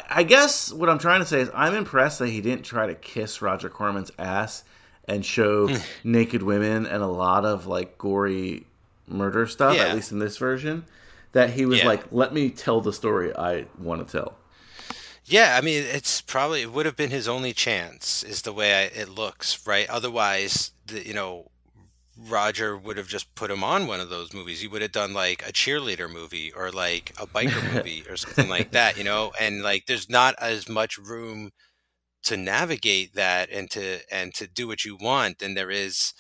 I 0.09 0.24
guess 0.24 0.74
what 0.74 0.89
I'm 0.89 0.97
trying 0.97 1.22
to 1.22 1.26
say 1.26 1.39
is 1.39 1.49
I'm 1.53 1.74
impressed 1.74 2.20
that 2.20 2.28
he 2.28 2.41
didn't 2.41 2.66
try 2.66 2.86
to 2.86 2.95
kiss 2.95 3.41
Roger 3.41 3.70
Corman's 3.70 4.11
ass 4.20 4.66
and 5.07 5.26
show 5.26 5.70
hmm. 5.70 5.76
naked 6.03 6.43
women 6.43 6.86
and 6.86 7.01
a 7.01 7.07
lot 7.07 7.45
of 7.45 7.66
like 7.66 7.97
gory 7.97 8.66
murder 9.07 9.47
stuff, 9.47 9.78
yeah. 9.78 9.84
at 9.84 9.95
least 9.95 10.11
in 10.11 10.20
this 10.20 10.38
version, 10.38 10.84
that 11.32 11.51
he 11.51 11.66
was 11.66 11.80
yeah. 11.80 11.88
like, 11.88 12.11
let 12.11 12.34
me 12.34 12.49
tell 12.49 12.82
the 12.82 12.91
story 12.91 13.34
I 13.38 13.68
want 13.80 14.05
to 14.05 14.11
tell. 14.20 14.38
Yeah, 15.24 15.57
I 15.57 15.61
mean, 15.61 15.84
it's 15.84 16.20
probably 16.20 16.61
it 16.63 16.74
would 16.74 16.86
have 16.86 16.97
been 16.97 17.11
his 17.11 17.28
only 17.28 17.53
chance, 17.53 18.22
is 18.22 18.41
the 18.41 18.51
way 18.51 18.74
I, 18.74 18.82
it 18.99 19.09
looks, 19.09 19.66
right? 19.66 19.89
Otherwise, 19.89 20.72
the, 20.88 21.07
you 21.07 21.13
know, 21.13 21.49
Roger 22.18 22.78
would 22.78 22.97
have 22.97 23.07
just 23.07 23.34
put 23.36 23.51
him 23.51 23.63
on 23.63 23.88
one 23.88 23.99
of 23.99 24.09
those 24.09 24.34
movies. 24.34 24.61
He 24.61 24.68
would 24.68 24.82
have 24.82 24.91
done 24.91 25.13
like 25.13 25.47
a 25.47 25.51
cheerleader 25.51 26.11
movie 26.11 26.51
or 26.51 26.72
like 26.72 27.13
a 27.20 27.28
biker 27.28 27.74
movie 27.74 28.03
or 28.09 28.16
something 28.18 28.49
like 28.49 28.72
that, 28.72 28.97
you 28.97 29.03
know. 29.03 29.34
And 29.39 29.61
like, 29.61 29.86
there's 29.86 30.09
not 30.09 30.36
as 30.39 30.70
much 30.70 30.97
room 30.97 31.51
to 32.24 32.38
navigate 32.38 33.13
that 33.16 33.49
and 33.51 33.70
to 33.72 33.99
and 34.11 34.34
to 34.36 34.47
do 34.47 34.68
what 34.68 34.86
you 34.86 34.97
want 34.99 35.39
than 35.39 35.53
there 35.53 35.72
is 35.72 36.13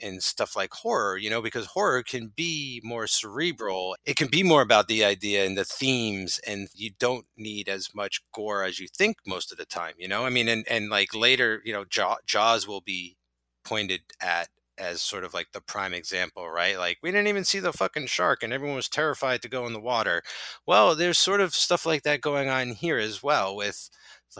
in 0.00 0.20
stuff 0.20 0.56
like 0.56 0.72
horror, 0.72 1.16
you 1.18 1.28
know, 1.30 1.42
because 1.42 1.66
horror 1.66 2.02
can 2.02 2.32
be 2.34 2.80
more 2.84 3.06
cerebral. 3.06 3.96
It 4.04 4.16
can 4.16 4.28
be 4.28 4.42
more 4.42 4.62
about 4.62 4.88
the 4.88 5.04
idea 5.04 5.44
and 5.44 5.56
the 5.58 5.64
themes, 5.64 6.40
and 6.46 6.68
you 6.74 6.90
don't 6.98 7.26
need 7.36 7.68
as 7.68 7.94
much 7.94 8.22
gore 8.34 8.64
as 8.64 8.78
you 8.78 8.88
think 8.88 9.18
most 9.26 9.52
of 9.52 9.58
the 9.58 9.66
time, 9.66 9.94
you 9.98 10.08
know? 10.08 10.24
I 10.24 10.30
mean, 10.30 10.48
and, 10.48 10.66
and 10.68 10.88
like 10.90 11.14
later, 11.14 11.60
you 11.64 11.72
know, 11.72 11.84
Jaws 12.26 12.66
will 12.66 12.80
be 12.80 13.16
pointed 13.64 14.00
at 14.20 14.48
as 14.80 15.02
sort 15.02 15.24
of 15.24 15.34
like 15.34 15.48
the 15.52 15.60
prime 15.60 15.94
example, 15.94 16.50
right? 16.50 16.78
Like 16.78 16.98
we 17.02 17.10
didn't 17.10 17.28
even 17.28 17.44
see 17.44 17.60
the 17.60 17.72
fucking 17.72 18.06
shark 18.06 18.42
and 18.42 18.52
everyone 18.52 18.76
was 18.76 18.88
terrified 18.88 19.42
to 19.42 19.48
go 19.48 19.66
in 19.66 19.72
the 19.74 19.80
water. 19.80 20.22
Well, 20.66 20.96
there's 20.96 21.18
sort 21.18 21.40
of 21.40 21.54
stuff 21.54 21.86
like 21.86 22.02
that 22.04 22.20
going 22.22 22.48
on 22.48 22.70
here 22.70 22.98
as 22.98 23.22
well 23.22 23.56
with 23.56 23.90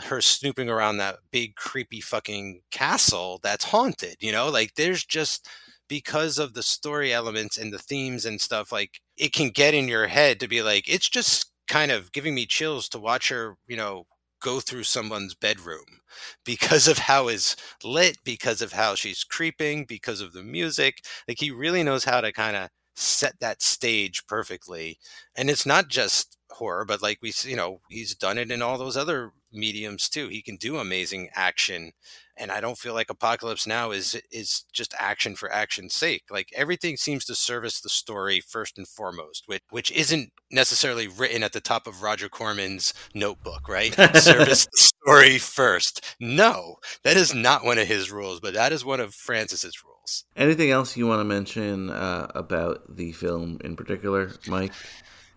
her 0.05 0.21
snooping 0.21 0.69
around 0.69 0.99
that 0.99 1.19
big 1.31 1.57
creepy 1.57 2.01
fucking 2.01 2.61
castle 2.71 3.41
that's 3.43 3.65
haunted 3.65 4.17
you 4.21 4.31
know 4.33 4.49
like 4.49 4.75
there's 4.77 5.05
just 5.05 5.49
because 5.89 6.39
of 6.39 6.55
the 6.55 6.63
story 6.63 7.13
elements 7.13 7.59
and 7.59 7.73
the 7.73 7.79
themes 7.79 8.25
and 8.25 8.41
stuff 8.41 8.71
like 8.71 9.01
it 9.17 9.33
can 9.33 9.49
get 9.51 9.75
in 9.75 9.89
your 9.89 10.07
head 10.07 10.39
to 10.39 10.47
be 10.49 10.63
like 10.63 10.89
it's 10.89 11.09
just 11.09 11.53
kind 11.67 11.91
of 11.91 12.13
giving 12.13 12.35
me 12.35 12.47
chills 12.47 12.89
to 12.89 12.99
watch 12.99 13.29
her 13.29 13.57
you 13.67 13.77
know 13.77 14.05
go 14.41 14.61
through 14.61 14.85
someone's 14.85 15.35
bedroom 15.35 16.01
because 16.45 16.89
of 16.89 16.99
how 16.99 17.29
it's 17.29 17.57
lit 17.85 18.19
because 18.25 18.63
of 18.63 18.73
how 18.73 18.95
she's 18.95 19.25
creeping 19.25 19.85
because 19.85 20.21
of 20.21 20.33
the 20.33 20.43
music 20.43 21.05
like 21.29 21.39
he 21.39 21.51
really 21.51 21.83
knows 21.83 22.05
how 22.05 22.21
to 22.21 22.33
kind 22.33 22.57
of 22.57 22.69
set 22.97 23.39
that 23.41 23.63
stage 23.63 24.27
perfectly 24.27 24.99
and 25.37 25.49
it's 25.49 25.65
not 25.65 25.89
just 25.89 26.37
horror 26.51 26.85
but 26.85 27.01
like 27.01 27.19
we 27.23 27.33
you 27.45 27.57
know 27.57 27.81
he's 27.89 28.15
done 28.15 28.37
it 28.37 28.51
in 28.51 28.61
all 28.61 28.77
those 28.77 28.97
other 28.97 29.33
mediums 29.53 30.09
too. 30.09 30.29
He 30.29 30.43
can 30.43 30.57
do 30.57 30.79
amazing 30.79 31.29
action, 31.35 31.93
and 32.41 32.51
I 32.51 32.61
don't 32.61 32.79
feel 32.79 32.95
like 32.95 33.11
Apocalypse 33.11 33.67
Now 33.67 33.91
is 33.91 34.21
is 34.31 34.65
just 34.73 34.95
action 34.99 35.37
for 35.37 35.53
action's 35.53 35.95
sake. 35.95 36.25
Like 36.31 36.51
everything 36.57 36.97
seems 36.97 37.25
to 37.27 37.35
service 37.35 37.81
the 37.81 37.89
story 37.89 38.41
first 38.41 38.79
and 38.79 38.89
foremost, 38.89 39.45
which 39.47 39.63
which 39.71 39.93
isn't 39.93 40.33
necessarily 40.51 41.07
written 41.07 41.43
at 41.43 41.53
the 41.53 41.61
top 41.61 41.87
of 41.87 42.03
Roger 42.03 42.29
Corman's 42.29 42.93
notebook, 43.15 43.69
right? 43.69 43.95
service 44.17 44.67
the 44.67 44.79
story 44.79 45.39
first. 45.39 46.17
No, 46.19 46.77
that 47.05 47.17
is 47.17 47.35
not 47.35 47.65
one 47.65 47.79
of 47.79 47.87
his 47.87 48.11
rules, 48.11 48.41
but 48.41 48.55
that 48.55 48.73
is 48.73 48.85
one 48.85 49.01
of 49.01 49.15
Francis's 49.15 49.85
rules. 49.85 50.25
Anything 50.37 50.71
else 50.71 50.97
you 50.97 51.07
want 51.07 51.21
to 51.21 51.25
mention 51.25 51.91
uh, 51.91 52.31
about 52.35 52.97
the 52.97 53.13
film 53.13 53.59
in 53.63 53.77
particular, 53.77 54.33
Mike? 54.49 54.73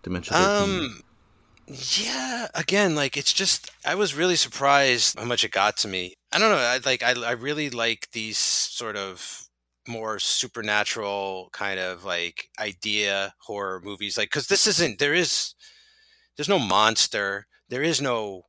Dementia 0.04 0.34
13? 0.34 0.64
Um, 0.64 1.02
yeah, 1.68 2.48
again, 2.56 2.96
like 2.96 3.16
it's 3.18 3.32
just 3.34 3.72
I 3.86 3.96
was 3.96 4.16
really 4.16 4.36
surprised 4.36 5.18
how 5.18 5.26
much 5.26 5.44
it 5.44 5.52
got 5.52 5.78
to 5.78 5.88
me. 5.88 6.14
I 6.32 6.40
don't 6.40 6.52
know, 6.52 6.58
I 6.58 6.80
like 6.86 7.04
I 7.04 7.14
I 7.14 7.32
really 7.32 7.70
like 7.70 8.10
these 8.12 8.38
sort 8.38 8.98
of 8.98 9.48
more 9.88 10.20
supernatural 10.20 11.50
kind 11.54 11.80
of 11.80 12.04
like 12.06 12.50
idea 12.60 13.34
horror 13.40 13.82
movies 13.84 14.18
like 14.18 14.30
cuz 14.32 14.48
this 14.48 14.66
isn't 14.66 14.98
there 15.00 15.14
is 15.14 15.56
there's 16.38 16.50
no 16.50 16.60
monster, 16.60 17.48
there 17.70 17.84
is 17.84 18.02
no 18.02 18.44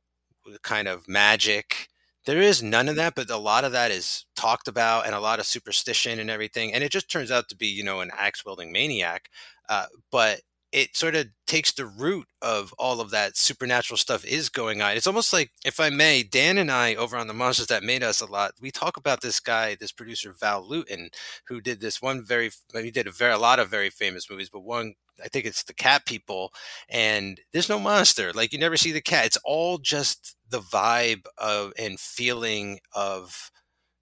kind 0.63 0.87
of 0.87 1.07
magic. 1.07 1.89
There 2.25 2.41
is 2.41 2.63
none 2.63 2.89
of 2.89 2.95
that, 2.95 3.13
but 3.15 3.29
a 3.29 3.37
lot 3.37 3.63
of 3.65 3.71
that 3.73 3.91
is 3.91 4.25
talked 4.35 4.67
about 4.67 5.05
and 5.05 5.13
a 5.15 5.19
lot 5.19 5.39
of 5.39 5.45
superstition 5.45 6.19
and 6.19 6.29
everything. 6.29 6.73
And 6.73 6.83
it 6.83 6.91
just 6.91 7.09
turns 7.11 7.31
out 7.31 7.49
to 7.49 7.55
be, 7.55 7.67
you 7.67 7.83
know, 7.83 8.01
an 8.01 8.11
axe 8.17 8.43
wielding 8.45 8.71
maniac. 8.71 9.29
Uh, 9.69 9.85
but 10.11 10.41
it 10.75 10.93
sort 10.97 11.15
of 11.15 11.27
takes 11.47 11.71
the 11.71 11.85
root 11.85 12.27
of 12.41 12.73
all 12.77 12.99
of 12.99 13.09
that 13.11 13.37
supernatural 13.37 13.97
stuff 13.97 14.25
is 14.25 14.49
going 14.49 14.81
on. 14.81 14.97
It's 14.97 15.07
almost 15.07 15.31
like, 15.31 15.49
if 15.63 15.79
I 15.79 15.89
may, 15.89 16.21
Dan 16.21 16.57
and 16.57 16.69
I 16.69 16.95
over 16.95 17.15
on 17.15 17.27
the 17.27 17.33
Monsters 17.33 17.67
That 17.67 17.81
Made 17.81 18.03
Us 18.03 18.19
a 18.19 18.25
lot, 18.25 18.51
we 18.59 18.71
talk 18.71 18.97
about 18.97 19.21
this 19.21 19.39
guy, 19.39 19.75
this 19.75 19.93
producer 19.93 20.35
Val 20.37 20.67
Lewton, 20.67 21.09
who 21.47 21.61
did 21.61 21.79
this 21.79 22.01
one 22.01 22.25
very, 22.25 22.51
he 22.73 22.91
did 22.91 23.07
a 23.07 23.11
very 23.11 23.31
a 23.31 23.37
lot 23.37 23.59
of 23.59 23.69
very 23.69 23.89
famous 23.89 24.29
movies, 24.29 24.49
but 24.49 24.65
one 24.65 24.95
I 25.23 25.29
think 25.29 25.45
it's 25.45 25.63
the 25.63 25.73
Cat 25.73 26.05
People, 26.05 26.51
and 26.89 27.39
there's 27.53 27.69
no 27.69 27.79
monster. 27.79 28.33
Like 28.33 28.51
you 28.51 28.59
never 28.59 28.75
see 28.75 28.91
the 28.91 28.99
cat. 28.99 29.25
It's 29.25 29.37
all 29.45 29.77
just 29.77 30.35
the 30.49 30.59
vibe 30.59 31.25
of 31.37 31.71
and 31.79 31.97
feeling 31.97 32.79
of 32.93 33.49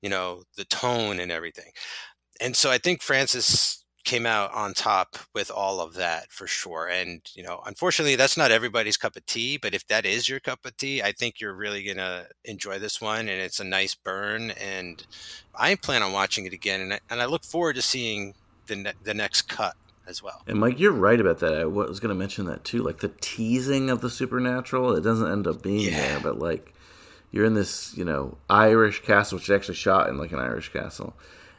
you 0.03 0.09
know, 0.09 0.43
the 0.57 0.65
tone 0.65 1.19
and 1.19 1.31
everything. 1.31 1.71
And 2.41 2.55
so 2.55 2.69
I 2.69 2.77
think 2.77 3.01
Francis 3.01 3.82
came 4.03 4.25
out 4.25 4.53
on 4.53 4.73
top 4.73 5.15
with 5.33 5.49
all 5.49 5.79
of 5.79 5.93
that 5.93 6.31
for 6.31 6.45
sure. 6.45 6.87
And, 6.87 7.21
you 7.35 7.43
know, 7.43 7.61
unfortunately, 7.65 8.15
that's 8.15 8.37
not 8.37 8.51
everybody's 8.51 8.97
cup 8.97 9.15
of 9.15 9.25
tea, 9.25 9.57
but 9.57 9.73
if 9.73 9.87
that 9.87 10.05
is 10.05 10.27
your 10.27 10.39
cup 10.39 10.65
of 10.65 10.75
tea, 10.75 11.01
I 11.01 11.13
think 11.13 11.39
you're 11.39 11.53
really 11.53 11.83
going 11.83 11.97
to 11.97 12.27
enjoy 12.43 12.79
this 12.79 12.99
one. 12.99 13.21
And 13.21 13.41
it's 13.41 13.59
a 13.59 13.63
nice 13.63 13.95
burn. 13.95 14.51
And 14.51 15.05
I 15.55 15.75
plan 15.75 16.03
on 16.03 16.11
watching 16.11 16.45
it 16.45 16.53
again. 16.53 16.81
And 16.81 16.93
I, 16.93 16.99
and 17.09 17.21
I 17.21 17.25
look 17.25 17.43
forward 17.43 17.75
to 17.75 17.81
seeing 17.81 18.33
the, 18.67 18.75
ne- 18.75 18.93
the 19.03 19.13
next 19.13 19.43
cut 19.43 19.75
as 20.05 20.21
well. 20.21 20.41
And 20.47 20.59
Mike, 20.59 20.79
you're 20.79 20.91
right 20.91 21.19
about 21.19 21.39
that. 21.39 21.53
I 21.53 21.65
was 21.65 21.99
going 21.99 22.09
to 22.09 22.15
mention 22.15 22.45
that 22.45 22.65
too. 22.65 22.83
Like 22.83 22.99
the 22.99 23.13
teasing 23.21 23.89
of 23.89 24.01
the 24.01 24.09
supernatural, 24.09 24.95
it 24.95 25.01
doesn't 25.01 25.31
end 25.31 25.47
up 25.47 25.61
being 25.61 25.91
yeah. 25.91 26.07
there, 26.07 26.19
but 26.19 26.39
like 26.39 26.73
you're 27.31 27.45
in 27.45 27.53
this, 27.53 27.95
you 27.97 28.03
know, 28.03 28.37
Irish 28.49 29.01
castle, 29.01 29.37
which 29.37 29.45
is 29.45 29.55
actually 29.55 29.75
shot 29.75 30.09
in 30.09 30.17
like 30.17 30.33
an 30.33 30.39
Irish 30.39 30.73
castle. 30.73 31.15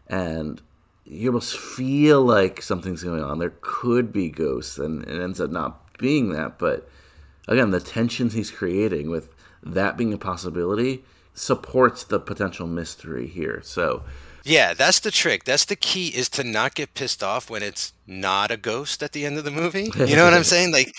And 0.07 0.61
you 1.05 1.29
almost 1.29 1.59
feel 1.59 2.23
like 2.23 2.63
something's 2.63 3.03
going 3.03 3.23
on. 3.23 3.39
There 3.39 3.55
could 3.61 4.13
be 4.13 4.31
ghosts, 4.31 4.79
and 4.79 5.05
it 5.05 5.21
ends 5.21 5.41
up 5.41 5.51
not 5.51 5.99
being 5.99 6.31
that. 6.31 6.59
But 6.59 6.89
again, 7.47 7.71
the 7.71 7.81
tensions 7.81 8.33
he's 8.33 8.51
creating 8.51 9.11
with 9.11 9.35
that 9.63 9.97
being 9.97 10.13
a 10.13 10.19
possibility 10.19 11.05
supports 11.35 12.05
the 12.05 12.21
potential 12.21 12.67
mystery 12.67 13.27
here. 13.27 13.61
So, 13.63 14.03
yeah, 14.45 14.73
that's 14.73 15.01
the 15.01 15.11
trick. 15.11 15.45
That's 15.45 15.65
the 15.65 15.77
key 15.77 16.09
is 16.09 16.29
to 16.31 16.45
not 16.45 16.75
get 16.75 16.95
pissed 16.95 17.23
off 17.23 17.51
when 17.51 17.63
it's 17.63 17.93
not 18.07 18.51
a 18.51 18.57
ghost 18.57 19.03
at 19.03 19.13
the 19.13 19.27
end 19.27 19.37
of 19.37 19.45
the 19.45 19.51
movie. 19.51 19.91
You 19.97 20.17
know 20.17 20.25
what 20.25 20.35
I'm 20.35 20.45
saying? 20.45 20.73
Like, 20.73 20.95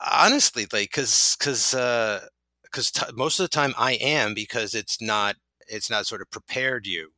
honestly, 0.00 0.66
like, 0.72 0.92
cause, 0.92 1.36
cause, 1.40 1.74
uh, 1.74 2.26
cause 2.70 2.90
t- 2.90 3.06
most 3.14 3.40
of 3.40 3.44
the 3.44 3.48
time 3.48 3.74
I 3.76 3.92
am 3.94 4.34
because 4.34 4.74
it's 4.74 5.00
not, 5.00 5.36
it's 5.68 5.90
not 5.90 6.06
sort 6.06 6.20
of 6.20 6.30
prepared 6.30 6.86
you 6.86 7.10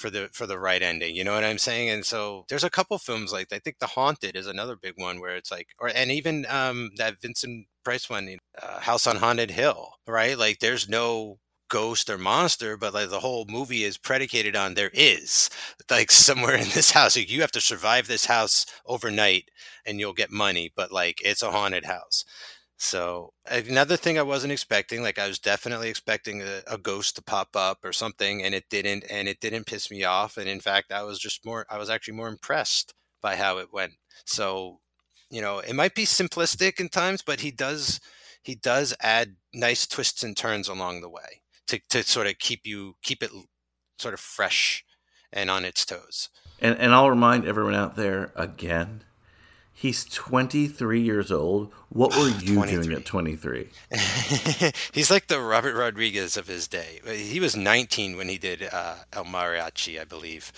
for 0.00 0.10
the 0.10 0.28
for 0.32 0.46
the 0.46 0.58
right 0.58 0.82
ending. 0.82 1.14
You 1.14 1.24
know 1.24 1.34
what 1.34 1.44
I'm 1.44 1.58
saying? 1.58 1.90
And 1.90 2.04
so 2.04 2.44
there's 2.48 2.64
a 2.64 2.70
couple 2.70 2.98
films 2.98 3.32
like 3.32 3.52
I 3.52 3.58
think 3.58 3.78
The 3.78 3.86
Haunted 3.86 4.36
is 4.36 4.46
another 4.46 4.76
big 4.76 4.94
one 4.96 5.20
where 5.20 5.36
it's 5.36 5.50
like, 5.50 5.68
or 5.78 5.88
and 5.94 6.10
even 6.10 6.46
um, 6.48 6.90
that 6.96 7.20
Vincent 7.20 7.66
Price 7.84 8.08
one, 8.10 8.38
uh, 8.62 8.80
House 8.80 9.06
on 9.06 9.16
Haunted 9.16 9.50
Hill, 9.50 9.94
right? 10.06 10.36
Like 10.38 10.58
there's 10.60 10.88
no 10.88 11.38
ghost 11.68 12.10
or 12.10 12.18
monster, 12.18 12.76
but 12.76 12.94
like 12.94 13.10
the 13.10 13.20
whole 13.20 13.46
movie 13.48 13.84
is 13.84 13.96
predicated 13.98 14.56
on 14.56 14.74
there 14.74 14.90
is 14.92 15.50
like 15.90 16.10
somewhere 16.12 16.56
in 16.56 16.68
this 16.70 16.90
house. 16.92 17.16
Like, 17.16 17.30
you 17.30 17.40
have 17.42 17.52
to 17.52 17.60
survive 17.60 18.06
this 18.08 18.26
house 18.26 18.66
overnight 18.86 19.50
and 19.86 20.00
you'll 20.00 20.12
get 20.14 20.30
money, 20.32 20.72
but 20.74 20.92
like 20.92 21.20
it's 21.24 21.42
a 21.42 21.52
haunted 21.52 21.84
house. 21.84 22.24
So 22.82 23.34
another 23.44 23.98
thing 23.98 24.18
I 24.18 24.22
wasn't 24.22 24.54
expecting, 24.54 25.02
like 25.02 25.18
I 25.18 25.28
was 25.28 25.38
definitely 25.38 25.90
expecting 25.90 26.40
a, 26.40 26.62
a, 26.66 26.78
ghost 26.78 27.14
to 27.16 27.22
pop 27.22 27.54
up 27.54 27.84
or 27.84 27.92
something, 27.92 28.42
and 28.42 28.54
it 28.54 28.64
didn't, 28.70 29.04
and 29.10 29.28
it 29.28 29.38
didn't 29.38 29.66
piss 29.66 29.90
me 29.90 30.04
off. 30.04 30.38
And 30.38 30.48
in 30.48 30.60
fact, 30.60 30.90
I 30.90 31.02
was 31.02 31.18
just 31.18 31.44
more, 31.44 31.66
I 31.68 31.76
was 31.76 31.90
actually 31.90 32.14
more 32.14 32.28
impressed 32.28 32.94
by 33.20 33.36
how 33.36 33.58
it 33.58 33.68
went. 33.70 33.92
So, 34.24 34.78
you 35.30 35.42
know, 35.42 35.58
it 35.58 35.74
might 35.74 35.94
be 35.94 36.06
simplistic 36.06 36.80
in 36.80 36.88
times, 36.88 37.20
but 37.20 37.40
he 37.40 37.50
does, 37.50 38.00
he 38.42 38.54
does 38.54 38.96
add 39.02 39.36
nice 39.52 39.86
twists 39.86 40.22
and 40.22 40.34
turns 40.34 40.66
along 40.66 41.02
the 41.02 41.10
way 41.10 41.42
to 41.66 41.80
to 41.90 42.02
sort 42.02 42.26
of 42.26 42.38
keep 42.38 42.66
you 42.66 42.96
keep 43.02 43.22
it 43.22 43.30
sort 43.98 44.14
of 44.14 44.20
fresh 44.20 44.84
and 45.32 45.50
on 45.50 45.66
its 45.66 45.84
toes. 45.84 46.30
And 46.60 46.78
and 46.78 46.94
I'll 46.94 47.10
remind 47.10 47.44
everyone 47.44 47.74
out 47.74 47.96
there 47.96 48.32
again 48.34 49.04
He's 49.80 50.04
23 50.04 51.00
years 51.00 51.32
old. 51.32 51.72
What 51.88 52.14
were 52.14 52.28
you 52.42 52.66
doing 52.66 52.92
at 52.92 53.06
23? 53.06 53.70
He's 54.92 55.10
like 55.10 55.28
the 55.28 55.40
Robert 55.40 55.74
Rodriguez 55.74 56.36
of 56.36 56.48
his 56.48 56.68
day. 56.68 57.00
He 57.06 57.40
was 57.40 57.56
19 57.56 58.18
when 58.18 58.28
he 58.28 58.36
did 58.36 58.68
uh, 58.70 58.96
El 59.14 59.24
Mariachi, 59.24 59.98
I 59.98 60.04
believe. 60.04 60.52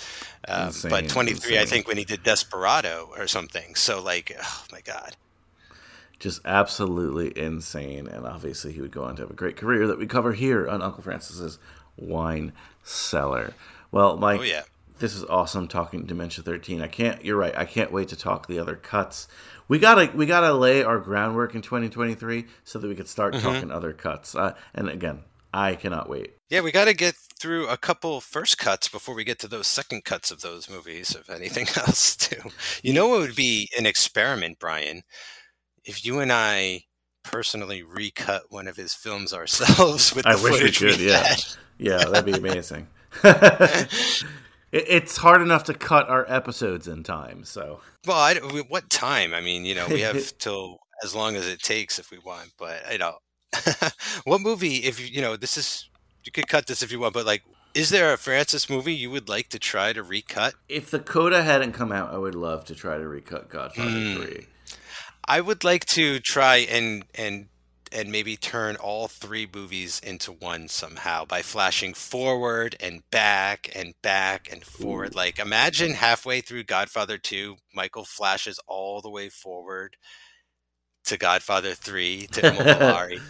Um, 0.48 0.66
insane, 0.66 0.90
but 0.90 1.08
23, 1.08 1.34
insane. 1.34 1.58
I 1.60 1.64
think, 1.66 1.86
when 1.86 1.98
he 1.98 2.04
did 2.04 2.24
Desperado 2.24 3.10
or 3.16 3.28
something. 3.28 3.76
So, 3.76 4.02
like, 4.02 4.36
oh 4.42 4.64
my 4.72 4.80
God. 4.80 5.14
Just 6.18 6.40
absolutely 6.44 7.32
insane. 7.40 8.08
And 8.08 8.26
obviously, 8.26 8.72
he 8.72 8.80
would 8.80 8.90
go 8.90 9.04
on 9.04 9.14
to 9.14 9.22
have 9.22 9.30
a 9.30 9.34
great 9.34 9.56
career 9.56 9.86
that 9.86 10.00
we 10.00 10.08
cover 10.08 10.32
here 10.32 10.66
on 10.66 10.82
Uncle 10.82 11.04
Francis's 11.04 11.60
Wine 11.96 12.52
Cellar. 12.82 13.54
Well, 13.92 14.16
Mike, 14.16 14.40
oh, 14.40 14.42
yeah 14.42 14.62
this 15.02 15.16
is 15.16 15.24
awesome 15.24 15.66
talking 15.66 16.06
Dementia 16.06 16.44
13. 16.44 16.80
I 16.80 16.86
can't 16.86 17.24
you're 17.24 17.36
right. 17.36 17.56
I 17.56 17.64
can't 17.64 17.90
wait 17.92 18.08
to 18.08 18.16
talk 18.16 18.46
the 18.46 18.60
other 18.60 18.76
cuts. 18.76 19.26
We 19.66 19.80
gotta 19.80 20.16
we 20.16 20.26
gotta 20.26 20.52
lay 20.54 20.84
our 20.84 20.98
groundwork 21.00 21.56
in 21.56 21.60
2023 21.60 22.46
so 22.62 22.78
that 22.78 22.86
we 22.86 22.94
could 22.94 23.08
start 23.08 23.34
mm-hmm. 23.34 23.44
talking 23.44 23.70
other 23.72 23.92
cuts. 23.92 24.36
Uh, 24.36 24.54
and 24.74 24.88
again, 24.88 25.24
I 25.52 25.74
cannot 25.74 26.08
wait. 26.08 26.34
Yeah, 26.50 26.60
we 26.60 26.70
got 26.70 26.84
to 26.84 26.94
get 26.94 27.16
through 27.38 27.66
a 27.66 27.76
couple 27.76 28.20
first 28.20 28.58
cuts 28.58 28.88
before 28.88 29.14
we 29.14 29.24
get 29.24 29.40
to 29.40 29.48
those 29.48 29.66
second 29.66 30.04
cuts 30.04 30.30
of 30.30 30.40
those 30.40 30.70
movies, 30.70 31.16
if 31.18 31.28
anything 31.28 31.66
else, 31.76 32.16
too. 32.16 32.50
You 32.82 32.94
know, 32.94 33.16
it 33.16 33.18
would 33.18 33.36
be 33.36 33.68
an 33.76 33.86
experiment, 33.86 34.58
Brian, 34.58 35.02
if 35.84 36.04
you 36.04 36.20
and 36.20 36.32
I 36.32 36.84
personally 37.24 37.82
recut 37.82 38.44
one 38.50 38.68
of 38.68 38.76
his 38.76 38.94
films 38.94 39.32
ourselves 39.34 40.14
with 40.14 40.24
the 40.24 40.30
I 40.30 40.36
footage 40.36 40.80
we 40.80 40.90
could. 40.90 41.00
We 41.00 41.08
yeah, 41.08 41.34
yeah, 41.78 42.04
that'd 42.04 42.24
be 42.24 42.38
amazing. 42.38 42.86
it's 44.72 45.18
hard 45.18 45.42
enough 45.42 45.64
to 45.64 45.74
cut 45.74 46.08
our 46.08 46.24
episodes 46.28 46.88
in 46.88 47.02
time. 47.02 47.44
So, 47.44 47.80
well, 48.06 48.18
I, 48.18 48.34
what 48.68 48.88
time? 48.88 49.34
I 49.34 49.40
mean, 49.40 49.64
you 49.64 49.74
know, 49.74 49.86
we 49.88 50.00
have 50.00 50.32
till 50.38 50.78
as 51.04 51.14
long 51.14 51.36
as 51.36 51.46
it 51.46 51.60
takes 51.60 51.98
if 51.98 52.10
we 52.10 52.18
want. 52.18 52.52
But 52.58 52.90
you 52.90 52.98
know 52.98 53.18
what 54.24 54.40
movie. 54.40 54.76
If 54.76 54.98
you, 54.98 55.06
you 55.06 55.20
know, 55.20 55.36
this 55.36 55.56
is 55.56 55.88
you 56.24 56.32
could 56.32 56.48
cut 56.48 56.66
this 56.66 56.82
if 56.82 56.90
you 56.90 57.00
want. 57.00 57.14
But 57.14 57.26
like, 57.26 57.42
is 57.74 57.90
there 57.90 58.12
a 58.12 58.18
Francis 58.18 58.70
movie 58.70 58.94
you 58.94 59.10
would 59.10 59.28
like 59.28 59.48
to 59.50 59.58
try 59.58 59.92
to 59.92 60.02
recut? 60.02 60.54
If 60.68 60.90
the 60.90 61.00
coda 61.00 61.42
hadn't 61.42 61.72
come 61.72 61.92
out, 61.92 62.12
I 62.12 62.18
would 62.18 62.34
love 62.34 62.64
to 62.66 62.74
try 62.74 62.98
to 62.98 63.06
recut 63.06 63.48
Godfather 63.48 63.90
mm. 63.90 64.16
Three. 64.16 64.46
I 65.28 65.40
would 65.40 65.64
like 65.64 65.84
to 65.86 66.18
try 66.18 66.56
and 66.56 67.04
and 67.14 67.46
and 67.93 68.10
maybe 68.10 68.36
turn 68.36 68.77
all 68.77 69.09
three 69.09 69.48
movies 69.52 70.01
into 70.05 70.32
one 70.32 70.69
somehow 70.69 71.24
by 71.24 71.43
flashing 71.43 71.94
forward 71.94 72.77
and 72.81 73.02
back 73.10 73.70
and 73.74 73.94
back 74.02 74.51
and 74.51 74.64
forward. 74.64 75.14
Ooh. 75.14 75.19
Like 75.19 75.39
imagine 75.39 75.93
halfway 75.93 76.40
through 76.40 76.64
Godfather 76.64 77.19
2, 77.19 77.56
Michael 77.74 78.05
flashes 78.05 78.59
all 78.66 79.01
the 79.01 79.10
way 79.10 79.28
forward 79.28 79.97
to 81.05 81.16
Godfather 81.16 81.74
3 81.74 82.28
to 82.32 82.40
Immobiliare. 82.40 83.20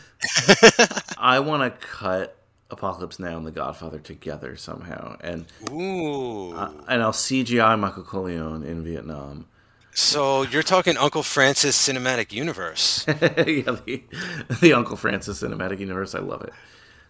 I 1.19 1.41
want 1.41 1.63
to 1.63 1.87
cut 1.87 2.37
Apocalypse 2.71 3.19
Now 3.19 3.37
and 3.37 3.47
The 3.47 3.51
Godfather 3.51 3.99
together 3.99 4.57
somehow. 4.57 5.17
And 5.21 5.47
Ooh. 5.71 6.53
Uh, 6.55 6.73
and 6.89 7.03
I'll 7.03 7.13
CGI 7.13 7.79
Michael 7.79 8.05
Corleone 8.05 8.65
in 8.65 8.83
Vietnam 8.85 9.47
so 9.95 10.43
you're 10.43 10.63
talking 10.63 10.97
Uncle 10.97 11.23
Francis 11.23 11.77
cinematic 11.77 12.33
universe. 12.33 13.05
yeah, 13.09 13.15
the, 13.17 14.03
the, 14.61 14.73
Uncle 14.73 14.97
Francis 14.97 15.43
cinematic 15.43 15.81
universe. 15.81 16.15
I 16.15 16.21
love 16.21 16.43
it. 16.43 16.53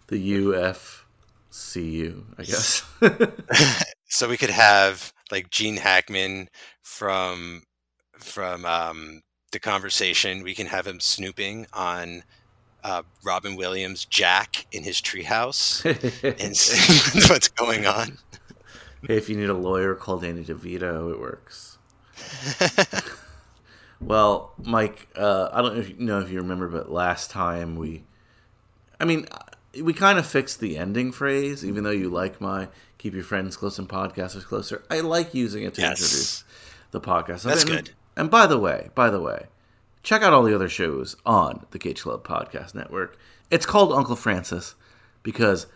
The 0.09 0.33
UFCU, 0.39 2.25
I 2.39 2.43
guess. 2.43 2.85
so 4.09 4.29
we 4.29 4.37
could 4.37 4.51
have 4.51 5.13
like 5.31 5.51
Gene 5.51 5.77
Hackman 5.77 6.49
from 6.83 7.63
from 8.19 8.65
um, 8.65 9.23
the 9.53 9.61
conversation. 9.61 10.43
We 10.43 10.55
can 10.55 10.67
have 10.67 10.87
him 10.87 10.99
snooping 10.99 11.67
on 11.73 12.25
uh, 12.83 13.03
Robin 13.25 13.55
Williams' 13.55 14.05
Jack 14.05 14.67
in 14.73 14.83
his 14.83 15.01
treehouse 15.01 15.85
and 16.41 16.57
see 16.57 17.21
what's 17.33 17.49
going 17.49 17.87
on. 17.87 18.19
Hey, 19.07 19.17
if 19.17 19.29
you 19.29 19.37
need 19.37 19.51
a 19.51 19.55
lawyer, 19.55 19.95
call 19.95 20.19
Danny 20.19 20.45
DeVito. 20.45 21.13
It 21.13 21.21
works. 21.21 21.72
well, 24.01 24.53
Mike, 24.63 25.09
uh, 25.17 25.49
I 25.53 25.63
don't 25.63 25.99
know 26.01 26.21
if 26.21 26.31
you 26.31 26.39
remember, 26.39 26.69
but 26.69 26.91
last 26.91 27.31
time 27.31 27.77
we, 27.77 28.05
I 29.01 29.05
mean, 29.05 29.27
we 29.81 29.93
kind 29.93 30.19
of 30.19 30.27
fixed 30.27 30.61
the 30.61 30.77
ending 30.77 31.13
phrase, 31.13 31.65
even 31.65 31.85
though 31.85 31.91
you 31.91 32.11
like 32.11 32.41
my 32.41 32.69
"keep 32.99 33.15
your 33.15 33.25
friends 33.25 33.57
close 33.57 33.79
and 33.79 33.89
podcasters 33.89 34.45
closer." 34.45 34.83
I 34.91 35.01
like 35.01 35.35
using 35.35 35.65
it 35.65 35.75
to 35.75 35.81
yes. 35.81 35.91
introduce 35.91 36.45
the 36.91 37.01
podcast. 37.01 37.43
That's 37.43 37.63
and, 37.63 37.71
good. 37.71 37.91
And 38.17 38.31
by 38.31 38.47
the 38.47 38.59
way, 38.59 38.91
by 38.95 39.11
the 39.11 39.21
way, 39.21 39.47
check 40.03 40.23
out 40.23 40.33
all 40.33 40.43
the 40.43 40.55
other 40.55 40.69
shows 40.69 41.17
on 41.25 41.67
the 41.71 41.79
Cage 41.79 42.03
Club 42.03 42.27
Podcast 42.27 42.75
Network. 42.75 43.19
It's 43.51 43.67
called 43.67 43.93
Uncle 43.93 44.17
Francis 44.17 44.75
because 45.23 45.67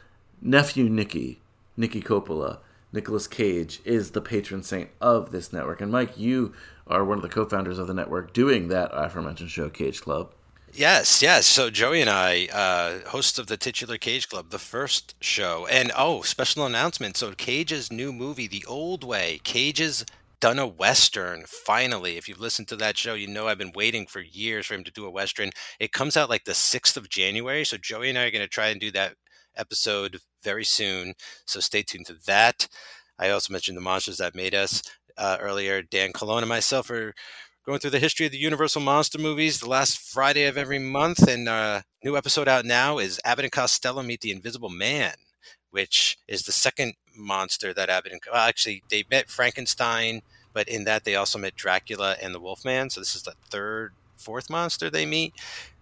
nephew 0.41 0.89
Nicky, 0.89 1.41
Nicky 1.77 2.01
Coppola, 2.01 2.59
Nicolas 2.97 3.29
Cage 3.29 3.81
is 3.85 4.11
the 4.11 4.21
patron 4.21 4.63
saint 4.63 4.91
of 5.01 5.31
this 5.31 5.53
network. 5.53 5.81
And 5.81 5.93
Mike, 5.93 6.19
you 6.19 6.53
are 6.87 7.05
one 7.05 7.19
of 7.19 7.23
the 7.23 7.29
co-founders 7.29 7.79
of 7.79 7.87
the 7.87 7.95
network 7.95 8.33
doing 8.33 8.69
that 8.69 8.91
aforementioned 8.93 9.51
show, 9.51 9.69
Cage 9.69 10.01
Club. 10.01 10.33
Yes, 10.73 11.23
yes. 11.23 11.47
So 11.47 11.71
Joey 11.71 12.01
and 12.01 12.11
I, 12.11 12.49
uh, 12.53 13.09
hosts 13.11 13.39
of 13.39 13.47
the 13.47 13.57
titular 13.57 13.99
Cage 13.99 14.29
Club, 14.29 14.51
the 14.51 14.59
first 14.59 15.15
show, 15.21 15.67
and 15.71 15.93
oh, 15.97 16.23
special 16.23 16.67
announcement. 16.67 17.17
So 17.17 17.33
Cage's 17.33 17.93
new 17.93 18.13
movie, 18.13 18.49
The 18.49 18.65
Old 18.67 19.05
Way, 19.05 19.41
Cage's 19.45 20.05
done 20.39 20.59
a 20.59 20.67
western 20.67 21.45
finally 21.47 22.19
if 22.19 22.29
you've 22.29 22.39
listened 22.39 22.69
to 22.69 22.77
that 22.77 22.99
show 22.99 23.15
you 23.15 23.27
know 23.27 23.49
i've 23.49 23.57
been 23.57 23.73
waiting 23.75 24.07
for 24.07 24.21
years 24.21 24.67
for 24.67 24.75
him 24.75 24.85
to 24.85 24.91
do 24.91 25.07
a 25.07 25.11
western 25.11 25.49
it 25.81 25.93
comes 25.93 26.15
out 26.15 26.29
like 26.29 26.45
the 26.45 26.53
6th 26.53 26.99
of 26.99 27.09
january 27.09 27.65
so 27.65 27.79
joey 27.79 28.11
and 28.11 28.19
i 28.19 28.25
are 28.25 28.31
going 28.31 28.45
to 28.45 28.47
try 28.47 28.67
and 28.67 28.79
do 28.79 28.91
that 28.91 29.15
episode 29.57 30.19
very 30.47 30.65
soon. 30.65 31.15
So 31.45 31.59
stay 31.59 31.83
tuned 31.83 32.07
to 32.07 32.17
that. 32.27 32.69
I 33.19 33.31
also 33.31 33.53
mentioned 33.53 33.77
the 33.77 33.83
monsters 33.83 34.19
that 34.19 34.37
made 34.37 34.55
us 34.55 34.81
uh, 35.19 35.39
earlier. 35.41 35.83
Dan 35.83 36.13
Colon 36.13 36.45
and 36.45 36.49
myself 36.49 36.89
are 36.89 37.15
going 37.67 37.81
through 37.81 37.91
the 37.91 37.99
history 37.99 38.27
of 38.27 38.33
the 38.33 38.39
Universal 38.39 38.83
Monster 38.83 39.19
movies 39.19 39.59
the 39.59 39.69
last 39.69 39.99
Friday 39.99 40.45
of 40.45 40.57
every 40.57 40.79
month. 40.79 41.27
And 41.27 41.49
uh, 41.49 41.83
new 42.05 42.17
episode 42.17 42.47
out 42.47 42.65
now 42.65 42.99
is 42.99 43.21
Abbott 43.25 43.47
and 43.47 43.53
Costello 43.53 44.05
Meet 44.05 44.21
the 44.21 44.31
Invisible 44.31 44.69
Man, 44.69 45.15
which 45.73 46.17
is 46.29 46.43
the 46.43 46.53
second 46.53 46.95
monster 47.17 47.75
that 47.75 47.91
Abbott 47.91 48.13
and 48.13 48.21
well, 48.31 48.47
actually 48.47 48.85
they 48.89 49.03
met 49.11 49.29
Frankenstein, 49.29 50.23
but 50.53 50.69
in 50.69 50.85
that 50.85 51.03
they 51.03 51.17
also 51.17 51.41
met 51.41 51.57
Dracula 51.57 52.15
and 52.23 52.33
the 52.33 52.41
Wolfman. 52.41 52.91
So 52.91 53.01
this 53.01 53.17
is 53.17 53.25
the 53.25 53.35
third, 53.51 53.95
fourth 54.17 54.49
monster 54.49 54.91
they 54.91 55.07
meet. 55.07 55.35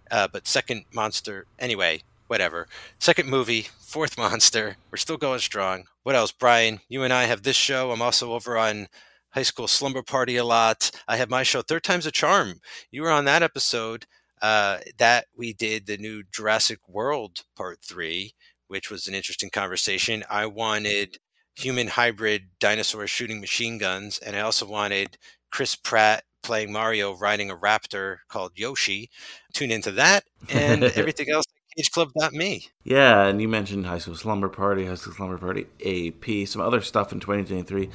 Uh, 0.09 0.27
but 0.31 0.47
second 0.47 0.85
monster, 0.91 1.45
anyway, 1.59 2.01
whatever. 2.27 2.67
Second 2.99 3.29
movie, 3.29 3.67
fourth 3.79 4.17
monster. 4.17 4.77
We're 4.91 4.97
still 4.97 5.17
going 5.17 5.39
strong. 5.39 5.85
What 6.03 6.15
else, 6.15 6.31
Brian? 6.31 6.81
You 6.87 7.03
and 7.03 7.13
I 7.13 7.23
have 7.23 7.43
this 7.43 7.55
show. 7.55 7.91
I'm 7.91 8.01
also 8.01 8.33
over 8.33 8.57
on 8.57 8.87
High 9.31 9.43
School 9.43 9.67
Slumber 9.67 10.03
Party 10.03 10.37
a 10.37 10.43
lot. 10.43 10.91
I 11.07 11.17
have 11.17 11.29
my 11.29 11.43
show, 11.43 11.61
Third 11.61 11.83
Time's 11.83 12.05
a 12.05 12.11
Charm. 12.11 12.61
You 12.91 13.01
were 13.01 13.11
on 13.11 13.25
that 13.25 13.43
episode 13.43 14.05
uh, 14.41 14.77
that 14.97 15.25
we 15.35 15.53
did 15.53 15.85
the 15.85 15.97
new 15.97 16.23
Jurassic 16.31 16.79
World 16.87 17.41
Part 17.55 17.79
3, 17.81 18.33
which 18.67 18.89
was 18.89 19.07
an 19.07 19.13
interesting 19.13 19.49
conversation. 19.49 20.23
I 20.29 20.45
wanted 20.45 21.17
human 21.55 21.87
hybrid 21.87 22.49
dinosaurs 22.59 23.09
shooting 23.09 23.39
machine 23.41 23.77
guns, 23.77 24.19
and 24.19 24.35
I 24.35 24.41
also 24.41 24.65
wanted 24.65 25.17
Chris 25.51 25.75
Pratt 25.75 26.23
playing 26.43 26.71
Mario 26.71 27.17
riding 27.17 27.49
a 27.49 27.57
raptor 27.57 28.17
called 28.29 28.51
Yoshi. 28.55 29.09
Tune 29.53 29.71
into 29.71 29.91
that 29.93 30.23
and 30.49 30.83
everything 30.95 31.29
else 31.29 31.45
CageClub.me. 31.77 32.69
Yeah, 32.83 33.25
and 33.25 33.41
you 33.41 33.47
mentioned 33.47 33.85
High 33.85 33.97
School 33.97 34.15
Slumber 34.15 34.49
Party, 34.49 34.85
High 34.85 34.95
School 34.95 35.13
Slumber 35.13 35.37
Party 35.37 35.65
AP, 35.85 36.47
some 36.47 36.61
other 36.61 36.81
stuff 36.81 37.11
in 37.11 37.19
2023. 37.19 37.89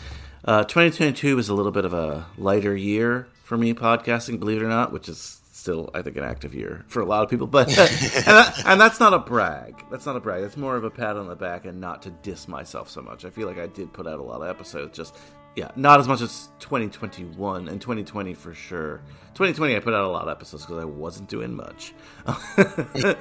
Uh, 0.45 0.65
2022 0.65 1.37
was 1.37 1.49
a 1.49 1.55
little 1.55 1.73
bit 1.73 1.85
of 1.85 1.93
a 1.93 2.27
lighter 2.39 2.77
year 2.77 3.29
for 3.45 3.57
me 3.57 3.75
podcasting, 3.75 4.39
believe 4.39 4.61
it 4.61 4.65
or 4.65 4.69
not, 4.69 4.93
which 4.93 5.09
is 5.09 5.41
still, 5.53 5.91
I 5.95 6.03
think, 6.03 6.17
an 6.17 6.25
active 6.25 6.55
year 6.55 6.85
for 6.89 7.01
a 7.01 7.05
lot 7.05 7.23
of 7.23 7.29
people. 7.29 7.47
But 7.47 7.69
and, 7.79 7.79
that, 7.79 8.63
and, 8.67 8.81
that's 8.81 8.99
not 9.01 9.13
a 9.13 9.19
brag. 9.19 9.85
That's 9.91 10.07
not 10.07 10.17
a 10.17 10.21
brag. 10.21 10.43
That's 10.43 10.57
more 10.57 10.77
of 10.77 10.85
a 10.85 10.91
pat 10.91 11.17
on 11.17 11.29
the 11.29 11.37
back 11.37 11.67
and 11.67 11.81
not 11.81 12.03
to 12.03 12.11
diss 12.11 12.49
myself 12.49 12.89
so 12.89 13.03
much. 13.03 13.25
I 13.25 13.31
feel 13.31 13.47
like 13.47 13.59
I 13.59 13.67
did 13.67 13.93
put 13.93 14.07
out 14.07 14.19
a 14.19 14.23
lot 14.23 14.41
of 14.41 14.49
episodes. 14.49 14.97
Just 14.97 15.17
yeah, 15.57 15.71
not 15.77 16.01
as 16.01 16.09
much 16.09 16.21
as 16.21 16.49
2021 16.61 17.69
and 17.69 17.81
2020 17.81 18.35
for 18.35 18.55
sure. 18.55 19.03
2020, 19.35 19.77
I 19.77 19.81
put 19.81 19.95
out 19.95 20.05
a 20.05 20.09
lot 20.09 20.23
of 20.23 20.29
episodes 20.29 20.65
because 20.65 20.83
I 20.83 20.87
wasn't 20.87 21.29
doing 21.29 21.55
much. 21.55 21.93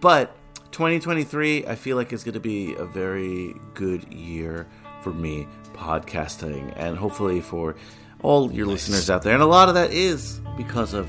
but 0.00 0.36
2023, 0.72 1.66
I 1.66 1.74
feel 1.74 1.96
like 1.96 2.12
is 2.12 2.24
going 2.24 2.34
to 2.34 2.40
be 2.40 2.74
a 2.74 2.84
very 2.84 3.54
good 3.74 4.12
year 4.12 4.66
for 5.02 5.12
me 5.12 5.46
podcasting 5.74 6.72
and 6.76 6.96
hopefully 6.96 7.40
for 7.40 7.76
all 8.22 8.52
your 8.52 8.66
nice. 8.66 8.88
listeners 8.88 9.10
out 9.10 9.22
there. 9.22 9.34
And 9.34 9.42
a 9.42 9.46
lot 9.46 9.68
of 9.68 9.74
that 9.74 9.92
is 9.92 10.40
because 10.56 10.94
of 10.94 11.08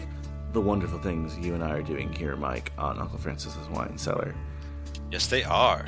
the 0.54 0.62
wonderful 0.62 1.00
things 1.00 1.38
you 1.38 1.54
and 1.54 1.64
I 1.64 1.72
are 1.72 1.82
doing 1.82 2.12
here, 2.14 2.36
Mike, 2.36 2.72
on 2.78 3.00
Uncle 3.00 3.18
Francis's 3.18 3.68
Wine 3.70 3.98
Cellar. 3.98 4.36
Yes, 5.12 5.28
they 5.28 5.44
are. 5.44 5.86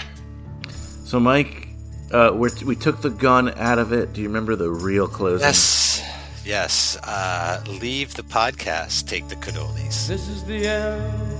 So, 1.06 1.20
Mike, 1.20 1.68
uh, 2.12 2.32
we 2.34 2.76
took 2.76 3.02
the 3.02 3.10
gun 3.10 3.54
out 3.58 3.80
of 3.80 3.92
it. 3.92 4.14
Do 4.14 4.22
you 4.22 4.28
remember 4.28 4.56
the 4.56 4.70
real 4.70 5.08
closing? 5.08 5.46
Yes. 5.46 6.04
Yes. 6.46 6.98
Uh, 7.04 7.64
leave 7.82 8.16
the 8.16 8.24
podcast, 8.24 9.08
take 9.08 9.28
the 9.30 9.36
cannolis. 9.36 10.08
This 10.08 10.28
is 10.28 10.44
the 10.44 10.68
end, 10.68 11.40